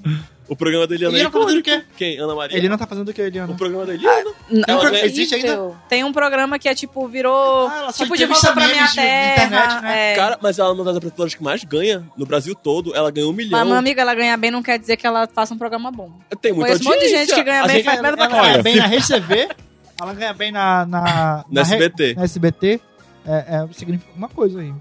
O 0.47 0.55
programa 0.55 0.85
da 0.85 0.93
Eliana 0.93 1.13
é 1.15 1.21
Eliana 1.21 1.31
tá 1.31 1.39
fazendo 1.39 1.59
o 1.59 1.63
quê? 1.63 1.83
Quem? 1.97 2.17
Ana 2.19 2.35
Maria? 2.35 2.57
Eliana 2.57 2.77
tá 2.77 2.85
fazendo 2.87 3.09
o 3.09 3.13
que, 3.13 3.21
Eliana? 3.21 3.51
O 3.51 3.55
programa 3.55 3.85
da 3.85 3.93
Eliana? 3.95 4.29
Ela 4.67 4.83
não, 4.83 4.91
ganha- 4.91 5.05
existe 5.05 5.33
ainda? 5.35 5.71
Tem 5.89 6.03
um 6.03 6.13
programa 6.13 6.59
que 6.59 6.69
é 6.69 6.75
tipo, 6.75 7.07
virou. 7.07 7.67
Ah, 7.67 7.89
tipo, 7.91 8.15
de 8.15 8.25
volta 8.27 8.53
pra 8.53 8.67
minha 8.67 8.83
de- 8.83 8.89
de 8.89 8.95
terra. 8.95 9.45
internet, 9.47 9.81
né? 9.81 10.11
é. 10.11 10.15
Cara, 10.15 10.37
mas 10.41 10.59
ela 10.59 10.69
é 10.69 10.71
uma 10.73 10.83
das 10.83 10.97
apresentadoras 10.97 11.33
que 11.33 11.41
mais 11.43 11.63
ganha 11.63 12.03
no 12.15 12.25
Brasil 12.27 12.53
todo. 12.53 12.95
Ela 12.95 13.09
ganhou 13.09 13.31
um 13.31 13.33
milhão. 13.33 13.57
Mas, 13.59 13.67
meu 13.67 13.75
amigo, 13.77 13.99
ela 13.99 14.13
ganha 14.13 14.37
bem 14.37 14.51
não 14.51 14.61
quer 14.61 14.77
dizer 14.77 14.97
que 14.97 15.07
ela 15.07 15.27
faça 15.27 15.53
um 15.53 15.57
programa 15.57 15.89
bom. 15.91 16.11
Tem 16.41 16.53
muita 16.53 16.67
Conheço 16.73 16.83
um 16.87 16.91
monte 16.91 16.99
de 16.99 17.05
audiência. 17.05 17.25
gente 17.25 17.33
que 17.35 17.43
ganha 17.43 17.63
A 17.63 17.67
bem, 17.67 17.75
gente- 17.77 17.85
faz 17.85 18.01
merda 18.01 18.17
pra 18.17 18.25
ela 18.25 18.33
ganha 18.33 18.43
caralho. 18.45 18.63
bem 18.63 18.75
na 18.75 18.85
RedeTV, 18.87 19.49
ela 19.99 20.13
ganha 20.13 20.33
bem 20.33 20.51
na... 20.51 20.85
Na, 20.85 21.45
Na 21.49 21.63
re- 21.63 21.75
SBT. 21.75 22.13
Na 22.15 22.23
SBT. 22.23 22.81
É, 23.27 23.33
é, 23.37 23.67
significa 23.73 24.11
alguma 24.11 24.29
coisa 24.29 24.59
aí. 24.59 24.71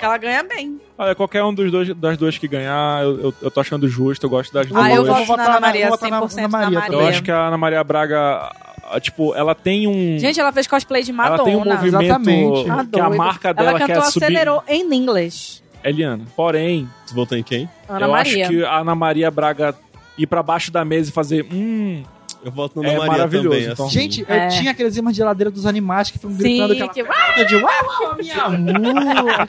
que 0.00 0.04
ela 0.06 0.18
ganha 0.18 0.42
bem. 0.42 0.80
Olha, 0.96 1.14
qualquer 1.14 1.44
um 1.44 1.52
dos 1.52 1.70
dois, 1.70 1.94
das 1.94 2.16
duas 2.16 2.38
que 2.38 2.48
ganhar, 2.48 3.02
eu, 3.02 3.20
eu, 3.20 3.34
eu 3.42 3.50
tô 3.50 3.60
achando 3.60 3.86
justo, 3.88 4.24
eu 4.26 4.30
gosto 4.30 4.52
das 4.52 4.66
duas. 4.66 4.82
Ah, 4.84 4.90
eu 4.92 5.04
vou 5.04 5.24
votar 5.24 5.46
na 5.46 5.52
Ana 5.56 5.60
Maria, 5.60 5.88
vou 5.88 5.96
votar 5.98 6.10
na- 6.10 6.20
100% 6.20 6.36
na 6.36 6.42
na 6.42 6.48
Maria 6.48 6.78
Maria. 6.80 6.96
Eu 6.96 7.06
acho 7.06 7.22
que 7.22 7.30
a 7.30 7.46
Ana 7.48 7.56
Maria 7.58 7.84
Braga, 7.84 8.50
ah, 8.90 9.00
tipo, 9.00 9.34
ela 9.34 9.54
tem 9.54 9.86
um. 9.86 10.18
Gente, 10.18 10.40
ela 10.40 10.52
fez 10.52 10.66
cosplay 10.66 11.02
de 11.02 11.12
Madonna. 11.12 11.36
ela 11.36 11.44
tem 11.44 11.56
um 11.56 11.64
movimento 11.64 12.04
Exatamente. 12.04 12.64
que 12.64 12.70
Ah, 12.70 12.74
a 12.80 12.82
doido. 12.82 13.16
marca 13.16 13.54
dela 13.54 13.70
Ela 13.70 13.78
quer 13.78 13.86
cantou 13.88 14.10
subir. 14.10 14.24
Acelerou 14.24 14.62
em 14.68 14.92
inglês. 14.94 15.62
Eliana. 15.84 16.24
Porém, 16.36 16.88
Tu 17.06 17.14
votou 17.14 17.36
em 17.38 17.42
quem? 17.42 17.68
Ana 17.88 18.06
eu 18.06 18.10
Maria. 18.10 18.44
acho 18.46 18.52
que 18.54 18.64
a 18.64 18.78
Ana 18.80 18.94
Maria 18.94 19.30
Braga 19.30 19.74
ir 20.18 20.26
pra 20.26 20.42
baixo 20.42 20.70
da 20.70 20.84
mesa 20.84 21.08
e 21.10 21.12
fazer. 21.12 21.46
Hum. 21.52 22.02
Eu 22.44 22.50
voto 22.50 22.80
na 22.80 22.88
Ana 22.88 22.94
É 22.94 22.98
Maria 22.98 23.12
maravilhoso, 23.12 23.48
também. 23.50 23.72
então. 23.72 23.86
assim. 23.86 23.94
Gente, 24.00 24.24
É. 24.28 24.46
eu 24.46 24.50
tinha 24.50 24.70
aqueles 24.70 24.96
imãs 24.96 25.14
de 25.14 25.18
geladeira 25.18 25.50
dos 25.50 25.66
animais 25.66 26.10
que 26.10 26.18
ficam 26.18 26.32
gritando 26.34 26.74
Sim, 26.74 26.82
aquela 26.82 27.08
que... 27.14 27.32
coisa 27.34 27.44
de 27.48 27.56
uau, 27.56 27.84
uau, 28.02 28.16
minha 28.16 28.42
amor. 28.42 29.46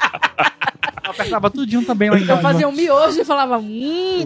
Apertava 1.03 1.49
tudinho 1.49 1.83
também 1.85 2.09
lá 2.09 2.17
em 2.17 2.21
Eu 2.21 2.27
casa. 2.27 2.41
fazia 2.41 2.67
um 2.67 2.71
miojo 2.71 3.19
e 3.21 3.25
falava... 3.25 3.57
Hum, 3.57 4.25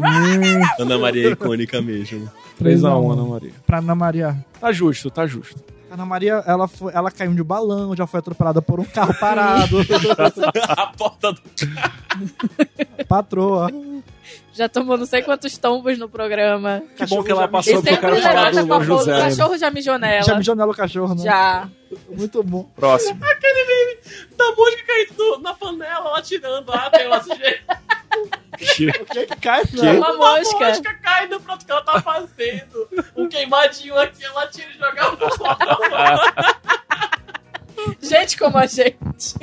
Ana 0.79 0.97
Maria 0.97 1.29
é 1.29 1.31
icônica 1.31 1.81
mesmo. 1.81 2.29
3x1, 2.61 3.11
Ana 3.13 3.23
Maria. 3.23 3.51
Pra 3.65 3.77
Ana 3.79 3.95
Maria. 3.95 4.37
Tá 4.59 4.71
justo, 4.71 5.09
tá 5.09 5.25
justo. 5.25 5.55
Ana 5.95 6.05
Maria, 6.05 6.43
ela, 6.45 6.67
foi, 6.67 6.93
ela 6.93 7.09
caiu 7.09 7.33
de 7.33 7.41
balão, 7.41 7.95
já 7.95 8.05
foi 8.05 8.19
atropelada 8.19 8.61
por 8.61 8.81
um 8.81 8.83
carro 8.83 9.13
parado. 9.17 9.77
a 10.75 10.87
porta 10.87 11.31
do... 11.31 11.41
Patroa. 13.07 13.71
já 14.53 14.67
tomou 14.67 14.97
não 14.97 15.05
sei 15.05 15.21
quantos 15.21 15.57
tombos 15.57 15.97
no 15.97 16.09
programa. 16.09 16.83
Que 16.97 17.05
bom 17.05 17.23
que 17.23 17.31
ela 17.31 17.47
passou 17.47 17.75
sempre 17.75 17.95
quero 17.95 18.21
falar 18.21 18.51
do 18.51 18.67
com 18.67 18.73
a 18.73 18.77
Louro 18.77 18.87
boca. 18.87 19.03
O 19.03 19.05
José. 19.05 19.21
cachorro 19.21 19.57
já 19.57 19.71
mijou 19.71 19.97
nela. 19.97 20.23
Já 20.23 20.35
mijou 20.35 20.53
nela 20.53 20.71
o 20.73 20.75
cachorro, 20.75 21.15
né? 21.15 21.23
Já. 21.23 21.69
Muito 22.09 22.43
bom. 22.43 22.63
Próximo. 22.75 23.17
Da 23.17 24.51
mosca 24.51 24.83
caindo 24.85 25.39
na 25.41 25.53
panela, 25.53 26.09
ela 26.09 26.21
tirando 26.21 26.69
a 26.73 26.77
água, 26.77 27.23
se 28.59 28.87
O 28.87 29.05
que 29.05 29.25
que 29.25 29.35
cai, 29.41 29.65
Que? 29.65 29.81
né? 29.81 29.93
Uma 29.93 30.15
mosca. 30.17 30.81
cai 31.01 31.27
no 31.27 31.39
prato 31.39 31.65
que 31.65 31.71
ela 31.71 31.81
tá 31.81 32.01
fazendo. 32.01 32.87
Um 33.15 33.27
queimadinho 33.27 33.97
aqui, 33.97 34.23
ela 34.23 34.47
tira 34.47 34.67
e 34.69 34.77
joga 34.77 35.17
Gente 38.01 38.37
como 38.37 38.57
a 38.57 38.65
gente. 38.65 39.35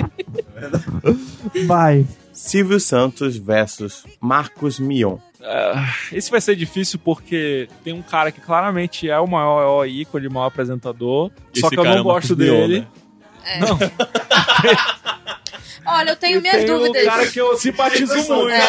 Vai. 1.67 2.07
Silvio 2.33 2.81
Santos 2.81 3.37
versus 3.37 4.05
Marcos 4.21 4.79
Mion. 4.79 5.19
Ah, 5.45 5.93
esse 6.13 6.31
vai 6.31 6.41
ser 6.41 6.55
difícil 6.57 6.99
porque 6.99 7.69
tem 7.85 7.93
um 7.93 8.01
cara 8.03 8.31
que 8.33 8.41
claramente 8.41 9.11
é 9.11 9.19
o 9.19 9.27
maior 9.27 9.85
ícone, 9.87 10.29
o 10.29 10.33
maior 10.33 10.47
apresentador. 10.47 11.31
só 11.55 11.69
que 11.69 11.77
eu 11.79 11.85
não 11.85 12.03
gosto 12.03 12.35
dele. 12.37 12.87
Não, 13.61 13.77
Olha, 15.85 16.11
eu 16.11 16.17
tenho 16.17 16.39
e 16.39 16.43
minhas 16.43 16.59
tem 16.59 16.67
dúvidas. 16.67 17.03
um 17.03 17.07
cara 17.07 17.27
que 17.27 17.41
eu 17.41 17.57
simpatizo 17.57 18.15
muito. 18.15 18.51
É. 18.51 18.69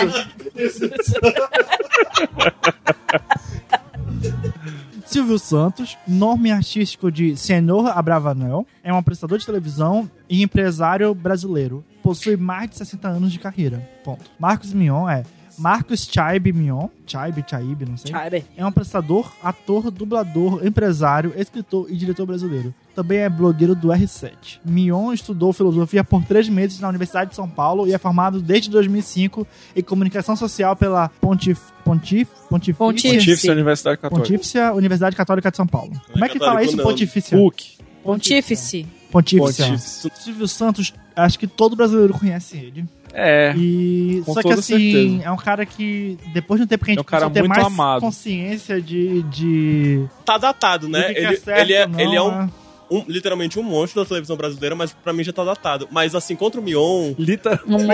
Silvio 5.06 5.38
Santos, 5.38 5.96
nome 6.08 6.52
artístico 6.52 7.12
de 7.12 7.38
Senhor 7.38 7.88
Abravanel, 7.96 8.66
é 8.84 8.92
um 8.92 8.98
apresentador 8.98 9.38
de 9.38 9.46
televisão 9.46 10.10
e 10.28 10.42
empresário 10.42 11.14
brasileiro. 11.14 11.86
Possui 12.02 12.36
mais 12.36 12.72
de 12.72 12.78
60 12.78 13.08
anos 13.08 13.32
de 13.32 13.38
carreira. 13.38 13.78
Ponto. 14.04 14.24
Marcos 14.40 14.74
Mion 14.74 15.08
é 15.08 15.24
Marcos 15.58 16.08
Chaib 16.12 16.52
Mion, 16.52 16.88
Chaib, 17.06 17.44
Chaib, 17.48 17.86
não 17.88 17.98
sei. 17.98 18.12
Sabe? 18.12 18.46
É 18.58 18.64
um 18.64 18.68
apresentador, 18.68 19.32
ator, 19.44 19.92
dublador, 19.92 20.66
empresário, 20.66 21.34
escritor 21.38 21.88
e 21.90 21.96
diretor 21.96 22.26
brasileiro. 22.26 22.74
Também 22.96 23.20
é 23.20 23.30
blogueiro 23.30 23.76
do 23.76 23.88
R7. 23.90 24.60
Mion 24.66 25.12
estudou 25.14 25.52
filosofia 25.54 26.04
por 26.04 26.24
três 26.26 26.48
meses 26.50 26.80
na 26.80 26.90
Universidade 26.90 27.32
de 27.32 27.36
São 27.36 27.50
Paulo 27.50 27.88
e 27.88 27.94
é 27.94 27.98
formado 27.98 28.40
desde 28.42 28.70
2005 28.70 29.48
em 29.76 29.82
comunicação 29.82 30.36
social 30.36 30.76
pela 30.76 31.10
Pontif, 31.10 31.60
Pontif, 31.84 32.30
Pontifícia, 32.50 32.74
Pontif- 32.78 33.14
Pontífice 33.16 33.48
da 33.48 33.54
Universidade 33.54 33.98
Católica. 33.98 34.28
Pontífice 34.30 34.60
Universidade 34.60 35.16
Católica 35.16 35.50
de 35.52 35.58
São 35.58 35.68
Paulo. 35.68 35.92
Como 36.12 36.24
é 36.26 36.30
que 36.30 36.40
fala 36.40 36.64
isso. 36.64 36.78
Pontifícia? 36.78 37.38
PUC. 37.38 37.78
Pontífice. 38.04 38.86
Pontífice. 39.12 39.62
Pontífice. 39.64 40.10
Silvio 40.16 40.48
Santos, 40.48 40.94
acho 41.16 41.38
que 41.40 41.48
todo 41.48 41.76
brasileiro 41.76 42.14
conhece 42.14 42.58
ele. 42.58 42.86
É. 43.14 43.54
E 43.56 44.24
Com 44.26 44.34
só 44.34 44.42
que 44.42 44.52
assim, 44.54 44.92
certeza. 44.92 45.24
é 45.26 45.32
um 45.32 45.38
cara 45.38 45.66
que 45.66 46.18
depois 46.34 46.60
de 46.60 46.66
um 46.66 46.68
tempo 46.68 46.84
que 46.84 46.92
a 46.92 46.94
É 46.94 46.96
gente 46.96 47.02
um 47.02 47.06
cara 47.06 47.30
ter 47.30 47.40
muito 47.42 47.50
mais 47.56 47.66
amado. 47.68 48.02
consciência 48.02 48.82
de, 48.82 49.22
de 49.24 50.06
Tá 50.26 50.38
datado, 50.38 50.90
né? 50.90 51.14
que 51.14 51.20
Ele, 51.20 51.36
certo, 51.38 51.60
ele 51.62 51.74
é, 51.74 51.86
não, 51.88 52.00
ele 52.00 52.16
é 52.16 52.22
um, 52.22 52.32
né? 52.32 52.50
um- 52.90 53.04
literalmente 53.08 53.60
um 53.60 53.64
monstro 53.64 54.02
da 54.04 54.08
televisão 54.08 54.36
brasileira, 54.36 54.76
mas 54.76 54.94
pra 54.94 55.14
mim 55.14 55.24
já 55.24 55.32
tá 55.32 55.44
datado. 55.44 55.88
Mas 55.92 56.16
assim, 56.16 56.36
contra 56.36 56.60
o 56.60 56.64
Mion, 56.64 57.14
Literalmente. 57.20 57.70
Um 57.78 57.86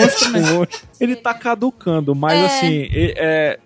monstro. 0.53 0.79
Ele 0.99 1.15
tá 1.17 1.33
caducando, 1.33 2.15
mas 2.15 2.39
É. 2.39 2.45
assim, 2.45 2.87
é, 2.91 3.13
é- 3.17 3.59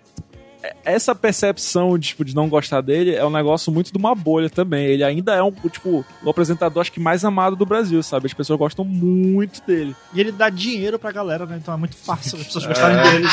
essa 0.84 1.14
percepção 1.14 1.98
tipo, 1.98 2.24
de 2.24 2.34
não 2.34 2.48
gostar 2.48 2.80
dele 2.80 3.14
é 3.14 3.24
um 3.24 3.30
negócio 3.30 3.72
muito 3.72 3.90
de 3.92 3.98
uma 3.98 4.14
bolha 4.14 4.48
também. 4.48 4.86
Ele 4.86 5.02
ainda 5.04 5.34
é 5.34 5.42
um, 5.42 5.50
tipo, 5.50 6.04
o 6.22 6.30
apresentador 6.30 6.80
acho 6.80 6.92
que 6.92 7.00
mais 7.00 7.24
amado 7.24 7.56
do 7.56 7.66
Brasil, 7.66 8.02
sabe? 8.02 8.26
As 8.26 8.34
pessoas 8.34 8.58
gostam 8.58 8.84
muito 8.84 9.60
dele. 9.66 9.94
E 10.12 10.20
ele 10.20 10.32
dá 10.32 10.48
dinheiro 10.48 10.98
pra 10.98 11.12
galera, 11.12 11.46
né? 11.46 11.58
Então 11.60 11.74
é 11.74 11.76
muito 11.76 11.96
fácil 11.96 12.38
as 12.38 12.44
pessoas 12.46 12.64
É. 12.64 12.68
gostarem 12.68 13.10
dele. 13.12 13.28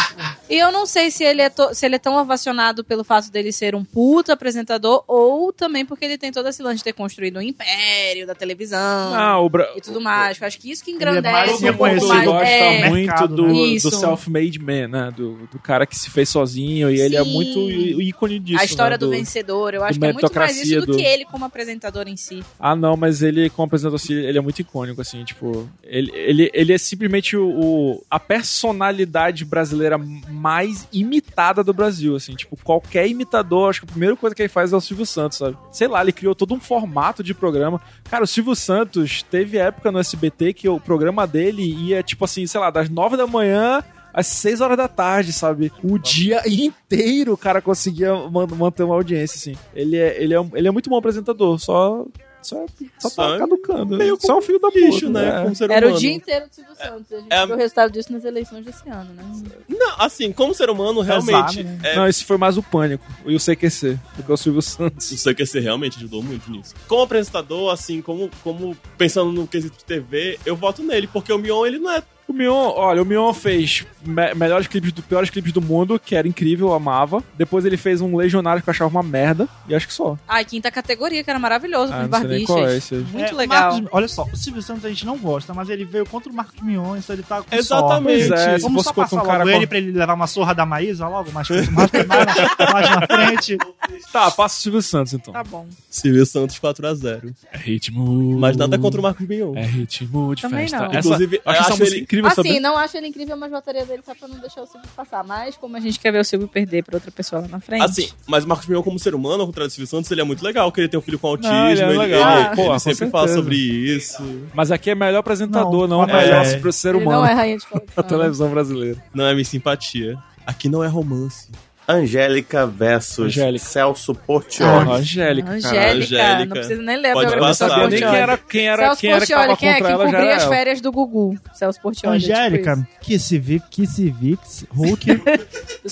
E 0.49 0.57
eu 0.59 0.71
não 0.71 0.85
sei 0.85 1.11
se 1.11 1.23
ele, 1.23 1.41
é 1.41 1.49
to- 1.49 1.73
se 1.73 1.85
ele 1.85 1.95
é 1.95 1.99
tão 1.99 2.15
ovacionado 2.15 2.83
pelo 2.83 3.03
fato 3.03 3.31
dele 3.31 3.51
ser 3.51 3.75
um 3.75 3.83
puta 3.83 4.33
apresentador 4.33 5.03
ou 5.07 5.53
também 5.53 5.85
porque 5.85 6.05
ele 6.05 6.17
tem 6.17 6.31
todo 6.31 6.47
esse 6.49 6.61
lance 6.61 6.77
de 6.77 6.83
ter 6.83 6.93
construído 6.93 7.37
um 7.37 7.41
império 7.41 8.25
da 8.27 8.35
televisão 8.35 9.11
Não, 9.11 9.45
o 9.45 9.49
Bra... 9.49 9.67
e 9.75 9.81
tudo 9.81 10.01
mais. 10.01 10.39
Eu 10.39 10.47
acho 10.47 10.59
que 10.59 10.71
isso 10.71 10.83
que 10.83 10.91
é 10.91 10.93
mais 10.95 11.17
engrandece 11.17 11.69
um 11.69 11.73
pouco 11.77 11.93
Você 11.99 12.07
mais. 12.07 12.25
gosta 12.25 12.45
É, 12.47 12.89
muito 12.89 13.05
mercado, 13.07 13.35
do, 13.35 13.43
né? 13.47 13.53
do 13.53 13.65
Isso. 13.65 13.91
self-made 13.91 14.59
man, 14.59 14.87
né? 14.87 15.11
Do, 15.15 15.47
do 15.51 15.59
cara 15.59 15.85
que 15.85 15.97
se 15.97 16.09
fez 16.09 16.29
sozinho 16.29 16.89
e 16.91 16.99
ele 16.99 17.15
é 17.21 17.33
muito 17.33 17.59
ícone 18.01 18.39
disso. 18.39 18.59
a 18.61 18.65
história 18.65 18.95
né, 18.95 18.97
do, 18.97 19.09
vencedor, 19.09 19.73
eu 19.73 19.83
acho 19.83 19.99
do 19.99 20.01
que 20.03 20.09
é 20.09 20.13
muito 20.13 20.33
mais 20.35 20.61
isso 20.61 20.79
do, 20.81 20.85
do- 20.87 20.97
que 20.97 21.03
ele 21.03 21.25
como 21.25 21.45
apresentador 21.45 22.07
em 22.07 22.17
si. 22.17 22.43
Ah, 22.59 22.75
não, 22.75 22.95
mas 22.97 23.21
ele, 23.21 23.49
como 23.49 23.65
apresentador, 23.67 23.95
assim, 24.01 24.13
ele 24.13 24.37
é 24.37 24.41
muito 24.41 24.59
icônico, 24.59 25.01
assim, 25.01 25.23
tipo. 25.23 25.69
Ele, 25.83 26.11
ele, 26.13 26.51
ele 26.53 26.73
é 26.73 26.77
simplesmente 26.77 27.35
o, 27.37 27.47
o- 27.49 28.03
a 28.09 28.19
personalidade 28.19 29.43
brasileira 29.45 29.97
mais 29.97 30.87
imitada 30.91 31.63
do 31.63 31.73
Brasil, 31.73 32.15
assim. 32.15 32.33
Tipo, 32.35 32.57
qualquer 32.63 33.07
imitador, 33.07 33.69
acho 33.69 33.81
que 33.81 33.85
a 33.87 33.91
primeira 33.91 34.15
coisa 34.15 34.35
que 34.35 34.41
ele 34.41 34.49
faz 34.49 34.71
é 34.73 34.75
o 34.75 34.81
Silvio 34.81 35.05
Santos, 35.05 35.37
sabe? 35.37 35.57
Sei 35.71 35.87
lá, 35.87 36.01
ele 36.01 36.11
criou 36.11 36.33
todo 36.35 36.53
um 36.53 36.59
formato 36.59 37.23
de 37.23 37.33
programa. 37.33 37.81
Cara, 38.09 38.23
o 38.23 38.27
Silvio 38.27 38.55
Santos 38.55 39.23
teve 39.23 39.57
época 39.57 39.91
no 39.91 39.99
SBT 39.99 40.53
que 40.53 40.69
o 40.69 40.79
programa 40.79 41.25
dele 41.27 41.63
ia, 41.63 42.01
tipo 42.03 42.25
assim, 42.25 42.45
sei 42.47 42.59
lá, 42.59 42.69
das 42.69 42.89
nove 42.89 43.17
da 43.17 43.27
manhã 43.27 43.83
às 44.13 44.27
6 44.27 44.61
horas 44.61 44.77
da 44.77 44.87
tarde, 44.87 45.31
sabe? 45.33 45.71
O 45.83 45.97
dia 45.97 46.41
inteiro 46.47 47.33
o 47.33 47.37
cara 47.37 47.61
conseguia 47.61 48.13
man- 48.29 48.47
manter 48.47 48.83
uma 48.83 48.95
audiência, 48.95 49.37
assim. 49.37 49.55
Ele 49.73 49.97
é, 49.97 50.21
ele 50.21 50.33
é, 50.33 50.45
ele 50.53 50.67
é 50.67 50.71
muito 50.71 50.89
bom 50.89 50.97
apresentador, 50.97 51.57
só. 51.59 52.05
Só, 52.43 52.65
só 52.97 53.07
Só 53.09 53.33
tá 53.33 53.37
caducando. 53.37 53.97
meio 53.97 54.17
só 54.19 54.39
um 54.39 54.41
filho 54.41 54.57
da 54.57 54.71
Bicho, 54.71 55.05
puta, 55.05 55.09
né? 55.21 55.43
Como 55.43 55.55
ser 55.55 55.69
Era 55.69 55.87
o 55.93 55.95
dia 55.95 56.11
inteiro 56.11 56.47
do 56.47 56.55
Silvio 56.55 56.75
Santos. 56.75 57.13
A 57.13 57.19
gente 57.19 57.31
é- 57.31 57.45
viu 57.45 57.53
o 57.55 57.57
resultado 57.59 57.91
disso 57.91 58.11
nas 58.11 58.25
eleições 58.25 58.65
desse 58.65 58.89
ano, 58.89 59.13
né? 59.13 59.23
Não, 59.69 59.93
assim, 59.99 60.31
como 60.31 60.51
ser 60.51 60.67
humano, 60.71 61.01
realmente. 61.01 61.61
Né? 61.61 61.79
é, 61.83 61.95
Não, 61.95 62.07
esse 62.07 62.25
foi 62.25 62.37
mais 62.37 62.57
o 62.57 62.63
Pânico 62.63 63.05
e 63.27 63.35
o 63.35 63.39
CQC, 63.39 63.95
porque 64.15 64.31
é 64.31 64.33
o 64.33 64.37
Silvio 64.37 64.61
Santos. 64.63 65.11
O 65.11 65.17
CQC 65.23 65.59
realmente 65.59 65.97
ajudou 65.99 66.23
muito 66.23 66.49
nisso. 66.49 66.73
Como 66.87 67.03
apresentador, 67.03 67.71
assim, 67.71 68.01
como, 68.01 68.27
como 68.43 68.75
pensando 68.97 69.31
no 69.31 69.45
quesito 69.45 69.77
de 69.77 69.85
TV, 69.85 70.39
eu 70.43 70.55
voto 70.55 70.81
nele, 70.81 71.05
porque 71.05 71.31
o 71.31 71.37
Mion, 71.37 71.63
ele 71.67 71.77
não 71.77 71.91
é. 71.91 72.01
O 72.27 72.33
Mion, 72.33 72.71
olha, 72.75 73.01
o 73.01 73.05
Mion 73.05 73.33
fez 73.33 73.85
me- 74.05 74.33
melhores 74.35 74.65
clipes 74.65 74.93
do 74.93 75.01
piores 75.03 75.29
clipes 75.29 75.51
do 75.51 75.61
mundo, 75.61 75.99
que 75.99 76.15
era 76.15 76.25
incrível, 76.25 76.69
eu 76.69 76.73
amava. 76.73 77.21
Depois 77.37 77.65
ele 77.65 77.75
fez 77.75 77.99
um 77.99 78.15
Legionário 78.15 78.63
que 78.63 78.69
eu 78.69 78.71
achava 78.71 78.89
uma 78.89 79.03
merda, 79.03 79.49
e 79.67 79.75
acho 79.75 79.85
que 79.85 79.93
só. 79.93 80.17
Ah, 80.27 80.41
e 80.41 80.45
quinta 80.45 80.71
categoria, 80.71 81.23
que 81.25 81.29
era 81.29 81.37
maravilhoso, 81.39 81.91
Ah, 81.93 82.07
qual 82.45 82.67
é 82.67 82.77
esse 82.77 82.95
aí. 82.95 83.01
Muito 83.11 83.33
É, 83.33 83.33
legal. 83.33 83.73
Marcos- 83.73 83.89
olha 83.91 84.07
só, 84.07 84.23
o 84.31 84.37
Silvio 84.37 84.61
Santos 84.61 84.85
a 84.85 84.89
gente 84.89 85.05
não 85.05 85.17
gosta, 85.17 85.53
mas 85.53 85.67
ele 85.69 85.83
veio 85.83 86.05
contra 86.05 86.31
o 86.31 86.33
Marcos 86.35 86.61
Mion, 86.61 86.95
então 86.95 87.13
ele 87.13 87.23
tá 87.23 87.41
com 87.41 87.53
Exatamente. 87.53 88.27
sorte. 88.27 88.41
É, 88.43 88.57
Vamos 88.59 88.83
só 88.85 88.93
passar 88.93 89.15
um 89.17 89.19
logo 89.19 89.29
cara 89.29 89.43
ele 89.51 89.59
com- 89.61 89.67
pra 89.67 89.77
ele 89.77 89.91
levar 89.91 90.13
uma 90.13 90.27
surra 90.27 90.53
da 90.55 90.65
Maísa 90.65 91.07
logo, 91.09 91.31
mais, 91.33 91.49
mais, 91.49 91.69
mais, 91.69 91.91
na, 91.91 92.71
mais 92.73 92.89
na 92.89 93.07
frente. 93.07 93.57
Tá, 94.11 94.31
passa 94.31 94.57
o 94.57 94.61
Silvio 94.61 94.81
Santos 94.81 95.13
então. 95.13 95.33
Tá 95.33 95.43
bom. 95.43 95.65
Silvio 95.89 96.25
Santos 96.25 96.57
4x0. 96.59 97.33
É 97.51 97.57
ritmo. 97.57 98.37
Mas 98.39 98.55
nada 98.57 98.77
contra 98.77 98.99
o 98.99 99.03
Marcos 99.03 99.27
Mion. 99.27 99.53
É 99.55 99.63
ritmo 99.65 100.33
de 100.35 100.41
Também 100.43 100.61
festa. 100.67 100.77
não. 100.77 100.85
Essa, 100.87 100.99
Inclusive, 100.99 101.41
acho 101.45 101.59
essa 101.61 101.69
acho 101.73 101.79
música 101.79 101.97
ele- 101.97 102.05
incrível, 102.11 102.29
Assim, 102.29 102.43
sabe? 102.43 102.59
não 102.59 102.77
acho 102.77 102.97
ele 102.97 103.07
incrível, 103.07 103.37
mas 103.37 103.49
votaria 103.51 103.85
dele 103.85 104.01
só 104.05 104.13
pra 104.13 104.27
não 104.27 104.39
deixar 104.39 104.61
o 104.61 104.65
Silvio 104.67 104.89
passar. 104.95 105.23
Mas 105.23 105.55
como 105.57 105.77
a 105.77 105.79
gente 105.79 105.99
quer 105.99 106.11
ver 106.11 106.19
o 106.19 106.23
Silvio 106.25 106.47
perder 106.47 106.83
pra 106.83 106.97
outra 106.97 107.11
pessoa 107.11 107.41
lá 107.41 107.47
na 107.47 107.59
frente. 107.59 107.83
Assim, 107.83 108.09
mas 108.27 108.43
o 108.43 108.47
Marcos 108.47 108.67
Mion, 108.67 108.83
como 108.83 108.99
ser 108.99 109.15
humano, 109.15 109.41
ao 109.41 109.47
contrário 109.47 109.69
do 109.69 109.73
Silvio 109.73 109.87
Santos, 109.87 110.11
ele 110.11 110.21
é 110.21 110.23
muito 110.23 110.43
legal, 110.43 110.71
que 110.71 110.81
ele 110.81 110.87
tem 110.89 110.99
um 110.99 111.03
filho 111.03 111.17
com 111.19 111.27
autismo. 111.27 111.51
Não, 111.53 111.69
ele 111.71 111.81
é 111.81 111.83
ele, 111.89 111.97
legal. 111.97 112.19
ele- 112.19 112.23
Ah. 112.23 112.45
ele 112.47 112.55
Porra, 112.55 112.73
com 112.73 112.79
sempre 112.79 112.97
certeza. 112.97 113.11
fala 113.11 113.27
sobre 113.29 113.55
isso. 113.55 114.23
Mas 114.53 114.71
aqui 114.71 114.89
é 114.89 114.95
melhor 114.95 115.19
apresentador, 115.19 115.87
não, 115.87 115.99
Não, 115.99 116.03
o 116.03 116.07
melhor 116.07 116.45
é. 116.45 116.57
pro 116.59 116.71
ser 116.73 116.89
ele 116.95 117.03
humano 117.03 117.21
não 117.21 117.27
é 117.27 117.33
rainha 117.33 117.57
de 117.57 117.65
coleção. 117.67 118.03
televisão 118.03 118.49
brasileira. 118.49 119.03
Não 119.13 119.25
é 119.25 119.33
minha 119.33 119.45
simpatia. 119.45 120.17
Aqui 120.45 120.67
não 120.69 120.83
é 120.83 120.87
romance. 120.87 121.49
Angélica 121.87 122.65
versus 122.65 123.25
Angélica. 123.25 123.65
Celso 123.65 124.11
Ah, 124.13 124.23
Portioli. 124.25 124.91
Angélica, 124.91 125.47
cara. 125.47 125.57
Angélica, 125.57 125.91
Angélica. 125.91 126.45
não 126.45 126.51
precisa 126.51 126.81
nem 126.81 126.97
ler 127.01 127.13
Pode 127.13 127.31
Eu 127.33 127.37
não 127.39 127.47
passar. 127.47 127.69
sabia 127.69 127.87
nem 127.87 127.99
quem 127.99 128.07
era, 128.15 128.37
quem 128.37 128.67
era, 128.67 128.83
Celso 128.85 129.01
quem 129.01 129.11
era 129.11 129.19
que 129.21 129.57
quem 129.57 129.69
é 129.69 129.75
que 129.75 129.93
cobria 129.93 130.35
as 130.35 130.45
férias 130.45 130.81
do 130.81 130.91
Gugu? 130.91 131.37
Celso 131.53 131.81
Portiolli. 131.81 132.19
tipo 132.19 132.31
Angélica, 132.33 132.87
Kissivix, 133.01 133.65
Kissivix, 133.69 134.65
Hulk. 134.71 135.05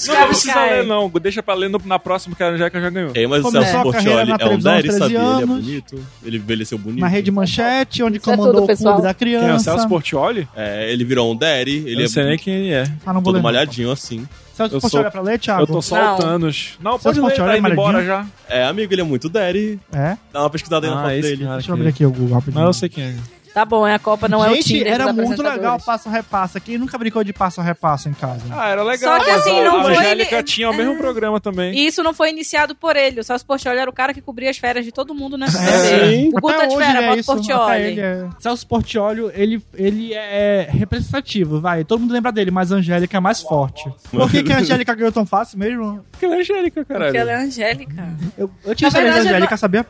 Não, 0.07 0.15
não 0.19 0.27
precisa 0.27 0.65
ler, 0.65 0.85
não. 0.85 1.09
Deixa 1.09 1.41
pra 1.41 1.55
ler 1.55 1.67
no- 1.69 1.81
na 1.83 1.97
próxima, 1.97 2.35
que 2.35 2.43
a 2.43 2.49
Angélica 2.49 2.79
já 2.79 2.89
ganhou. 2.91 3.11
É, 3.15 3.25
mas 3.25 3.43
o 3.43 3.51
Celso 3.51 3.81
Portioli 3.81 4.31
é 4.31 4.33
um 4.35 4.37
televisão 4.37 4.73
aos 4.73 4.83
daddy, 4.83 4.91
sabia? 4.99 5.19
13 5.19 5.33
Ele 5.33 5.41
é 5.43 5.45
bonito. 5.45 6.05
Ele 6.23 6.37
envelheceu 6.37 6.77
bonito. 6.77 7.01
na 7.01 7.07
Rede 7.07 7.31
Manchete, 7.31 8.03
onde 8.03 8.17
Isso 8.19 8.29
é 8.29 8.35
comandou 8.35 8.53
tudo, 8.61 8.63
o 8.65 8.67
pessoal. 8.67 8.93
clube 8.95 9.07
da 9.07 9.13
Quem 9.15 9.33
é 9.33 9.37
o 9.37 9.41
criança. 9.41 9.63
Celso 9.71 9.89
Portioli? 9.89 10.47
É, 10.55 10.91
ele 10.91 11.03
virou 11.03 11.33
um. 11.33 11.37
Eu 11.41 11.47
Ele 11.57 11.95
não 11.95 12.03
é 12.03 12.07
sei 12.07 12.23
nem 12.25 12.37
quem 12.37 12.53
ele 12.53 12.71
é. 12.73 12.83
Ah, 13.05 13.11
não 13.13 13.21
vou 13.21 13.33
todo 13.33 13.41
malhadinho 13.41 13.91
assim. 13.91 14.27
Celso 14.59 14.75
Eu 14.75 14.81
Portioli 14.81 15.03
sou- 15.03 15.07
é 15.07 15.11
pra 15.11 15.21
ler, 15.21 15.39
Thiago? 15.39 15.61
Eu 15.63 15.67
tô 15.67 15.81
só 15.81 15.95
Não. 15.95 16.15
o 16.15 16.17
Thanos. 16.17 16.77
Não, 16.81 16.99
pode 16.99 17.19
ler, 17.21 17.35
tá 17.35 17.55
é 17.55 17.57
indo 17.59 17.67
embora 17.69 18.03
já. 18.05 18.25
É, 18.49 18.65
amigo, 18.65 18.93
ele 18.93 19.01
é 19.01 19.03
muito 19.05 19.29
daddy. 19.29 19.79
É? 19.91 20.17
Dá 20.33 20.41
uma 20.41 20.49
pesquisada 20.49 20.85
aí 20.85 20.91
na 20.93 20.99
Ah, 20.99 21.03
foto 21.03 21.13
esse 21.13 21.21
dele. 21.29 21.43
cara 21.43 21.53
Deixa 21.55 21.71
eu 21.71 21.75
abrir 21.75 21.87
aqui 21.87 22.05
o 22.05 22.11
Google 22.11 22.35
rapidinho. 22.35 22.55
Mas 22.59 22.65
eu 22.67 22.73
sei 22.73 22.89
quem 22.89 23.03
é. 23.05 23.15
Tá 23.53 23.65
bom, 23.65 23.85
é 23.87 23.95
a 23.95 23.99
Copa, 23.99 24.27
não 24.27 24.43
é 24.45 24.49
o 24.51 24.55
Gente, 24.55 24.65
Tinder 24.67 24.93
era 24.93 25.11
muito 25.11 25.41
legal 25.41 25.79
passa-repassa. 25.79 26.59
Quem 26.59 26.77
nunca 26.77 26.97
brincou 26.97 27.23
de 27.23 27.33
passa-repassa 27.33 28.07
em 28.07 28.13
casa? 28.13 28.41
Ah, 28.51 28.69
era 28.69 28.83
legal. 28.83 29.17
Só 29.17 29.23
que 29.25 29.31
assim, 29.31 29.59
a- 29.59 29.63
não 29.63 29.79
a 29.79 29.83
foi 29.83 29.97
Angélica 29.97 30.35
ele- 30.35 30.43
tinha 30.43 30.69
o 30.69 30.73
mesmo 30.73 30.95
programa 30.97 31.39
também. 31.39 31.73
E 31.73 31.87
isso 31.87 32.03
não 32.03 32.13
foi 32.13 32.29
iniciado 32.29 32.75
por 32.75 32.95
ele. 32.95 33.19
O 33.19 33.23
Celso 33.23 33.45
Portioli 33.45 33.79
era 33.79 33.89
o 33.89 33.93
cara 33.93 34.13
que 34.13 34.21
cobria 34.21 34.49
as 34.49 34.57
férias 34.57 34.85
de 34.85 34.91
todo 34.91 35.13
mundo 35.15 35.37
nessa 35.37 35.57
É, 35.61 35.65
TV. 35.65 36.11
sim. 36.11 36.27
O 36.29 36.31
Gugu 36.33 36.53
tá 36.53 36.65
de 36.67 36.73
ele 36.75 36.83
é 36.83 37.23
Portioli. 37.23 37.99
é- 37.99 38.27
Celso 38.39 38.67
Portiolio, 38.67 39.31
ele, 39.33 39.61
ele 39.73 40.13
é 40.13 40.67
representativo, 40.71 41.59
vai. 41.59 41.83
Todo 41.83 42.01
mundo 42.01 42.13
lembra 42.13 42.31
dele, 42.31 42.51
mas 42.51 42.71
a 42.71 42.75
Angélica 42.75 43.17
é 43.17 43.19
mais 43.19 43.41
forte. 43.41 43.91
Por 44.11 44.29
que, 44.29 44.43
que 44.43 44.53
a 44.53 44.59
Angélica 44.59 44.93
ganhou 44.93 45.11
tão 45.11 45.25
fácil 45.25 45.57
mesmo? 45.57 46.05
Porque 46.11 46.25
ela 46.25 46.35
é 46.35 46.39
Angélica, 46.41 46.85
caralho. 46.85 47.05
Porque 47.07 47.17
ela 47.17 47.31
é 47.31 47.35
Angélica. 47.35 48.09
Eu, 48.37 48.49
eu 48.63 48.75
tinha 48.75 48.87
Na 48.87 48.91
CD 48.91 49.05
da 49.05 49.11
verdade, 49.13 49.27
Angélica, 49.35 49.57
sabia? 49.57 49.85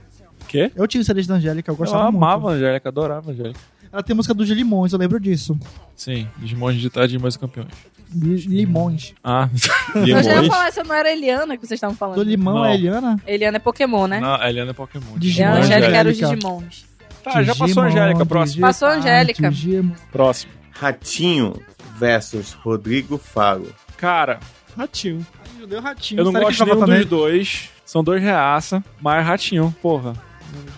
Quê? 0.49 0.71
Eu 0.75 0.87
tinha 0.87 0.99
o 0.99 1.03
CD 1.05 1.21
da 1.23 1.35
Angélica, 1.35 1.69
eu 1.71 1.73
Eu 1.73 1.77
gostava 1.77 2.07
amava 2.07 2.41
muito. 2.41 2.53
a 2.53 2.57
Angélica, 2.57 2.89
adorava 2.89 3.29
a 3.29 3.33
Angélica. 3.33 3.59
Ela 3.91 4.03
tem 4.03 4.15
música 4.15 4.33
dos 4.33 4.49
Limões, 4.49 4.91
eu 4.93 4.99
lembro 4.99 5.19
disso. 5.19 5.57
Sim, 5.95 6.27
Digimon 6.37 6.71
de 6.73 6.89
tarde 6.89 7.17
mais 7.17 7.37
campeões. 7.37 7.69
Li- 8.13 8.35
Limões. 8.47 9.13
Ah, 9.23 9.47
Eu 9.95 10.05
já 10.07 10.31
ia 10.31 10.33
Limões. 10.41 10.47
falar, 10.47 10.67
essa 10.67 10.83
não 10.83 10.93
era 10.95 11.09
a 11.09 11.11
Eliana 11.11 11.55
que 11.57 11.65
vocês 11.65 11.77
estavam 11.77 11.95
falando. 11.95 12.15
Do 12.17 12.23
Limão 12.23 12.55
Não. 12.55 12.65
é 12.65 12.73
Eliana? 12.75 13.19
Eliana 13.25 13.57
é 13.57 13.59
Pokémon, 13.59 14.07
né? 14.07 14.19
não, 14.19 14.33
a 14.35 14.49
Eliana 14.49 14.71
é 14.71 14.73
Pokémon. 14.73 15.05
E 15.13 15.15
a 15.15 15.19
Digimon, 15.19 15.51
Angélica 15.53 15.95
era 15.97 16.09
os 16.09 16.17
Angélica. 16.17 16.35
Digimons. 16.37 16.85
Tá, 17.23 17.43
já 17.43 17.55
passou 17.55 17.83
a 17.83 17.85
Angélica, 17.87 18.25
próximo. 18.25 18.61
Passou 18.61 18.87
a 18.87 18.91
Angélica. 18.93 19.49
Digimon. 19.51 19.93
Próximo. 20.11 20.51
Ratinho 20.71 21.53
versus 21.97 22.53
Rodrigo 22.53 23.17
Faro. 23.17 23.67
Cara, 23.97 24.39
Ratinho. 24.77 25.25
Ai, 25.59 25.67
Deu 25.67 25.81
ratinho. 25.81 26.21
eu 26.21 26.25
não 26.25 26.33
que 26.33 26.39
gosto 26.39 26.63
nenhum 26.65 26.79
votar 26.79 26.97
dos 26.97 27.05
dois. 27.05 27.69
São 27.85 28.03
dois 28.03 28.21
reaça, 28.21 28.83
mas 29.01 29.25
ratinho, 29.25 29.75
porra. 29.81 30.13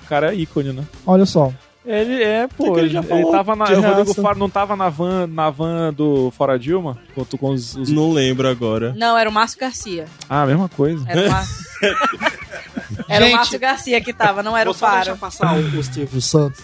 O 0.04 0.08
cara 0.08 0.34
é 0.34 0.36
ícone, 0.38 0.74
né? 0.74 0.84
Olha 1.06 1.26
só. 1.26 1.52
Ele 1.84 2.22
é, 2.22 2.48
pô, 2.48 2.66
que 2.74 2.80
ele 2.80 2.82
ele, 2.82 2.90
já 2.90 3.00
ele 3.00 3.08
falou 3.08 3.32
tava 3.32 3.56
na. 3.56 3.66
O 3.66 3.82
Rodrigo? 3.82 4.14
Faro 4.22 4.38
não 4.38 4.50
tava 4.50 4.76
na 4.76 4.88
van, 4.90 5.26
na 5.26 5.50
van 5.50 5.92
do 5.92 6.30
Fora 6.38 6.60
Dilma? 6.60 6.98
Junto 7.18 7.38
com 7.40 7.50
os. 7.50 7.76
os- 7.76 7.90
Não 7.90 8.12
lembro 8.12 8.48
agora. 8.48 8.94
Não, 8.96 9.18
era 9.18 9.28
o 9.28 9.34
Márcio 9.34 9.60
Garcia. 9.60 10.06
Ah, 10.30 10.44
a 10.44 10.46
mesma 10.46 10.70
coisa. 10.70 11.04
Era 11.10 11.28
o 11.28 11.32
Márcio. 11.32 11.66
era 13.10 13.26
Gente, 13.26 13.34
o 13.34 13.38
Márcio 13.38 13.60
Garcia 13.60 14.00
que 14.02 14.14
tava, 14.14 14.44
não 14.44 14.56
era 14.56 14.70
o 14.70 14.74
Faro. 14.76 15.18
passar 15.18 15.56
o, 15.58 15.80
o 15.80 15.84
Silvio 15.84 16.22
Santos. 16.22 16.62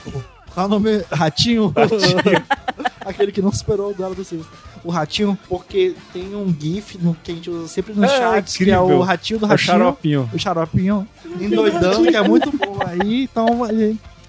Qual 0.53 0.65
o 0.67 0.69
nome? 0.69 1.03
Ratinho? 1.11 1.73
Aquele 3.05 3.31
que 3.31 3.41
não 3.41 3.51
superou 3.51 3.91
o 3.91 3.93
duelo 3.93 4.13
do 4.15 4.23
Silvio. 4.23 4.45
O 4.87 4.91
Ratinho, 4.91 5.37
porque 5.49 5.93
tem 6.13 6.33
um 6.33 6.55
gif 6.57 6.97
no, 6.97 7.13
que 7.21 7.31
a 7.33 7.35
gente 7.35 7.49
usa 7.49 7.67
sempre 7.67 7.93
no 7.93 8.05
É, 8.05 8.07
chat, 8.07 8.57
que 8.57 8.63
é 8.71 8.75
incrível. 8.75 8.97
o 8.99 9.01
Ratinho 9.03 9.39
do 9.39 9.43
É 9.45 9.47
o 9.47 9.49
Ratinho. 9.49 9.67
xaropinho. 9.67 10.29
O 10.33 10.39
xaropinho 10.39 11.07
endoidando, 11.41 12.03
que 12.09 12.15
é 12.15 12.21
muito 12.25 12.49
bom 12.57 12.77
aí. 12.85 13.23
Então, 13.23 13.47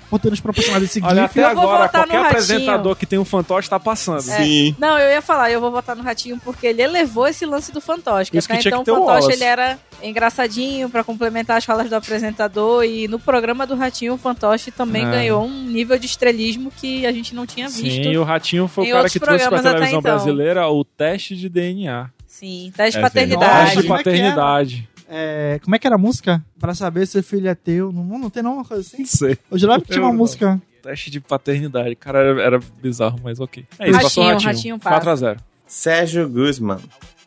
ele, 0.09 0.19
podemos 0.19 0.41
proporcionar 0.41 0.83
esse 0.83 1.01
Olha, 1.03 1.23
gif. 1.23 1.41
até 1.41 1.51
Eu 1.53 1.55
vou 1.55 1.65
agora, 1.65 1.83
votar 1.87 2.07
no 2.07 2.13
qualquer 2.13 2.27
apresentador 2.29 2.97
que 2.97 3.07
tem 3.07 3.19
um 3.19 3.25
fantoche 3.25 3.69
tá 3.69 3.79
passando. 3.81 4.19
É. 4.19 4.21
Sim. 4.23 4.75
Não, 4.79 4.99
eu 4.99 5.11
ia 5.11 5.23
falar, 5.23 5.51
eu 5.51 5.61
vou 5.61 5.71
votar 5.71 5.95
no 5.97 6.03
Ratinho 6.03 6.39
porque 6.45 6.67
ele 6.67 6.83
elevou 6.83 7.27
esse 7.29 7.45
lance 7.47 7.71
do 7.73 7.81
fantoche. 7.81 8.31
Que 8.31 8.39
Isso 8.39 8.51
até 8.53 8.61
então 8.69 8.81
que 8.81 8.85
ter 8.87 8.93
o 8.93 9.05
fantoche 9.07 9.33
ele 9.33 9.45
era 9.45 9.79
engraçadinho 10.03 10.89
pra 10.89 11.03
complementar 11.05 11.57
as 11.59 11.65
falas 11.65 11.89
do 11.89 11.95
apresentador 11.97 12.85
e 12.85 13.09
no 13.09 13.19
programa 13.19 13.67
do 13.67 13.75
Ratinho 13.75 14.15
o 14.15 14.19
fantoche 14.19 14.71
também 14.71 15.05
É. 15.07 15.11
ganhou 15.11 15.45
um 15.45 15.63
nível 15.65 15.99
de 15.99 16.07
estrelismo 16.07 16.73
que 16.77 17.05
a 17.07 17.13
gente 17.13 17.35
não 17.35 17.47
tinha 17.47 17.69
visto. 17.69 18.03
Sim, 18.05 18.17
o 18.17 18.25
Ratinho 18.25 18.69
foi 18.69 18.87
em 18.87 18.93
o 18.93 18.97
cara 18.97 19.09
que 19.11 19.21
trouxe 19.21 19.49
pra 19.49 19.63
televisão 19.63 19.89
então. 19.99 20.01
brasileira 20.03 20.69
o 20.69 20.85
teste 20.85 21.37
de 21.37 21.49
DNA. 21.49 22.11
Sim, 22.27 22.73
teste 22.77 22.93
de 22.93 22.99
É 22.99 23.03
paternidade. 23.03 23.65
Teste 23.65 23.81
de 23.81 23.87
é 23.87 23.89
era? 23.91 23.97
paternidade. 23.99 24.89
É, 25.09 25.59
como 25.63 25.75
é 25.75 25.79
que 25.79 25.87
era 25.87 25.97
a 25.97 25.99
música? 25.99 26.45
Pra 26.59 26.75
saber 26.75 27.07
se 27.07 27.19
o 27.19 27.23
filho 27.23 27.49
é 27.49 27.55
teu. 27.55 27.91
Não, 27.91 28.05
não 28.05 28.31
tem 28.31 28.43
nenhuma 28.43 28.65
coisa 28.65 28.83
assim? 28.83 28.99
Não 28.99 29.07
sei. 29.07 29.39
Eu 29.51 29.59
jurava 29.59 29.81
que 29.83 29.89
tinha 29.89 30.03
uma 30.03 30.11
não. 30.11 30.19
música. 30.19 30.61
Teste 30.83 31.11
de 31.11 31.21
paternidade. 31.21 31.97
Cara, 31.97 32.19
era, 32.19 32.43
era 32.43 32.61
bizarro, 32.81 33.19
mas 33.23 33.41
ok. 33.41 33.65
É 33.79 33.91
isso, 33.91 34.01
passou 34.01 34.25
o 34.25 34.27
Ratinho, 34.27 34.47
Ratinho. 34.47 34.77
Ratinho 34.77 35.03
passa. 35.03 35.17
4x0. 35.17 35.39
Sérgio 35.67 36.29
Guzman 36.29 36.79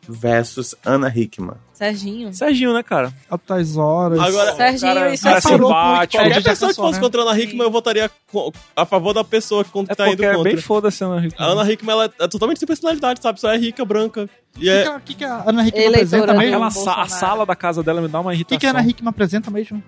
versus 0.08 0.76
Ana 0.86 1.08
Hickman. 1.16 1.56
Serginho. 1.74 2.32
Serginho, 2.34 2.74
né, 2.74 2.84
cara? 2.84 3.12
Altas 3.30 3.76
horas. 3.76 4.20
Agora, 4.20 4.56
Serginho, 4.56 4.93
cara- 4.93 5.14
isso 5.14 5.24
cara 5.24 5.38
é 5.38 5.41
simpático. 5.41 6.24
Qualquer 6.24 6.43
pessoa 6.43 6.70
que 6.70 6.76
fosse 6.76 6.93
né? 6.93 6.99
contra 6.99 7.22
a 7.22 7.24
Ana 7.26 7.39
Hickman, 7.39 7.64
eu 7.66 7.72
votaria 7.72 8.12
a 8.76 8.86
favor 8.86 9.14
da 9.14 9.24
pessoa 9.24 9.64
que 9.64 9.70
É 9.89 9.95
tá 9.95 10.08
indo 10.08 10.18
porque 10.18 10.26
é 10.26 10.36
contra. 10.36 10.52
bem 10.54 10.62
foda-se 10.62 11.04
a 11.04 11.08
Ana 11.08 11.26
Hickman. 11.26 11.47
A 11.49 11.52
Ana 11.52 11.72
Hickman 11.72 11.91
ela 11.95 12.14
é 12.20 12.28
totalmente 12.28 12.60
sem 12.60 12.68
personalidade, 12.68 13.20
sabe? 13.22 13.39
Só 13.41 13.52
é 13.52 13.58
rica, 13.58 13.84
branca. 13.84 14.30
E 14.60 14.70
O 14.70 14.72
é. 14.72 14.78
que, 14.78 14.84
que, 14.84 14.89
a- 14.89 14.99
que 14.99 15.14
que 15.16 15.26
a 15.26 15.43
Ana 15.49 15.68
Hickman 15.68 15.86
Eleitora 15.86 16.32
apresenta 16.34 16.60
mesmo? 16.60 16.89
A 16.91 17.08
sala 17.08 17.45
da 17.45 17.56
casa 17.56 17.82
dela 17.82 18.02
me 18.02 18.08
dá 18.08 18.20
uma 18.20 18.30
O 18.30 18.34
que, 18.34 18.38
irritação. 18.38 18.60
que 18.60 18.68
a 18.68 18.70
Ana 18.70 18.82
Hickman 18.88 19.10
apresenta 19.10 19.49
mesmo? 19.49 19.82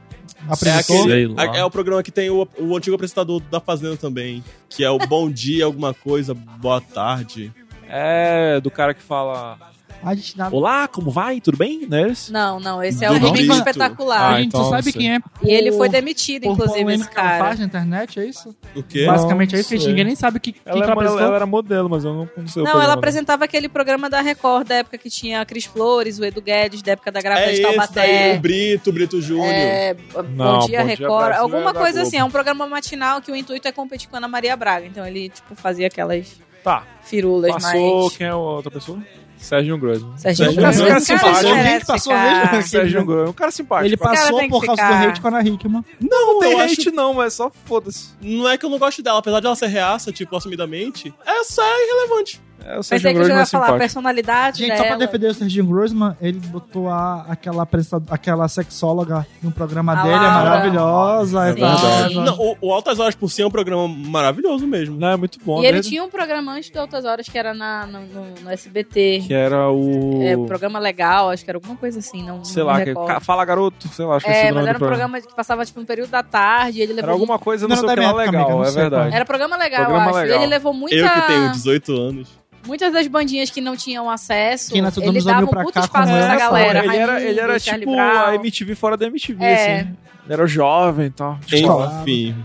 É, 0.66 0.72
aquele, 0.72 1.34
é, 1.39 1.59
é 1.59 1.64
o 1.66 1.72
programa 1.72 2.01
que 2.03 2.11
tem 2.11 2.30
o, 2.30 2.47
o 2.59 2.76
antigo 2.76 2.95
apresentador 2.95 3.39
da 3.51 3.59
Fazenda 3.61 3.95
também. 3.97 4.43
Que 4.68 4.84
é 4.84 4.89
o 4.89 4.97
Bom 4.97 5.30
Dia, 5.30 5.66
alguma 5.66 5.93
coisa, 5.93 6.34
boa 6.34 6.82
tarde. 6.82 7.53
É, 7.88 8.59
do 8.59 8.72
cara 8.72 8.93
que 8.93 9.01
fala. 9.03 9.57
A 10.06 10.16
gente 10.16 10.38
nada. 10.38 10.56
Olá, 10.56 10.88
como 10.88 11.10
vai? 11.10 11.39
Tudo 11.39 11.58
bem? 11.58 11.88
Não 11.88 11.97
esse? 12.08 12.32
Não, 12.32 12.60
não, 12.60 12.84
esse 12.84 13.04
é 13.06 13.10
Rico 13.10 13.32
Brito. 13.32 13.54
Espetacular. 13.54 14.34
a 14.34 14.38
gente 14.39 14.47
então, 14.47 14.64
só 14.64 14.70
sabe 14.72 14.86
não 14.88 14.91
quem 14.91 15.16
é. 15.16 15.20
E 15.43 15.51
ele 15.51 15.72
por- 15.72 15.78
foi 15.78 15.89
demitido, 15.89 16.43
por 16.43 16.51
inclusive, 16.54 16.93
esse 16.93 17.10
cara. 17.10 17.38
faz 17.45 17.60
na 17.60 17.66
internet, 17.66 18.20
é 18.20 18.26
isso? 18.26 18.56
O 18.76 18.84
quê? 18.84 19.06
Basicamente 19.06 19.56
é 19.56 19.60
isso, 19.60 19.70
que 19.70 19.80
sei. 19.80 19.88
ninguém 19.88 20.06
nem 20.06 20.16
sabe 20.16 20.39
que, 20.39 20.51
quem 20.51 20.62
Ela, 20.66 20.76
que 20.78 20.84
era, 20.91 20.91
ela 21.01 21.22
ela, 21.22 21.36
era 21.38 21.45
modelo, 21.45 21.89
mas 21.89 22.04
eu 22.04 22.14
não, 22.14 22.20
não 22.20 22.28
sei 22.28 22.38
Não, 22.38 22.47
programa 22.54 22.72
ela 22.72 22.82
dela. 22.82 22.93
apresentava 22.93 23.45
aquele 23.45 23.70
programa 23.70 24.10
da 24.10 24.22
Record 24.22 24.68
da 24.68 24.76
época 24.76 24.97
que 24.97 25.10
tinha 25.10 25.41
a 25.41 25.45
Cris 25.45 25.66
Flores, 25.66 26.20
o 26.20 26.26
Edu 26.26 26.41
Guedes, 26.41 26.82
da 26.82 26.91
época 26.93 27.12
da 27.12 27.22
Grávida 27.22 27.45
É 27.47 27.54
de 27.54 27.54
esse 27.54 27.62
daí, 27.64 27.76
Taubaté. 27.76 28.36
o 28.36 28.39
Brito, 28.41 28.89
o 28.89 28.93
Brito 28.93 29.22
Júnior. 29.22 29.47
É, 29.47 29.95
Não, 30.16 30.24
Bom 30.24 30.26
Dia 30.26 30.36
Bom 30.60 30.66
Dia 30.68 30.84
Record, 30.84 31.26
Brasil 31.26 31.41
alguma 31.43 31.70
é 31.70 31.74
coisa 31.74 32.01
assim. 32.01 32.18
É 32.18 32.24
um 32.24 32.32
programa 32.32 32.68
matinal 32.68 33.22
que 33.22 33.32
o 33.32 33.36
intuito 33.36 33.68
é 33.68 33.72
competir 33.72 34.10
com 34.10 34.16
a 34.16 34.20
Ana 34.20 34.28
Maria 34.28 34.56
Braga. 34.58 34.86
Então 34.86 35.06
ele, 35.06 35.30
tipo, 35.30 35.56
fazia 35.56 35.88
aquelas 35.88 36.41
Tá, 36.64 36.84
firulas 37.04 37.51
passou 37.51 38.10
quem 38.12 38.26
é 38.28 38.30
a 38.30 38.38
outra 38.38 38.72
pessoa? 38.72 38.97
Sérgio. 39.43 39.75
Serginho 40.17 40.53
Sérgio 40.53 40.61
Grosso. 40.61 40.83
Grosso. 40.83 40.97
Esse 40.97 41.07
cara 41.07 41.33
Cara, 41.33 41.49
alguém 41.49 41.79
que 41.79 41.85
passou 41.85 42.13
mesmo. 42.13 42.63
Sérgio 42.67 43.05
Grossman, 43.05 43.29
um 43.29 43.33
cara 43.33 43.51
simpático. 43.51 43.87
Ele 43.87 43.97
cara. 43.97 44.11
passou 44.15 44.39
tem 44.39 44.49
por 44.49 44.65
causa 44.65 44.81
ficar. 44.81 45.01
do 45.01 45.07
hate 45.09 45.21
com 45.21 45.27
a 45.27 45.31
Ana 45.31 45.49
Hickman. 45.49 45.85
Não, 45.99 46.39
tem 46.39 46.51
eu 46.53 46.59
hate 46.59 46.79
acho- 46.81 46.91
não, 46.91 47.13
mas 47.13 47.33
só 47.33 47.51
foda-se. 47.65 48.09
Não 48.21 48.49
é 48.49 48.57
que 48.57 48.65
eu 48.65 48.69
não 48.69 48.79
gosto 48.79 49.01
dela, 49.03 49.19
apesar 49.19 49.39
de 49.39 49.45
ela 49.45 49.55
ser 49.55 49.67
reaça, 49.67 50.11
tipo, 50.11 50.35
assumidamente, 50.35 51.13
é 51.25 51.43
só 51.43 51.61
irrelevante. 51.63 52.41
É, 52.66 52.80
o 52.80 52.84
Sérgio 52.84 52.89
Pensei 52.89 52.99
que 53.01 53.07
eu 53.07 53.14
Grossman 53.20 53.38
ia 53.38 53.41
é 53.41 53.45
falar 53.45 53.70
a 53.76 53.78
personalidade 53.78 54.57
Gente, 54.59 54.70
só 54.72 54.84
pra 54.84 54.84
dela. 54.95 54.97
defender 54.97 55.28
o 55.28 55.34
Serginho 55.34 55.66
Grossman, 55.66 56.16
ele 56.22 56.39
botou 56.39 56.88
a, 56.89 57.26
aquela, 57.28 57.68
aquela 58.09 58.47
sexóloga 58.47 59.28
no 59.41 59.51
programa 59.51 59.91
A 59.93 60.03
dele, 60.03 60.16
é 60.16 60.18
Laura. 60.20 60.32
maravilhosa. 60.49 61.47
é 61.49 61.53
Sim. 61.53 61.59
verdade. 61.59 62.16
Não, 62.16 62.38
o, 62.39 62.57
o 62.61 62.74
Altas 62.74 62.99
Horas 62.99 63.16
por 63.16 63.30
Si 63.30 63.41
é 63.41 63.47
um 63.47 63.51
programa 63.51 63.88
maravilhoso 63.88 64.66
mesmo. 64.66 64.97
Não, 64.97 65.09
é 65.09 65.18
muito 65.18 65.39
bom. 65.43 65.61
E 65.61 65.66
ele 65.66 65.82
tinha 65.82 66.03
um 66.03 66.09
programa 66.09 66.53
antes 66.53 66.70
de 66.70 66.78
Altas 66.78 67.03
Horas 67.05 67.28
que 67.28 67.38
era 67.38 67.53
na, 67.53 67.86
no, 67.86 67.99
no- 68.01 68.34
no 68.43 68.49
SBT. 68.49 69.24
Que 69.28 69.34
era 69.34 69.70
o... 69.70 70.22
É, 70.24 70.38
programa 70.47 70.80
legal, 70.80 71.30
acho 71.30 71.43
que 71.43 71.51
era 71.51 71.57
alguma 71.57 71.76
coisa 71.76 71.99
assim, 71.99 72.24
não, 72.24 72.43
Sei 72.45 72.64
não 72.64 72.70
lá, 72.72 72.82
que... 72.84 72.93
Fala 73.22 73.43
Garoto, 73.45 73.88
sei 73.89 74.05
lá, 74.05 74.16
acho 74.16 74.26
que 74.26 74.32
é 74.32 74.41
É, 74.41 74.45
mas 74.45 74.55
nome 74.55 74.70
era 74.70 74.78
um 74.78 74.80
do 74.80 74.86
programa. 74.86 75.20
que 75.22 75.36
passava 75.36 75.66
tipo 75.66 75.80
um 75.82 75.86
período 75.86 76.09
da 76.11 76.24
tarde, 76.24 76.80
ele 76.82 76.93
levou 76.93 77.03
Era 77.09 77.11
alguma 77.14 77.38
coisa, 77.38 77.68
não 77.68 77.76
Não 77.76 77.82
sei 77.82 77.86
o 77.89 77.93
que 77.93 77.99
legal, 77.99 78.20
amiga, 78.20 78.38
não 78.49 78.64
é 78.64 78.72
verdade. 78.72 79.16
Era 79.16 79.26
programa 79.26 79.57
legal, 79.57 79.82
Programa 79.86 80.05
eu 80.05 80.09
acho. 80.16 80.20
legal. 80.20 80.39
E 80.39 80.43
ele 80.43 80.49
levou 80.49 80.74
muita... 80.74 80.95
Eu 80.95 81.09
que 81.09 81.28
tenho 81.28 81.51
18 81.51 81.91
anos. 81.93 82.43
Muitas 82.66 82.93
das 82.93 83.07
bandinhas 83.07 83.49
que 83.49 83.59
não 83.61 83.76
tinham 83.76 84.09
acesso, 84.09 84.76
nasceu 84.82 85.01
dos 85.03 85.09
ele 85.16 85.24
dava 85.24 85.41
2000 85.45 85.59
um 85.61 85.66
puto 85.66 85.80
espaço 85.80 86.07
pra 86.11 86.18
essa 86.18 86.36
galera. 86.38 86.80
ele 86.86 86.95
era, 86.97 87.22
ele 87.22 87.39
era 87.39 87.59
tipo 87.59 87.91
Brown. 87.91 88.26
a 88.26 88.36
MTV 88.36 88.76
fora 88.76 88.95
da 88.97 89.05
MTV, 89.07 89.43
É. 89.43 89.53
assim. 89.82 89.89
Ele 90.26 90.34
era 90.34 90.47
jovem 90.47 91.07
e 91.07 91.09
tal. 91.09 91.38
Enfim. 91.51 92.36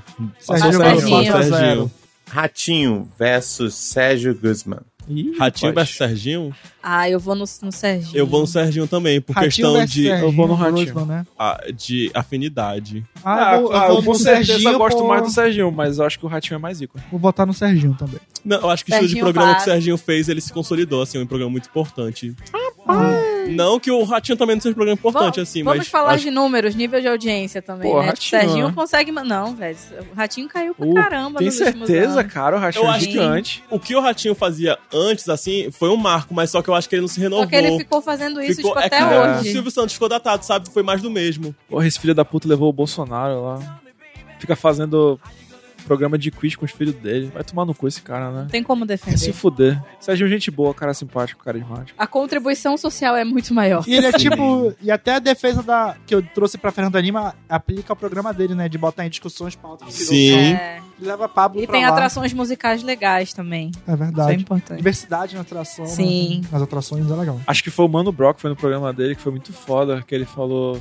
Serginho. 0.41 1.43
zero. 1.43 1.91
Ratinho 2.29 3.09
versus 3.19 3.75
Sérgio 3.75 4.35
Guzman. 4.35 4.81
Ih, 5.09 5.37
Ratinho 5.39 5.73
versus 5.73 5.97
Serginho? 5.97 6.55
Ah, 6.83 7.09
eu 7.09 7.19
vou 7.19 7.35
no, 7.35 7.45
no 7.63 7.73
Serginho. 7.73 8.17
Eu 8.17 8.27
vou 8.27 8.41
no 8.41 8.47
Serginho 8.47 8.87
também, 8.87 9.21
por 9.21 9.35
Ratinho 9.35 9.51
questão 9.51 9.73
versus 9.75 9.91
de, 9.93 10.03
Serginho 10.05 10.27
eu 10.27 10.33
vou 10.33 10.49
no 10.49 10.55
Ratinho. 10.55 11.07
Né? 11.07 11.27
ah, 11.39 11.61
de 11.75 12.11
afinidade. 12.15 13.05
Ah, 13.25 13.55
eu 13.55 13.63
vou, 13.63 13.73
ah, 13.73 13.77
eu 13.77 13.89
eu 13.89 14.03
vou 14.03 14.03
com 14.03 14.13
no 14.13 14.25
certeza 14.25 14.53
Serginho, 14.53 14.79
gosto 14.79 14.99
pô. 14.99 15.09
mais 15.09 15.23
do 15.23 15.31
Serginho, 15.31 15.73
mas 15.73 15.99
eu 15.99 16.05
acho 16.05 16.19
que 16.19 16.25
o 16.25 16.29
Ratinho 16.29 16.57
é 16.57 16.59
mais 16.59 16.81
ícone. 16.81 17.05
Vou 17.11 17.21
votar 17.21 17.47
no 17.47 17.53
Serginho 17.53 17.95
também. 17.95 18.21
Não, 18.45 18.61
eu 18.61 18.71
acho 18.71 18.85
que 18.85 18.93
o 18.93 18.95
estilo 18.95 19.09
de 19.09 19.21
programa 19.21 19.55
que 19.55 19.63
o. 19.63 19.65
Serginho 19.65 19.99
fez, 19.99 20.29
ele 20.29 20.41
se 20.41 20.53
consolidou, 20.53 21.03
assim, 21.03 21.19
um 21.19 21.27
programa 21.27 21.51
muito 21.51 21.69
importante. 21.69 22.35
Não 23.51 23.81
que 23.81 23.91
o 23.91 24.03
Ratinho 24.05 24.37
também 24.37 24.57
não 24.57 24.61
seja 24.61 24.73
um 24.73 24.75
programa 24.75 24.99
importante, 24.99 25.37
Vamos- 25.37 25.49
assim, 25.49 25.63
Vamos 25.63 25.79
mas... 25.79 25.89
falar 25.89 26.13
acho- 26.13 26.25
de 26.25 26.31
números, 26.31 26.75
nível 26.75 27.01
de 27.01 27.09
audiência 27.09 27.63
também, 27.63 27.91
Pô, 27.91 28.01
né? 28.01 28.09
Ratinho, 28.09 28.27
o 28.41 28.43
Serginho 28.45 28.69
né? 28.69 28.73
consegue... 28.75 29.11
Não, 29.11 29.55
velho, 29.55 29.77
o 30.13 30.15
Ratinho 30.15 30.49
caiu 30.49 30.75
pra 30.75 30.87
Uh, 30.87 30.95
caramba 30.95 31.39
Tem 31.39 31.47
nos 31.47 31.61
últimos 31.61 31.89
certeza, 31.89 32.21
anos. 32.21 32.33
cara? 32.33 32.57
O 32.57 32.59
Ratinho 32.61 32.85
Eu 32.85 32.89
é 32.89 32.91
acho 32.97 33.07
que- 33.07 33.13
gigante. 33.13 33.65
O 33.71 33.79
que 33.81 33.97
o 33.97 34.01
Ratinho 34.01 34.35
fazia 34.35 34.79
antes, 34.93 35.29
assim, 35.29 35.71
foi 35.71 35.89
um 35.89 35.97
marco, 35.97 36.35
mas 36.35 36.51
só 36.51 36.61
que 36.61 36.69
eu 36.69 36.75
acho 36.75 36.89
que 36.89 36.95
ele 36.95 37.03
não 37.03 37.09
se 37.09 37.19
renovou. 37.21 37.45
Só 37.45 37.51
que 37.51 37.57
ele 37.57 37.77
ficou 37.79 38.03
fazendo 38.03 38.41
isso, 38.43 38.57
Ficou- 38.57 38.73
tipo, 38.73 38.83
é 38.83 38.87
até 38.87 38.97
que 38.99 39.03
cara, 39.03 39.37
O 39.37 39.41
hoje. 39.41 39.53
Silvio 39.53 39.71
Santos 39.71 39.95
ficou 39.95 40.09
datado, 40.09 40.45
sabe? 40.45 40.69
Foi 40.71 40.83
mais 40.83 41.01
do 41.01 41.11
mesmo. 41.11 41.55
Porra, 41.69 41.87
esse 41.87 41.99
filho 41.99 42.15
da 42.15 42.25
puta 42.25 42.47
levou 42.49 42.69
o 42.69 42.73
Bolsonaro 42.73 43.43
lá. 43.43 43.81
Fica 44.39 44.55
fazendo 44.55 45.19
programa 45.89 46.19
de 46.19 46.31
quiz 46.31 46.55
com 46.55 46.65
os 46.65 46.71
filhos 46.71 46.95
dele. 46.95 47.31
Vai 47.33 47.43
tomar 47.43 47.65
no 47.65 47.75
cu 47.75 47.89
esse 47.89 48.03
cara, 48.03 48.31
né? 48.31 48.41
Não 48.43 48.49
tem 48.49 48.63
como 48.63 48.87
Vai 48.87 48.97
se 48.97 49.05
defender. 49.07 49.33
fuder. 49.33 49.83
Serginho, 49.99 50.29
gente 50.29 50.51
boa, 50.51 50.73
cara 50.75 50.93
simpático, 50.95 51.43
carismático. 51.43 52.01
A 52.01 52.07
contribuição 52.07 52.77
social 52.77 53.17
é 53.17 53.25
muito 53.25 53.53
maior. 53.55 53.83
E 53.87 53.95
ele 53.95 54.07
é 54.07 54.13
tipo. 54.13 54.75
e 54.81 54.91
até 54.91 55.15
a 55.15 55.19
defesa 55.19 55.63
da, 55.63 55.97
que 56.07 56.15
eu 56.15 56.23
trouxe 56.23 56.59
pra 56.59 56.71
Fernanda 56.71 57.01
Lima 57.01 57.35
aplica 57.49 57.93
ao 57.93 57.97
programa 57.97 58.33
dele, 58.33 58.55
né? 58.55 58.69
De 58.69 58.77
botar 58.79 59.07
em 59.07 59.11
discussões 59.11 59.57
pautas. 59.57 59.89
que 59.89 60.05
Sim. 60.05 60.53
É. 60.53 60.81
Leva 61.01 61.29
Pablo 61.29 61.61
E 61.63 61.67
pra 61.67 61.75
tem 61.77 61.85
lá. 61.87 61.93
atrações 61.93 62.33
musicais 62.33 62.83
legais 62.83 63.33
também. 63.33 63.67
É 63.69 63.71
Isso 63.71 63.81
é 63.93 63.97
verdade. 63.97 64.35
importante. 64.43 64.79
Diversidade 64.79 65.35
na 65.37 65.43
atração. 65.43 65.87
Sim. 65.87 66.41
né? 66.43 66.49
Nas 66.53 66.63
atrações 66.63 67.09
é 67.11 67.15
legal. 67.15 67.41
Acho 67.47 67.63
que 67.63 67.71
foi 67.71 67.85
o 67.85 67.89
Mano 67.89 68.11
Brock, 68.13 68.41
foi 68.41 68.51
no 68.51 68.57
programa 68.57 68.93
dele, 68.93 69.15
que 69.15 69.23
foi 69.23 69.31
muito 69.33 69.53
foda, 69.53 70.03
que 70.07 70.15
ele 70.15 70.25
falou... 70.25 70.79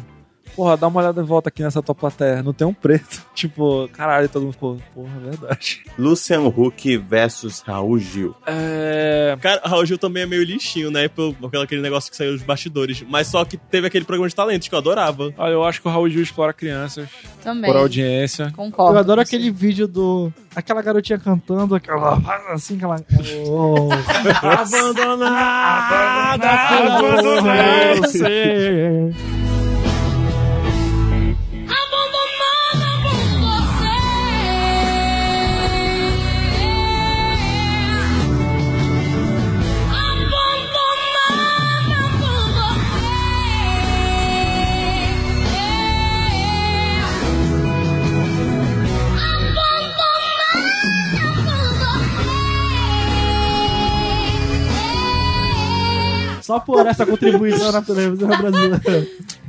Porra, 0.56 0.76
dá 0.78 0.88
uma 0.88 1.00
olhada 1.00 1.22
de 1.22 1.28
volta 1.28 1.50
aqui 1.50 1.62
nessa 1.62 1.82
tua 1.82 1.95
plateia. 1.95 2.41
Não 2.43 2.54
tem 2.54 2.68
um 2.68 2.74
preto. 2.74 3.26
Tipo, 3.38 3.88
caralho, 3.93 4.28
todo 4.28 4.41
mundo 4.43 4.54
ficou... 4.54 4.78
Porra, 4.95 5.12
é 5.18 5.30
verdade. 5.30 5.84
Luciano 5.98 6.48
Huck 6.48 6.98
versus 6.98 7.62
Raul 7.62 8.00
Gil. 8.00 8.36
É... 8.48 9.38
Cara, 9.39 9.62
o 9.64 9.70
Raul 9.70 9.86
Gil 9.86 9.98
também 10.00 10.24
é 10.24 10.26
meio 10.26 10.43
lixinho, 10.43 10.89
né? 10.89 11.08
Por, 11.08 11.36
por 11.36 11.56
aquele 11.58 11.82
negócio 11.82 12.10
que 12.10 12.18
saiu 12.18 12.34
dos 12.34 12.41
bastidores. 12.41 13.04
Mas 13.08 13.28
só 13.28 13.45
que 13.45 13.58
teve 13.58 13.86
aquele 13.86 14.06
programa 14.06 14.28
de 14.28 14.34
talentos 14.36 14.68
que 14.68 14.74
eu 14.74 14.80
adorava. 14.80 15.32
Olha, 15.38 15.52
eu 15.52 15.64
acho 15.64 15.80
que 15.82 15.88
o 15.88 15.91
Raul 15.91 16.10
Gil 16.10 16.24
explora 16.24 16.52
crianças 16.52 17.08
Também. 17.43 17.72
por 17.72 17.80
audiência. 17.80 18.52
Concordo. 18.56 18.95
eu 18.95 19.00
adoro 19.00 19.22
aquele 19.22 19.52
vídeo 19.52 19.88
do. 19.88 20.34
Aquela 20.56 20.82
garotinha 20.82 21.20
cantando, 21.20 21.76
aquela. 21.76 22.20
Assim, 22.52 22.78
aquela. 22.78 22.98
Oh, 23.48 23.89
Abandonada! 24.41 26.48
você. 28.02 29.12
Abandonada 29.14 29.37
Só 56.48 56.60
por 56.62 56.88
essa 56.88 57.06
contribuição 57.06 57.72
na 57.74 57.82
televisão 57.82 58.30
brasileira. 58.30 58.82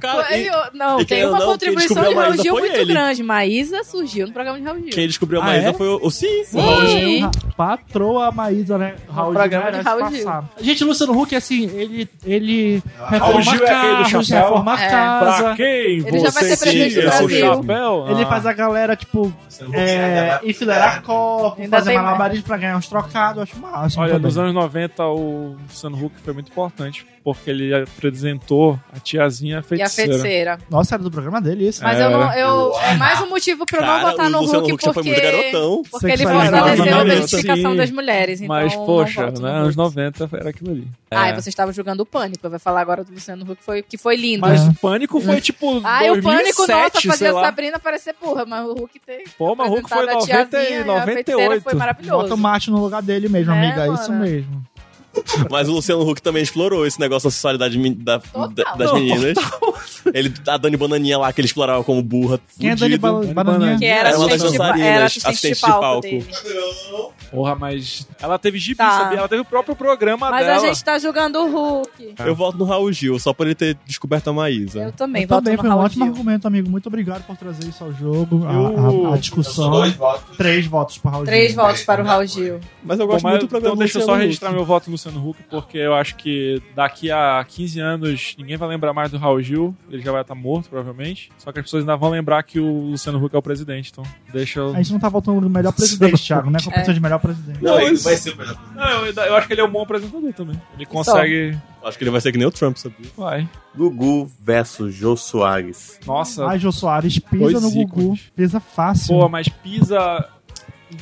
Cara, 0.01 0.37
e 0.37 0.47
Eu- 0.49 0.55
Não, 0.75 1.01
e 1.01 1.05
tem 1.05 1.25
uma 1.27 1.39
não, 1.39 1.47
contribuição 1.47 2.03
de 2.03 2.15
a 2.15 2.23
Raul 2.23 2.37
Gil 2.37 2.53
muito 2.55 2.75
ele. 2.77 2.93
grande. 2.93 3.23
Maísa 3.23 3.85
surgiu 3.85 4.27
no 4.27 4.33
programa 4.33 4.59
de 4.59 4.65
Raul 4.65 4.79
Gil. 4.81 4.91
quem 4.91 5.07
descobriu 5.07 5.41
a 5.41 5.45
Ah, 5.45 5.47
Maísa 5.47 5.69
é? 5.69 5.73
foi 5.73 5.87
o, 5.89 6.01
o 6.03 6.11
Sim, 6.11 6.45
Sim. 6.45 6.59
o 6.59 6.61
Raul 6.61 6.87
Gil. 6.87 7.31
Patroa 7.57 8.31
Maísa, 8.33 8.77
né? 8.79 8.97
Raul 9.09 9.31
Gil 9.33 9.39
programa 9.41 9.65
de 9.67 9.71
merece 9.79 9.89
Raul 9.89 10.11
Gil. 10.11 10.25
passar. 10.25 10.45
Gente, 10.61 10.85
Luciano 10.85 11.21
Huck, 11.21 11.37
assim, 11.37 11.65
ele, 11.75 12.09
ele 12.25 12.83
reforma 13.09 13.19
Raul 13.27 13.43
Gil 13.43 13.65
é 13.65 13.71
aquele 13.71 13.97
do 13.97 14.03
carros, 14.11 14.27
chapéu? 14.27 14.43
reforma 14.49 14.75
a 14.75 14.83
É. 14.85 14.89
casa. 14.91 15.43
Pra 15.43 15.57
quem 15.57 15.67
Ele 15.67 16.19
já 16.21 16.31
vai 16.31 16.45
ser 16.45 16.57
presidente 16.59 16.95
do 16.97 17.03
Brasil. 17.03 17.55
chapéu? 17.55 18.07
Ele 18.09 18.23
Ah. 18.23 18.27
faz 18.27 18.47
a 18.47 18.53
galera, 18.53 18.97
tipo, 18.97 19.33
é, 19.73 20.41
enfileirar 20.45 21.03
copo, 21.03 21.61
Ainda 21.61 21.77
fazer 21.77 21.95
malabarismo 21.95 22.45
pra 22.45 22.57
ganhar 22.57 22.77
uns 22.77 22.89
trocados. 22.89 23.37
Eu 23.39 23.43
acho 23.43 23.59
massa. 23.61 24.01
Olha, 24.01 24.19
nos 24.19 24.39
anos 24.39 24.55
90 24.55 25.05
o 25.07 25.57
Luciano 25.69 25.97
Huck 26.05 26.15
foi 26.25 26.33
muito 26.33 26.51
importante, 26.51 26.88
porque 27.25 27.51
ele 27.51 27.75
apresentou 27.75 28.79
a 28.95 28.99
tiazinha 29.01 29.57
E 29.57 29.59
a 29.59 29.63
feiticeira. 29.63 30.13
feiticeira. 30.13 30.59
Nossa, 30.71 30.95
era 30.95 31.03
do 31.03 31.11
programa 31.11 31.41
dele 31.41 31.69
isso. 31.69 31.83
Mas 31.83 31.99
É. 32.01 32.05
eu 32.07 32.11
não. 32.11 32.33
Eu, 32.33 32.79
é 32.81 32.95
mais 32.95 33.21
um 33.21 33.29
motivo 33.29 33.67
pra 33.67 33.79
eu 33.79 33.83
não 33.83 33.89
Cara, 33.89 34.11
votar 34.11 34.31
no 34.31 34.41
Luciano 34.41 34.61
Hulk 34.61 34.75
Huck 34.75 34.85
já 34.85 34.93
foi 34.95 35.03
porque. 35.03 35.21
muito 35.21 35.33
garotão. 35.37 35.83
Porque 35.91 36.07
ele 36.07 36.23
fortaleceu 36.27 36.99
a 36.99 37.05
identificação 37.05 37.77
das 37.77 37.91
mulheres. 37.91 38.41
Então 38.41 38.57
Mas, 38.57 38.75
poxa, 38.75 39.27
voto 39.27 39.43
né, 39.43 39.49
Hulk. 39.51 39.63
anos 39.63 39.77
90 39.77 40.29
era 40.33 40.51
aquilo 40.51 40.71
ali. 40.71 40.89
Ah, 41.11 41.31
e 41.31 41.35
você 41.35 41.49
estava 41.49 41.73
jogando 41.73 42.01
o 42.01 42.07
Pânico. 42.07 42.49
Vai 42.49 42.59
falar 42.59 42.81
agora 42.81 43.05
do 43.05 43.13
Luciano 43.13 43.45
Huck, 43.51 43.63
foi, 43.63 43.83
que 43.83 43.97
foi 43.99 44.17
lindo. 44.17 44.41
Mas 44.41 44.61
É. 44.67 44.69
o 44.71 44.75
Pânico 44.75 45.21
foi 45.21 45.41
tipo 45.41 45.81
Ah, 45.85 46.05
e 46.07 46.11
o 46.11 46.21
2007, 46.23 46.23
Pânico, 46.23 46.67
nossa, 46.73 47.09
fazia 47.09 47.31
a. 47.31 47.43
Sabrina 47.43 47.79
parecer 47.79 48.15
burra, 48.21 48.45
mas 48.47 48.65
o 48.67 48.73
Hulk 48.75 49.01
tem. 49.05 49.25
Pô, 49.37 49.55
mas 49.55 49.69
o 49.69 49.75
Hulk 49.75 49.89
foi 49.89 49.99
apresentado 49.99 50.29
a 50.31 50.37
90 50.37 50.57
tiazinha 50.57 50.79
e 50.79 50.91
a 50.91 51.05
feiticeira 51.05 51.41
98. 51.41 51.63
Foi 51.63 51.75
maravilhoso. 51.75 52.23
Bota 52.23 52.35
o 52.35 52.39
Marte 52.39 52.71
no 52.71 52.81
lugar 52.81 53.03
dele 53.03 53.29
mesmo, 53.29 53.53
Né, 53.53 53.67
amiga. 53.67 53.87
É 53.87 53.93
isso 53.95 54.13
mesmo. 54.13 54.58
Mas 55.51 55.69
o 55.69 55.73
Luciano 55.73 56.03
Huck 56.09 56.21
também 56.23 56.43
explorou 56.43 56.87
esse 56.87 56.99
negócio 57.01 57.29
da 57.29 57.31
sexualidade 57.33 57.77
da- 57.95 58.19
da- 58.19 58.75
das 58.75 58.93
Não, 58.93 58.95
meninas. 59.01 59.37
Ele, 60.15 60.33
a 60.47 60.57
Dani 60.57 60.77
Bananinha 60.77 61.19
lá, 61.19 61.33
que 61.33 61.41
ele 61.41 61.47
explorava 61.47 61.83
como 61.85 62.03
burra. 62.03 62.39
Quem 62.59 62.71
é 62.71 62.77
Dani 62.77 62.99
fudido. 62.99 63.35
Ba- 63.35 63.45
Bananinha? 63.45 63.79
Que 63.79 63.85
era 63.87 64.09
Era 64.11 64.19
uma 64.19 64.29
das 64.29 64.43
assistente, 64.43 64.53
de, 64.53 64.59
dançarinas, 64.59 64.89
era 64.89 65.05
assistente, 65.07 65.31
assistente 65.33 65.55
de 65.55 65.61
de 65.61 65.67
palco, 65.67 65.81
palco. 65.81 66.03
dele. 66.03 66.27
Porra, 67.31 67.55
mas 67.55 68.07
ela 68.21 68.39
teve 68.39 68.59
gibi, 68.59 68.77
Tá. 68.77 68.91
sabia? 68.91 69.19
Ela 69.19 69.29
teve 69.29 69.43
o 69.43 69.45
próprio 69.45 69.75
programa 69.77 70.31
Mas 70.31 70.47
dela. 70.47 70.63
a 70.63 70.67
gente 70.67 70.83
tá 70.85 70.99
julgando 70.99 71.39
o 71.41 71.51
Hulk. 71.51 72.15
Eu 72.19 72.35
voto 72.35 72.57
no 72.59 72.65
Raul 72.65 72.93
Gil, 72.93 73.19
só 73.19 73.33
por 73.33 73.47
ele 73.47 73.55
ter 73.55 73.77
descoberto 73.87 74.29
a 74.29 74.33
Maísa. 74.33 74.81
Eu 74.81 74.93
também, 74.93 75.23
Eu 75.23 75.29
voto 75.29 75.39
também, 75.45 75.57
no 75.57 75.61
foi 75.63 75.69
um 75.69 75.73
Raul 75.73 75.85
ótimo 75.85 76.05
Gil. 76.05 76.13
argumento, 76.15 76.47
amigo. 76.47 76.71
Muito 76.71 76.87
obrigado 76.87 77.25
por 77.25 77.37
trazer 77.37 77.67
isso 77.69 77.83
ao 77.85 77.93
jogo, 77.93 78.47
a- 78.47 78.53
Eu- 78.53 79.07
a, 79.11 79.15
a 79.15 79.19
discussão. 79.19 79.73
Três 80.37 80.67
votos 80.67 80.99
pro 80.99 81.11
Raul 81.11 81.25
Três 81.25 81.53
Gil. 81.53 81.63
votos 81.63 81.83
para 81.83 82.03
o 82.03 82.07
Raul 82.07 82.27
Gil. 82.27 82.61
Mas 82.83 82.99
eu 82.99 83.07
Bom, 83.07 83.13
gosto 83.13 83.25
mas 83.25 83.33
muito 83.33 83.47
do 83.47 83.49
programa 83.49 83.75
então 83.75 83.79
deixa 83.79 83.99
eu 83.99 84.03
só 84.03 84.15
registrar 84.15 84.51
meu 84.53 84.65
voto 84.65 84.87
no 84.87 84.93
Luciano 84.93 85.29
Huck, 85.29 85.43
porque 85.51 85.79
eu 85.79 85.95
acho 85.95 86.17
que 86.17 86.63
daqui 86.75 87.11
a 87.11 87.45
15 87.47 87.81
anos 87.81 88.35
ninguém 88.39 88.57
vai 88.57 88.69
lembrar 88.69 88.93
mais 88.93 89.11
do 89.11 89.19
Raul 89.19 89.41
Gil, 89.43 89.75
ele 89.91 90.03
já 90.03 90.13
vai 90.13 90.23
estar 90.23 90.35
morto, 90.35 90.69
provavelmente. 90.69 91.31
Só 91.39 91.53
que 91.53 91.59
as 91.59 91.65
pessoas 91.65 91.83
ainda 91.83 91.97
vão 91.97 92.11
lembrar 92.11 92.43
que 92.43 92.59
o 92.61 92.91
Luciano 92.91 93.23
Huck 93.25 93.35
é 93.35 93.39
o 93.39 93.43
presidente, 93.43 93.91
então 93.93 94.05
deixa 94.33 94.61
eu... 94.61 94.71
A 94.75 94.77
gente 94.79 94.93
não 94.93 95.01
tá 95.01 95.09
votando 95.09 95.41
no 95.41 95.51
melhor 95.51 95.73
presidente, 95.73 96.23
Thiago, 96.25 96.51
né? 96.51 96.59
Competição 96.63 96.95
de 96.95 97.01
melhor 97.01 97.18
presidente. 97.19 97.63
Não, 97.63 97.81
ele 97.81 97.97
vai 97.97 98.17
ser 98.17 98.31
o 98.33 98.37
melhor. 98.37 98.57
Não, 98.75 99.07
eu, 99.07 99.13
eu 99.13 99.37
acho 99.37 99.47
que 99.47 99.53
ele 99.55 99.61
é 99.61 99.65
um 99.65 99.71
bom 99.71 99.83
apresentador 99.83 100.33
também. 100.33 100.61
Ele 100.75 100.87
consegue... 100.87 101.59
Acho 101.85 101.97
que 101.97 102.05
ele 102.05 102.11
vai 102.11 102.21
ser 102.21 102.33
que 102.33 102.39
nem 102.39 102.47
o 102.47 102.51
Trump, 102.51 102.77
sabia? 102.77 103.07
Vai. 103.17 103.49
Gugu 103.77 104.31
versus 104.41 104.95
Jô 104.95 105.17
Soares. 105.17 105.99
Nossa, 106.07 106.47
Ai, 106.47 106.59
Jô 106.59 106.73
Soares, 106.73 107.19
pisa 107.19 107.45
Dois 107.45 107.63
no 107.63 107.71
Gugu. 107.71 108.01
ícones. 108.03 108.33
Pisa 108.35 108.61
fácil. 108.61 109.17
pô, 109.19 109.29
mas 109.29 109.49
pisa 109.49 110.29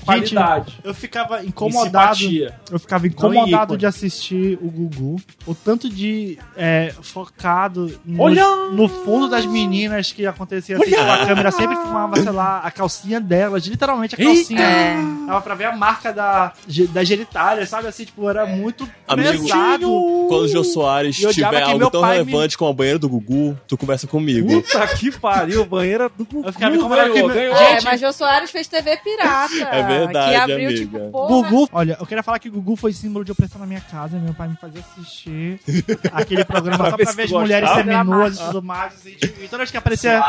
qualidade. 0.04 0.78
Eu 0.84 0.94
ficava 0.94 1.44
incomodado. 1.44 2.18
Eu 2.70 2.78
ficava 2.78 3.06
incomodado 3.06 3.76
de 3.76 3.86
assistir 3.86 4.58
o 4.62 4.68
Gugu. 4.70 5.16
O 5.46 5.54
tanto 5.54 5.88
de 5.88 6.38
é, 6.56 6.92
focado 7.02 7.98
no, 8.04 8.72
no 8.72 8.88
fundo 8.88 9.28
das 9.28 9.46
meninas 9.46 10.12
que 10.12 10.26
acontecia 10.26 10.76
assim, 10.76 10.90
tipo, 10.90 11.00
a 11.00 11.26
câmera 11.26 11.50
sempre 11.50 11.76
filmava, 11.76 12.16
sei 12.20 12.30
lá, 12.32 12.58
a 12.60 12.70
calcinha 12.70 13.20
delas, 13.20 13.64
literalmente 13.66 14.14
a 14.14 14.18
calcinha. 14.18 14.60
É. 14.60 14.96
Dava 15.26 15.40
pra 15.40 15.54
ver 15.54 15.64
a 15.64 15.76
marca 15.76 16.12
da, 16.12 16.52
ge- 16.68 16.86
da 16.86 17.02
genitália, 17.04 17.66
sabe? 17.66 17.88
Assim, 17.88 18.04
tipo, 18.04 18.28
era 18.28 18.46
muito 18.46 18.88
Amigo, 19.08 19.42
pesado. 19.44 19.86
Quando 20.28 20.42
o 20.44 20.48
Jô 20.48 20.64
Soares 20.64 21.16
tiver 21.16 21.62
algo 21.62 21.90
tão 21.90 22.00
relevante 22.02 22.56
como 22.58 22.70
a 22.70 22.74
banheira 22.74 22.98
do 22.98 23.08
Gugu, 23.08 23.58
tu 23.66 23.76
conversa 23.76 24.06
comigo. 24.06 24.62
Puta 24.62 24.86
que 24.88 25.10
pariu, 25.10 25.64
banheira 25.64 26.08
do 26.08 26.24
Gugu. 26.24 26.46
Eu 26.46 26.52
ficava 26.52 26.76
incomodado 26.76 27.12
ganhou, 27.12 27.28
que- 27.28 27.34
ganhou. 27.34 27.54
É, 27.56 27.80
mas 27.82 28.00
Jô 28.00 28.12
Soares 28.12 28.50
fez 28.50 28.66
TV 28.66 28.96
pirata. 28.98 29.75
É 29.78 29.82
verdade, 29.98 30.30
Que 30.30 30.36
abriu, 30.36 30.68
amiga. 30.68 30.74
tipo, 30.80 31.10
porra. 31.10 31.28
Gugu, 31.48 31.68
olha, 31.72 31.96
eu 32.00 32.06
queria 32.06 32.22
falar 32.22 32.38
que 32.38 32.48
Gugu 32.50 32.76
foi 32.76 32.92
símbolo 32.92 33.24
de 33.24 33.32
opressão 33.32 33.60
na 33.60 33.66
minha 33.66 33.80
casa. 33.80 34.18
Meu 34.18 34.34
pai 34.34 34.48
me 34.48 34.56
fazia 34.56 34.80
assistir 34.80 35.60
aquele 36.12 36.44
programa 36.44 36.90
só 36.90 36.96
pra 36.96 37.12
ver 37.12 37.22
as 37.24 37.30
mulheres 37.30 37.70
seminuas 37.70 38.38
e 38.38 38.44
tudo 38.44 38.62
mais. 38.62 38.94
Assim, 38.94 39.16
e 39.20 39.48
toda 39.48 39.58
vez 39.58 39.70
que 39.70 39.76
aparecia. 39.76 40.22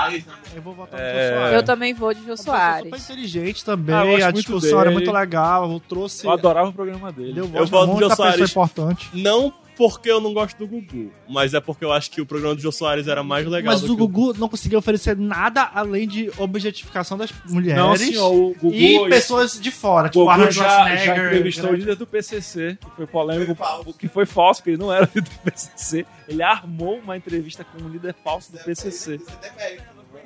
Eu 0.56 0.62
vou 0.62 0.74
votar 0.74 1.00
no 1.00 1.06
É. 1.06 1.30
Jô 1.30 1.36
Soares. 1.38 1.54
Eu 1.56 1.64
também 1.64 1.94
vou 1.94 2.14
de 2.14 2.20
super 2.22 2.38
Soares. 2.38 3.04
inteligente 3.04 3.64
também, 3.66 3.96
Ah, 3.96 4.06
eu 4.06 4.16
a 4.16 4.20
muito 4.32 4.36
discussão 4.36 4.82
era 4.82 4.92
muito 4.92 5.12
legal, 5.12 5.80
trouxe. 5.82 6.26
Eu 6.26 6.32
adorava 6.32 6.70
o 6.70 6.74
programa 6.74 7.12
dele. 7.12 7.34
Deu 7.34 7.50
Eu 7.54 7.66
voto 7.66 7.94
no 7.94 7.98
pessoa 8.00 8.16
Soares. 8.16 8.50
importante. 8.52 9.10
Não 9.14 9.54
porque 9.78 10.10
eu 10.10 10.20
não 10.20 10.34
gosto 10.34 10.58
do 10.58 10.68
Gugu, 10.68 11.12
mas 11.30 11.54
é 11.54 11.62
porque 11.62 11.86
eu 11.86 11.92
acho 11.94 12.10
que 12.10 12.20
o 12.20 12.26
programa 12.26 12.56
do 12.56 12.62
Jô 12.62 12.72
Soares 12.72 13.08
era 13.08 13.24
mais 13.24 13.46
legal 13.46 13.74
Mas 13.74 13.82
do 13.82 13.94
o 13.94 13.96
que 13.96 14.02
Gugu 14.02 14.34
não 14.40 14.50
conseguia 14.50 14.80
oferecer 14.80 15.16
nada 15.16 15.70
além 15.74 16.08
de 16.08 16.32
objetificação 16.38 17.18
das 17.18 17.32
mulheres. 17.46 17.82
Não, 17.82 17.96
senhor, 17.96 18.34
o 18.34 18.56
Gugu... 18.56 18.74
E 18.74 19.08
pessoas 19.10 19.60
de 19.60 19.70
fora, 19.70 20.08
O 20.08 20.10
tipo 20.10 20.30
Arnold 20.30 20.54
já, 20.56 20.64
já 20.64 20.98
Schwarzenegger. 20.98 21.26
entrevistou 21.28 21.70
o 21.70 21.76
líder 21.76 21.96
do 21.96 22.08
PCC, 22.08 22.78
que 22.82 22.96
foi 22.96 23.06
polêmico, 23.08 23.56
que 23.98 24.08
foi 24.08 24.26
falso, 24.26 24.62
porque 24.62 24.72
ele 24.72 24.80
não 24.80 24.92
era 24.92 25.06
líder 25.14 25.30
do 25.30 25.52
PCC. 25.52 26.06
Ele 26.28 26.42
armou 26.42 26.98
uma 26.98 27.16
entrevista 27.16 27.64
com 27.64 27.84
um 27.84 27.88
líder 27.88 28.16
falso 28.24 28.52
do 28.52 28.58
PCC. 28.58 29.20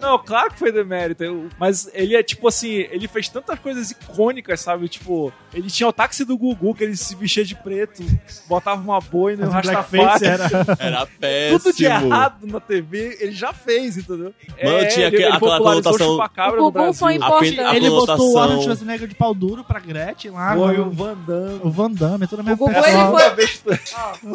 Não, 0.02 0.18
claro 0.20 0.52
que 0.52 0.60
foi 0.60 0.72
demérito. 0.72 1.24
eu- 1.24 1.48
Mas 1.60 1.90
ele 1.94 2.16
é 2.16 2.24
tipo 2.24 2.48
assim, 2.48 2.70
ele 2.92 3.08
fez 3.08 3.30
tantas 3.30 3.60
coisas 3.60 3.92
icônicas, 3.92 4.60
sabe? 4.60 4.88
Tipo, 4.90 5.32
ele 5.54 5.70
tinha 5.70 5.88
o 5.88 5.94
táxi 5.94 6.26
do 6.26 6.38
Gugu, 6.38 6.74
que 6.74 6.84
ele 6.84 6.96
se 6.96 7.16
vestia 7.16 7.46
de 7.46 7.56
preto, 7.56 8.04
botava 8.48 8.82
uma 8.82 9.00
boina, 9.00 9.48
um 9.48 9.52
Mas 9.52 9.66
o 9.66 9.70
rastafari. 9.70 10.26
Era. 10.26 10.50
Era 10.80 11.06
péssimo. 11.06 11.60
Tudo 11.60 11.76
de 11.76 11.86
errado 11.86 12.48
na 12.48 12.60
TV, 12.60 13.18
ele 13.20 13.32
já 13.32 13.54
fez, 13.54 13.98
entendeu? 13.98 14.34
Mano, 14.64 14.88
tinha 14.90 15.08
ele, 15.08 15.16
aque- 15.16 15.16
ele 15.18 15.26
aquela 15.36 15.58
conotação- 15.60 16.18
O 16.18 16.56
no 16.56 16.72
Gugu 16.72 16.94
foi 16.94 17.16
importante. 17.16 17.60
a 17.60 17.76
Ele 17.76 17.90
botou 17.90 18.34
o 18.34 18.40
Arnold 18.40 18.64
Schwarzenegger 18.64 19.08
de 19.08 19.16
pau 19.16 19.34
duro 19.34 19.64
pra 19.64 19.80
Gretchen 19.80 20.32
lá. 20.32 20.56
Foi 20.56 20.78
no- 20.78 20.88
o 20.88 20.92
Van 20.92 21.16
Damme. 21.16 21.60
o 21.64 21.70
Van 21.70 21.92
Damme, 21.92 22.28
toda 22.28 22.42
a 22.42 22.44
minha 22.44 22.56
O 22.56 22.58
Gugu, 22.58 22.74
pessoa. 22.74 23.34
ele 23.38 23.48
foi... 23.48 23.80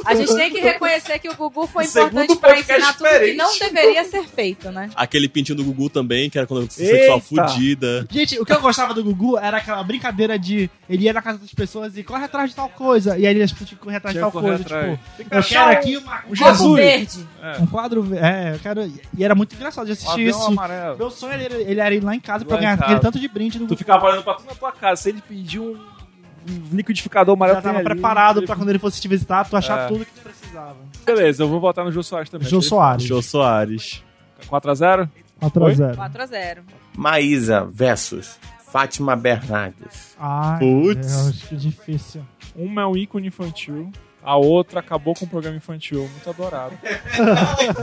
A 0.04 0.14
gente 0.14 0.34
tem 0.34 0.50
que 0.50 0.60
reconhecer 0.60 1.18
que 1.18 1.28
o 1.28 1.34
Gugu 1.34 1.66
foi 1.66 1.84
O 1.84 1.86
importante 1.88 2.36
pra 2.36 2.58
ensinar 2.58 2.94
tudo 2.96 3.08
que 3.08 3.34
não 3.34 3.58
deveria 3.58 4.04
ser 4.04 4.24
feito, 4.24 4.70
né? 4.70 4.90
Aquele 4.94 5.28
pintinho 5.28 5.55
do 5.56 5.64
Gugu 5.64 5.90
também, 5.90 6.28
que 6.30 6.38
era 6.38 6.46
quando 6.46 6.70
sexual 6.70 7.20
fudida. 7.20 8.06
Gente, 8.10 8.38
o 8.38 8.44
que 8.44 8.52
eu 8.52 8.60
gostava 8.60 8.94
do 8.94 9.02
Gugu 9.02 9.36
era 9.38 9.56
aquela 9.56 9.82
brincadeira 9.82 10.38
de 10.38 10.70
ele 10.88 11.04
ia 11.04 11.12
na 11.12 11.20
casa 11.22 11.38
das 11.38 11.52
pessoas 11.52 11.96
e 11.98 12.02
corre 12.04 12.24
atrás 12.24 12.50
de 12.50 12.56
tal 12.56 12.68
coisa. 12.68 13.18
E 13.18 13.26
aí 13.26 13.34
eles 13.34 13.50
tinham 13.52 13.66
que 13.66 13.76
correr 13.76 13.96
atrás 13.96 14.14
de 14.14 14.20
tal 14.20 14.30
coisa. 14.30 14.62
atrás. 14.62 14.92
Tipo, 14.92 15.16
Tem 15.16 15.26
que 15.28 15.34
eu 15.36 15.42
quero 15.42 15.70
aqui 15.70 15.96
uma, 15.96 16.20
um 16.30 16.34
Jesus. 16.34 16.74
verde. 16.76 17.26
Um 17.60 17.66
quadro. 17.66 18.02
ve- 18.02 18.18
É, 18.18 18.54
eu 18.54 18.58
quero. 18.58 18.92
E 19.16 19.24
era 19.24 19.34
muito 19.34 19.54
engraçado 19.54 19.86
de 19.86 19.92
assistir 19.92 20.12
avião 20.12 20.38
isso. 20.38 20.46
amarelo. 20.48 20.96
Meu 20.98 21.10
sonho 21.10 21.32
era, 21.32 21.54
ele 21.54 21.80
era 21.80 21.94
ir 21.94 22.04
lá 22.04 22.14
em 22.14 22.20
casa 22.20 22.44
pra 22.44 22.54
Lá 22.56 22.60
em 22.60 22.64
ganhar 22.64 22.76
casa. 22.76 22.84
aquele 22.86 23.00
tanto 23.00 23.18
de 23.18 23.28
brinde 23.28 23.58
do 23.58 23.64
Tu 23.64 23.68
Gugu. 23.70 23.78
ficava 23.78 24.06
olhando 24.06 24.22
pra 24.22 24.34
tudo 24.34 24.46
na 24.46 24.54
tua 24.54 24.72
casa. 24.72 25.02
Se 25.02 25.08
ele 25.08 25.22
pedir 25.26 25.60
um, 25.60 25.72
um 25.74 26.62
liquidificador 26.76 27.34
amarelo, 27.34 27.58
já 27.58 27.62
tava 27.62 27.80
preparado 27.82 28.42
pra 28.42 28.54
quando 28.56 28.68
ele 28.68 28.78
fosse 28.78 29.00
te 29.00 29.08
visitar, 29.08 29.44
tu 29.48 29.56
achar 29.56 29.80
É. 29.80 29.86
tudo 29.88 30.04
que 30.04 30.12
tu 30.12 30.20
precisava. 30.22 30.76
Beleza, 31.04 31.42
eu 31.44 31.48
vou 31.48 31.60
votar 31.60 31.84
no 31.84 31.92
Jô 31.92 32.02
Soares 32.02 32.28
também. 32.30 32.48
Jô 32.48 32.60
Soares. 32.60 33.04
Jô 33.04 33.22
Soares. 33.22 34.02
4x0? 34.48 35.08
4x0. 35.40 35.96
4x0. 35.96 36.58
Maísa 36.96 37.64
versus 37.64 38.38
Fátima 38.70 39.16
Bernardes. 39.16 40.16
Ai, 40.18 40.58
Putz. 40.58 41.06
Deus, 41.06 41.42
que 41.44 41.56
difícil. 41.56 42.22
Uma 42.54 42.82
é 42.82 42.86
um 42.86 42.96
ícone 42.96 43.28
infantil. 43.28 43.90
A 44.22 44.36
outra 44.36 44.80
acabou 44.80 45.14
com 45.14 45.24
o 45.24 45.28
programa 45.28 45.56
infantil, 45.56 46.00
muito 46.00 46.28
adorado. 46.28 46.76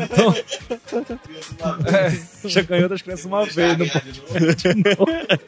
Então, 0.04 0.34
é, 1.88 2.47
já 2.49 2.62
ganhou 2.62 2.89
das 2.89 3.01
crianças 3.01 3.26
uma 3.26 3.45
vez. 3.45 3.78
Não 3.78 3.88
pode. 3.88 4.22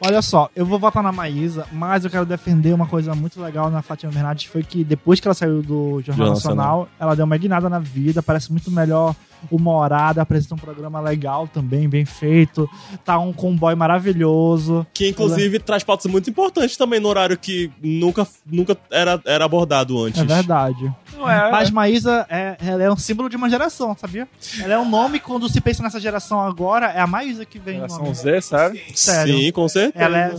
Olha 0.00 0.22
só, 0.22 0.50
eu 0.56 0.64
vou 0.64 0.78
votar 0.78 1.02
na 1.02 1.12
Maísa, 1.12 1.66
mas 1.70 2.04
eu 2.04 2.10
quero 2.10 2.24
defender 2.24 2.72
uma 2.72 2.86
coisa 2.86 3.14
muito 3.14 3.40
legal 3.40 3.70
na 3.70 3.82
Fátima 3.82 4.10
Bernardes, 4.10 4.46
foi 4.46 4.62
que 4.62 4.82
depois 4.82 5.20
que 5.20 5.28
ela 5.28 5.34
saiu 5.34 5.62
do 5.62 6.00
Jornal 6.00 6.16
Jornal 6.16 6.34
Nacional, 6.34 6.88
ela 6.98 7.14
deu 7.14 7.24
uma 7.24 7.36
guinada 7.36 7.68
na 7.68 7.78
vida, 7.78 8.22
parece 8.22 8.50
muito 8.50 8.70
melhor 8.70 9.14
humorada, 9.50 10.22
apresenta 10.22 10.54
um 10.54 10.58
programa 10.58 11.00
legal 11.00 11.46
também, 11.46 11.88
bem 11.88 12.04
feito, 12.04 12.68
tá 13.04 13.18
um 13.18 13.32
comboy 13.32 13.74
maravilhoso. 13.74 14.86
Que 14.92 15.08
inclusive 15.08 15.58
traz 15.58 15.82
pautas 15.84 16.10
muito 16.10 16.30
importantes 16.30 16.76
também 16.76 17.00
no 17.00 17.08
horário 17.08 17.36
que 17.36 17.70
nunca, 17.82 18.26
nunca 18.44 18.76
era, 18.90 19.20
era 19.24 19.44
abordado 19.44 20.02
antes. 20.02 20.20
É 20.20 20.24
verdade. 20.24 20.92
É, 21.18 21.50
Mas 21.50 21.70
Maísa 21.70 22.26
é, 22.28 22.56
ela 22.60 22.82
é 22.82 22.90
um 22.90 22.96
símbolo 22.96 23.28
de 23.28 23.36
uma 23.36 23.48
geração, 23.48 23.96
sabia? 23.98 24.28
Ela 24.60 24.74
é 24.74 24.78
um 24.78 24.88
nome, 24.88 25.20
quando 25.20 25.48
se 25.48 25.60
pensa 25.60 25.82
nessa 25.82 26.00
geração 26.00 26.40
agora, 26.40 26.86
é 26.86 27.00
a 27.00 27.06
Maísa 27.06 27.44
que 27.44 27.58
vem 27.58 27.76
Geração. 27.76 28.14
Z, 28.14 28.40
sério? 28.40 28.80
Sério. 28.94 29.38
Sim, 29.38 29.52
com 29.52 29.68
certeza. 29.68 30.04
Ela 30.04 30.18
é, 30.18 30.34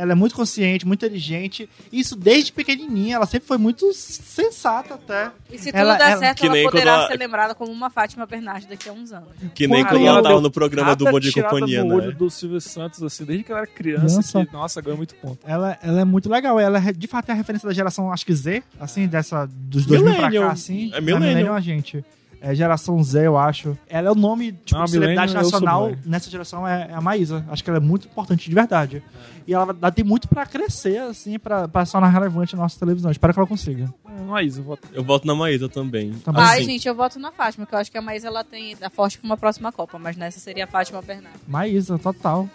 ela 0.00 0.12
é 0.12 0.14
muito 0.14 0.34
consciente, 0.34 0.86
muito 0.86 1.04
inteligente. 1.04 1.68
Isso 1.92 2.16
desde 2.16 2.52
pequenininha, 2.52 3.16
ela 3.16 3.26
sempre 3.26 3.46
foi 3.46 3.58
muito 3.58 3.92
sensata 3.92 4.94
até. 4.94 5.30
E 5.50 5.58
se 5.58 5.66
tudo 5.66 5.76
Ela- 5.80 5.96
der 5.96 6.10
ela- 6.10 6.18
certo, 6.18 6.40
Que 6.40 6.46
ela 6.46 6.62
poderá 6.70 6.92
ela- 6.92 7.08
ser 7.08 7.18
lembrada 7.18 7.54
como 7.54 7.70
uma 7.70 7.90
Fátima 7.90 8.24
Bernardes 8.26 8.68
daqui 8.68 8.88
a 8.88 8.92
uns 8.92 9.12
anos. 9.12 9.28
Que 9.54 9.66
nem 9.66 9.82
Porra, 9.82 9.94
quando 9.96 10.06
ela 10.06 10.22
tava 10.22 10.40
no 10.40 10.50
programa 10.50 10.96
do 10.96 11.04
Bom 11.04 11.20
de 11.20 11.32
Companhia, 11.32 11.84
no 11.84 11.94
olho 11.96 12.08
né? 12.08 12.12
do 12.14 12.30
Silvio 12.30 12.60
Santos, 12.60 13.02
assim, 13.02 13.24
desde 13.24 13.44
que 13.44 13.52
ela 13.52 13.60
era 13.62 13.66
criança, 13.70 14.06
Criança. 14.06 14.46
que, 14.46 14.52
nossa, 14.52 14.80
ganhou 14.80 14.96
muito 14.96 15.14
ponto. 15.16 15.38
Ela, 15.46 15.78
ela 15.82 16.00
é 16.00 16.04
muito 16.04 16.28
legal. 16.30 16.58
Ela 16.58 16.78
é, 16.78 16.92
de 16.92 17.06
fato 17.06 17.28
é 17.28 17.32
a 17.32 17.34
referência 17.34 17.68
da 17.68 17.74
geração, 17.74 18.12
acho 18.12 18.24
que 18.24 18.34
Z, 18.34 18.62
assim, 18.78 19.06
dessa, 19.06 19.46
dos 19.46 19.84
dois 19.86 20.02
mil 20.02 20.14
pra 20.14 20.30
cá, 20.30 20.50
assim. 20.52 20.90
É 20.94 21.00
millennial. 21.00 21.20
millennial, 21.20 21.60
gente. 21.60 22.04
É 22.40 22.54
geração 22.54 23.02
Z, 23.02 23.26
eu 23.26 23.36
acho. 23.36 23.76
Ela 23.86 24.08
é 24.08 24.10
o 24.10 24.14
nome, 24.14 24.52
tipo, 24.52 24.78
Não, 24.78 24.84
de 24.86 24.92
celebridade 24.92 25.34
nacional 25.34 25.92
nessa 26.06 26.30
geração 26.30 26.66
é, 26.66 26.88
é 26.90 26.94
a 26.94 27.00
Maísa. 27.00 27.44
Acho 27.50 27.62
que 27.62 27.68
ela 27.68 27.78
é 27.78 27.82
muito 27.82 28.06
importante, 28.08 28.48
de 28.48 28.54
verdade. 28.54 29.02
E 29.46 29.52
ela, 29.52 29.76
ela 29.80 29.90
tem 29.90 30.04
muito 30.04 30.26
pra 30.26 30.46
crescer, 30.46 30.98
assim, 30.98 31.38
pra, 31.38 31.68
pra 31.68 31.84
se 31.84 31.92
tornar 31.92 32.08
relevante 32.08 32.56
na 32.56 32.62
nossa 32.62 32.78
televisão. 32.78 33.10
Espero 33.10 33.34
que 33.34 33.38
ela 33.38 33.46
consiga. 33.46 33.92
É 34.38 34.44
isso, 34.44 34.60
eu 34.60 34.64
voto. 34.64 34.88
Eu 34.92 35.04
voto 35.04 35.26
na 35.26 35.34
Maísa 35.34 35.68
também. 35.68 36.12
Também. 36.24 36.42
Ai, 36.42 36.58
Assim, 36.58 36.70
gente, 36.70 36.88
eu 36.88 36.94
voto 36.94 37.18
na 37.18 37.30
Fátima, 37.32 37.66
que 37.66 37.74
eu 37.74 37.78
acho 37.78 37.90
que 37.90 37.98
a 37.98 38.02
Maísa 38.02 38.28
ela 38.28 38.42
tem 38.44 38.74
tá 38.76 38.88
forte 38.88 39.18
pra 39.18 39.26
uma 39.26 39.36
próxima 39.36 39.70
Copa, 39.72 39.98
mas 39.98 40.16
nessa 40.16 40.40
seria 40.40 40.64
a 40.64 40.66
Fátima 40.66 41.02
Bernardes. 41.02 41.40
Maísa, 41.46 41.98
total. 41.98 42.48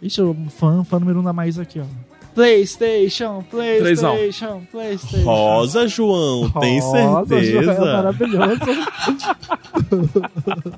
Ixi, 0.00 0.20
eu 0.20 0.36
fã, 0.50 0.84
fã 0.84 1.00
número 1.00 1.20
um 1.20 1.22
da 1.22 1.32
Maísa 1.32 1.62
aqui, 1.62 1.80
ó. 1.80 2.13
PlayStation, 2.34 3.42
PlayStation, 3.50 4.66
PlayStation. 4.70 5.24
Rosa, 5.24 5.86
João, 5.86 6.50
tem 6.50 6.80
Rosa, 6.80 7.28
certeza? 7.28 7.72
É 7.72 7.78
maravilhoso. 7.78 8.60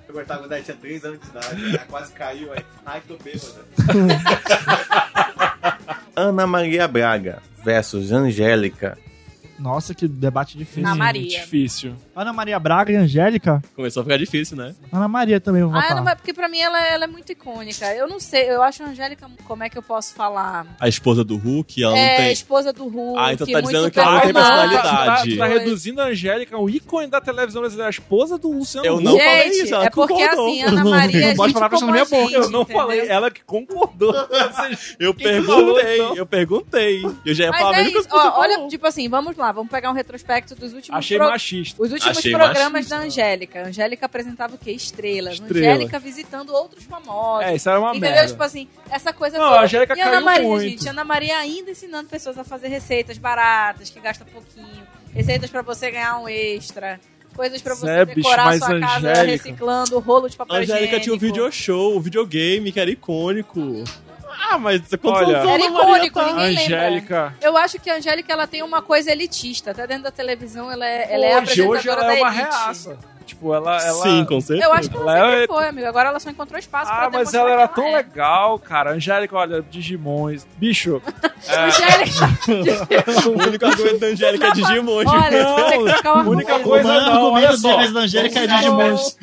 Eu 0.08 0.14
gostava 0.14 0.40
quando 0.40 0.52
ela 0.52 0.62
tinha 0.62 0.76
3 0.76 1.04
anos 1.04 1.20
de 1.20 1.26
idade, 1.28 1.68
ela 1.68 1.78
quase 1.88 2.12
caiu 2.12 2.52
aí. 2.52 2.62
Ai, 2.84 3.02
tô 3.08 3.16
bêbada. 3.22 3.64
Ana 6.14 6.46
Maria 6.46 6.86
Braga 6.86 7.42
versus 7.64 8.12
Angélica. 8.12 8.98
Nossa, 9.58 9.94
que 9.94 10.06
debate 10.06 10.56
difícil. 10.58 10.82
Na 10.82 10.92
Hum, 10.92 10.96
Maria. 10.96 11.40
Difícil. 11.40 11.94
Ana 12.14 12.32
Maria 12.32 12.58
Braga 12.58 12.92
e 12.92 12.96
Angélica. 12.96 13.62
Começou 13.74 14.00
a 14.02 14.04
ficar 14.04 14.16
difícil, 14.18 14.56
né? 14.56 14.74
Ana 14.92 15.08
Maria 15.08 15.40
também 15.40 15.62
vou 15.62 15.74
Ah, 15.74 15.80
votar. 15.80 15.96
não, 15.96 16.04
mas 16.04 16.14
porque 16.16 16.32
pra 16.34 16.48
mim 16.48 16.58
ela, 16.58 16.78
ela 16.86 17.04
é 17.04 17.06
muito 17.06 17.30
icônica. 17.32 17.86
Eu 17.94 18.06
não 18.08 18.20
sei, 18.20 18.50
eu 18.50 18.62
acho 18.62 18.82
a 18.82 18.86
Angélica, 18.88 19.28
como 19.44 19.62
é 19.64 19.68
que 19.70 19.76
eu 19.78 19.82
posso 19.82 20.14
falar? 20.14 20.66
A 20.80 20.88
esposa 20.88 21.24
do 21.24 21.36
Hulk, 21.36 21.82
ela 21.82 21.96
é, 21.98 22.08
não 22.10 22.16
tem. 22.16 22.32
esposa 22.32 22.72
do 22.72 22.86
Hulk. 22.88 23.18
Ah, 23.18 23.32
então 23.32 23.46
tá 23.46 23.60
dizendo 23.60 23.90
que 23.90 23.98
ela 23.98 24.12
não 24.12 24.20
tem 24.20 24.32
personalidade. 24.32 24.82
Tu 24.86 25.06
tá, 25.06 25.22
tu 25.22 25.36
tá 25.38 25.46
reduzindo 25.46 26.00
a 26.00 26.04
Angélica, 26.06 26.58
o 26.58 26.68
ícone 26.70 27.06
da 27.08 27.20
televisão 27.20 27.60
brasileira, 27.62 27.88
a 27.88 27.90
esposa 27.90 28.36
do 28.38 28.50
Luciano 28.50 28.86
Eu 28.86 29.00
não 29.00 29.12
Gente, 29.12 29.24
falei 29.24 29.48
isso, 29.62 29.74
ela 29.74 29.84
é 29.86 29.90
porque 29.90 30.14
concordou. 30.14 30.46
assim, 30.48 30.62
Ana 30.62 30.84
Maria 30.84 31.20
Não 31.20 31.28
é 31.28 31.34
pode 31.34 31.52
falar 31.52 31.68
com 31.70 31.76
isso 31.76 31.84
como 31.86 31.96
na 31.98 32.04
minha 32.04 32.22
boca. 32.22 32.34
Eu 32.36 32.50
não 32.50 32.62
entendeu? 32.62 32.80
falei, 32.80 33.08
ela 33.08 33.30
que 33.30 33.44
concordou. 33.44 34.14
Eu 34.98 35.14
perguntei, 35.14 35.94
então? 35.96 36.16
eu 36.16 36.26
perguntei. 36.26 37.02
Eu 37.24 37.34
já 37.34 37.44
ia 37.44 37.52
falar 37.52 37.64
Mas 37.70 37.76
a 37.76 37.80
é 37.80 37.84
mesma 37.84 38.00
isso, 38.00 38.08
ó, 38.12 38.40
olha, 38.40 38.68
tipo 38.68 38.86
assim, 38.86 39.08
vamos 39.08 39.36
lá, 39.36 39.45
vamos 39.52 39.70
pegar 39.70 39.90
um 39.90 39.94
retrospecto 39.94 40.54
dos 40.54 40.72
últimos 40.72 40.98
Achei 40.98 41.16
pro- 41.18 41.28
machista. 41.28 41.82
Os 41.82 41.92
últimos 41.92 42.18
Achei 42.18 42.30
programas 42.32 42.72
machista. 42.72 42.96
da 42.96 43.02
Angélica. 43.02 43.60
A 43.62 43.66
Angélica 43.66 44.06
apresentava 44.06 44.54
o 44.54 44.58
quê? 44.58 44.72
Estrelas. 44.72 45.34
Estrela. 45.34 45.74
Angélica 45.74 45.98
visitando 45.98 46.50
outros 46.54 46.84
famosos. 46.84 47.46
É, 47.46 47.54
isso 47.56 47.68
era 47.68 47.78
uma 47.80 47.90
Entendeu? 47.90 48.10
merda. 48.10 48.26
Tipo 48.28 48.42
assim, 48.42 48.68
essa 48.90 49.12
coisa 49.12 49.38
Não, 49.38 49.48
toda. 49.48 49.60
a 49.60 49.64
Angélica 49.64 49.96
e 49.96 50.00
Ana 50.00 50.10
caiu 50.12 50.24
Maria, 50.24 50.48
muito. 50.48 50.62
gente, 50.68 50.88
Ana 50.88 51.04
Maria 51.04 51.38
ainda 51.38 51.70
ensinando 51.70 52.08
pessoas 52.08 52.38
a 52.38 52.44
fazer 52.44 52.68
receitas 52.68 53.18
baratas, 53.18 53.90
que 53.90 54.00
gastam 54.00 54.26
pouquinho. 54.32 54.86
Receitas 55.14 55.50
pra 55.50 55.62
você 55.62 55.90
ganhar 55.90 56.18
um 56.18 56.28
extra. 56.28 57.00
Coisas 57.34 57.60
pra 57.60 57.74
você 57.74 58.04
bicho, 58.06 58.16
decorar 58.16 58.56
sua 58.58 58.80
casa 58.80 58.96
Angélica- 59.10 59.22
reciclando 59.24 59.98
rolo 59.98 60.26
de 60.28 60.36
A 60.36 60.38
papel 60.38 60.56
Angélica 60.56 60.98
tinha 61.00 61.12
o 61.12 61.16
higiênico. 61.16 61.20
video 61.26 61.52
show, 61.52 61.94
o 61.94 62.00
videogame, 62.00 62.72
que 62.72 62.80
era 62.80 62.90
icônico. 62.90 63.84
Ah, 64.38 64.58
mas 64.58 64.82
quantos 65.00 65.22
Olha, 65.22 65.36
Era 65.38 65.64
icônico, 65.64 66.18
tá? 66.20 66.26
ninguém 66.26 66.46
lembra. 66.56 66.62
Angélica. 66.86 67.34
Eu 67.40 67.56
acho 67.56 67.78
que 67.80 67.90
a 67.90 67.96
Angélica 67.96 68.32
ela 68.32 68.46
tem 68.46 68.62
uma 68.62 68.82
coisa 68.82 69.10
elitista. 69.10 69.70
Até 69.70 69.86
dentro 69.86 70.04
da 70.04 70.10
televisão 70.10 70.70
ela 70.70 70.86
é, 70.86 71.12
ela 71.12 71.24
é 71.26 71.40
hoje, 71.40 71.62
hoje 71.62 71.88
apresentadora 71.88 72.02
ela 72.04 72.12
é 72.12 72.16
da 72.16 72.22
uma 72.22 72.34
elite. 72.34 72.56
reaça. 72.56 72.98
Tipo, 73.26 73.52
ela. 73.52 73.76
ela... 73.84 74.02
Sim, 74.02 74.24
com 74.24 74.40
certeza. 74.40 74.66
Eu 74.68 74.72
acho 74.72 74.88
que 74.88 74.96
ela 74.96 75.18
Ela 75.18 75.28
sempre 75.30 75.44
é- 75.44 75.46
foi, 75.48 75.66
amigo. 75.68 75.86
Agora 75.88 76.08
ela 76.10 76.20
só 76.20 76.30
encontrou 76.30 76.58
espaço 76.58 76.90
pra 76.90 77.06
Ah, 77.06 77.10
mas 77.12 77.34
ela 77.34 77.50
era 77.50 77.68
que 77.68 77.74
tão 77.74 77.86
é. 77.86 77.96
legal, 77.96 78.58
cara. 78.58 78.92
Angélica, 78.92 79.36
olha, 79.36 79.62
Digimons. 79.68 80.46
Bicho. 80.56 81.02
é, 81.48 81.64
Angélica, 81.64 82.26
O 83.28 83.48
único 83.48 83.66
argumento 83.66 83.98
da 83.98 84.06
Angélica 84.06 84.46
é 84.46 84.50
Digimon. 84.52 84.96
olha, 85.06 85.10
vai 85.14 85.30
ter 85.70 85.78
que 85.78 85.84
trocar 85.92 86.14
o 86.14 86.18
a 86.18 86.22
única 86.22 86.58
coisa 86.60 86.88
O 86.88 87.00
não, 87.00 87.32
olha 87.32 87.56
só. 87.56 87.76
da 87.76 88.00
Angélica 88.00 88.38
é 88.40 88.46
Digimons. 88.46 89.18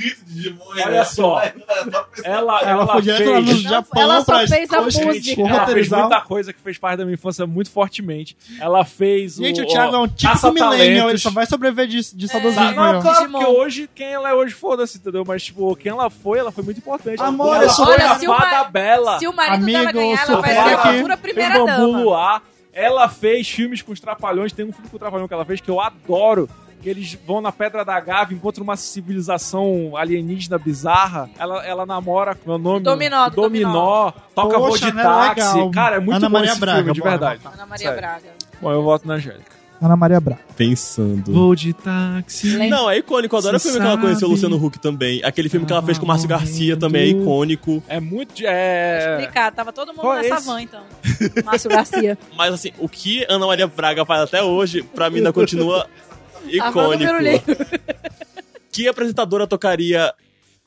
Olha 0.85 1.05
só. 1.05 1.41
Ela, 1.41 2.61
ela, 2.61 2.61
Ela 2.61 2.87
foi 2.87 3.01
direto 3.01 3.29
lá 3.31 3.39
no 3.41 3.47
fez. 3.47 3.61
Japão 3.61 4.01
ela 4.01 4.19
só 4.21 4.37
pra 4.37 4.47
fez 4.47 4.71
a 4.73 4.81
música. 4.81 5.41
Ela 5.41 5.65
fez 5.67 5.89
muita 5.89 6.21
coisa 6.21 6.53
que 6.53 6.59
fez 6.61 6.77
parte 6.77 6.97
da 6.97 7.05
minha 7.05 7.13
infância 7.15 7.45
muito 7.47 7.69
fortemente. 7.71 8.35
Ela 8.59 8.83
fez 8.83 9.35
Gente, 9.35 9.61
o. 9.61 9.63
o 9.63 9.67
Thiago 9.67 9.95
é 9.95 9.99
um 9.99 10.07
Caça-talentos. 10.09 10.77
millennial, 10.77 11.09
ele 11.09 11.17
só 11.17 11.29
vai 11.29 11.45
sobreviver 11.45 11.87
de, 11.87 12.15
de 12.15 12.27
saudosismo. 12.27 12.71
Não, 12.71 13.01
claro, 13.01 13.29
porque 13.29 13.45
hoje, 13.45 13.89
quem 13.95 14.07
ela 14.07 14.29
é 14.29 14.33
hoje, 14.33 14.53
foda-se, 14.53 14.97
entendeu? 14.97 15.23
Mas, 15.27 15.43
tipo, 15.43 15.75
quem 15.75 15.91
ela 15.91 16.09
foi, 16.09 16.39
ela 16.39 16.51
foi 16.51 16.63
muito 16.63 16.77
importante. 16.77 17.21
Amor, 17.21 17.55
ela 17.55 17.69
foi 17.69 17.85
Olha, 17.93 18.11
a 18.11 18.19
se 18.19 18.27
o 18.27 18.35
fada 18.35 18.57
ma- 18.57 18.63
bela. 18.65 19.19
Se 19.19 19.27
o 19.27 19.33
marido 19.33 19.63
Amigo, 19.63 19.79
dela 19.79 19.91
ganhar, 19.91 20.27
ela 20.27 20.41
vai 20.41 20.53
ser 20.53 20.59
a 20.59 20.77
futura 20.77 21.17
fez 21.17 21.19
primeira 21.19 21.53
Bambu 21.59 21.65
dama. 21.67 21.97
Luar. 22.01 22.43
Ela 22.73 23.07
fez 23.07 23.47
filmes 23.49 23.81
com 23.81 23.91
os 23.91 23.99
Trapalhões. 23.99 24.51
Tem 24.51 24.65
um 24.65 24.71
filme 24.73 24.89
com 24.89 24.95
o 24.95 24.99
Trapalhão 24.99 25.27
que 25.27 25.33
ela 25.33 25.45
fez 25.45 25.61
que 25.61 25.69
eu 25.69 25.79
adoro. 25.79 26.49
Que 26.81 26.89
eles 26.89 27.13
vão 27.25 27.39
na 27.39 27.49
Pedra 27.49 27.85
da 27.85 27.97
Gávea, 27.97 28.35
encontram 28.35 28.63
uma 28.63 28.75
civilização 28.75 29.95
alienígena 29.95 30.57
bizarra. 30.57 31.29
Ela, 31.39 31.65
ela 31.65 31.85
namora 31.85 32.35
com 32.35 32.43
o 32.43 32.49
meu 32.49 32.57
nome. 32.57 32.81
Dominó, 32.83 33.29
do 33.29 33.35
Dominó. 33.35 34.11
Toca 34.35 34.59
voo 34.59 34.77
de 34.77 34.91
né, 34.91 35.01
táxi. 35.01 35.69
Cara, 35.73 35.95
é 35.95 35.99
muito 35.99 36.17
Ana 36.17 36.27
bom 36.27 36.33
Maria 36.33 36.51
esse 36.51 36.59
Braga, 36.59 36.77
filme, 36.79 36.93
de 36.93 37.01
verdade. 37.01 37.41
Ana 37.45 37.65
Maria 37.65 37.85
Sério. 37.85 38.01
Braga. 38.01 38.23
Bom, 38.61 38.71
eu 38.71 38.83
voto 38.83 39.07
na 39.07 39.13
Angélica. 39.13 39.62
Ana 39.83 39.95
Maria 39.97 40.19
Braga. 40.19 40.41
Pensando. 40.55 41.31
Voo 41.31 41.55
de 41.55 41.73
táxi. 41.73 42.57
Não, 42.69 42.89
é 42.89 42.97
icônico. 42.97 43.35
Eu 43.35 43.39
adoro 43.39 43.57
o 43.57 43.59
filme 43.59 43.79
que 43.79 43.85
ela 43.85 43.97
conheceu 43.97 44.27
o 44.29 44.31
sabe. 44.37 44.47
Luciano 44.51 44.65
Huck 44.65 44.79
também. 44.79 45.21
Aquele 45.23 45.49
filme 45.49 45.65
que 45.65 45.73
ela 45.73 45.81
fez 45.81 45.97
com 45.97 46.05
o 46.05 46.07
Márcio 46.07 46.27
Garcia 46.29 46.77
também 46.77 47.01
é 47.01 47.07
icônico. 47.07 47.83
É 47.87 47.99
muito. 47.99 48.43
É... 48.45 49.17
Explicar, 49.19 49.51
tava 49.51 49.73
todo 49.73 49.89
mundo 49.89 50.01
Qual 50.01 50.13
é 50.17 50.21
nessa 50.21 50.35
esse? 50.35 50.45
van, 50.45 50.61
então. 50.61 50.81
Márcio 51.43 51.69
Garcia. 51.69 52.17
Mas 52.37 52.53
assim, 52.53 52.71
o 52.79 52.87
que 52.87 53.25
Ana 53.29 53.45
Maria 53.45 53.67
Braga 53.67 54.05
faz 54.05 54.21
até 54.21 54.41
hoje, 54.41 54.83
pra 54.83 55.09
mim 55.09 55.17
ainda 55.17 55.33
continua 55.33 55.87
A 56.61 56.71
van 56.71 56.97
do 56.97 57.03
icônico. 57.03 57.45
Que 58.71 58.87
apresentadora 58.87 59.45
tocaria 59.45 60.13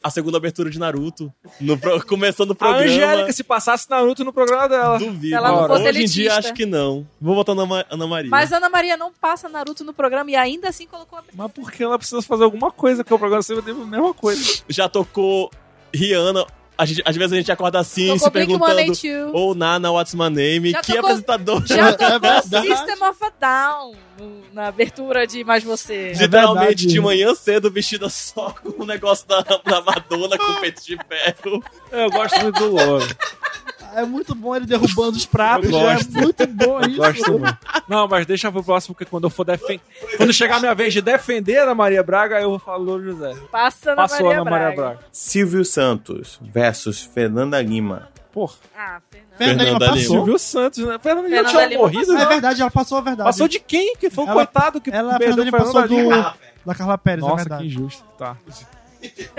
a 0.06 0.10
segunda 0.10 0.36
abertura 0.38 0.70
de 0.70 0.78
Naruto? 0.78 1.32
No 1.60 1.76
pro- 1.78 2.00
Começando 2.06 2.50
o 2.50 2.52
A 2.52 2.56
programa. 2.56 2.84
Angélica 2.84 3.32
se 3.32 3.42
passasse 3.44 3.88
Naruto 3.90 4.24
no 4.24 4.32
programa 4.32 4.68
dela. 4.68 4.98
Duvido. 4.98 5.34
Ela 5.34 5.48
não 5.52 5.66
fosse 5.68 5.82
Hoje 5.88 5.88
em 5.88 5.92
dia 5.92 6.00
elitista. 6.24 6.38
acho 6.38 6.54
que 6.54 6.64
não. 6.66 7.06
Vou 7.20 7.34
botar 7.34 7.52
Ana, 7.52 7.66
Ma- 7.66 7.84
Ana 7.90 8.06
Maria. 8.06 8.30
Mas 8.30 8.52
Ana 8.52 8.68
Maria 8.70 8.96
não 8.96 9.12
passa 9.12 9.48
Naruto 9.48 9.84
no 9.84 9.92
programa 9.92 10.30
e 10.30 10.36
ainda 10.36 10.68
assim 10.68 10.86
colocou 10.86 11.18
a 11.18 11.22
Mas 11.34 11.52
porque 11.52 11.82
ela 11.82 11.98
precisa 11.98 12.22
fazer 12.22 12.44
alguma 12.44 12.70
coisa, 12.70 13.02
porque 13.04 13.14
o 13.14 13.18
programa 13.18 13.42
sempre 13.42 13.62
teve 13.62 13.80
a 13.80 13.84
mesma 13.86 14.14
coisa. 14.14 14.62
Já 14.68 14.88
tocou 14.88 15.50
Rihanna. 15.94 16.46
A 16.78 16.84
gente- 16.84 17.02
às 17.06 17.16
vezes 17.16 17.32
a 17.32 17.36
gente 17.36 17.50
acorda 17.50 17.78
assim, 17.80 18.06
Tocou 18.08 18.18
se 18.18 18.30
perguntando. 18.30 18.66
182. 18.94 19.30
Ou 19.34 19.54
Nana, 19.54 19.90
What's 19.90 20.14
My 20.14 20.28
Name? 20.28 20.70
Já 20.72 20.80
que 20.82 20.92
tocou- 20.92 21.04
apresentador. 21.10 21.66
Já 21.66 21.88
É 21.88 21.92
tocou 21.92 22.20
verdade. 22.20 22.66
System 22.68 23.08
of 23.08 23.24
a 23.24 23.32
Down 23.40 23.94
na 24.52 24.66
abertura 24.68 25.26
de 25.26 25.42
Mais 25.44 25.64
Você. 25.64 26.12
Literalmente 26.12 26.66
verdade. 26.66 26.86
de 26.86 27.00
manhã 27.00 27.34
cedo, 27.34 27.70
vestida 27.70 28.08
só 28.10 28.50
com 28.62 28.82
o 28.82 28.86
negócio 28.86 29.26
da, 29.26 29.40
da 29.40 29.80
Madonna 29.80 30.36
com 30.36 30.54
peito 30.60 30.84
de 30.84 30.96
ferro. 31.08 31.62
Eu 31.90 32.10
gosto 32.10 32.40
muito 32.42 32.58
do 32.58 32.66
Louro. 32.72 33.06
É 33.96 34.04
muito 34.04 34.34
bom 34.34 34.54
ele 34.54 34.66
derrubando 34.66 35.16
os 35.16 35.24
pratos. 35.26 35.70
Gosto. 35.70 36.18
É 36.18 36.20
muito 36.20 36.46
bom 36.48 36.80
isso. 36.80 36.96
Gosto 36.96 37.38
muito. 37.38 37.58
Não, 37.88 38.06
mas 38.06 38.26
deixa 38.26 38.52
pro 38.52 38.62
próximo, 38.62 38.94
porque 38.94 39.08
quando 39.08 39.24
eu 39.24 39.30
for 39.30 39.44
defender. 39.44 39.80
Quando 40.16 40.32
chegar 40.32 40.56
a 40.56 40.60
minha 40.60 40.74
vez 40.74 40.92
de 40.92 41.00
defender 41.00 41.58
a 41.58 41.62
Ana 41.62 41.74
Maria 41.74 42.02
Braga, 42.02 42.40
eu 42.40 42.50
vou 42.50 42.58
falar 42.58 42.76
Louro 42.78 43.02
José. 43.04 43.34
Passa 43.50 43.92
Ana 43.92 44.02
Passou 44.02 44.18
a 44.18 44.22
Maria 44.24 44.40
Ana 44.42 44.50
Braga. 44.50 44.64
Maria 44.64 44.76
Braga. 44.76 44.98
Silvio 45.10 45.64
Santos 45.64 46.38
versus 46.42 47.02
Fernanda 47.02 47.60
Lima. 47.62 48.08
Porra. 48.32 48.56
Ah, 48.76 49.00
Fernanda. 49.10 49.36
Fernanda 49.38 49.64
Lima 49.64 49.78
Fernanda 49.78 49.86
passou. 50.00 50.14
Silvio 50.16 50.38
Santos, 50.38 50.78
né? 50.86 50.98
Fernanda 51.02 51.28
Lima 51.28 51.36
Fernanda 51.44 51.50
tinha 51.58 51.66
Lima 51.68 51.80
morrido, 51.82 52.12
É 52.12 52.16
né? 52.18 52.26
verdade, 52.26 52.60
ela 52.60 52.70
passou 52.70 52.98
a 52.98 53.00
verdade. 53.00 53.28
Passou 53.28 53.48
de 53.48 53.58
quem? 53.60 53.96
Que 53.96 54.10
foi 54.10 54.24
o 54.24 54.26
Ela- 54.26 54.34
coitado 54.34 54.80
que 54.80 54.90
Ela, 54.90 55.18
perdeu 55.18 55.28
Fernanda 55.28 55.44
Lima 55.44 55.58
passou 55.58 55.80
Fernanda 55.82 56.02
do, 56.04 56.10
Lima. 56.16 56.34
da 56.66 56.74
Carla 56.74 56.98
Pérez, 56.98 57.24
é 57.24 57.28
Nossa, 57.28 57.36
verdade. 57.36 57.62
que 57.62 57.68
injusto. 57.68 58.04
Tá. 58.18 58.36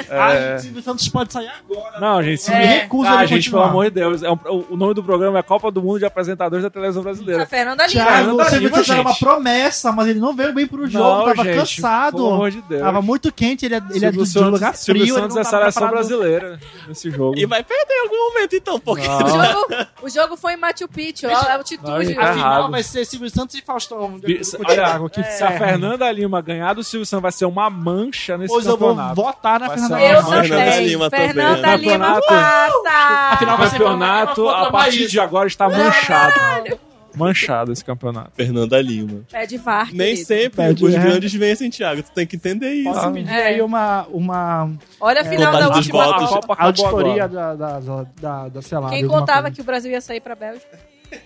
Ai, 0.09 0.37
É... 0.53 0.57
Silvio 0.59 0.81
Santos 0.81 1.07
pode 1.09 1.33
sair 1.33 1.47
agora. 1.49 1.99
Não, 1.99 2.21
gente, 2.23 2.41
se 2.41 2.51
É. 2.51 2.59
me 2.59 2.65
recusa 2.65 3.09
ah, 3.09 3.19
a 3.19 3.25
gente, 3.25 3.45
continuar. 3.45 3.61
pelo 3.63 3.71
amor 3.71 3.85
de 3.85 3.91
Deus. 3.91 4.23
É 4.23 4.31
um- 4.31 4.39
o, 4.45 4.65
o 4.73 4.77
nome 4.77 4.93
do 4.93 5.03
programa 5.03 5.39
é 5.39 5.43
Copa 5.43 5.71
do 5.71 5.81
Mundo 5.81 5.99
de 5.99 6.05
Apresentadores 6.05 6.63
da 6.63 6.69
Televisão 6.69 7.01
A 7.01 7.03
Brasileira. 7.03 7.45
Fernanda 7.45 7.85
Lima. 7.87 7.93
Thiago, 8.03 8.15
Fernanda 8.17 8.43
o 8.43 8.45
Silvio 8.49 8.59
Lima, 8.67 8.75
Santos 8.77 8.89
era 8.91 9.01
uma 9.01 9.15
promessa, 9.15 9.91
mas 9.91 10.07
ele 10.07 10.19
não 10.19 10.35
veio 10.35 10.53
bem 10.53 10.67
pro 10.67 10.87
jogo, 10.87 11.25
tava 11.25 11.43
gente, 11.43 11.55
cansado. 11.57 12.17
Pelo 12.17 12.33
amor 12.33 12.51
de 12.51 12.61
Deus. 12.61 12.81
Tava 12.81 13.01
muito 13.01 13.31
quente, 13.31 13.65
ele 13.65 13.75
é, 13.75 13.77
ele 13.77 14.05
é 14.05 14.11
Silvio 14.11 14.23
de, 14.25 14.31
de 14.31 14.39
um 14.39 14.49
lugar 14.49 14.67
Santos- 14.75 14.85
frio. 14.85 14.97
Silvio 15.05 15.13
ele 15.15 15.21
Santos 15.21 15.35
não 15.35 15.41
é 15.41 15.43
tava 15.45 15.57
seleção 15.71 15.81
preparado. 15.89 16.07
brasileira 16.07 16.59
nesse 16.87 17.11
jogo. 17.11 17.37
E 17.37 17.45
vai 17.45 17.63
perder 17.63 17.93
em 17.93 18.01
algum 18.03 18.33
momento, 18.33 18.55
então, 18.55 18.79
porque. 18.79 19.07
Não. 19.07 19.17
O 19.17 19.29
jogo, 19.29 19.67
o 20.03 20.09
jogo 20.09 20.37
foi 20.37 20.53
em 20.53 20.57
Machu 20.57 20.87
Picchu, 20.87 21.27
ó, 21.27 21.33
a 21.35 21.53
altitude. 21.55 21.89
Não, 21.89 22.03
gente, 22.03 22.17
A 22.17 22.21
tá 22.21 22.33
final 22.33 22.51
errado. 22.57 22.71
vai 22.71 22.83
ser 22.83 23.05
Silvio 23.05 23.29
Santos 23.29 23.55
e 23.55 23.61
Faustão. 23.61 24.19
Olha, 24.19 24.75
Thiago, 24.75 25.09
que 25.09 25.23
se 25.23 25.43
a. 25.43 25.57
Fernanda 25.57 26.11
Lima 26.11 26.39
ganhar 26.41 26.73
do 26.73 26.83
Silvio 26.83 27.05
Santos, 27.05 27.21
vai 27.23 27.31
ser 27.31 27.45
uma 27.45 27.69
mancha 27.69 28.37
nesse 28.37 28.53
Pois 28.53 28.65
eu 28.65 28.77
vou 28.77 28.89
campeonato. 28.89 29.15
votar 29.15 29.46
na 29.59 29.67
Vai 29.67 29.77
Fernanda 29.77 30.03
Eu 30.03 30.19
uma 30.19 30.29
Lima. 30.29 30.41
Fernanda 30.41 30.65
também. 30.71 30.87
Lima 30.87 31.09
também. 31.09 31.27
Fernanda 31.27 31.75
Lima 31.75 31.91
Campeonato. 32.15 32.27
passa. 32.27 32.89
Afinal, 33.33 33.55
O 33.55 33.57
vai 33.57 33.67
ser 33.67 33.77
campeonato, 33.77 34.49
a 34.49 34.71
partir 34.71 35.07
de 35.07 35.19
agora, 35.19 35.47
está 35.47 35.69
manchado. 35.69 36.79
Manchado 37.15 37.71
esse 37.71 37.83
campeonato. 37.83 38.31
Fernanda 38.35 38.79
Lima. 38.79 39.21
É 39.33 39.45
de 39.47 39.57
VAR, 39.57 39.87
Nem 39.91 40.09
querido. 40.09 40.27
sempre 40.27 40.67
Pede, 40.67 40.85
os 40.85 40.93
é. 40.93 40.99
grandes 40.99 41.33
vencem, 41.33 41.67
Thiago. 41.69 42.03
Tu 42.03 42.11
tem 42.11 42.27
que 42.27 42.35
entender 42.35 42.71
isso. 42.73 42.93
Posso 42.93 43.11
pedir 43.11 43.31
É. 43.33 43.45
aí 43.47 43.61
uma, 43.61 44.05
uma 44.11 44.69
Olha 45.01 45.21
a 45.21 45.23
final 45.25 45.51
Contagem 45.51 45.69
da 45.69 45.75
última 45.75 46.03
votos. 46.05 46.23
A 46.31 46.35
Copa. 46.41 46.55
Auditoria 46.63 47.27
da, 47.27 47.55
da, 47.55 47.79
da, 47.79 48.49
da, 48.49 48.61
sei 48.61 48.77
lá. 48.77 48.89
Quem 48.89 49.07
contava 49.07 49.41
coisa. 49.43 49.55
que 49.55 49.61
o 49.61 49.63
Brasil 49.63 49.89
ia 49.91 50.01
sair 50.01 50.21
pra 50.21 50.35
Bélgica? 50.35 50.77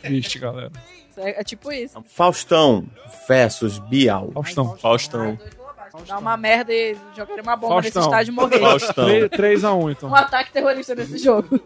Triste, 0.02 0.40
galera. 0.40 0.72
É, 1.18 1.42
é 1.42 1.44
tipo 1.44 1.70
isso. 1.74 2.02
Faustão 2.08 2.86
versus 3.28 3.78
Bial. 3.80 4.32
Faustão. 4.34 4.78
Faustão. 4.78 5.38
Dá 6.08 6.18
uma 6.18 6.38
merda 6.38 6.74
e 6.74 6.96
jogaria 7.16 7.44
uma 7.44 7.56
bomba 7.56 7.76
nesse 7.82 7.92
Faustão. 7.92 8.12
estádio 8.12 8.32
e 8.32 8.36
morrer. 8.36 8.60
Faustão. 8.60 9.06
3x1, 9.08 9.92
então. 9.92 10.10
Um 10.10 10.16
ataque 10.16 10.52
terrorista 10.52 10.96
nesse 10.96 11.18
jogo. 11.18 11.60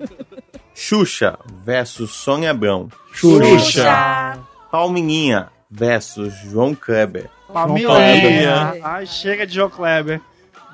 Xuxa 0.74 1.38
versus 1.64 2.12
Sônia 2.12 2.52
Abrão. 2.52 2.90
Xuxa. 3.14 4.38
Palmininha 4.72 5.50
versus 5.70 6.34
João 6.44 6.76
Kleber. 6.76 7.30
Palmeirinha. 7.52 8.68
Kleber. 8.72 8.86
Ai, 8.86 9.06
chega 9.06 9.46
de 9.48 9.54
João 9.56 9.70
Kleber. 9.70 10.20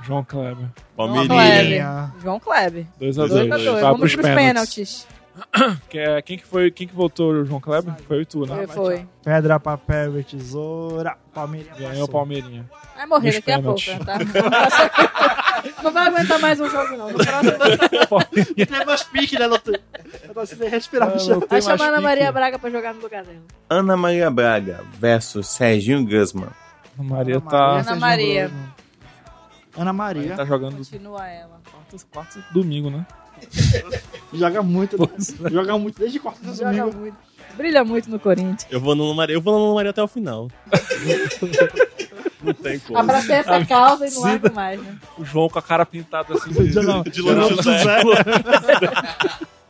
João 0.04 0.24
Kleber. 0.24 0.66
Palmeirinha. 0.95 2.12
João 2.22 2.39
Kleber. 2.39 2.86
2x2. 2.99 3.18
Dois 3.18 3.18
a 3.20 3.28
2 3.28 3.30
dois. 3.30 3.52
a 3.52 3.58
2. 3.58 3.66
Vai 3.74 3.82
Vamos 3.82 3.99
pros 3.99 4.16
pros 4.16 4.26
pênaltis. 4.28 5.06
pênaltis. 5.06 5.08
É, 5.93 6.21
quem 6.21 6.38
que 6.38 6.45
foi, 6.45 6.71
quem 6.71 6.88
que 6.88 6.95
votou, 6.95 7.43
João 7.45 7.59
Kleber? 7.59 7.93
Foi 8.07 8.25
tu, 8.25 8.45
né? 8.45 8.65
Foi, 8.67 8.67
foi. 8.67 9.07
Pedra, 9.23 9.59
papel 9.59 10.19
e 10.19 10.23
tesoura. 10.23 11.17
Palmeirinha. 11.34 11.75
Ganhou 11.77 12.05
o. 12.05 12.07
Palmeirinha. 12.07 12.69
Vai 12.95 13.05
morrer 13.05 13.34
daqui 13.34 13.51
a 13.51 13.61
pouco, 13.61 13.82
tá? 14.05 14.17
Não 15.84 15.91
vai 15.91 16.07
aguentar 16.07 16.39
mais 16.39 16.59
um 16.59 16.69
jogo, 16.69 16.97
não. 16.97 17.11
No 17.11 17.17
próximo, 17.17 18.55
Tem 18.65 18.86
mais 18.86 19.03
pique, 19.03 19.38
né, 19.38 19.47
Lotu? 19.47 19.73
Eu 20.23 20.34
tô 20.34 20.45
sem 20.45 20.69
respirar 20.69 21.09
Ah, 21.09 21.15
não 21.27 21.39
vai 21.41 21.61
chamar 21.61 21.86
a 21.86 21.88
Ana. 21.89 22.01
Maria 22.01 22.32
Braga 22.32 22.57
pra 22.57 22.69
jogar 22.69 22.93
no 22.93 23.01
lugar 23.01 23.23
dela. 23.23 23.38
Ana 23.69 23.97
Maria 23.97 24.32
Braga 24.32 24.84
versus 24.97 25.47
Serginho 25.47 26.05
Guzman. 26.05 26.49
A 26.97 27.03
Maria 27.03 27.38
Ana 27.38 27.49
tá, 27.49 27.57
Ana 27.71 27.84
Sérgio 27.84 28.01
Maria. 28.01 28.51
Ana 29.77 29.93
Maria. 29.93 30.36
tá 30.36 30.45
jogando 30.45 30.77
Continua 30.77 31.27
ela. 31.27 31.61
quarto, 31.71 32.07
quarto 32.11 32.43
domingo, 32.53 32.89
né? 32.89 33.05
Joga 34.34 34.62
muito. 34.64 34.98
joga 35.52 35.78
muito 35.78 36.00
desde 36.00 36.20
quarta 36.20 36.39
de 36.52 36.58
Joga 36.58 36.72
domingo. 36.82 36.98
muito. 36.98 37.18
Brilha 37.58 37.84
muito 37.84 38.10
no 38.10 38.18
Corinthians. 38.20 38.66
Eu 38.72 38.80
vou 38.80 38.96
no 38.96 39.04
Ana 39.06 39.14
Maria, 39.14 39.36
eu 39.36 39.42
vou 39.42 39.58
no 39.58 39.66
Ana 39.66 39.76
Maria 39.76 39.89
até 39.92 40.02
o 40.02 40.08
final. 40.08 40.50
não 42.42 42.54
tem 42.54 42.80
como. 42.80 42.98
Abracei 42.98 43.36
essa 43.36 43.66
causa 43.66 44.08
e 44.08 44.12
não 44.12 44.22
largo 44.22 44.54
mais, 44.54 44.82
né? 44.82 44.98
O 45.18 45.26
João 45.26 45.50
com 45.50 45.60
a 45.60 45.62
cara 45.62 45.86
pintada 45.86 46.34
assim. 46.34 46.50
de- 46.52 46.70
De 47.12 47.22
Louro 47.22 47.56
José. 47.62 47.86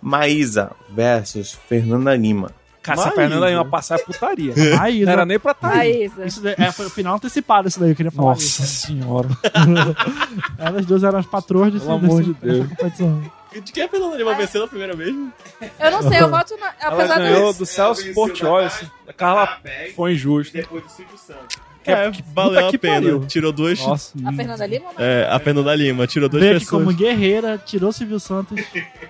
Maísa 0.02 0.72
versus 0.90 1.54
Fernanda 1.68 2.16
Lima. 2.16 2.52
Cara, 2.82 3.00
essa 3.00 3.10
Maísa. 3.10 3.22
Fernanda 3.22 3.52
ia 3.52 3.64
passar 3.66 3.96
é 4.00 4.04
putaria. 4.04 4.54
Maísa. 4.78 5.06
Não 5.06 5.12
era 5.14 5.26
nem 5.26 5.40
pra. 5.40 5.56
Maísa. 5.62 6.26
Isso 6.26 6.42
daí, 6.42 6.56
é, 6.58 6.72
foi 6.72 6.88
o 6.88 6.90
final 6.90 7.16
antecipado 7.16 7.68
isso 7.68 7.80
daí, 7.80 7.92
eu 7.92 7.96
queria 7.96 8.12
falar 8.12 8.30
Nossa 8.30 8.42
isso. 8.44 8.64
senhora. 8.88 9.30
Elas 10.58 10.86
duas 10.86 11.04
eram 11.04 11.20
as 11.20 11.26
patroas 11.26 11.72
desse, 11.74 11.86
Pelo 11.86 11.98
amor 11.98 12.22
desse- 12.24 12.34
de 12.34 12.40
Deus. 12.42 13.64
De 13.66 13.72
quem 13.74 13.84
a 13.84 13.90
Fernanda 13.90 14.16
Lima 14.16 14.34
venceu 14.34 14.62
na 14.62 14.68
primeira 14.68 14.96
vez? 14.96 15.14
Eu 15.14 15.92
não 15.92 16.02
sei, 16.10 16.22
eu 16.22 16.30
voto 16.30 16.56
na. 16.58 16.68
Ela 16.82 16.94
Apesar 16.96 17.18
ganhou 17.20 17.52
do. 17.52 17.60
do 17.60 17.66
Celso 17.66 18.14
Portioli. 18.14 18.70
A 19.08 19.14
Carla 19.14 19.60
foi 19.96 20.14
injusto. 20.14 20.54
Depois 20.54 20.84
do 20.84 20.90
Silvio 20.90 21.18
Santos. 21.18 21.58
É, 21.86 22.10
que- 22.12 22.24
valeu 22.34 22.54
puta 22.56 22.68
a 22.68 22.72
que 22.72 22.78
pena. 22.78 22.94
pariu. 22.96 23.26
Tirou 23.28 23.52
duas. 23.52 23.80
Nossa. 23.80 24.14
A 24.26 24.32
Fernanda 24.34 24.66
Lima 24.66 24.86
não? 24.98 25.04
É, 25.04 25.28
a 25.30 25.40
Fernanda 25.40 25.76
Lima 25.76 26.08
tirou 26.08 26.30
duas 26.30 26.42
aqui 26.44 26.54
pessoas. 26.60 26.84
como 26.86 26.96
guerreira, 26.96 27.58
tirou 27.58 27.92
Silvio 27.92 28.20
Santos. 28.20 28.58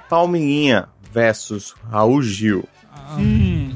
Palmeirinha 0.09 0.87
versus 1.11 1.75
Raul 1.91 2.21
Gil. 2.23 2.67
Hum. 3.17 3.75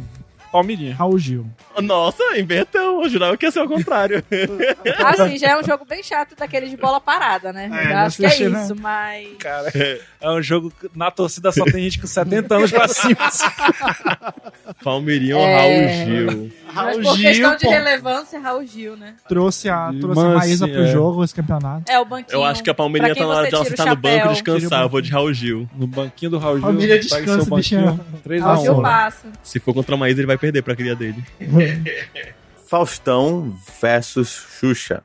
Palmeirinha. 0.51 0.95
Raul 0.95 1.17
Gil. 1.19 1.45
Nossa, 1.81 2.23
inverteu. 2.37 3.01
Eu 3.03 3.09
jurava 3.09 3.37
que 3.37 3.45
ia 3.45 3.51
ser 3.51 3.61
o 3.61 3.67
contrário. 3.67 4.23
Assim, 5.05 5.37
já 5.37 5.49
é 5.51 5.57
um 5.59 5.63
jogo 5.63 5.85
bem 5.85 6.01
chato 6.03 6.35
daquele 6.35 6.69
de 6.69 6.77
bola 6.77 6.99
parada, 6.99 7.51
né? 7.51 7.69
É, 7.71 7.91
Eu 7.93 7.97
acho 7.97 8.17
que 8.17 8.25
é 8.25 8.49
né? 8.49 8.63
isso, 8.63 8.75
mas. 8.79 9.27
Cara, 9.39 9.71
é 10.21 10.29
um 10.29 10.41
jogo 10.41 10.71
que 10.71 10.89
na 10.95 11.11
torcida 11.11 11.51
só 11.51 11.65
tem 11.65 11.83
gente 11.83 11.99
com 11.99 12.07
70 12.07 12.55
anos 12.55 12.71
pra 12.71 12.87
cima. 12.87 13.15
Palmeirinho 14.83 15.37
ou 15.37 15.43
É. 15.43 15.55
Raul 15.55 16.05
Gil. 16.05 16.51
Mas 16.65 16.75
Raul 16.75 17.01
por 17.01 17.15
Gil, 17.17 17.29
questão 17.29 17.55
de 17.55 17.65
pô, 17.65 17.69
relevância, 17.71 18.39
Raul 18.39 18.65
Gil, 18.65 18.97
né? 18.97 19.13
trouxe 19.27 19.69
a, 19.69 19.91
trouxe 19.99 20.19
a 20.19 20.23
Mas, 20.23 20.37
Maísa 20.37 20.65
assim, 20.65 20.73
pro 20.73 20.83
é. 20.83 20.91
jogo, 20.91 21.23
esse 21.23 21.33
campeonato. 21.33 21.83
É 21.89 21.99
o 21.99 22.05
banquinho. 22.05 22.37
Eu 22.37 22.43
acho 22.43 22.63
que 22.63 22.69
a 22.69 22.73
Palmeirinha 22.73 23.15
tá 23.15 23.25
na 23.25 23.33
hora 23.35 23.49
de 23.49 23.55
ela 23.55 23.65
sentar 23.65 23.87
no 23.87 23.95
banco 23.95 24.27
e 24.27 24.29
descansar. 24.33 24.81
Eu 24.83 24.89
vou 24.89 25.01
de 25.01 25.11
Raul 25.11 25.33
Gil. 25.33 25.69
No 25.75 25.87
banquinho 25.87 26.31
do 26.31 26.37
Raul 26.37 26.55
Gil. 26.55 26.63
Palmeirinha 26.63 26.99
pega 26.99 27.01
descansa, 27.03 27.41
seu 27.41 27.49
banquinho. 27.49 27.99
3 28.23 28.41
a 28.41 28.45
Raul 28.45 28.63
Gil 28.63 28.73
1 28.77 28.81
passa. 28.81 29.27
Se 29.43 29.59
for 29.59 29.73
contra 29.73 29.95
a 29.95 29.97
Maísa, 29.97 30.19
ele 30.19 30.27
vai 30.27 30.37
perder 30.37 30.61
pra 30.61 30.75
cria 30.75 30.95
dele. 30.95 31.23
Faustão 32.67 33.55
versus 33.79 34.29
Xuxa. 34.59 35.03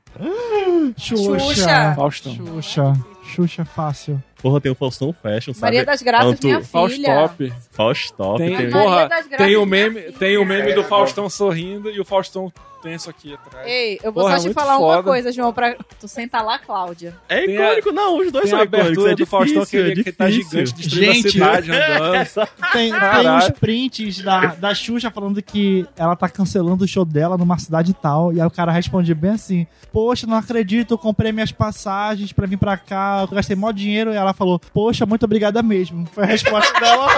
Xuxa. 0.98 1.38
Xuxa. 1.38 1.94
Faustão. 1.94 2.34
Xuxa. 2.34 2.92
Xuxa 3.34 3.64
fácil. 3.64 4.22
Porra, 4.42 4.60
tem 4.60 4.72
o 4.72 4.74
Faustão 4.74 5.12
Fashion, 5.12 5.52
sabe? 5.52 5.60
Maria 5.62 5.84
das 5.84 6.02
Graças, 6.02 6.30
Tanto 6.32 6.46
minha 6.46 6.60
filha. 6.60 6.68
Faustop. 6.70 7.52
Faustop. 7.70 8.38
Tem, 8.38 8.56
Tem, 8.56 8.70
porra, 8.70 9.08
tem 9.36 9.56
o 9.56 9.66
meme, 9.66 10.00
tem 10.12 10.36
o 10.38 10.44
meme 10.44 10.72
do 10.72 10.84
Faustão 10.84 11.28
sorrindo 11.28 11.90
e 11.90 12.00
o 12.00 12.04
Faustão 12.04 12.52
tenso 12.82 13.10
aqui 13.10 13.34
atrás. 13.34 13.66
Ei, 13.68 14.00
eu 14.02 14.10
vou 14.10 14.22
Porra, 14.22 14.36
só 14.36 14.40
te 14.40 14.44
muito 14.46 14.54
falar 14.54 14.78
uma 14.78 14.94
foda. 14.96 15.02
coisa, 15.02 15.30
João, 15.30 15.52
pra 15.52 15.76
tu 16.00 16.08
sentar 16.08 16.42
lá, 16.42 16.58
Cláudia. 16.58 17.14
É 17.28 17.44
icônico, 17.44 17.92
não. 17.92 18.16
Os 18.18 18.32
dois 18.32 18.46
Tem 18.46 18.54
a 18.54 18.56
são 18.56 18.64
icônicos. 18.64 18.86
abertura 18.88 19.12
É 19.12 19.16
do 19.16 19.26
Faustão 19.26 19.66
que, 19.66 19.76
é 19.76 19.80
ele, 19.80 20.02
que 20.04 20.10
tá 20.12 20.30
gigante, 20.30 20.72
destruindo 20.72 21.12
Gente, 21.12 21.26
a 21.26 21.30
cidade 21.30 21.70
andando. 21.76 22.26
Tem, 22.72 22.90
tem 22.90 23.30
uns 23.30 23.50
prints 23.50 24.22
da, 24.22 24.46
da 24.54 24.74
Xuxa 24.74 25.10
falando 25.10 25.42
que 25.42 25.86
ela 25.94 26.16
tá 26.16 26.26
cancelando 26.26 26.84
o 26.84 26.88
show 26.88 27.04
dela 27.04 27.36
numa 27.36 27.58
cidade 27.58 27.92
tal. 27.92 28.32
E 28.32 28.40
aí 28.40 28.46
o 28.46 28.50
cara 28.50 28.72
responde 28.72 29.12
bem 29.14 29.32
assim: 29.32 29.66
Poxa, 29.92 30.26
não 30.26 30.36
acredito, 30.38 30.94
eu 30.94 30.98
comprei 30.98 31.32
minhas 31.32 31.52
passagens 31.52 32.32
pra 32.32 32.46
vir 32.46 32.56
pra 32.56 32.78
cá, 32.78 33.26
eu 33.28 33.34
gastei 33.36 33.56
mó 33.56 33.70
dinheiro. 33.72 34.10
E 34.10 34.16
ela 34.16 34.29
falou: 34.34 34.58
Poxa, 34.72 35.04
muito 35.06 35.24
obrigada 35.24 35.62
mesmo. 35.62 36.06
Foi 36.06 36.24
a 36.24 36.26
resposta 36.26 36.72
dela. 36.80 37.08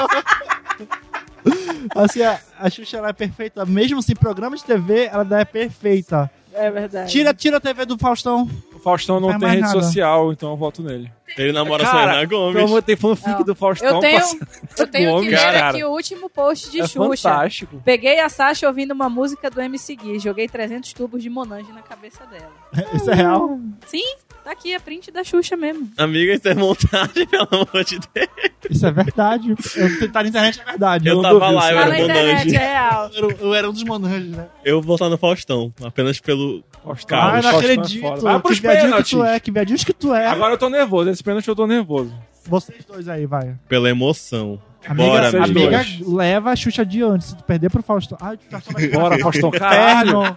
assim, 1.95 2.23
a, 2.23 2.39
a 2.59 2.71
Xuxa 2.71 2.97
ela 2.99 3.09
é 3.09 3.13
perfeita. 3.13 3.65
Mesmo 3.67 4.03
sem 4.03 4.15
programa 4.15 4.57
de 4.57 4.65
TV, 4.65 5.07
ela 5.13 5.41
é 5.41 5.45
perfeita. 5.45 6.31
É 6.55 6.71
verdade. 6.71 7.11
Tira, 7.11 7.33
tira 7.33 7.57
a 7.57 7.61
TV 7.61 7.87
do 7.87 7.97
Faustão. 7.99 8.49
O 8.75 8.79
Faustão 8.79 9.19
não 9.21 9.29
Faz 9.31 9.41
tem 9.41 9.49
rede 9.51 9.63
nada. 9.63 9.83
social, 9.83 10.33
então 10.33 10.51
eu 10.51 10.57
voto 10.57 10.83
nele. 10.83 11.11
Ele 11.39 11.53
namora 11.53 11.83
a 11.83 11.87
Cara, 11.91 12.11
Selena 12.12 12.24
Gomes. 12.26 12.62
Então 12.62 12.83
tem 12.83 12.97
fanfic 12.97 13.28
Não. 13.30 13.43
do 13.45 13.55
Faustão. 13.55 13.89
Eu 13.97 14.01
tenho, 14.01 14.20
eu 14.78 14.87
tenho 14.89 15.20
que 15.20 15.28
ler 15.30 15.37
cara. 15.37 15.68
aqui 15.70 15.85
o 15.85 15.91
último 15.91 16.28
post 16.30 16.70
de 16.70 16.80
É 16.80 16.87
Xuxa. 16.87 17.28
fantástico. 17.30 17.83
Peguei 17.85 18.20
a 18.20 18.28
Sasha 18.28 18.66
ouvindo 18.66 18.93
uma 18.93 19.09
música 19.09 19.51
do 19.51 19.61
MC 19.61 19.97
Gui. 19.97 20.18
Joguei 20.18 20.49
300 20.49 20.93
tubos 20.93 21.22
de 21.22 21.30
Monange 21.30 21.72
na 21.72 21.83
cabeça 21.83 22.24
dela. 22.26 22.53
Isso 22.95 23.11
é 23.11 23.14
real. 23.14 23.59
Sim, 23.87 24.03
tá 24.45 24.53
aqui 24.53 24.74
a 24.74 24.80
print 24.80 25.11
da 25.11 25.22
Xuxa 25.24 25.57
mesmo. 25.57 25.89
Amiga, 25.97 26.33
isso 26.35 26.49
é 26.49 26.55
montagem, 26.55 27.26
pelo 27.28 27.49
amor 27.51 27.85
de 27.85 27.99
Deus. 28.14 28.28
Isso 28.70 28.87
é 28.87 28.91
verdade. 28.91 29.55
Eu 29.76 29.99
tentar 29.99 30.22
na 30.22 30.28
internet 30.28 30.61
é 30.61 30.64
verdade. 30.64 31.09
Eu 31.09 31.16
não 31.16 31.22
tava 31.22 31.35
duvido. 31.39 31.55
lá, 31.55 31.70
eu 31.72 31.76
Tá 31.76 31.83
era 31.97 31.99
Monange. 31.99 32.57
é 32.57 32.59
real. 32.59 33.11
Eu 33.14 33.24
era- 33.30 33.37
Eu 33.43 33.55
era 33.55 33.70
um 33.70 33.72
dos 33.72 33.83
monanges, 33.85 34.30
né? 34.30 34.47
Eu 34.64 34.80
vou 34.80 34.97
votar 34.97 35.11
no 35.11 35.18
Faustão, 35.18 35.72
apenas 35.85 36.18
pelo. 36.20 36.62
Faustão, 36.85 37.16
Carlos, 37.16 37.45
não 37.45 37.53
é 37.53 37.57
acredito. 37.57 38.03
Vai 38.20 38.41
que 38.43 38.55
viadinho 38.61 38.97
que 38.97 39.05
tu 39.11 39.24
é, 39.24 39.41
que 39.41 39.51
viadinho 39.53 39.78
que 39.78 39.93
tu 39.93 40.14
é. 40.14 40.26
Agora 40.26 40.55
eu 40.55 40.59
tô 40.59 40.68
nervoso. 40.68 41.11
Esse 41.23 41.25
pênalti 41.25 41.47
eu 41.47 41.55
tô 41.55 41.68
nervoso. 41.68 42.12
Vocês 42.47 42.85
dois 42.85 43.09
aí, 43.09 43.27
vai. 43.27 43.55
pela 43.68 43.89
emoção. 43.89 44.61
Amiga, 44.85 45.09
Bora, 45.09 45.31
vocês 45.31 45.43
amiga 45.45 45.70
dois. 45.85 46.01
leva 46.01 46.51
a 46.51 46.57
Xuxa 46.57 46.83
adiante. 46.83 47.27
Se 47.27 47.37
tu 47.37 47.45
perder 47.45 47.70
pro 47.70 47.81
Faustão. 47.81 48.18
Ai, 48.20 48.37
tu 48.37 48.45
Faustão 48.51 48.73
vai 48.75 48.89
Bora, 48.89 49.18
Faustão, 49.20 49.51
caralho. 49.53 50.37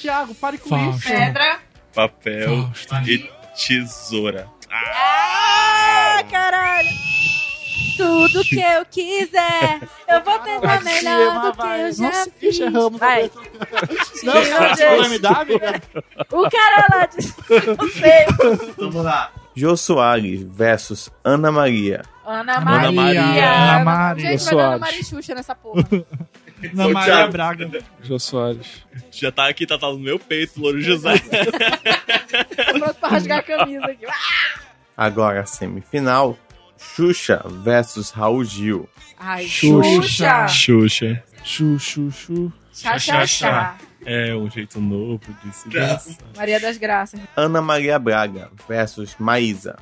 Thiago, 0.00 0.34
pare 0.36 0.56
com 0.56 0.70
Fausto. 0.70 1.00
isso. 1.00 1.08
Pedra. 1.10 1.58
Papel 1.94 2.70
e 3.06 3.30
tesoura. 3.54 4.48
Ah, 4.70 6.24
caralho. 6.30 6.88
Tudo 7.98 8.42
que 8.44 8.60
eu 8.60 8.86
quiser, 8.90 9.80
eu 10.08 10.24
vou 10.24 10.38
tentar 10.38 10.82
melhor 10.82 11.42
do 11.42 11.52
que 11.52 11.68
eu 11.68 11.92
já 11.92 12.04
Nossa, 12.04 12.30
fiz. 12.40 12.58
Erramos. 12.60 12.98
Vai. 12.98 13.30
Não, 14.22 14.32
Meu 14.32 14.42
você 14.42 14.86
Deus. 14.88 15.00
vai 15.00 15.08
me 15.10 15.18
dar, 15.18 15.40
amiga? 15.42 15.82
O 16.32 16.48
cara 16.50 16.86
lá 16.90 17.06
disse, 17.14 17.34
não 17.78 17.88
sei. 17.90 18.74
Vamos 18.78 19.04
lá. 19.04 19.30
Jô 19.54 19.76
Soares 19.76 20.42
versus 20.42 21.10
Ana 21.22 21.50
Maria. 21.52 22.02
Ana 22.26 22.56
Ana 22.56 22.90
Maria. 22.92 23.22
Maria. 23.22 23.52
Ana 23.52 23.84
Maria. 23.84 24.30
Gente, 24.38 24.44
vai 24.46 24.54
dar 24.56 24.66
Ana. 24.68 24.78
Maria 24.78 25.00
e 25.00 25.04
Xuxa 25.04 25.34
nessa 25.34 25.54
porra. 25.54 25.84
Na 26.72 26.88
Maria 26.88 27.26
Braga. 27.28 27.70
Jô 28.02 28.18
Soares. 28.18 28.84
Já 29.10 29.30
tá 29.30 29.48
aqui, 29.48 29.66
tá, 29.66 29.78
tá 29.78 29.88
no 29.88 29.98
meu 29.98 30.18
peito, 30.18 30.60
Louro 30.60 30.80
José. 30.80 31.14
Pronto 32.78 32.94
pra 32.94 33.08
rasgar 33.10 33.38
a 33.38 33.42
camisa 33.42 33.86
aqui. 33.86 34.06
Agora 34.96 35.40
a 35.40 35.46
semifinal. 35.46 36.36
Xuxa 36.76 37.42
versus 37.48 38.10
Raul 38.10 38.44
Gil. 38.44 38.88
Ai, 39.18 39.46
Xuxa. 39.46 40.48
Xuxa. 40.48 40.48
Xuxa. 40.48 41.22
Chu, 41.44 41.78
chu, 41.78 42.10
chu. 42.10 42.52
É 44.06 44.34
um 44.34 44.50
jeito 44.50 44.80
novo 44.80 45.20
de 45.44 45.54
se 45.54 45.68
dançar. 45.68 46.14
Maria 46.36 46.60
das 46.60 46.76
Graças. 46.76 47.20
Ana 47.36 47.60
Maria 47.62 47.98
Braga 47.98 48.50
versus 48.68 49.14
Maísa. 49.18 49.76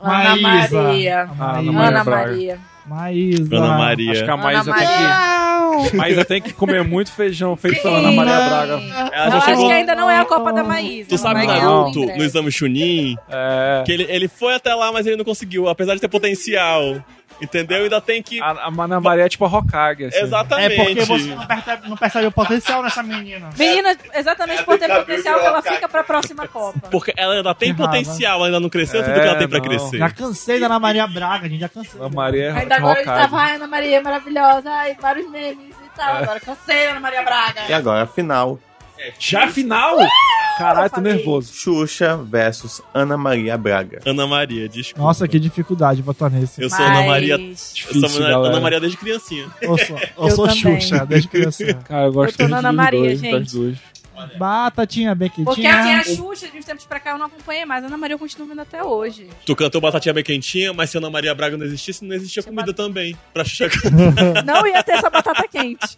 Ana 0.00 0.36
Maísa. 0.36 0.82
Maria. 0.82 1.20
Ana 1.38 1.62
Maria 1.72 1.88
Ana. 1.88 2.04
Maria. 2.04 2.58
Maísa. 2.86 3.56
Ana 3.56 3.78
Maria. 3.78 4.12
Acho 4.12 4.24
que 4.24 4.30
a 4.30 4.34
Ana 4.34 4.42
Maísa 4.42 4.64
tem 4.64 4.84
Maria. 4.86 5.88
que. 5.90 5.96
Maísa 5.96 6.24
tem 6.24 6.42
que 6.42 6.52
comer 6.52 6.84
muito 6.84 7.10
feijão 7.12 7.56
feito 7.56 7.80
pela 7.80 7.98
Ana 7.98 8.10
Sim. 8.10 8.16
Maria 8.16 8.34
Braga. 8.36 8.72
Ela 8.72 9.26
Eu 9.26 9.30
já 9.30 9.36
acho 9.38 9.46
chegou- 9.46 9.66
que 9.68 9.72
ainda 9.72 9.94
não 9.94 10.10
é 10.10 10.18
a 10.18 10.24
Copa 10.24 10.52
da 10.52 10.62
Maísa. 10.64 11.08
Tu 11.08 11.16
sabe 11.18 11.46
ganhar 11.46 11.62
Naruto, 11.64 12.04
no 12.04 12.22
exame 12.24 12.50
Chunin, 12.52 13.16
É. 13.30 13.82
que 13.86 13.92
ele, 13.92 14.02
ele 14.08 14.28
foi 14.28 14.54
até 14.54 14.74
lá, 14.74 14.92
mas 14.92 15.06
ele 15.06 15.16
não 15.16 15.24
conseguiu, 15.24 15.68
apesar 15.68 15.94
de 15.94 16.00
ter 16.00 16.08
potencial. 16.08 17.02
Entendeu? 17.42 17.82
Ainda 17.82 18.00
tem 18.00 18.22
que. 18.22 18.40
A, 18.40 18.46
a 18.52 18.68
Ana 18.68 19.00
Maria 19.00 19.24
é 19.24 19.28
tipo 19.28 19.44
a 19.44 19.48
Hokage. 19.48 20.04
Assim. 20.04 20.18
É 20.18 20.22
Exatamente. 20.22 20.76
porque 20.76 21.04
você 21.04 21.34
não 21.34 21.46
percebe, 21.46 21.88
não 21.88 21.96
percebe 21.96 22.26
o 22.26 22.32
potencial 22.32 22.82
nessa 22.82 23.02
menina. 23.02 23.50
Menina, 23.58 23.96
exatamente 24.14 24.62
por 24.64 24.78
ter 24.78 24.88
potencial 24.88 25.40
que 25.40 25.46
ela 25.46 25.62
fica 25.62 25.88
pra 25.88 26.04
próxima 26.04 26.46
Copa. 26.46 26.88
Porque 26.90 27.12
ela 27.16 27.34
ainda 27.34 27.54
tem 27.54 27.74
potencial, 27.74 28.44
ainda 28.44 28.60
não 28.60 28.68
cresceu 28.68 29.00
É, 29.00 29.04
tudo 29.04 29.14
que 29.14 29.20
ela 29.26 29.38
tem 29.38 29.48
pra 29.48 29.58
não. 29.58 29.64
crescer. 29.66 29.98
Já 29.98 30.10
cansei 30.10 30.60
da 30.60 30.66
Ana 30.66 30.78
Maria 30.78 31.06
Braga, 31.06 31.48
gente. 31.48 31.60
Já 31.60 31.68
cansei. 31.68 32.00
Ana 32.00 32.10
Maria 32.14 32.44
é 32.44 32.52
Ainda 32.52 32.76
agora 32.76 32.92
a 32.92 32.96
gente 33.02 33.06
tava, 33.06 33.42
Ana 33.42 33.66
Maria 33.66 33.96
é 33.96 34.00
maravilhosa, 34.00 34.70
ai, 34.70 34.96
vários 35.00 35.28
memes 35.30 35.74
e 35.84 35.96
tal. 35.96 36.16
Agora 36.16 36.38
cansei 36.40 36.84
da 36.84 36.90
Ana 36.92 37.00
Maria 37.00 37.22
Braga. 37.22 37.62
E 37.68 37.72
agora 37.72 38.02
a 38.02 38.06
final. 38.06 38.58
Já 39.18 39.48
final? 39.48 39.98
Caralho, 40.58 40.90
tô 40.90 41.00
nervoso. 41.00 41.52
Xuxa 41.52 42.16
versus 42.16 42.80
Ana 42.94 43.16
Maria 43.16 43.56
Braga. 43.56 44.00
Ana 44.04 44.26
Maria, 44.26 44.68
desculpa. 44.68 45.02
Nossa, 45.06 45.26
que 45.26 45.38
dificuldade 45.38 46.02
botar 46.02 46.28
nesse. 46.30 46.62
Eu 46.62 46.68
sou 46.70 46.84
Ana 46.84 47.02
Maria. 47.02 47.34
Eu 47.34 47.38
Mas... 47.40 47.72
Difícil, 47.74 48.08
sou 48.08 48.22
Ana. 48.24 48.48
Ana 48.48 48.60
Maria 48.60 48.80
desde 48.80 48.96
criancinha. 48.98 49.46
Eu 49.60 49.78
sou, 49.78 49.98
eu 49.98 50.08
Eu 50.18 50.30
sou 50.30 50.46
também. 50.46 50.80
Xuxa, 50.80 51.06
desde 51.06 51.28
criança. 51.28 51.74
Cara, 51.84 52.06
eu 52.06 52.12
gosto 52.12 52.40
Eu 52.40 52.48
tô 52.48 52.54
Ana 52.54 52.72
Maria, 52.72 53.00
dois, 53.00 53.20
gente. 53.20 53.38
das 53.40 53.52
duas. 53.52 53.78
Batatinha 54.38 55.14
bem 55.14 55.30
Porque 55.30 55.66
assim, 55.66 55.82
quentinha. 55.94 55.98
a 55.98 56.04
Xuxa, 56.04 56.46
de 56.48 56.58
uns 56.58 56.64
tempos 56.64 56.84
pra 56.84 57.00
cá, 57.00 57.10
eu 57.12 57.18
não 57.18 57.26
acompanhei 57.26 57.64
mais. 57.64 57.82
A 57.82 57.86
Ana 57.88 57.96
Maria 57.96 58.14
eu 58.14 58.18
continuo 58.18 58.46
vendo 58.46 58.60
até 58.60 58.82
hoje. 58.84 59.26
Tu 59.44 59.56
cantou 59.56 59.80
Batatinha 59.80 60.12
Bem 60.12 60.22
Quentinha, 60.22 60.72
mas 60.72 60.90
se 60.90 60.98
Ana 60.98 61.10
Maria 61.10 61.34
Braga 61.34 61.56
não 61.56 61.64
existisse, 61.64 62.04
não 62.04 62.14
existia 62.14 62.42
comida 62.42 62.72
também. 62.72 63.16
Pra 63.32 63.44
Xuxa 63.44 63.70
Não 64.46 64.66
ia 64.66 64.82
ter 64.82 64.92
essa 64.92 65.10
batata 65.10 65.46
quente. 65.48 65.96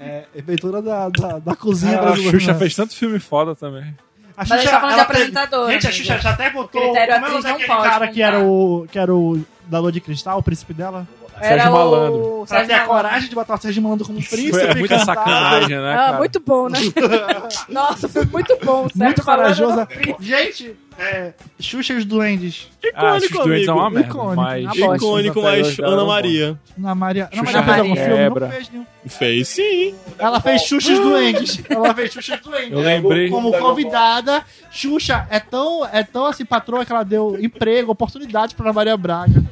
É, 0.00 0.24
feitura 0.44 0.80
da, 0.82 1.08
da, 1.08 1.38
da 1.38 1.54
cozinha 1.56 1.98
Ah, 2.00 2.10
a. 2.10 2.16
Xuxa 2.16 2.54
fez 2.54 2.74
tanto 2.74 2.94
filme 2.96 3.18
foda 3.18 3.54
também. 3.54 3.94
A 4.36 4.44
Mas 4.48 4.52
a 4.52 4.56
gente 4.56 4.70
tá 4.70 4.80
falando 4.80 4.94
de 4.94 5.00
apresentador. 5.00 5.70
Gente, 5.70 5.86
a 5.86 5.90
né, 5.90 5.94
Xuxa 5.96 6.18
já 6.18 6.30
até 6.30 6.50
botou. 6.50 6.80
Critério 6.80 7.14
como 7.14 7.26
é 7.26 7.28
o 7.28 7.36
atriz 7.38 7.44
não 7.44 7.66
pode 7.76 7.88
cara 7.88 8.08
que 8.08 8.14
contar. 8.14 8.26
era 8.26 8.40
o. 8.40 8.86
que 8.90 8.98
era 8.98 9.14
o. 9.14 9.40
Da 9.66 9.78
Lua 9.78 9.92
de 9.92 10.00
Cristal, 10.00 10.38
o 10.38 10.42
príncipe 10.42 10.74
dela? 10.74 11.06
Era 11.40 11.64
Sérgio 11.64 11.70
o 11.70 11.72
Malandro. 11.72 12.44
Pra 12.46 12.58
Sérgio 12.58 12.66
ter 12.68 12.74
a 12.74 12.84
coragem 12.86 13.28
de 13.28 13.34
botar 13.34 13.54
o 13.54 13.58
Sérgio 13.58 13.82
Malandro 13.82 14.06
como 14.06 14.18
príncipe. 14.18 14.50
Foi 14.50 14.62
é 14.64 14.74
muita 14.74 14.98
cantar. 14.98 15.14
sacanagem, 15.16 15.76
né, 15.80 15.96
Ah, 15.98 16.12
muito 16.18 16.40
bom, 16.40 16.68
né? 16.68 16.78
Nossa, 17.68 18.08
foi 18.08 18.24
muito 18.26 18.56
bom. 18.62 18.88
Sérgio 18.88 19.04
Muito 19.04 19.24
Malandro 19.24 19.56
corajosa. 19.56 19.86
príncipe. 19.86 20.24
Gente, 20.24 20.76
é, 21.02 21.34
Xuxa 21.58 21.94
e 21.94 21.96
os 21.96 22.04
Duendes. 22.04 22.68
Ah, 22.94 23.16
Icônico, 23.16 23.44
doentes 23.44 23.68
é 23.68 23.72
uma 23.72 23.86
amigo. 23.88 23.96
merda, 23.96 24.08
Icônico. 24.08 24.36
mas... 24.36 25.00
Icônico, 25.00 25.42
mas 25.42 25.78
Ana. 25.80 26.04
Maria. 26.04 26.58
Ana 26.78 26.94
Maria. 26.94 27.28
Ana 27.32 27.42
Maria 27.42 27.62
fez 27.64 27.78
algum 27.78 27.96
filme? 27.96 28.40
Não 28.40 28.50
fez 28.50 28.70
nenhum. 28.70 28.86
Fez 29.06 29.48
sim. 29.48 29.94
Ela 30.18 30.40
fez 30.40 30.62
Xuxa 30.62 30.90
e 30.90 30.94
os 30.94 31.00
Duendes. 31.00 31.62
Ela 31.68 31.94
fez 31.94 32.12
Xuxa 32.12 32.34
e 32.34 32.36
os 32.36 32.42
Duendes. 32.42 32.72
Eu 32.72 32.80
lembrei. 32.80 33.28
Como 33.30 33.52
convidada, 33.58 34.44
Xuxa 34.70 35.26
é 35.28 35.40
tão, 35.40 35.84
é 35.86 36.04
tão 36.04 36.26
assim, 36.26 36.44
patroa 36.44 36.84
que 36.84 36.92
ela 36.92 37.04
deu 37.04 37.36
emprego, 37.40 37.90
oportunidade 37.90 38.54
pra 38.54 38.66
Ana 38.66 38.72
Maria 38.72 38.96
Braga. 38.96 39.42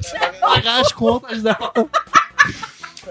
Pagar 0.41 0.81
as 0.81 0.93
contas 0.93 1.43
dela. 1.43 1.73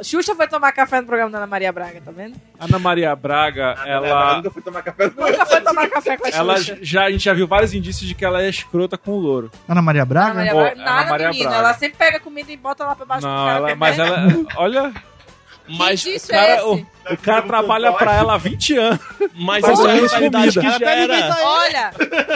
Xuxa 0.04 0.36
foi 0.36 0.48
tomar 0.48 0.72
café 0.72 1.02
no 1.02 1.08
programa 1.08 1.32
da 1.32 1.38
Ana 1.40 1.48
Maria 1.48 1.72
Braga, 1.72 2.02
tá 2.04 2.12
vendo? 2.12 2.36
Ana 2.60 2.80
Maria 2.80 3.16
Braga, 3.16 3.76
ela... 3.86 4.38
Nunca 4.38 4.52
fui 4.52 4.62
tomar 4.62 4.82
café. 4.82 5.06
Nunca 5.06 5.46
foi 5.46 5.62
tomar 5.62 5.90
café 5.90 6.18
com 6.18 6.26
a 6.28 6.30
Ela 6.30 6.58
Xuxa. 6.58 6.78
já, 6.82 7.04
a 7.06 7.12
gente 7.12 7.24
já 7.26 7.34
viu 7.34 7.48
vários 7.48 7.74
indícios 7.74 8.08
de 8.08 8.14
que 8.16 8.24
ela 8.26 8.42
é 8.42 8.50
escrota 8.50 8.98
com 8.98 9.12
o 9.12 9.18
louro. 9.20 9.52
Ana 9.68 9.82
Maria 9.82 10.02
Ana 10.02 10.06
Braga? 10.10 10.34
Maria 10.36 10.52
Pô, 10.52 10.58
Braga, 10.60 10.76
Ana 10.82 10.84
nada, 10.86 11.10
Maria 11.10 11.28
menina. 11.30 11.50
Braga. 11.50 11.64
Ela 11.66 11.74
sempre 11.76 11.98
pega 11.98 12.20
comida 12.20 12.52
e 12.52 12.58
bota 12.58 12.86
lá 12.86 12.96
pra 12.96 13.06
baixo 13.06 13.22
do 13.26 13.30
Não, 13.30 13.46
cara. 13.46 13.58
ela, 13.58 13.76
mas 13.76 14.00
ela. 14.00 14.18
Olha, 14.56 14.94
Mas, 15.78 16.04
o 16.04 16.10
Isso 16.10 16.32
é 16.34 16.36
cara, 16.36 16.56
esse. 16.56 16.64
o, 16.66 17.14
o 17.14 17.18
cara 17.18 17.42
trabalha 17.44 17.94
pra 17.94 18.16
ela 18.16 18.34
há 18.34 18.38
20 18.38 18.78
anos. 18.78 19.00
mas 19.36 19.68
isso 19.68 19.88
é 19.88 19.92
a 19.92 19.94
realidade 20.10 20.60
que 20.60 20.66
já 20.68 20.76
era. 20.76 20.92
alimenta 21.14 21.38
Olha, 21.44 21.92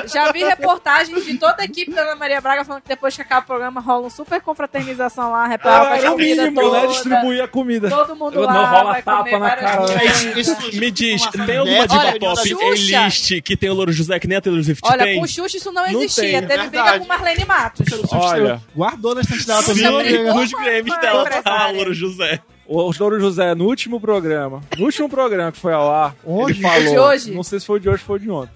já 0.07 0.31
vi 0.31 0.43
reportagens 0.43 1.25
de 1.25 1.37
toda 1.37 1.55
a 1.61 1.65
equipe 1.65 1.91
da 1.91 2.01
Ana 2.03 2.15
Maria 2.15 2.39
Braga 2.41 2.63
falando 2.63 2.81
que 2.83 2.87
depois 2.89 3.15
que 3.15 3.21
acaba 3.21 3.41
o 3.41 3.45
programa 3.45 3.81
rola 3.81 4.07
um 4.07 4.09
super 4.09 4.39
confraternização 4.41 5.31
lá, 5.31 5.47
repara 5.47 5.89
Ah, 5.89 5.93
a 5.93 5.97
é 5.99 6.09
o 6.09 6.11
comida 6.13 6.43
mínimo, 6.43 6.61
toda. 6.61 6.81
né? 6.81 6.87
Distribuir 6.87 7.43
a 7.43 7.47
comida. 7.47 7.89
Todo 7.89 8.15
mundo 8.15 8.35
Não 8.35 8.43
lá 8.45 8.65
rola 8.65 8.91
vai 8.93 9.01
tapa 9.01 9.17
comer 9.19 9.31
na 9.31 9.39
várias 9.39 9.71
cara. 9.71 9.77
coisas. 9.99 10.37
Isso, 10.37 10.79
Me 10.79 10.91
diz, 10.91 11.21
Uma 11.23 11.45
tem 11.45 11.57
alguma 11.57 11.87
diva 11.87 12.01
Olha, 12.01 12.19
pop 12.19 12.47
Xuxa. 12.49 12.99
A-list 12.99 13.41
que 13.41 13.57
tem 13.57 13.69
o 13.69 13.73
Louro 13.73 13.91
José 13.91 14.19
que 14.19 14.27
nem 14.27 14.37
a 14.37 14.41
Taylor 14.41 14.63
Swift 14.63 14.81
Olha, 14.87 15.03
tem? 15.05 15.19
com 15.19 15.27
Xuxa 15.27 15.57
isso 15.57 15.71
não 15.71 15.81
Não 15.91 16.01
existia. 16.03 16.39
tem, 16.39 16.47
Teve 16.47 16.67
briga 16.69 16.99
com 16.99 17.05
Marlene 17.07 17.45
Matos. 17.45 17.85
Olha, 18.11 18.61
Guardou 18.75 19.15
na 19.15 19.21
estante 19.21 19.45
dela 19.47 19.63
também. 19.63 20.23
Nos 20.33 20.51
Grêmios 20.51 20.95
Uma 20.95 21.01
dela 21.01 21.25
tá. 21.41 21.67
Louro 21.71 21.93
José. 21.93 22.39
O 22.65 22.91
Louro 22.99 23.19
José, 23.19 23.53
no 23.55 23.65
último 23.65 23.99
programa, 23.99 24.61
no 24.77 24.85
último 24.85 25.09
programa 25.09 25.51
que 25.51 25.57
foi 25.59 25.73
ao 25.73 25.91
ar, 25.91 26.15
Hoje? 26.23 26.59
ele 26.59 26.67
falou. 26.67 26.93
De 26.93 26.99
hoje? 26.99 27.31
Não 27.31 27.43
sei 27.43 27.59
se 27.59 27.65
foi 27.65 27.79
de 27.79 27.89
hoje 27.89 28.01
ou 28.01 28.05
foi 28.07 28.19
de 28.19 28.29
ontem. 28.29 28.53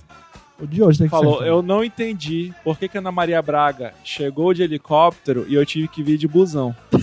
O 0.60 0.66
de 0.66 0.82
hoje 0.82 0.98
tem 0.98 1.08
que 1.08 1.12
Falou, 1.12 1.38
ser. 1.40 1.48
eu 1.48 1.62
não 1.62 1.84
entendi 1.84 2.52
por 2.64 2.80
que, 2.80 2.88
que 2.88 2.98
a 2.98 3.02
Ana 3.02 3.12
Maria 3.12 3.40
Braga 3.44 3.94
chegou 4.04 4.54
de 4.56 4.64
helicóptero 4.64 5.46
e 5.48 5.54
eu 5.54 5.64
tive 5.66 5.88
que 5.88 6.02
vir 6.02 6.18
de 6.18 6.28
busão. 6.28 6.76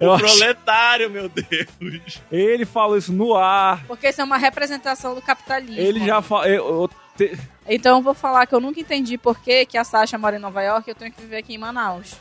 eu 0.00 0.08
O 0.08 0.12
acho, 0.12 0.24
proletário, 0.24 1.10
meu 1.10 1.28
Deus. 1.28 2.20
ele 2.32 2.64
falou 2.64 2.96
isso 2.96 3.12
no 3.12 3.34
ar. 3.36 3.84
Porque 3.86 4.08
isso 4.08 4.20
é 4.20 4.24
uma 4.24 4.36
representação 4.38 5.14
do 5.14 5.20
capitalismo. 5.22 5.80
Ele 5.80 6.04
já 6.04 6.20
falou. 6.22 6.46
Eu 6.46 6.90
te- 7.16 7.38
Então 7.68 7.98
eu 7.98 8.02
vou 8.02 8.14
falar 8.14 8.46
que 8.46 8.54
eu 8.54 8.60
nunca 8.60 8.80
entendi 8.80 9.16
por 9.18 9.38
que, 9.38 9.66
que 9.66 9.76
a 9.78 9.84
Sasha 9.84 10.16
mora 10.18 10.36
em 10.36 10.40
Nova 10.40 10.62
York 10.62 10.88
e 10.88 10.92
eu 10.92 10.94
tenho 10.94 11.12
que 11.12 11.20
viver 11.20 11.36
aqui 11.38 11.54
em 11.54 11.58
Manaus. 11.58 12.14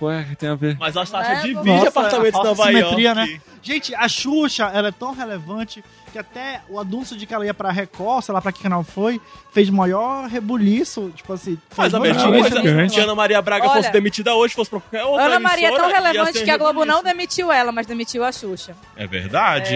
Ué, 0.00 0.24
que 0.28 0.36
tem 0.36 0.48
a 0.48 0.54
ver? 0.54 0.76
Mas 0.78 0.96
a 0.96 1.04
Sasha 1.04 1.32
É, 1.32 1.40
divide 1.42 1.64
Nossa, 1.64 1.88
apartamento 1.88 2.24
a 2.24 2.28
em 2.28 2.32
falsa 2.32 2.48
Nova 2.48 2.64
simetria, 2.66 3.14
né? 3.14 3.40
Gente, 3.60 3.94
a 3.94 4.08
Xuxa, 4.08 4.70
ela 4.72 4.88
é 4.88 4.92
tão 4.92 5.12
relevante 5.12 5.82
que 6.12 6.18
até 6.18 6.62
o 6.68 6.78
anúncio 6.78 7.16
de 7.16 7.26
que 7.26 7.34
ela 7.34 7.44
ia 7.44 7.52
pra 7.52 7.70
Record, 7.70 8.24
sei 8.24 8.32
lá 8.32 8.40
pra 8.40 8.52
que 8.52 8.62
canal 8.62 8.82
foi, 8.84 9.20
fez 9.52 9.68
maior 9.68 10.26
rebuliço, 10.28 11.12
tipo 11.14 11.32
assim... 11.32 11.58
Mas 11.76 11.92
a 11.92 12.00
mesma 12.00 12.22
Não, 12.22 12.40
coisa, 12.40 12.88
se 12.88 13.00
Ana 13.00 13.14
Maria 13.14 13.42
Braga 13.42 13.66
Olha, 13.66 13.74
fosse 13.74 13.90
demitida 13.92 14.34
hoje, 14.34 14.54
fosse 14.54 14.70
pra 14.70 14.80
qualquer 14.80 15.04
outra 15.04 15.26
Ana 15.26 15.40
Maria 15.40 15.68
é 15.68 15.76
tão 15.76 15.90
relevante 15.90 16.44
que 16.44 16.50
a 16.50 16.56
Globo 16.56 16.84
não 16.84 16.96
rebuliço. 16.96 17.04
demitiu 17.04 17.52
ela, 17.52 17.72
mas 17.72 17.86
demitiu 17.86 18.24
a 18.24 18.32
Xuxa. 18.32 18.74
É 18.96 19.06
verdade. 19.06 19.74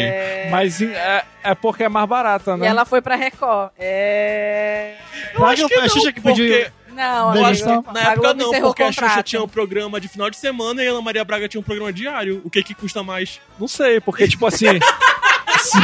Mas 0.51 0.81
é, 0.81 1.25
é 1.43 1.55
porque 1.55 1.85
é 1.85 1.89
mais 1.89 2.09
barata, 2.09 2.57
né? 2.57 2.65
E 2.67 2.69
ela 2.69 2.85
foi 2.87 3.03
pra 3.03 3.17
Record. 3.17 3.71
É. 3.79 4.95
Será 5.37 5.55
que 5.55 5.69
foi 5.69 5.85
a 5.85 5.89
Xuxa 5.89 6.13
que 6.13 6.21
pediu... 6.21 6.47
porque 6.49 6.73
Não, 6.95 7.35
Eu 7.37 7.45
a 7.45 7.49
acho 7.49 7.65
Globo- 7.65 7.83
que 7.89 7.95
na 7.95 8.01
época 8.13 8.35
não, 8.35 8.51
porque 8.61 8.83
a 8.83 8.93
Xuxa 8.93 9.23
tinha 9.23 9.43
um 9.43 9.49
programa 9.49 10.01
de 10.01 10.09
final 10.09 10.29
de 10.31 10.37
semana 10.37 10.83
e 10.83 10.89
a 10.89 10.91
Ana 10.91 11.01
Maria 11.03 11.25
Braga 11.25 11.49
tinha 11.49 11.61
um 11.61 11.65
programa 11.65 11.93
diário. 11.93 12.41
O 12.45 12.51
que 12.51 12.63
que 12.63 12.75
custa 12.75 13.03
mais? 13.03 13.41
Não 13.59 13.67
sei, 13.69 14.01
porque, 14.01 14.27
tipo 14.29 14.47
assim. 14.47 14.67
se, 15.61 15.79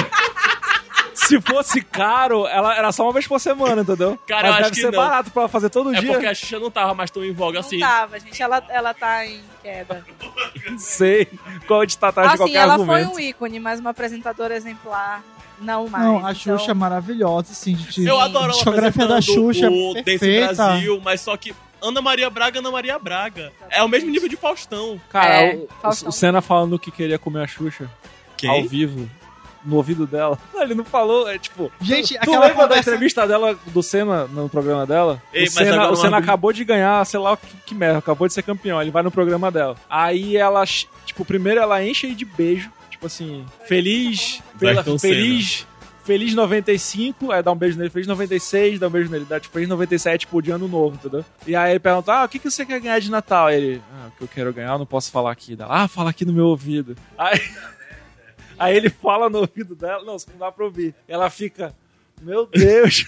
se 1.28 1.40
fosse 1.40 1.82
caro, 1.82 2.46
ela 2.46 2.76
era 2.76 2.90
só 2.92 3.04
uma 3.04 3.12
vez 3.12 3.26
por 3.26 3.38
semana, 3.40 3.82
entendeu? 3.82 4.18
Cara, 4.26 4.48
eu 4.48 4.52
Mas 4.52 4.60
acho 4.62 4.70
deve 4.70 4.74
que 4.76 4.80
ser 4.82 4.92
não. 4.96 5.02
barato 5.02 5.30
pra 5.30 5.42
ela 5.42 5.48
fazer 5.48 5.68
todo 5.70 5.94
É 5.94 6.00
dia. 6.00 6.12
porque 6.12 6.26
a 6.26 6.34
Xuxa 6.34 6.58
não 6.58 6.70
tava 6.70 6.94
mais 6.94 7.10
tão 7.10 7.24
em 7.24 7.32
voga 7.32 7.60
Não 7.60 7.66
assim. 7.66 7.78
tava, 7.78 8.18
gente. 8.18 8.42
Ela, 8.42 8.62
ela 8.68 8.94
tá 8.94 9.24
em 9.26 9.40
queda. 9.62 10.04
Não 10.70 10.78
sei 10.78 11.28
qual 11.66 11.84
de 11.86 11.96
tá 11.98 12.08
atrás 12.08 12.28
de 12.30 12.34
assim, 12.34 12.42
qualquer 12.44 12.58
ela 12.58 12.72
argumento. 12.74 13.04
foi 13.10 13.14
um 13.14 13.20
ícone, 13.28 13.60
mas 13.60 13.80
uma 13.80 13.90
apresentadora 13.90 14.56
exemplar, 14.56 15.22
não 15.60 15.88
mais. 15.88 16.04
Não, 16.04 16.16
a 16.26 16.32
Então, 16.32 16.34
Xuxa 16.58 16.70
é 16.70 16.74
maravilhosa, 16.74 17.52
assim, 17.52 17.76
gente. 17.76 18.04
Eu 18.04 18.18
adoro 18.20 18.44
a 18.44 18.48
ela 18.48 18.52
discografia 18.54 19.06
da 19.06 19.20
Xuxa 19.20 19.68
o 19.70 19.96
é 19.96 20.02
Dance. 20.02 20.54
Brasil, 20.54 21.00
mas 21.04 21.20
só 21.20 21.36
que 21.36 21.54
Ana 21.80 22.00
Maria 22.02 22.28
Braga, 22.28 22.58
Ana 22.58 22.70
Maria 22.72 22.98
Braga. 22.98 23.52
É 23.70 23.82
o 23.82 23.88
mesmo 23.88 24.10
nível 24.10 24.28
de 24.28 24.36
Faustão. 24.36 25.00
Cara, 25.10 25.34
É, 25.34 25.54
o, 25.56 25.68
Faustão. 25.80 26.08
o 26.08 26.12
Senna 26.12 26.40
falando 26.40 26.78
que 26.78 26.90
queria 26.90 27.18
comer 27.18 27.44
a 27.44 27.46
Xuxa 27.46 27.88
ao 28.48 28.64
vivo, 28.64 29.08
no 29.64 29.76
ouvido 29.76 30.06
dela. 30.06 30.38
Ele 30.54 30.74
não 30.74 30.84
falou, 30.84 31.28
é 31.28 31.38
tipo. 31.38 31.70
Gente, 31.80 32.14
Tu 32.14 32.20
aquela 32.20 32.46
lembra 32.46 32.68
da 32.68 32.78
entrevista 32.78 33.26
dela 33.26 33.58
do 33.66 33.82
Senna 33.82 34.26
no 34.26 34.48
programa 34.48 34.86
dela? 34.86 35.22
Ei, 35.32 35.44
o 35.44 35.50
Senna, 35.50 35.90
o 35.90 35.96
Senna 35.96 36.18
acabou 36.18 36.52
de 36.52 36.64
ganhar, 36.64 37.04
sei 37.04 37.20
lá 37.20 37.32
o 37.32 37.36
que, 37.36 37.56
que 37.66 37.74
merda, 37.74 37.98
acabou 37.98 38.26
de 38.26 38.34
ser 38.34 38.42
campeão. 38.42 38.80
Ele 38.80 38.90
vai 38.90 39.02
no 39.02 39.10
programa 39.10 39.50
dela. 39.50 39.76
Aí 39.88 40.36
ela, 40.36 40.64
tipo, 41.04 41.24
primeiro 41.24 41.60
ela 41.60 41.84
enche 41.84 42.06
ele 42.06 42.14
de 42.14 42.24
beijo, 42.24 42.70
tipo 42.90 43.06
assim, 43.06 43.44
feliz, 43.66 44.42
pela, 44.58 44.82
feliz. 44.98 45.66
Feliz 46.08 46.32
95, 46.32 47.32
aí 47.32 47.42
dá 47.42 47.52
um 47.52 47.54
beijo 47.54 47.76
nele, 47.76 47.90
feliz 47.90 48.06
96, 48.06 48.78
dá 48.80 48.88
um 48.88 48.90
beijo 48.90 49.10
nele, 49.10 49.26
dá 49.28 49.38
tipo 49.38 49.52
feliz 49.52 49.68
97, 49.68 50.20
tipo, 50.20 50.40
de 50.40 50.50
ano 50.50 50.66
novo, 50.66 50.94
entendeu? 50.94 51.22
E 51.46 51.54
aí 51.54 51.72
ele 51.72 51.78
pergunta, 51.78 52.10
ah, 52.10 52.24
o 52.24 52.28
que, 52.30 52.38
que 52.38 52.50
você 52.50 52.64
quer 52.64 52.80
ganhar 52.80 52.98
de 52.98 53.10
Natal? 53.10 53.48
Aí 53.48 53.56
ele, 53.56 53.82
ah, 53.92 54.06
o 54.06 54.10
que 54.12 54.24
eu 54.24 54.28
quero 54.28 54.50
ganhar, 54.54 54.72
eu 54.72 54.78
não 54.78 54.86
posso 54.86 55.10
falar 55.10 55.30
aqui. 55.30 55.54
Ela, 55.60 55.82
ah, 55.82 55.86
fala 55.86 56.08
aqui 56.08 56.24
no 56.24 56.32
meu 56.32 56.46
ouvido. 56.46 56.96
Aí, 57.18 57.38
aí 58.58 58.76
ele 58.76 58.90
fala 58.90 59.28
no 59.30 59.38
ouvido 59.38 59.74
dela, 59.74 60.04
não, 60.04 60.16
não 60.16 60.38
dá 60.38 60.50
pra 60.52 60.64
ouvir. 60.64 60.94
Ela 61.06 61.30
fica, 61.30 61.74
meu 62.22 62.46
Deus, 62.46 63.04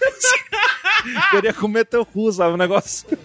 queria 1.30 1.53
comer 1.53 1.84
teu 1.86 2.05
cu, 2.05 2.30
sabe, 2.32 2.55
o 2.55 2.57
negócio. 2.57 3.07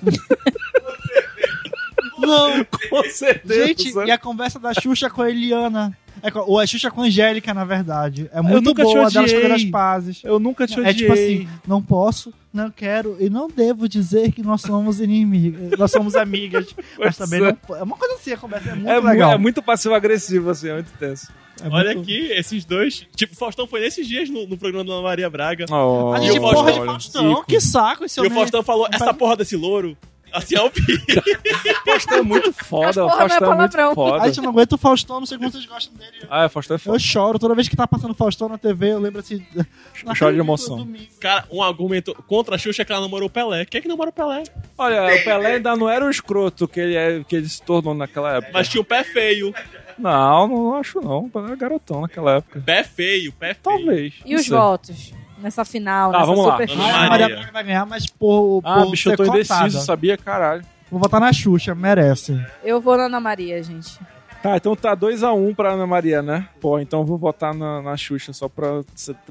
Não, 2.17 2.65
Com 2.89 3.03
certeza. 3.09 3.67
gente, 3.67 3.91
sabe? 3.91 4.07
e 4.07 4.11
a 4.11 4.17
conversa 4.17 4.57
da 4.59 4.73
Xuxa 4.73 5.09
com 5.09 5.21
a 5.21 5.29
Eliana. 5.29 5.95
É, 6.23 6.31
ou 6.33 6.59
a 6.59 6.65
Xuxa 6.65 6.89
com 6.89 7.01
a 7.01 7.05
Angélica, 7.05 7.53
na 7.53 7.65
verdade. 7.65 8.29
É 8.33 8.41
muito 8.41 8.73
boa 8.73 9.09
delas 9.11 9.31
fazendo 9.31 9.53
as 9.53 9.65
pazes. 9.65 10.21
Eu 10.23 10.39
nunca 10.39 10.65
te 10.65 10.79
odiei. 10.79 10.89
É 10.89 10.93
tipo 10.93 11.13
assim, 11.13 11.47
não 11.67 11.83
posso, 11.83 12.33
não 12.53 12.71
quero 12.71 13.17
e 13.19 13.29
não 13.29 13.47
devo 13.47 13.87
dizer 13.87 14.31
que 14.31 14.41
nós 14.41 14.61
somos 14.61 14.99
inimigas, 14.99 15.77
nós 15.77 15.91
somos 15.91 16.15
amigas, 16.15 16.73
mas 16.97 17.17
também 17.17 17.39
é. 17.41 17.47
não 17.47 17.55
po- 17.55 17.75
é 17.75 17.83
uma 17.83 17.97
coisa 17.97 18.15
assim, 18.15 18.31
a 18.31 18.37
conversa 18.37 18.69
é 18.69 18.75
muito 18.75 18.89
é, 18.89 18.99
legal. 18.99 19.31
é 19.33 19.37
muito 19.37 19.61
passivo-agressivo, 19.61 20.49
assim, 20.49 20.69
é 20.69 20.73
muito 20.73 20.91
tenso. 20.97 21.31
É 21.63 21.67
Olha 21.69 21.93
muito- 21.93 22.01
aqui, 22.01 22.31
esses 22.31 22.65
dois. 22.65 23.05
Tipo, 23.15 23.35
Faustão 23.35 23.65
foi 23.65 23.79
nesses 23.79 24.07
dias 24.07 24.29
no, 24.29 24.45
no 24.47 24.57
programa 24.57 24.83
da 24.85 24.93
Ana 24.93 25.01
Maria 25.01 25.29
Braga. 25.29 25.65
Oh, 25.71 26.13
A 26.13 26.19
gente 26.19 26.37
o 26.37 26.41
porra 26.41 26.71
de 26.73 26.85
Faustão, 26.85 27.43
que 27.47 27.59
saco 27.61 28.05
esse 28.05 28.19
E 28.19 28.21
o 28.21 28.25
homem. 28.25 28.37
Faustão 28.37 28.61
falou, 28.63 28.87
essa 28.91 29.13
porra 29.13 29.37
desse 29.37 29.55
louro. 29.55 29.97
Assim, 30.33 30.57
ao 30.57 30.69
vivo. 30.69 31.01
Faustão 31.85 32.17
é 32.17 32.21
muito 32.21 32.51
foda, 32.51 33.05
o 33.05 33.09
é 33.09 33.15
Faustão 33.15 33.53
é 33.53 33.55
muito 33.55 33.71
palavrão. 33.71 33.91
A 33.91 33.95
foda. 33.95 34.27
gente 34.27 34.41
não 34.41 34.49
aguenta 34.49 34.75
o 34.75 34.77
Faustão, 34.77 35.19
não 35.21 35.25
sei 35.25 35.37
como 35.37 35.49
vocês 35.49 35.65
gostam 35.65 35.95
dele. 35.95 36.11
Ah, 36.29 36.45
o 36.47 36.49
Faustão 36.49 36.75
é 36.75 36.77
Eu 36.77 36.79
foda. 36.79 36.99
choro 36.99 37.39
toda 37.39 37.55
vez 37.55 37.69
que 37.69 37.75
tá 37.77 37.87
passando 37.87 38.13
Faustão 38.13 38.49
na 38.49 38.57
TV, 38.57 38.91
eu 38.91 38.99
lembro 38.99 39.21
assim. 39.21 39.41
Eu 39.55 40.13
choro 40.13 40.33
de 40.33 40.39
emoção. 40.41 40.85
Cara, 41.21 41.45
um 41.49 41.63
argumento 41.63 42.13
contra 42.27 42.55
a 42.55 42.57
Xuxa 42.57 42.81
é 42.81 42.85
que 42.85 42.91
ela 42.91 42.99
namorou 43.01 43.27
o 43.27 43.31
Pelé. 43.31 43.63
Quem 43.63 43.79
é 43.79 43.81
que 43.81 43.87
namorou 43.87 44.09
o 44.09 44.13
Pelé? 44.13 44.43
Olha, 44.77 45.05
o 45.05 45.23
Pelé 45.23 45.53
ainda 45.55 45.73
não 45.77 45.87
era 45.89 46.03
o 46.05 46.09
escroto 46.09 46.67
que 46.67 46.81
ele, 46.81 46.95
é, 46.95 47.23
que 47.23 47.33
ele 47.37 47.47
se 47.47 47.61
tornou 47.61 47.93
naquela 47.93 48.33
época. 48.35 48.51
Mas 48.53 48.67
tinha 48.67 48.81
o 48.81 48.85
pé 48.85 49.05
feio. 49.05 49.53
Não, 49.97 50.47
não 50.47 50.75
acho 50.75 51.01
não. 51.01 51.29
Era 51.33 51.55
garotão 51.55 52.01
naquela 52.01 52.37
época. 52.37 52.61
Pé 52.65 52.83
feio, 52.83 53.31
pé 53.33 53.53
feio. 53.53 53.59
Talvez. 53.63 54.13
E 54.25 54.35
os 54.35 54.45
sei. 54.45 54.57
votos? 54.57 55.13
nessa 55.37 55.65
final, 55.65 56.11
Tá, 56.11 56.19
nessa 56.19 56.31
vamos 56.31 56.45
lá. 56.45 56.51
super. 56.53 56.75
Maria. 56.75 57.09
Maria 57.09 57.51
vai 57.51 57.63
ganhar, 57.63 57.85
mas 57.85 58.07
por, 58.07 58.61
Ah, 58.63 58.81
por 58.81 58.91
bicho, 58.91 59.11
eu 59.11 59.17
tô 59.17 59.25
indeciso, 59.25 59.79
sabia, 59.81 60.17
caralho. 60.17 60.63
Vou 60.89 60.99
votar 60.99 61.19
na 61.19 61.31
Xuxa, 61.33 61.75
merece. 61.75 62.39
Eu 62.63 62.79
vou 62.79 62.97
na 62.97 63.05
Ana 63.05 63.19
Maria, 63.19 63.61
gente. 63.61 63.99
Tá, 64.41 64.57
então 64.57 64.75
tá 64.75 64.95
2x1 64.95 65.55
pra 65.55 65.71
Ana 65.71 65.87
Maria, 65.87 66.21
né? 66.21 66.47
Pô, 66.61 66.79
então 66.79 66.99
eu 66.99 67.05
vou 67.05 67.17
votar 67.17 67.53
na, 67.53 67.81
na 67.81 67.97
Xuxa 67.97 68.31
só 68.31 68.47
pra, 68.47 68.81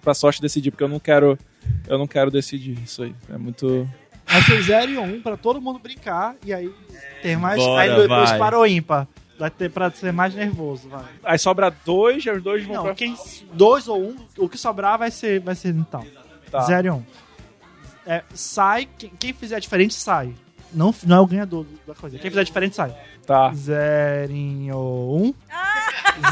pra 0.03 0.12
sorte 0.12 0.43
decidir, 0.43 0.73
porque 0.73 0.83
eu 0.83 0.89
não 0.89 0.99
quero. 0.99 1.39
Eu 1.87 1.99
não 1.99 2.07
quero 2.07 2.31
decidir 2.31 2.77
isso 2.83 3.05
aí. 3.05 3.15
É 3.33 3.39
muito. 3.39 3.89
Vai 4.27 4.43
ser 4.43 4.62
0 4.62 4.91
e 4.91 4.99
1 4.99 5.03
um 5.03 5.23
pra 5.23 5.37
todo 5.37 5.61
mundo 5.61 5.79
brincar 5.79 6.35
e 6.45 6.53
aí 6.53 6.73
ter 7.23 7.39
mais. 7.39 7.57
Bora, 7.62 7.83
aí 7.83 7.89
depois 7.91 8.31
vai. 8.31 8.39
para 8.39 8.59
o 8.59 8.67
ímpar. 8.67 9.07
Vai 9.39 9.51
ter 9.51 9.70
pra 9.70 9.91
ser 9.91 10.12
mais 10.12 10.35
nervoso, 10.35 10.89
vai. 10.89 11.05
Aí 11.24 11.39
sobra 11.39 11.74
dois 11.85 12.24
os 12.24 12.43
dois 12.43 12.64
vão 12.64 12.76
Não, 12.76 12.82
pra. 12.85 12.95
quem, 12.95 13.16
dois 13.53 13.89
ou 13.89 14.01
um, 14.01 14.16
o 14.39 14.49
que 14.49 14.57
sobrar 14.57 14.99
vai 14.99 15.11
ser, 15.11 15.41
vai 15.41 15.55
ser 15.55 15.74
então. 15.74 16.07
Tá. 16.51 16.61
0 16.61 16.87
e 16.87 16.91
1. 16.91 16.95
Um. 16.95 17.05
É, 18.07 18.22
sai, 18.32 18.89
quem, 18.99 19.11
quem 19.18 19.32
fizer 19.32 19.59
diferente 19.59 19.95
sai. 19.95 20.35
Não, 20.72 20.95
não 21.05 21.16
é 21.16 21.20
o 21.20 21.26
ganhador 21.26 21.66
da 21.87 21.95
coisa. 21.95 22.18
Quem 22.18 22.30
fizer 22.30 22.45
diferente 22.45 22.76
sai. 22.76 22.95
Tá. 23.26 23.53
Zerinho 23.55 24.76
um. 24.76 25.35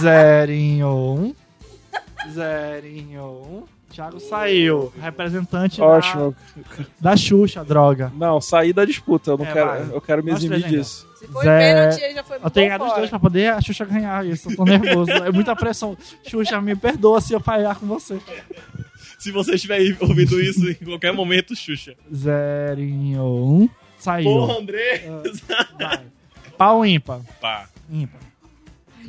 Zerinho 0.00 0.88
um. 0.88 1.34
Zerinho 2.30 3.22
um. 3.24 3.64
Thiago 3.92 4.18
saiu. 4.20 4.92
Representante 5.00 5.78
da, 5.78 5.86
Ótimo. 5.86 6.34
da 7.00 7.16
Xuxa, 7.16 7.62
droga. 7.64 8.10
Não, 8.16 8.40
saí 8.40 8.72
da 8.72 8.84
disputa. 8.84 9.30
Eu 9.32 9.38
não 9.38 9.44
É, 9.46 9.52
quero. 9.52 9.66
vai. 9.66 9.82
Eu 9.96 10.00
quero 10.00 10.24
me 10.24 10.32
eximir 10.32 10.62
disso. 10.66 11.06
Se 11.18 11.26
for 11.28 11.44
Zé- 11.44 11.58
pênalti, 11.74 12.02
aí 12.02 12.14
já 12.14 12.24
foi 12.24 12.36
Eu 12.42 12.50
tenho 12.50 12.64
bom 12.64 12.68
ganhado 12.68 12.84
os 12.84 12.88
fora. 12.90 13.00
dois 13.00 13.10
pra 13.10 13.18
poder 13.20 13.52
a 13.52 13.60
Xuxa 13.60 13.84
ganhar 13.84 14.26
isso. 14.26 14.50
Eu 14.50 14.56
tô 14.56 14.64
nervoso. 14.64 15.10
É 15.12 15.30
muita 15.30 15.54
pressão. 15.54 15.96
Xuxa, 16.26 16.60
me 16.60 16.74
perdoa 16.74 17.20
se 17.20 17.32
eu 17.32 17.40
falhar 17.40 17.78
com 17.78 17.86
você. 17.86 18.18
Se 19.18 19.30
você 19.30 19.54
estiver 19.54 19.78
ouvindo 20.00 20.40
isso 20.40 20.68
em 20.68 20.74
qualquer 20.74 21.12
momento, 21.12 21.54
Xuxa. 21.54 21.94
Zerinho 22.12 23.22
um. 23.22 23.68
Saiu. 23.98 24.24
Porra, 24.24 24.58
André! 24.58 25.04
Vai. 25.78 26.00
Pau 26.58 26.84
ímpar. 26.84 27.20
Pá. 27.40 27.68
Ímpar. 27.88 28.20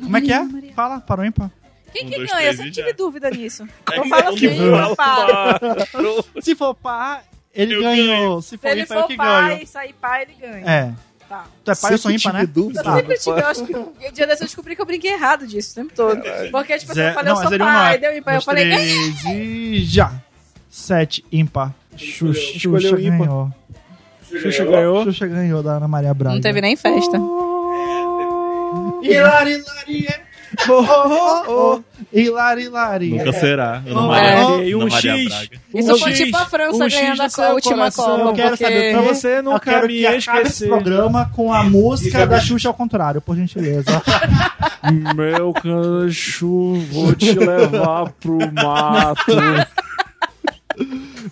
Como 0.00 0.16
é 0.16 0.20
que 0.20 0.32
é? 0.32 0.46
Fala, 0.74 1.00
para 1.00 1.20
o 1.20 1.24
ímpar. 1.24 1.50
Quem 1.94 2.06
Um, 2.06 2.10
que 2.10 2.16
dois, 2.16 2.30
ganha? 2.30 2.46
Eu 2.48 2.54
sempre 2.54 2.70
tive 2.72 2.88
já. 2.90 2.94
dúvida 2.96 3.30
nisso. 3.30 3.66
É 3.92 3.98
Eu 3.98 4.04
falo 4.08 4.28
assim, 4.34 4.96
fala. 4.96 4.96
pá. 4.96 5.60
Se 6.42 6.54
for 6.54 6.74
pá, 6.74 7.22
ele 7.54 7.74
Eu 7.76 7.82
ganhou. 7.82 8.42
Se 8.42 8.48
Se 8.50 8.58
for 8.58 8.68
ele 8.68 8.82
ímpar, 8.82 8.98
eu 8.98 9.02
for 9.08 9.16
ganho. 9.16 9.62
e 9.62 9.66
sair 9.66 9.94
pai, 10.00 10.22
ele 10.22 10.34
ganha. 10.40 10.64
É. 10.70 10.92
Tá. 11.28 11.44
Tu 11.64 11.70
é 11.70 11.74
pai, 11.74 11.94
eu 11.94 11.98
sou 11.98 12.10
ímpar, 12.10 12.32
né? 12.34 12.46
dúvida. 12.46 12.82
Eu 12.84 12.94
sempre 12.96 13.18
tive, 13.18 13.40
eu 13.40 13.46
acho 13.46 13.64
que 13.64 13.74
um 13.76 14.12
dia 14.12 14.26
desse 14.26 14.42
eu 14.42 14.46
descobri 14.46 14.76
que 14.76 14.82
eu 14.82 14.86
brinquei 14.86 15.12
errado 15.12 15.46
disso 15.46 15.72
o 15.72 15.74
tempo 15.76 15.94
todo. 15.94 16.20
Porque, 16.50 16.76
tipo, 16.78 16.92
assim, 16.92 17.00
Zé- 17.00 17.10
eu 17.10 17.14
falei, 17.14 17.32
não, 17.32 17.42
eu 17.42 17.48
sou 17.48 17.58
não 17.58 17.66
pai, 17.66 17.94
é. 17.94 17.98
deu 17.98 18.16
ímpar. 18.18 18.34
Eu 18.34 18.42
falei, 18.42 18.68
ganhei. 18.68 19.14
e 19.32 19.84
já. 19.84 20.12
Sete, 20.68 21.24
ímpar. 21.32 21.72
Xuxa, 21.96 22.58
Xuxa 22.58 23.00
ímpar. 23.00 23.18
ganhou. 23.26 23.50
Xuxa 24.28 24.64
ganhou. 24.64 25.04
Xuxa 25.04 25.26
ganhou 25.28 25.62
da 25.62 25.76
Ana 25.76 25.88
Maria 25.88 26.12
Braga. 26.12 26.34
Não 26.34 26.42
teve 26.42 26.60
nem 26.60 26.76
festa. 26.76 27.16
Hilari, 29.02 29.52
hilari, 29.54 30.06
é. 30.08 30.23
Oh, 30.68 30.72
oh, 30.72 31.44
oh, 31.48 31.52
oh. 31.52 31.82
Hilari, 32.12 32.64
hilari. 32.64 33.10
Nunca 33.10 33.32
será. 33.32 33.82
Ana 33.86 34.00
Oh, 34.00 34.08
Maria, 34.08 34.64
é. 34.64 34.68
E 34.68 34.74
um 34.74 34.90
X. 34.90 35.48
Isso 35.74 35.94
Um 35.94 35.98
foi 35.98 36.10
X, 36.10 36.18
tipo 36.18 36.36
a 36.36 36.46
França 36.46 36.84
um 36.84 36.88
ganhando 36.88 37.22
a, 37.22 37.52
última 37.52 37.76
coração. 37.76 38.18
Copa. 38.18 38.28
Eu 38.28 38.32
quero 38.34 38.48
porque... 38.50 38.64
saber 38.64 38.92
Pra 38.92 39.02
você 39.02 39.38
Eu 39.38 39.42
nunca 39.42 39.60
quero 39.60 39.86
me 39.86 39.98
que 39.98 40.06
acabe 40.06 40.18
esse 40.18 40.30
esquecer. 40.30 40.68
programa 40.68 41.30
com 41.34 41.52
a 41.52 41.64
música 41.64 42.26
da 42.26 42.40
Xuxa 42.40 42.68
ao 42.68 42.74
contrário, 42.74 43.20
por 43.20 43.36
gentileza. 43.36 44.02
Meu 45.14 45.52
cancho, 45.52 46.74
vou 46.92 47.14
te 47.14 47.32
levar 47.32 48.10
pro 48.20 48.38
mato. 48.52 49.32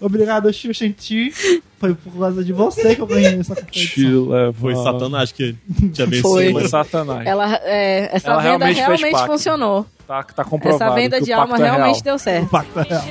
Obrigado, 0.01 0.53
Xuxa, 0.53 0.86
em 0.86 0.93
ti. 0.93 1.32
Foi 1.78 1.95
por 1.95 2.12
causa 2.18 2.45
de 2.45 2.53
você 2.53 2.95
que 2.95 3.03
eu 3.03 3.07
ganhei 3.07 3.34
essa 3.40 3.55
competição. 3.57 4.28
levar. 4.28 4.53
Foi 4.53 4.74
Satanás 4.76 5.32
que 5.32 5.57
te 5.93 6.03
abençoou. 6.03 6.34
Foi. 6.34 6.53
Foi 6.53 6.68
Satanás. 6.68 7.26
Ela, 7.26 7.57
é, 7.64 8.09
essa 8.16 8.30
Ela 8.30 8.43
venda 8.43 8.66
realmente 8.66 8.78
realmente, 8.78 9.26
funcionou. 9.26 9.86
Tá, 10.07 10.22
tá 10.22 10.45
comprovado. 10.45 10.82
Essa 10.84 10.95
venda 10.95 11.18
que 11.18 11.24
de 11.24 11.30
o 11.32 11.34
alma 11.34 11.49
pacto 11.49 11.62
é 11.62 11.64
real. 11.66 11.76
realmente 11.76 12.03
deu 12.05 12.18
certo. 12.18 12.45
O 12.45 12.49
pacto 12.49 12.78
é 12.80 12.82
real. 12.82 13.05